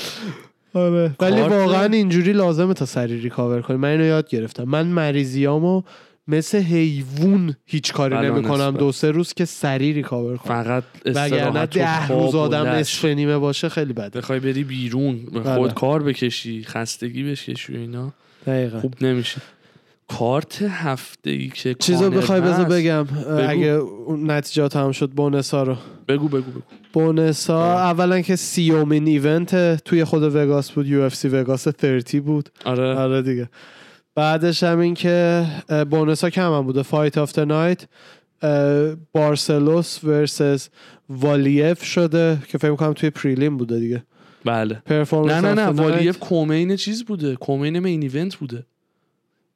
آره. 0.74 1.16
ولی 1.20 1.40
واقعا 1.40 1.84
اینجوری 1.84 2.32
لازمه 2.32 2.74
تا 2.74 2.86
سریع 2.86 3.20
recover 3.20 3.62
کنی. 3.62 3.76
من 3.76 3.88
اینو 3.88 4.04
یاد 4.04 4.28
گرفتم. 4.28 4.64
من 4.64 4.86
مریضیامو 4.86 5.82
مثل 6.28 6.58
حیوون 6.58 7.54
هیچ 7.66 7.92
کاری 7.92 8.14
بله، 8.14 8.30
نمی‌کنم. 8.30 8.76
دو 8.78 8.92
سه 8.92 9.10
روز 9.10 9.34
که 9.34 9.44
سریع 9.44 9.92
recover 9.92 10.36
کنم. 10.36 10.62
فقط 10.62 10.84
وگرنه 11.06 11.66
ده 11.66 12.08
روز 12.08 12.34
آدم. 12.34 12.66
نصف 12.66 13.04
نیمه 13.04 13.38
باشه 13.38 13.68
خیلی 13.68 13.92
بده. 13.92 14.20
بخوای 14.20 14.40
بری 14.40 14.64
بیرون 14.64 15.26
بله. 15.26 15.54
خودت 15.54 15.74
کار 15.74 16.02
بکشی 16.02 16.64
خستگی 16.64 17.30
بکشی 17.30 17.72
و 17.72 17.76
اینا. 17.76 18.12
دقیقا. 18.46 18.80
خوب 18.80 18.94
نمیشه. 19.00 19.40
کارت 20.08 20.62
هفته 20.62 21.30
ای 21.30 21.48
که 21.48 21.74
چیزو 21.74 22.10
بخوای 22.10 22.40
بذار 22.40 22.64
بگم 22.64 23.06
اگه 23.48 23.66
اون 23.66 24.30
نتیجه 24.30 24.68
تمام 24.68 24.92
شد 24.92 25.10
bonus 25.10 25.53
ا 25.53 25.62
رو. 25.62 25.76
بگو 26.08 26.28
بگو 26.28 26.50
بگو. 26.50 26.60
bonus 26.92 27.47
ا 27.47 27.58
آره. 27.62 27.80
اولا 27.80 28.20
که 28.20 28.36
سیومین 28.36 29.06
event 29.06 29.84
توی 29.84 30.04
خود 30.04 30.22
وگاس 30.22 30.70
بود 30.70 30.86
UFC 30.86 31.28
وگاس 31.28 31.68
30 32.06 32.20
بود. 32.20 32.48
آره. 32.64 32.94
آره 32.94 33.22
دیگه. 33.22 33.48
بعدش 34.14 34.62
هم 34.62 34.78
این 34.78 34.94
که 34.94 35.46
اه، 35.68 35.84
بونسا 35.84 36.30
کم 36.30 36.52
هم 36.52 36.62
بوده. 36.62 36.82
fight 36.82 37.18
of 37.18 37.28
the 37.28 37.44
night 37.44 37.86
بارسلوس 39.12 40.04
versus 40.04 40.68
والیف 41.08 41.84
شده 41.84 42.38
که 42.48 42.58
فکر 42.58 42.74
کنم 42.74 42.92
توی 42.92 43.10
prelim 43.10 43.56
بوده 43.56 43.78
دیگه. 43.80 44.02
بله. 44.44 44.82
نه 44.90 45.40
نه 45.40 45.54
نه. 45.54 45.66
والیف 45.66 46.18
co-main 46.18 46.76
چیز 46.76 47.04
بوده. 47.04 47.36
co-main 47.36 47.78
main 47.78 48.02
event 48.02 48.34
بوده. 48.36 48.66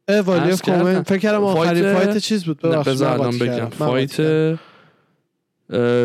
کردم. 0.09 0.57
co-main 0.57 1.03
فکر 1.03 1.19
کردم 1.19 1.45
آخرین 1.45 1.83
fight- 1.83 2.05
fight 2.05 2.17
چیز 2.19 2.45
بود؟ 2.45 2.61
بذار 2.61 3.13
الان 3.21 3.39
بگم. 3.39 3.69
fight 3.69 4.57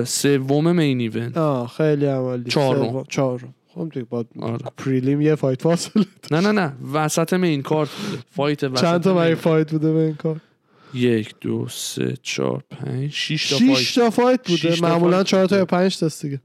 سوم 0.08 0.72
main 0.76 1.00
event 1.00 1.38
آه 1.38 1.68
خیلی 1.68 2.06
عمالی 2.06 2.50
چهارم. 2.50 3.04
چهارم. 3.10 3.54
خب 3.76 3.90
دیگه 3.94 4.06
با 4.10 4.26
آره. 4.40 4.58
پریلیم 4.78 5.22
یه 5.22 5.36
فایت 5.36 5.62
فاصله 5.62 6.06
نه 6.32 6.40
نه 6.40 6.52
نه. 6.52 6.74
وسط 6.94 7.34
مین 7.34 7.62
کارت 7.62 7.90
بوده. 7.90 8.24
فایت 8.32 8.64
وسط 8.64 8.82
چند 8.82 9.02
تا 9.02 9.24
مین. 9.26 9.36
فایت 9.36 9.72
بوده 9.72 9.94
به 9.94 10.00
این 10.00 10.16
کار؟ 10.16 10.36
یک 10.94 11.34
دو 11.42 11.68
سه 11.70 12.14
چهار 12.24 12.64
پنج 12.70 13.12
شیش 13.12 13.50
تا 13.50 13.58
شیش 13.58 14.00
فایت. 14.00 14.06
تا 14.06 14.10
فایت 14.10 14.40
بوده. 14.48 14.58
شیش 14.58 14.80
تا 14.80 14.88
معمولا 14.90 15.24
چهار 15.24 15.46
تا. 15.46 15.58
یا 15.58 15.66
پنج 15.66 15.98
تاست 16.00 16.22
دیگه. 16.22 16.42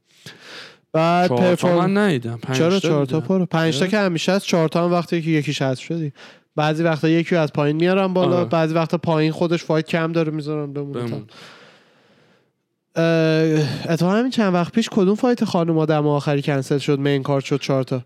بعد 0.92 1.28
تا 1.28 1.36
پرفورم 1.36 1.90
من 1.90 1.96
ندیدم. 1.98 2.38
چرا 2.52 2.70
تا 2.70 2.88
چهار 2.88 3.06
تا. 3.06 3.20
پره 3.20 3.44
پنج 3.44 3.78
تا؟ 3.78 3.86
که 3.86 3.98
همیشه 3.98 4.32
از 4.32 4.44
چهار 4.44 4.68
تا 4.68 4.84
هم 4.84 4.92
وقتی 4.92 5.22
که 5.22 5.30
یکیش 5.30 5.62
حذف 5.62 5.80
شدی. 5.82 6.12
بعضی 6.56 6.82
وقتا 6.82 7.08
یکی 7.08 7.36
از 7.36 7.52
پایین 7.52 7.76
میارن 7.76 8.12
بالا 8.12 8.36
آره. 8.36 8.48
بعضی 8.48 8.74
وقتا 8.74 8.98
پایین 8.98 9.32
خودش 9.32 9.64
فایت 9.64 9.86
کم 9.86 10.12
داره 10.12 10.32
می‌ذارن 10.32 10.72
بمونه 10.72 11.00
بمون. 11.00 11.26
اتفاقا 13.88 14.12
همین 14.12 14.30
چند 14.30 14.54
وقت 14.54 14.72
پیش 14.72 14.88
کدوم 14.92 15.14
fight 15.14 15.44
خانم 15.44 15.84
دم 15.84 16.06
آخری 16.06 16.42
کنسل 16.42 16.78
شد 16.78 16.98
main 16.98 17.22
card 17.22 17.44
شد 17.44 17.60
چهار 17.60 17.82
تا 17.82 18.02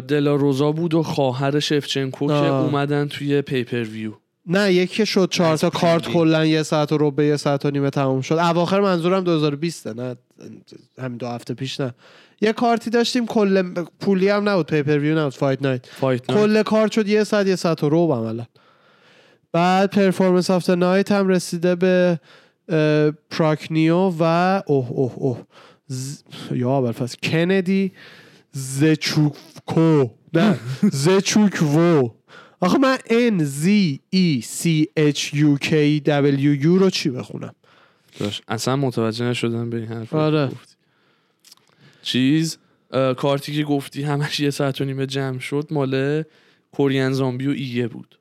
دلا 0.00 0.34
روزا 0.34 0.72
بود 0.72 0.94
و 0.94 1.02
خواهر 1.02 1.60
شفچنکو 1.60 2.26
که 2.26 2.32
آه. 2.32 2.64
اومدن 2.64 3.08
توی 3.08 3.42
پیپر 3.42 3.82
ویو 3.84 4.12
نه 4.46 4.72
یکی 4.72 5.06
شد 5.06 5.28
چهار 5.30 5.56
تا 5.56 5.70
کارت. 5.70 6.08
کلا 6.08 6.46
یه 6.46 6.62
ساعت 6.62 6.92
و 6.92 6.98
ربع 7.00 7.24
یه 7.24 7.36
ساعت 7.36 7.66
و 7.66 7.70
نیمه 7.70 7.90
تموم 7.90 8.20
شد 8.20 8.34
اواخر 8.34 8.80
منظورم 8.80 9.24
2020 9.24 9.86
نه 9.86 10.16
همین 10.98 11.16
دو 11.16 11.26
هفته 11.26 11.54
پیش 11.54 11.80
نه 11.80 11.94
یه 12.40 12.52
کارتی 12.52 12.90
داشتیم 12.90 13.26
کل 13.26 13.74
پولی 14.00 14.28
هم 14.28 14.48
نبود 14.48 14.66
pay-per-view 14.66 15.18
نبود 15.18 15.34
fight 15.34 15.62
night 15.62 15.86
fight 15.86 16.26
کل 16.26 16.62
کارت 16.62 16.92
شد 16.92 17.08
یه 17.08 17.24
ساعت 17.24 17.46
یه 17.46 17.56
ساعت 17.56 17.84
و 17.84 17.88
ربع 17.88 18.14
عملا. 18.14 18.44
بعد 19.52 19.90
performance 19.90 20.50
of 20.50 20.60
the 20.60 20.74
night 20.74 21.12
هم 21.12 21.28
رسیده 21.28 21.74
به 21.74 22.20
پراکنیو 23.30 24.12
و 24.18 24.22
اوه 24.66 24.90
اوه 24.90 25.12
اوه. 25.16 25.38
ز... 25.86 26.22
یا 26.50 26.80
پس 26.80 27.16
کندی 27.16 27.92
زچوکو 28.52 30.08
نه 30.34 30.58
زچوکوو 31.04 32.10
آخه 32.60 32.78
من 32.78 32.96
N 32.96 33.42
Z 33.42 33.66
E 34.14 34.42
C 34.42 34.84
H 34.98 35.34
U 35.34 35.58
K 35.66 36.00
W 36.04 36.62
U 36.62 36.66
رو 36.66 36.90
چی 36.90 37.10
بخونم؟ 37.10 37.54
داشت. 38.18 38.42
اصلا 38.48 38.76
متوجه 38.76 39.24
نشدم 39.24 39.70
به 39.70 39.76
این 39.76 39.86
حرف 39.86 40.14
آره. 40.14 40.50
چیز 42.06 42.58
کارتی 43.16 43.52
که 43.52 43.64
گفتی 43.64 44.02
همش 44.02 44.40
یه 44.40 44.50
ساعت 44.50 44.80
و 44.80 44.84
نیمه 44.84 45.06
جمع 45.06 45.38
شد 45.38 45.68
مال 45.70 46.22
کورین 46.72 47.12
زامبی 47.12 47.46
و 47.46 47.50
ایه 47.50 47.88
بود. 47.88 48.18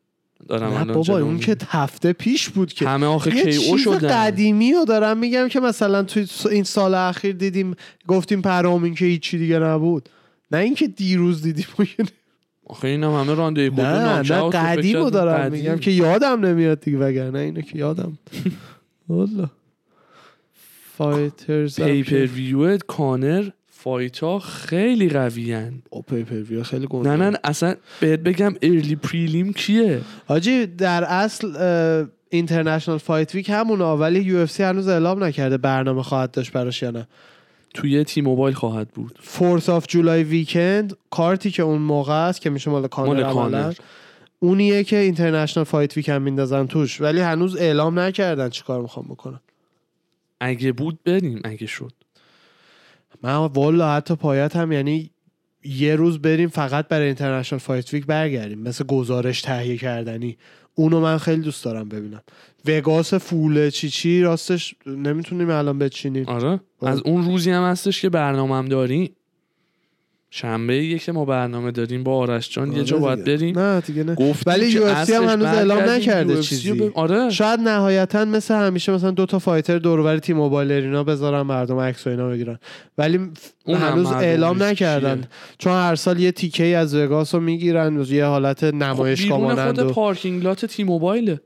دارم 0.48 0.74
نه 0.74 0.94
بابا 0.94 1.20
اون. 1.20 1.40
که 1.40 1.58
هفته 1.68 2.14
پیش 2.14 2.50
بود 2.50 2.74
که 2.74 2.88
همه 2.88 3.06
آخه 3.06 3.36
یه 3.36 3.44
کی 3.44 3.70
او 3.70 3.78
شدن. 3.78 4.08
قدیمی 4.08 4.74
رو 4.74 4.86
دارم 4.86 5.18
میگم 5.18 5.48
که 5.48 5.60
مثلا 5.60 6.04
توی 6.04 6.28
این 6.52 6.64
سال 6.64 6.94
اخیر 6.94 7.36
دیدیم 7.36 7.76
گفتیم 8.08 8.42
پرامین 8.42 8.96
که 8.96 9.06
هیچی 9.06 9.38
دیگه 9.38 9.60
نبود. 9.60 10.10
نه 10.52 10.58
اینکه 10.58 10.88
دیروز 10.88 11.42
دیدیم 11.42 11.66
آخه 12.66 12.88
این 12.88 13.04
هم 13.04 13.12
همه 13.12 13.34
رانده 13.34 13.70
نه 13.70 14.22
نه 14.22 14.50
قدیم 14.50 14.98
رو 14.98 15.10
دارم 15.10 15.38
قدیم. 15.38 15.52
میگم 15.52 15.78
که 15.78 15.92
یادم 15.92 16.46
نمیاد 16.46 16.80
دیگه 16.80 16.98
وگرنه 16.98 17.40
اینو 17.40 17.62
که 17.62 17.78
یادم. 17.78 18.18
والا. 19.10 19.50
فایترز 20.98 21.82
پیپر 21.82 22.26
ویو 22.26 22.78
کانر 22.78 23.50
فایت 23.86 24.20
ها 24.20 24.40
خیلی 24.40 25.10
قویان 25.10 25.82
او 25.90 26.02
پیپر 26.02 26.36
ویو 26.36 26.64
خیلی 26.64 26.88
گنده. 26.88 27.10
نه 27.10 27.16
نه 27.16 27.30
نه، 27.30 27.38
اصلا 27.44 27.76
بهت 28.00 28.20
بگم 28.20 28.56
ارلی 28.62 28.96
پریلیم 28.96 29.54
کیه؟ 29.54 30.02
حاجی 30.28 30.66
در 30.66 31.04
اصل 31.04 31.48
International 32.30 32.98
Fight 32.98 33.36
Week 33.36 33.50
همونه 33.50 33.84
ولی 33.84 34.20
UFC 34.20 34.64
هنوز 34.64 34.88
اعلام 34.88 35.24
نکرده 35.24 35.58
برنامه 35.58 36.04
خواهد 36.04 36.32
داشت 36.32 36.52
براش 36.52 36.82
یا 36.82 36.92
نه. 36.92 37.08
توی 37.74 38.04
تی 38.04 38.22
موبایل 38.22 38.56
خواهد 38.56 38.90
بود. 38.90 39.20
Fourth 39.22 39.70
of 39.70 39.86
July 39.88 40.24
weekend 40.24 40.98
card 41.10 41.43
ی 41.43 41.52
که 41.52 41.64
اون 41.64 41.82
موقع 41.82 42.28
است 42.28 42.42
که 42.42 42.50
میشه 42.50 42.72
مال 42.72 42.88
کانر 42.88 43.34
مال 43.34 43.74
اونیه 44.40 44.84
که 44.84 44.98
International 44.98 45.64
Fight 45.64 45.98
Week 45.98 46.10
هم 46.10 46.22
میندازن 46.22 46.68
توش. 46.68 47.02
ولی 47.02 47.20
هنوز 47.20 47.56
اعلام 47.58 48.00
نکردن 48.00 48.50
چیکار 48.50 48.82
می‌خوام 48.82 49.06
بکنن. 49.06 49.40
اگه 50.40 50.72
بود 50.72 51.00
بریم 51.06 51.42
اگه 51.44 51.68
شد. 51.68 51.92
من 53.24 53.36
والا 53.36 53.94
حتی 53.96 54.16
پایت 54.16 54.56
هم 54.56 54.72
یعنی 54.72 55.12
یه 55.64 55.96
روز 55.96 56.20
بریم 56.20 56.50
فقط 56.50 56.88
برای 56.88 57.06
International 57.06 57.60
Fight 57.60 57.94
Week 57.94 58.06
برگردیم. 58.06 58.60
مثل 58.60 58.86
گزارش 58.86 59.42
تهیه 59.42 59.78
کردنی. 59.78 60.38
اونو 60.76 61.00
من 61.00 61.18
خیلی 61.18 61.42
دوست 61.42 61.66
دارم 61.66 61.90
ببینم. 61.90 62.22
وگاس 62.66 63.14
full 63.14 63.70
چی 63.70 63.90
چی 63.90 64.22
راستش 64.22 64.76
نمی‌تونیم 64.86 65.50
الان 65.50 65.80
بچینیم. 65.80 66.26
آره. 66.26 66.60
از 66.82 67.02
اون 67.06 67.26
روزی 67.26 67.52
هم 67.52 67.64
هستش 67.64 68.02
که 68.02 68.10
برنامه 68.10 68.56
هم 68.56 68.66
داریم 68.66 69.16
شنبه 70.38 70.84
یه 70.86 71.00
که 71.00 71.12
ما 71.12 71.26
برنامه 71.26 71.72
داریم 71.72 72.04
با 72.04 72.16
آرش 72.18 72.50
جان 72.50 72.72
یه 72.74 72.84
جا 72.84 72.96
آره 72.96 73.02
باید 73.06 73.20
دیگه. 73.24 73.38
بریم 73.38 73.60
نه 73.60 73.82
دیگه 73.82 74.04
نه 74.04 74.16
گفتیم 74.16 74.44
ولی 74.54 74.72
که 74.72 74.80
UFC 74.80 75.10
هم 75.10 75.24
هنوز 75.24 75.46
اعلام 75.48 75.80
نکرده 75.90 76.42
چیزی. 76.42 76.74
ب- 76.74 76.92
آره 76.96 77.30
شاید 77.30 77.60
نهایتا 77.60 78.26
مثل 78.26 78.54
همیشه 78.54 78.92
مثلا 78.92 79.12
دو 79.12 79.26
تا 79.26 79.40
fighter 79.40 79.78
دورور 79.78 80.18
تیم 80.18 80.38
موبایل 80.38 80.72
اینا 80.72 81.04
بذارن 81.04 81.42
مردم 81.42 81.80
عکس 81.80 82.08
و 82.08 82.10
اینا 82.10 82.30
بگیرن 82.30 82.60
ولی 82.98 83.20
اون 83.66 83.78
هنوز 83.78 84.12
اعلام 84.12 84.64
نکردن 84.64 85.16
چیه. 85.16 85.28
چون 85.58 85.74
هر 85.74 85.96
سال 85.96 86.20
یه 86.20 86.32
تیکه 86.32 86.64
ای 86.64 86.76
از 86.76 86.96
وگاس 86.96 87.36
رو 87.36 87.42
می‌گیرن 87.42 88.06
یه 88.10 88.26
حالت 88.26 88.64
نمایشگاه 88.64 89.56
خب 89.56 89.66
خود 89.66 89.80
و- 89.80 89.90
parking 89.94 90.44
lot 90.44 90.66
تی 90.66 90.84
موبایله 90.84 91.40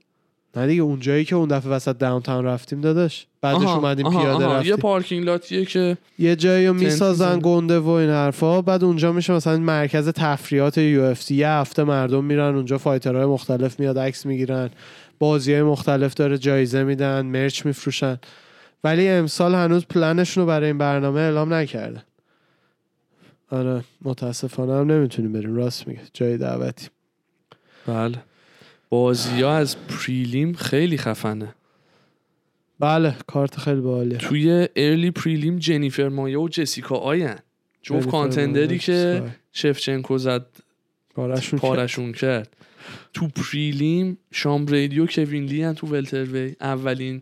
نه 0.55 0.67
دیگه 0.67 0.81
اونجایی 0.81 1.25
که 1.25 1.35
اون 1.35 1.47
دفعه 1.47 1.71
وسط 1.71 1.97
downtown 1.97 2.45
رفتیم 2.45 2.81
داداش. 2.81 3.25
بعدش 3.41 3.57
آها، 3.57 3.75
اومدیم 3.75 4.05
آها، 4.05 4.21
پیاده 4.21 4.45
آها. 4.45 4.55
رفتیم. 4.55 4.69
یه 4.71 4.75
parking 4.77 5.25
lot 5.25 5.49
یه 5.49 5.65
که 5.65 5.97
یه 6.19 6.35
جایی 6.35 6.67
رو 6.67 6.73
می‌سازن. 6.73 7.39
گنده 7.39 7.79
و 7.79 7.89
این 7.89 8.09
حرفا. 8.09 8.61
بعد 8.61 8.83
اونجا 8.83 9.11
میشه 9.11 9.33
مثلا 9.33 9.57
مرکز 9.57 10.09
تفریحات 10.09 10.77
UFC. 10.77 11.35
یه 11.35 11.49
هفته 11.49 11.83
مردم 11.83 12.23
میرن 12.23 12.55
اونجا 12.55 12.77
fighter 12.77 13.14
های 13.14 13.25
مختلف 13.25 13.79
میاد 13.79 13.99
عکس 13.99 14.25
می‌گیرن. 14.25 14.69
بازی 15.19 15.53
های 15.53 15.63
مختلف 15.63 16.13
داره 16.13 16.37
جایزه 16.37 16.83
میدن 16.83 17.25
merch 17.25 17.65
میفروشن. 17.65 18.17
ولی 18.83 19.07
امسال 19.07 19.55
هنوز 19.55 19.85
پلنشون 19.85 20.41
رو 20.41 20.47
برای 20.47 20.67
این 20.67 20.77
برنامه 20.77 21.19
اعلام 21.19 21.53
نکردن 21.53 22.03
آره 23.51 23.83
متاسفانه 24.01 24.73
هم 24.73 24.91
نمی‌تونیم 24.91 25.33
بریم. 25.33 25.55
راست 25.55 25.87
میگه. 25.87 26.01
جای 26.13 26.37
دعوتی 26.37 26.87
بله. 27.87 28.17
بازی 28.89 29.41
ها 29.41 29.55
از 29.55 29.75
پریلیم 29.87 30.53
خیلی 30.53 30.97
خفنه. 30.97 31.55
بله 32.79 33.15
کارت 33.27 33.57
خیلی 33.57 33.81
باحالیه. 33.81 34.17
توی 34.17 34.67
ارلی 34.75 35.11
پریلیم 35.11 35.59
جنیفر 35.59 36.09
مایا 36.09 36.41
و 36.41 36.49
جسیکا 36.49 36.95
آین 36.95 37.35
جنیفر 37.81 38.09
کانتندری 38.09 38.79
که. 38.79 39.23
شفچنکو 39.53 40.17
زد 40.17 40.45
پارشون 41.15 41.59
پارشون 41.59 42.11
کرد. 42.11 42.55
تو 43.13 43.27
پریلیم 43.27 44.17
شام 44.31 44.65
بریدی 44.65 44.99
و 44.99 45.05
کوین 45.05 45.45
لی 45.45 45.63
هن 45.63 45.73
تو 45.73 45.87
ولتروی. 45.87 46.55
اولین 46.61 47.21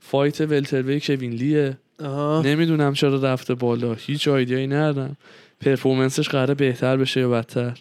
fight 0.00 0.40
welterweight 0.40 1.00
کوین 1.00 1.32
لیه. 1.32 1.78
آها. 2.00 2.42
نمی‌دونم 2.44 2.92
چرا 2.92 3.32
رفته 3.32 3.54
بالا. 3.54 3.94
هیچ 3.94 4.28
idea 4.28 4.53
یی 4.53 4.66
ندارم. 4.66 5.16
performance 5.60 6.17
ش 6.17 6.28
قراره 6.28 6.54
بهتر 6.54 6.96
بشه 6.96 7.20
یا 7.20 7.30
بدتر؟ 7.30 7.78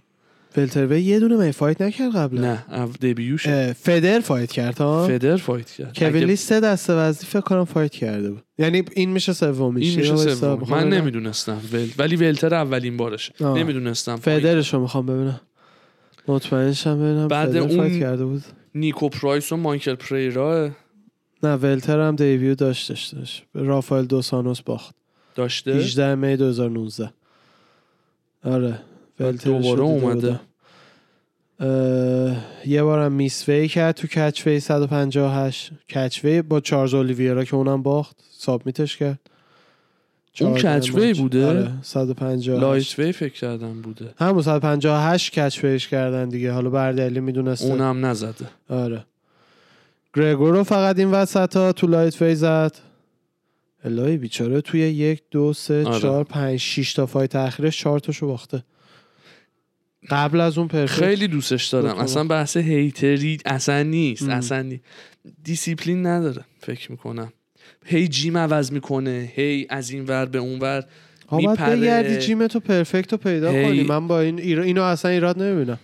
welterweight 0.57 1.01
یه 1.01 1.19
دونه 1.19 1.45
می 1.45 1.51
fight 1.51 1.81
نکرد 1.81 2.15
قبلا. 2.15 2.41
نه 2.41 2.87
debut 3.01 3.34
ش 3.34 3.47
feather 3.73 4.19
fight 4.19 4.51
کرد 4.51 4.77
ها؟ 4.77 5.07
feather 5.07 5.37
fight 5.37 5.69
کرد. 5.71 5.97
کوین 5.97 6.15
اگه 6.15 6.25
لی 6.25 6.35
سه 6.35 6.59
دسته 6.59 6.93
وزنی 6.93 7.25
فکر 7.27 7.41
کنم 7.41 7.65
fight 7.65 7.91
کرده 7.91 8.31
بود. 8.31 8.43
یعنی 8.57 8.83
این 8.93 9.09
میشه 9.09 9.33
سومیش 9.33 9.97
این 9.97 10.11
میشه 10.11 10.35
سوم. 10.35 10.63
من. 10.69 10.89
نمی‌دونستم. 10.89 11.61
ول... 11.73 11.87
ولی 11.97 12.15
welter 12.15 12.53
اولین 12.55 12.97
بارشه. 12.97 13.33
آه. 13.45 13.57
نمی‌دونستم 13.57 14.15
feather 14.15 14.60
ش 14.60 14.73
رو 14.73 14.79
می‌خوام 14.79 15.05
ببینم. 15.05 15.41
مطمئنشم 16.27 16.95
ببینم 16.99 17.27
بعد 17.27 17.57
اون- 17.57 17.77
fight 17.77 17.99
کرده 17.99 18.25
بود. 18.25 18.43
نیکو 18.75 19.09
پرایس 19.09 19.51
و 19.51 19.57
مایکل 19.57 19.95
پریرا. 19.95 20.69
نه 21.43 21.55
welter 21.55 21.99
هم 21.99 22.15
debut 22.15 22.55
داشتش 22.55 23.05
داشت. 23.05 23.43
رافائل 23.53 24.05
دوسانوس 24.05 24.61
باخت. 24.61 24.95
داشته؟ 25.35 25.71
18 25.73 26.15
می 26.15 26.37
2019 26.37 27.09
آره. 28.43 28.79
دوباره 29.19 29.81
اومده. 29.81 30.39
یه 32.65 32.83
بارم 32.83 33.11
miss 33.11 33.34
weight 33.34 33.67
کرد 33.67 33.95
تو 33.95 34.07
catchweight 34.07 34.59
158 34.59 35.71
catchweight 35.95 36.41
با 36.41 36.59
چارلز 36.59 36.93
اولیویرا 36.93 37.43
که 37.43 37.55
اونم 37.55 37.83
باخت 37.83 38.15
submit 38.31 38.81
ش 38.81 38.97
کرد. 38.97 39.19
اون 40.41 40.53
catchweight. 40.53 41.13
بوده؟ 41.13 41.47
آره 41.47 41.71
158 41.81 42.61
light 42.61 42.99
وی 42.99 43.11
فکر 43.11 43.33
کردم 43.33 43.81
بوده. 43.81 44.13
همون 44.17 44.41
158 44.41 45.39
catchweight 45.39 45.80
ش 45.80 45.87
کردن 45.87 46.29
دیگه. 46.29 46.51
حالا 46.51 46.69
بردلی 46.69 47.19
می‌دونسته. 47.19 47.65
اونم 47.65 48.05
نزده. 48.05 48.45
آره. 48.69 49.05
گرگور 50.13 50.49
رو 50.49 50.63
فقط 50.63 50.99
این 50.99 51.11
وسط 51.11 51.57
ها 51.57 51.71
تو 51.71 51.87
lightweight 51.87 52.35
زد. 52.35 52.75
الهی 53.83 54.17
بیچاره 54.17 54.61
توی 54.61 54.79
یک 54.79 55.23
دو 55.31 55.53
سه 55.53 55.85
آره. 55.85 55.99
چهار 55.99 56.23
پنج 56.23 56.59
شیش 56.59 56.93
تا 56.93 57.05
fight 57.05 57.31
اخیرش 57.31 57.79
چهار 57.79 57.99
تاشو 57.99 58.27
باخته. 58.27 58.63
قبل 60.09 60.41
از 60.41 60.57
اون 60.57 60.67
perfect. 60.67 61.05
خیلی 61.05 61.27
دوستش 61.27 61.65
دارم. 61.65 61.97
اصلا 61.97 62.23
بحث 62.23 62.57
hater 62.57 63.24
ی 63.24 63.37
اصلا 63.45 63.83
نیست. 63.83 64.23
ام. 64.23 64.29
اصلا 64.29 64.61
نی... 64.61 64.81
دیسیپلین 65.43 66.07
نداره 66.07 66.45
فکر 66.59 66.91
می‌کنم. 66.91 67.33
هی 67.85 68.07
gym 68.07 68.37
عوض 68.37 68.71
می‌کنه 68.71 69.31
هی 69.35 69.67
از 69.69 69.89
این 69.89 70.05
ور 70.05 70.25
به 70.25 70.37
اون 70.37 70.59
ور 70.59 70.83
میپره. 71.31 71.75
بگردی 71.75 72.17
gym 72.17 72.47
تو 72.47 72.59
perfect 72.59 73.11
رو 73.11 73.17
پیدا 73.17 73.51
هی. 73.51 73.63
کنی. 73.63 73.83
من 73.83 74.07
با 74.07 74.19
این 74.19 74.39
ایرا... 74.39 74.63
اینو 74.63 74.81
اصلا 74.81 75.11
ایراد 75.11 75.41
نمی‌بینم. 75.43 75.79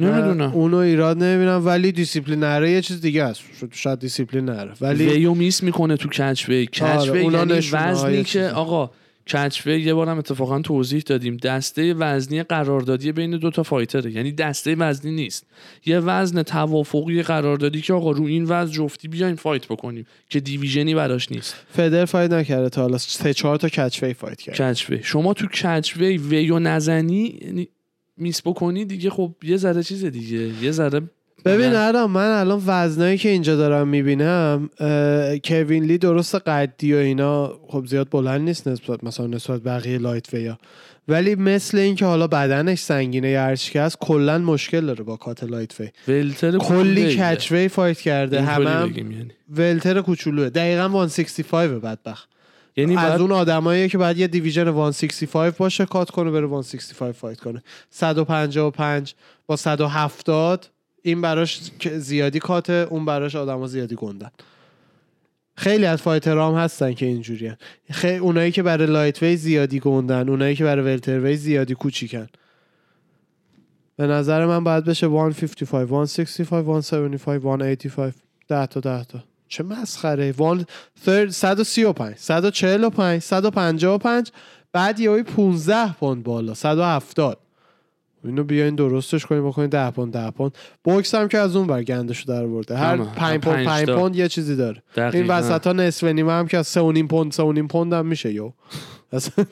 نمی‌دونم. 0.00 0.52
اونو 0.52 0.76
ایراد 0.76 1.22
نمی‌بینم 1.22 1.66
ولی 1.66 1.92
دیسیپلین 1.92 2.40
نره 2.40 2.70
یه 2.70 2.80
چیز 2.80 3.00
دیگه 3.00 3.24
است 3.24 3.42
شاید 3.72 3.98
دیسیپلین 3.98 4.44
نره. 4.44 4.72
ولی 4.80 5.06
weight 5.06 5.34
miss 5.34 5.62
می‌کنه 5.62 5.96
تو 5.96 6.08
catchweight. 6.08 6.48
catch 6.48 6.82
آره، 6.82 7.24
یعنی 7.24 7.60
وزنی 7.72 8.24
که. 8.24 8.44
آقا 8.44 8.90
catchweight 9.28 9.80
یه 9.80 9.94
بارم 9.94 10.18
اتفاقا 10.18 10.60
توضیح 10.60 11.02
دادیم. 11.06 11.36
دسته 11.36 11.94
وزنی 11.94 12.42
قراردادی 12.42 13.12
بین 13.12 13.30
دو 13.30 13.50
تا 13.50 13.62
fighter 13.62 14.01
ه. 14.01 14.12
یعنی 14.12 14.32
دسته 14.32 14.74
وزنی 14.74 15.12
نیست. 15.12 15.46
یه 15.86 15.98
وزن 15.98 16.42
توافقی 16.42 17.22
قراردادی 17.22 17.80
که 17.80 17.92
آقا 17.92 18.10
رو 18.10 18.24
این 18.24 18.44
وزن 18.44 18.72
جفتی 18.72 19.08
بیایم 19.08 19.36
fight 19.36 19.66
بکنیم 19.66 20.06
که 20.28 20.40
division 20.40 20.88
ی 20.88 20.94
براش 20.94 21.32
نیست. 21.32 21.54
feather 21.68 22.04
fight 22.04 22.32
نکرده 22.32 22.68
تا 22.68 22.82
حالا. 22.82 22.98
سه 22.98 23.34
چهار 23.34 23.56
تا 23.56 23.68
catchweight 23.68 24.02
fight 24.02 24.40
کرد 24.40 24.72
catchweight 24.72 25.00
شما 25.02 25.34
تو 25.34 25.46
catchweight 25.46 25.96
weight 25.96 26.58
نزنی 26.58 27.38
یعنی 27.42 27.68
miss 28.16 28.42
بکنی 28.44 28.84
دیگه 28.84 29.10
خب 29.10 29.34
یه 29.42 29.56
ذره 29.56 29.82
چیز 29.82 30.04
دیگه. 30.04 30.38
یه 30.62 30.70
ذره 30.70 31.00
ببین. 31.46 31.74
الان 31.74 32.10
من 32.10 32.30
الان 32.30 32.62
وزنایی 32.66 33.18
که 33.18 33.28
اینجا 33.28 33.56
دارم 33.56 33.88
می‌بینم 33.88 34.70
کوین 35.44 35.84
لی 35.84 35.98
درست 35.98 36.34
قدی 36.34 36.94
و 36.94 36.96
اینا 36.96 37.60
خب 37.68 37.86
زیاد 37.86 38.08
بلند 38.10 38.40
نیست 38.40 38.68
نسبت 38.68 39.04
مثلا 39.04 39.26
نسبت 39.26 39.60
بقیه 39.62 39.98
lightweight 39.98 40.34
ا 40.34 40.58
ولی 41.08 41.34
مثل 41.34 41.78
اینکه 41.78 42.06
حالا 42.06 42.26
بدنش 42.26 42.78
سنگینه 42.78 43.28
یا 43.28 43.42
هرچی 43.42 43.72
که 43.72 43.80
هست 43.80 43.98
کلا 44.00 44.38
مشکل 44.38 44.86
داره 44.86 45.04
با 45.04 45.16
cut 45.16 45.44
lightweight. 45.44 45.88
welter 46.08 46.58
کلی. 46.58 47.16
catchweight 47.16 47.52
fight 47.52 48.00
کرده. 48.00 48.42
همه 48.42 48.70
هم 48.70 48.92
یعنی. 48.96 49.30
welter 49.50 50.00
کوچولوه. 50.00 50.48
دقیقا 50.48 51.08
165 51.08 51.70
بدبخت. 51.70 52.28
یعنی 52.76 52.96
از 52.96 53.20
اون 53.20 53.32
آدمایی 53.32 53.88
که 53.88 53.98
بعد 53.98 54.18
یه 54.18 54.26
division 54.26 54.64
165 54.90 55.52
باشه 55.58 55.86
cut 55.86 56.10
کنه 56.10 56.30
بره 56.30 56.62
165 56.62 57.14
fight 57.14 57.40
کنه. 57.40 57.62
155 57.90 59.14
با 59.46 59.56
170 59.56 60.66
این 61.06 61.20
براش 61.20 61.60
زیادی 61.96 62.38
cut 62.38 62.74
ه 62.74 62.86
اون 62.90 63.04
براش 63.04 63.36
آدما 63.36 63.66
زیادی 63.66 63.94
گندن. 63.94 64.30
خیلی 65.56 65.86
از 65.86 66.02
fighter 66.02 66.47
ام 66.47 66.54
هستن 66.56 66.92
که 66.92 67.06
اینجوریه. 67.06 67.58
خیلی 67.90 68.16
اونایی 68.16 68.52
که 68.52 68.62
برای 68.62 68.86
lightweight 68.86 69.36
زیادی 69.36 69.80
گندن 69.80 70.28
اونایی 70.28 70.56
که 70.56 70.64
برای 70.64 70.84
welterweight 70.84 71.36
زیادی 71.36 71.74
کوچیکن. 71.74 72.26
به 73.96 74.06
نظر 74.06 74.46
من 74.46 74.64
باید 74.64 74.84
بشه 74.84 75.06
155 75.06 76.08
165 76.08 76.84
175 76.84 77.18
185 77.18 78.12
10 78.48 78.66
تا 78.66 78.80
10 78.80 79.04
تا. 79.04 79.24
چه 79.48 79.62
مسخره. 79.62 80.32
one 80.32 80.66
135 81.30 82.14
145 82.16 83.22
155 83.22 84.32
بعد 84.72 85.00
یهوی 85.00 85.22
15 85.22 85.92
پوند 85.92 86.22
بالا 86.22 86.54
170 86.54 87.45
اینو 88.26 88.44
بیاین 88.44 88.74
درستش 88.74 89.26
کنیم 89.26 89.48
بکنین 89.48 89.68
10 89.68 89.90
پوند 89.90 90.12
10 90.12 90.30
پوند. 90.30 90.58
بوکس 90.84 91.14
هم 91.14 91.28
که 91.28 91.38
از 91.38 91.56
اون 91.56 91.66
بر 91.66 91.82
گندشو 91.82 92.24
در 92.32 92.46
برده 92.46 92.76
هر 92.76 92.96
همه. 92.96 93.04
5 93.14 93.40
پوند 93.40 93.56
پنج 93.56 93.66
5 93.66 93.86
تا. 93.86 93.96
پوند 93.96 94.16
یه 94.16 94.28
چیزی 94.28 94.56
داره. 94.56 94.82
این 94.96 95.08
دقیقاً. 95.08 95.34
وسط 95.34 95.66
ها 95.66 95.72
نصف 95.72 96.04
نیمه 96.04 96.32
هم 96.32 96.46
که 96.46 96.58
از 96.58 96.66
3 96.66 96.80
و 96.80 96.92
نیم 96.92 97.08
پوند 97.08 97.32
3 97.32 97.42
و 97.42 97.52
نیم 97.52 97.68
پوند 97.68 97.92
هم 97.92 98.06
میشه 98.06 98.32
یو. 98.32 98.52
اصلا 99.12 99.44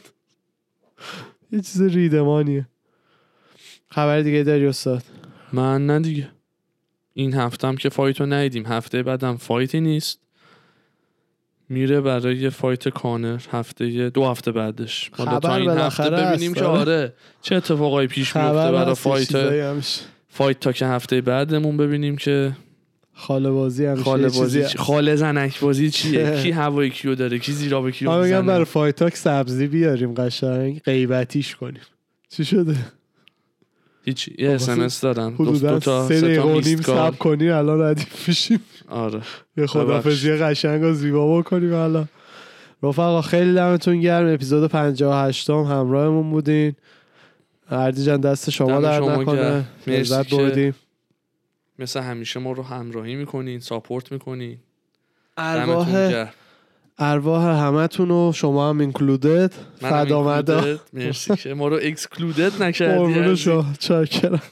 یه 1.52 1.60
چیز 1.60 1.82
ریدمانیه. 1.82 2.68
خبر 3.90 4.20
دیگه 4.20 4.42
داری 4.42 4.66
استاد؟ 4.66 5.02
من 5.52 5.86
نه 5.86 6.00
دیگه. 6.00 6.28
این 7.12 7.34
هفتم 7.34 7.76
که 7.76 7.88
fight 7.88 8.20
و 8.20 8.26
ندیدیم. 8.26 8.66
هفته 8.66 9.02
بعدم 9.02 9.36
fight 9.36 9.73
ی 9.73 9.80
نیست. 9.80 10.23
میره 11.68 12.00
برای 12.00 12.50
fight 12.50 12.88
کانر 12.88 13.40
هفته 13.52 14.10
دو 14.10 14.24
هفته 14.26 14.52
بعدش 14.52 15.10
حالا 15.16 15.40
تا 15.40 15.56
این 15.56 15.70
هفته 15.70 16.10
ببینیم 16.10 16.54
که 16.54 16.64
آره. 16.64 16.80
آره 16.80 17.12
چه 17.42 17.54
اتفاقایی 17.56 18.08
پیش 18.08 18.36
میفته 18.36 18.72
برای 18.72 18.94
fight. 18.94 19.28
Fight 20.28 20.60
Talk 20.60 20.86
هفته 20.86 21.20
بعدمون 21.20 21.76
ببینیم 21.76 22.16
که 22.16 22.52
خاله 23.14 23.50
بازی 23.50 23.86
همیشه 23.86 24.04
خاله 24.04 24.28
بازی 24.28 24.62
چیزی. 24.62 24.78
خاله 24.78 25.16
زنک 25.16 25.60
بازی 25.60 25.90
چیه 25.90 26.32
کی 26.42 26.50
هوای 26.50 26.90
کیو 26.90 27.14
داره 27.14 27.38
کی 27.38 27.52
زیرآب 27.52 27.92
کیو 27.92 28.22
میگم 28.24 28.46
برای 28.46 28.64
Fight 28.64 28.93
Talk 28.93 29.16
سبزی 29.16 29.66
بیاریم 29.66 30.14
قشنگ 30.14 30.80
غیبتیش 30.84 31.56
کنیم 31.56 31.82
چی 32.28 32.44
شده 32.44 32.76
هیچ 34.04 34.28
یه 34.28 34.48
خب، 34.48 34.54
اسمس 34.54 35.00
دادم 35.00 35.30
دو, 35.30 35.44
حدودا 35.44 35.72
دو 35.72 35.78
تا 35.78 36.08
سه 36.08 36.20
دقیقه 36.20 36.60
نیم. 36.60 36.82
صبر 36.82 37.16
کنی 37.16 37.50
الان 37.50 37.80
ردیف 37.80 38.28
میشیم. 38.28 38.60
آره. 38.88 39.20
یه 39.56 39.66
خدافزی 39.66 40.32
قشنگ 40.32 40.82
و 40.82 40.92
زیبا 40.92 41.38
بکنیم 41.38 41.72
الان 41.72 42.08
رفقا 42.82 43.22
خیلی 43.22 43.54
دمتون 43.54 44.00
گرم. 44.00 44.34
اپیزود 44.34 44.70
58 44.70 45.50
هم 45.50 45.56
همراهمون 45.56 46.30
بودین. 46.30 46.74
اردی 47.70 48.04
جان 48.04 48.20
دست 48.20 48.50
شما 48.50 48.80
در 48.80 49.00
نکنه. 49.00 49.64
لذت 49.86 50.26
که 50.26 50.36
بردیم. 50.36 50.74
مثل 51.78 52.00
همیشه 52.00 52.40
ما 52.40 52.52
رو 52.52 52.62
همراهی 52.62 53.14
می‌کنین 53.14 53.60
ساپورت 53.60 54.12
می‌کنین. 54.12 54.58
دمتون 55.36 55.72
ارواح 55.72 56.10
گرم. 56.10 56.32
ارواح 56.98 57.44
همتون 57.44 58.10
و 58.10 58.32
شما 58.34 58.68
هم 58.68 58.80
اینکلودد 58.80 59.52
فدامدا. 59.80 60.78
مرسی 60.92 61.36
که 61.36 61.54
ما 61.54 61.68
رو 61.68 61.78
اکسکلودد 61.82 62.62
نکردی 62.62 62.98
قربون. 62.98 63.34
شما. 63.34 63.64
چاکرم. 63.78 64.42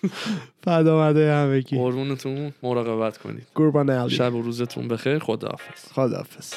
فدامده 0.64 1.35
همگی. 1.35 1.77
قربونتون. 1.77 2.52
مراقبت 2.62 3.19
کنید. 3.19 3.47
قربان 3.55 3.90
علی. 3.90 4.10
شب 4.10 4.35
و 4.35 4.43
روزتون 4.43 4.89
بخیر. 4.89 5.19
خداحافظ. 5.19 5.93
خداحافظ. 5.93 6.52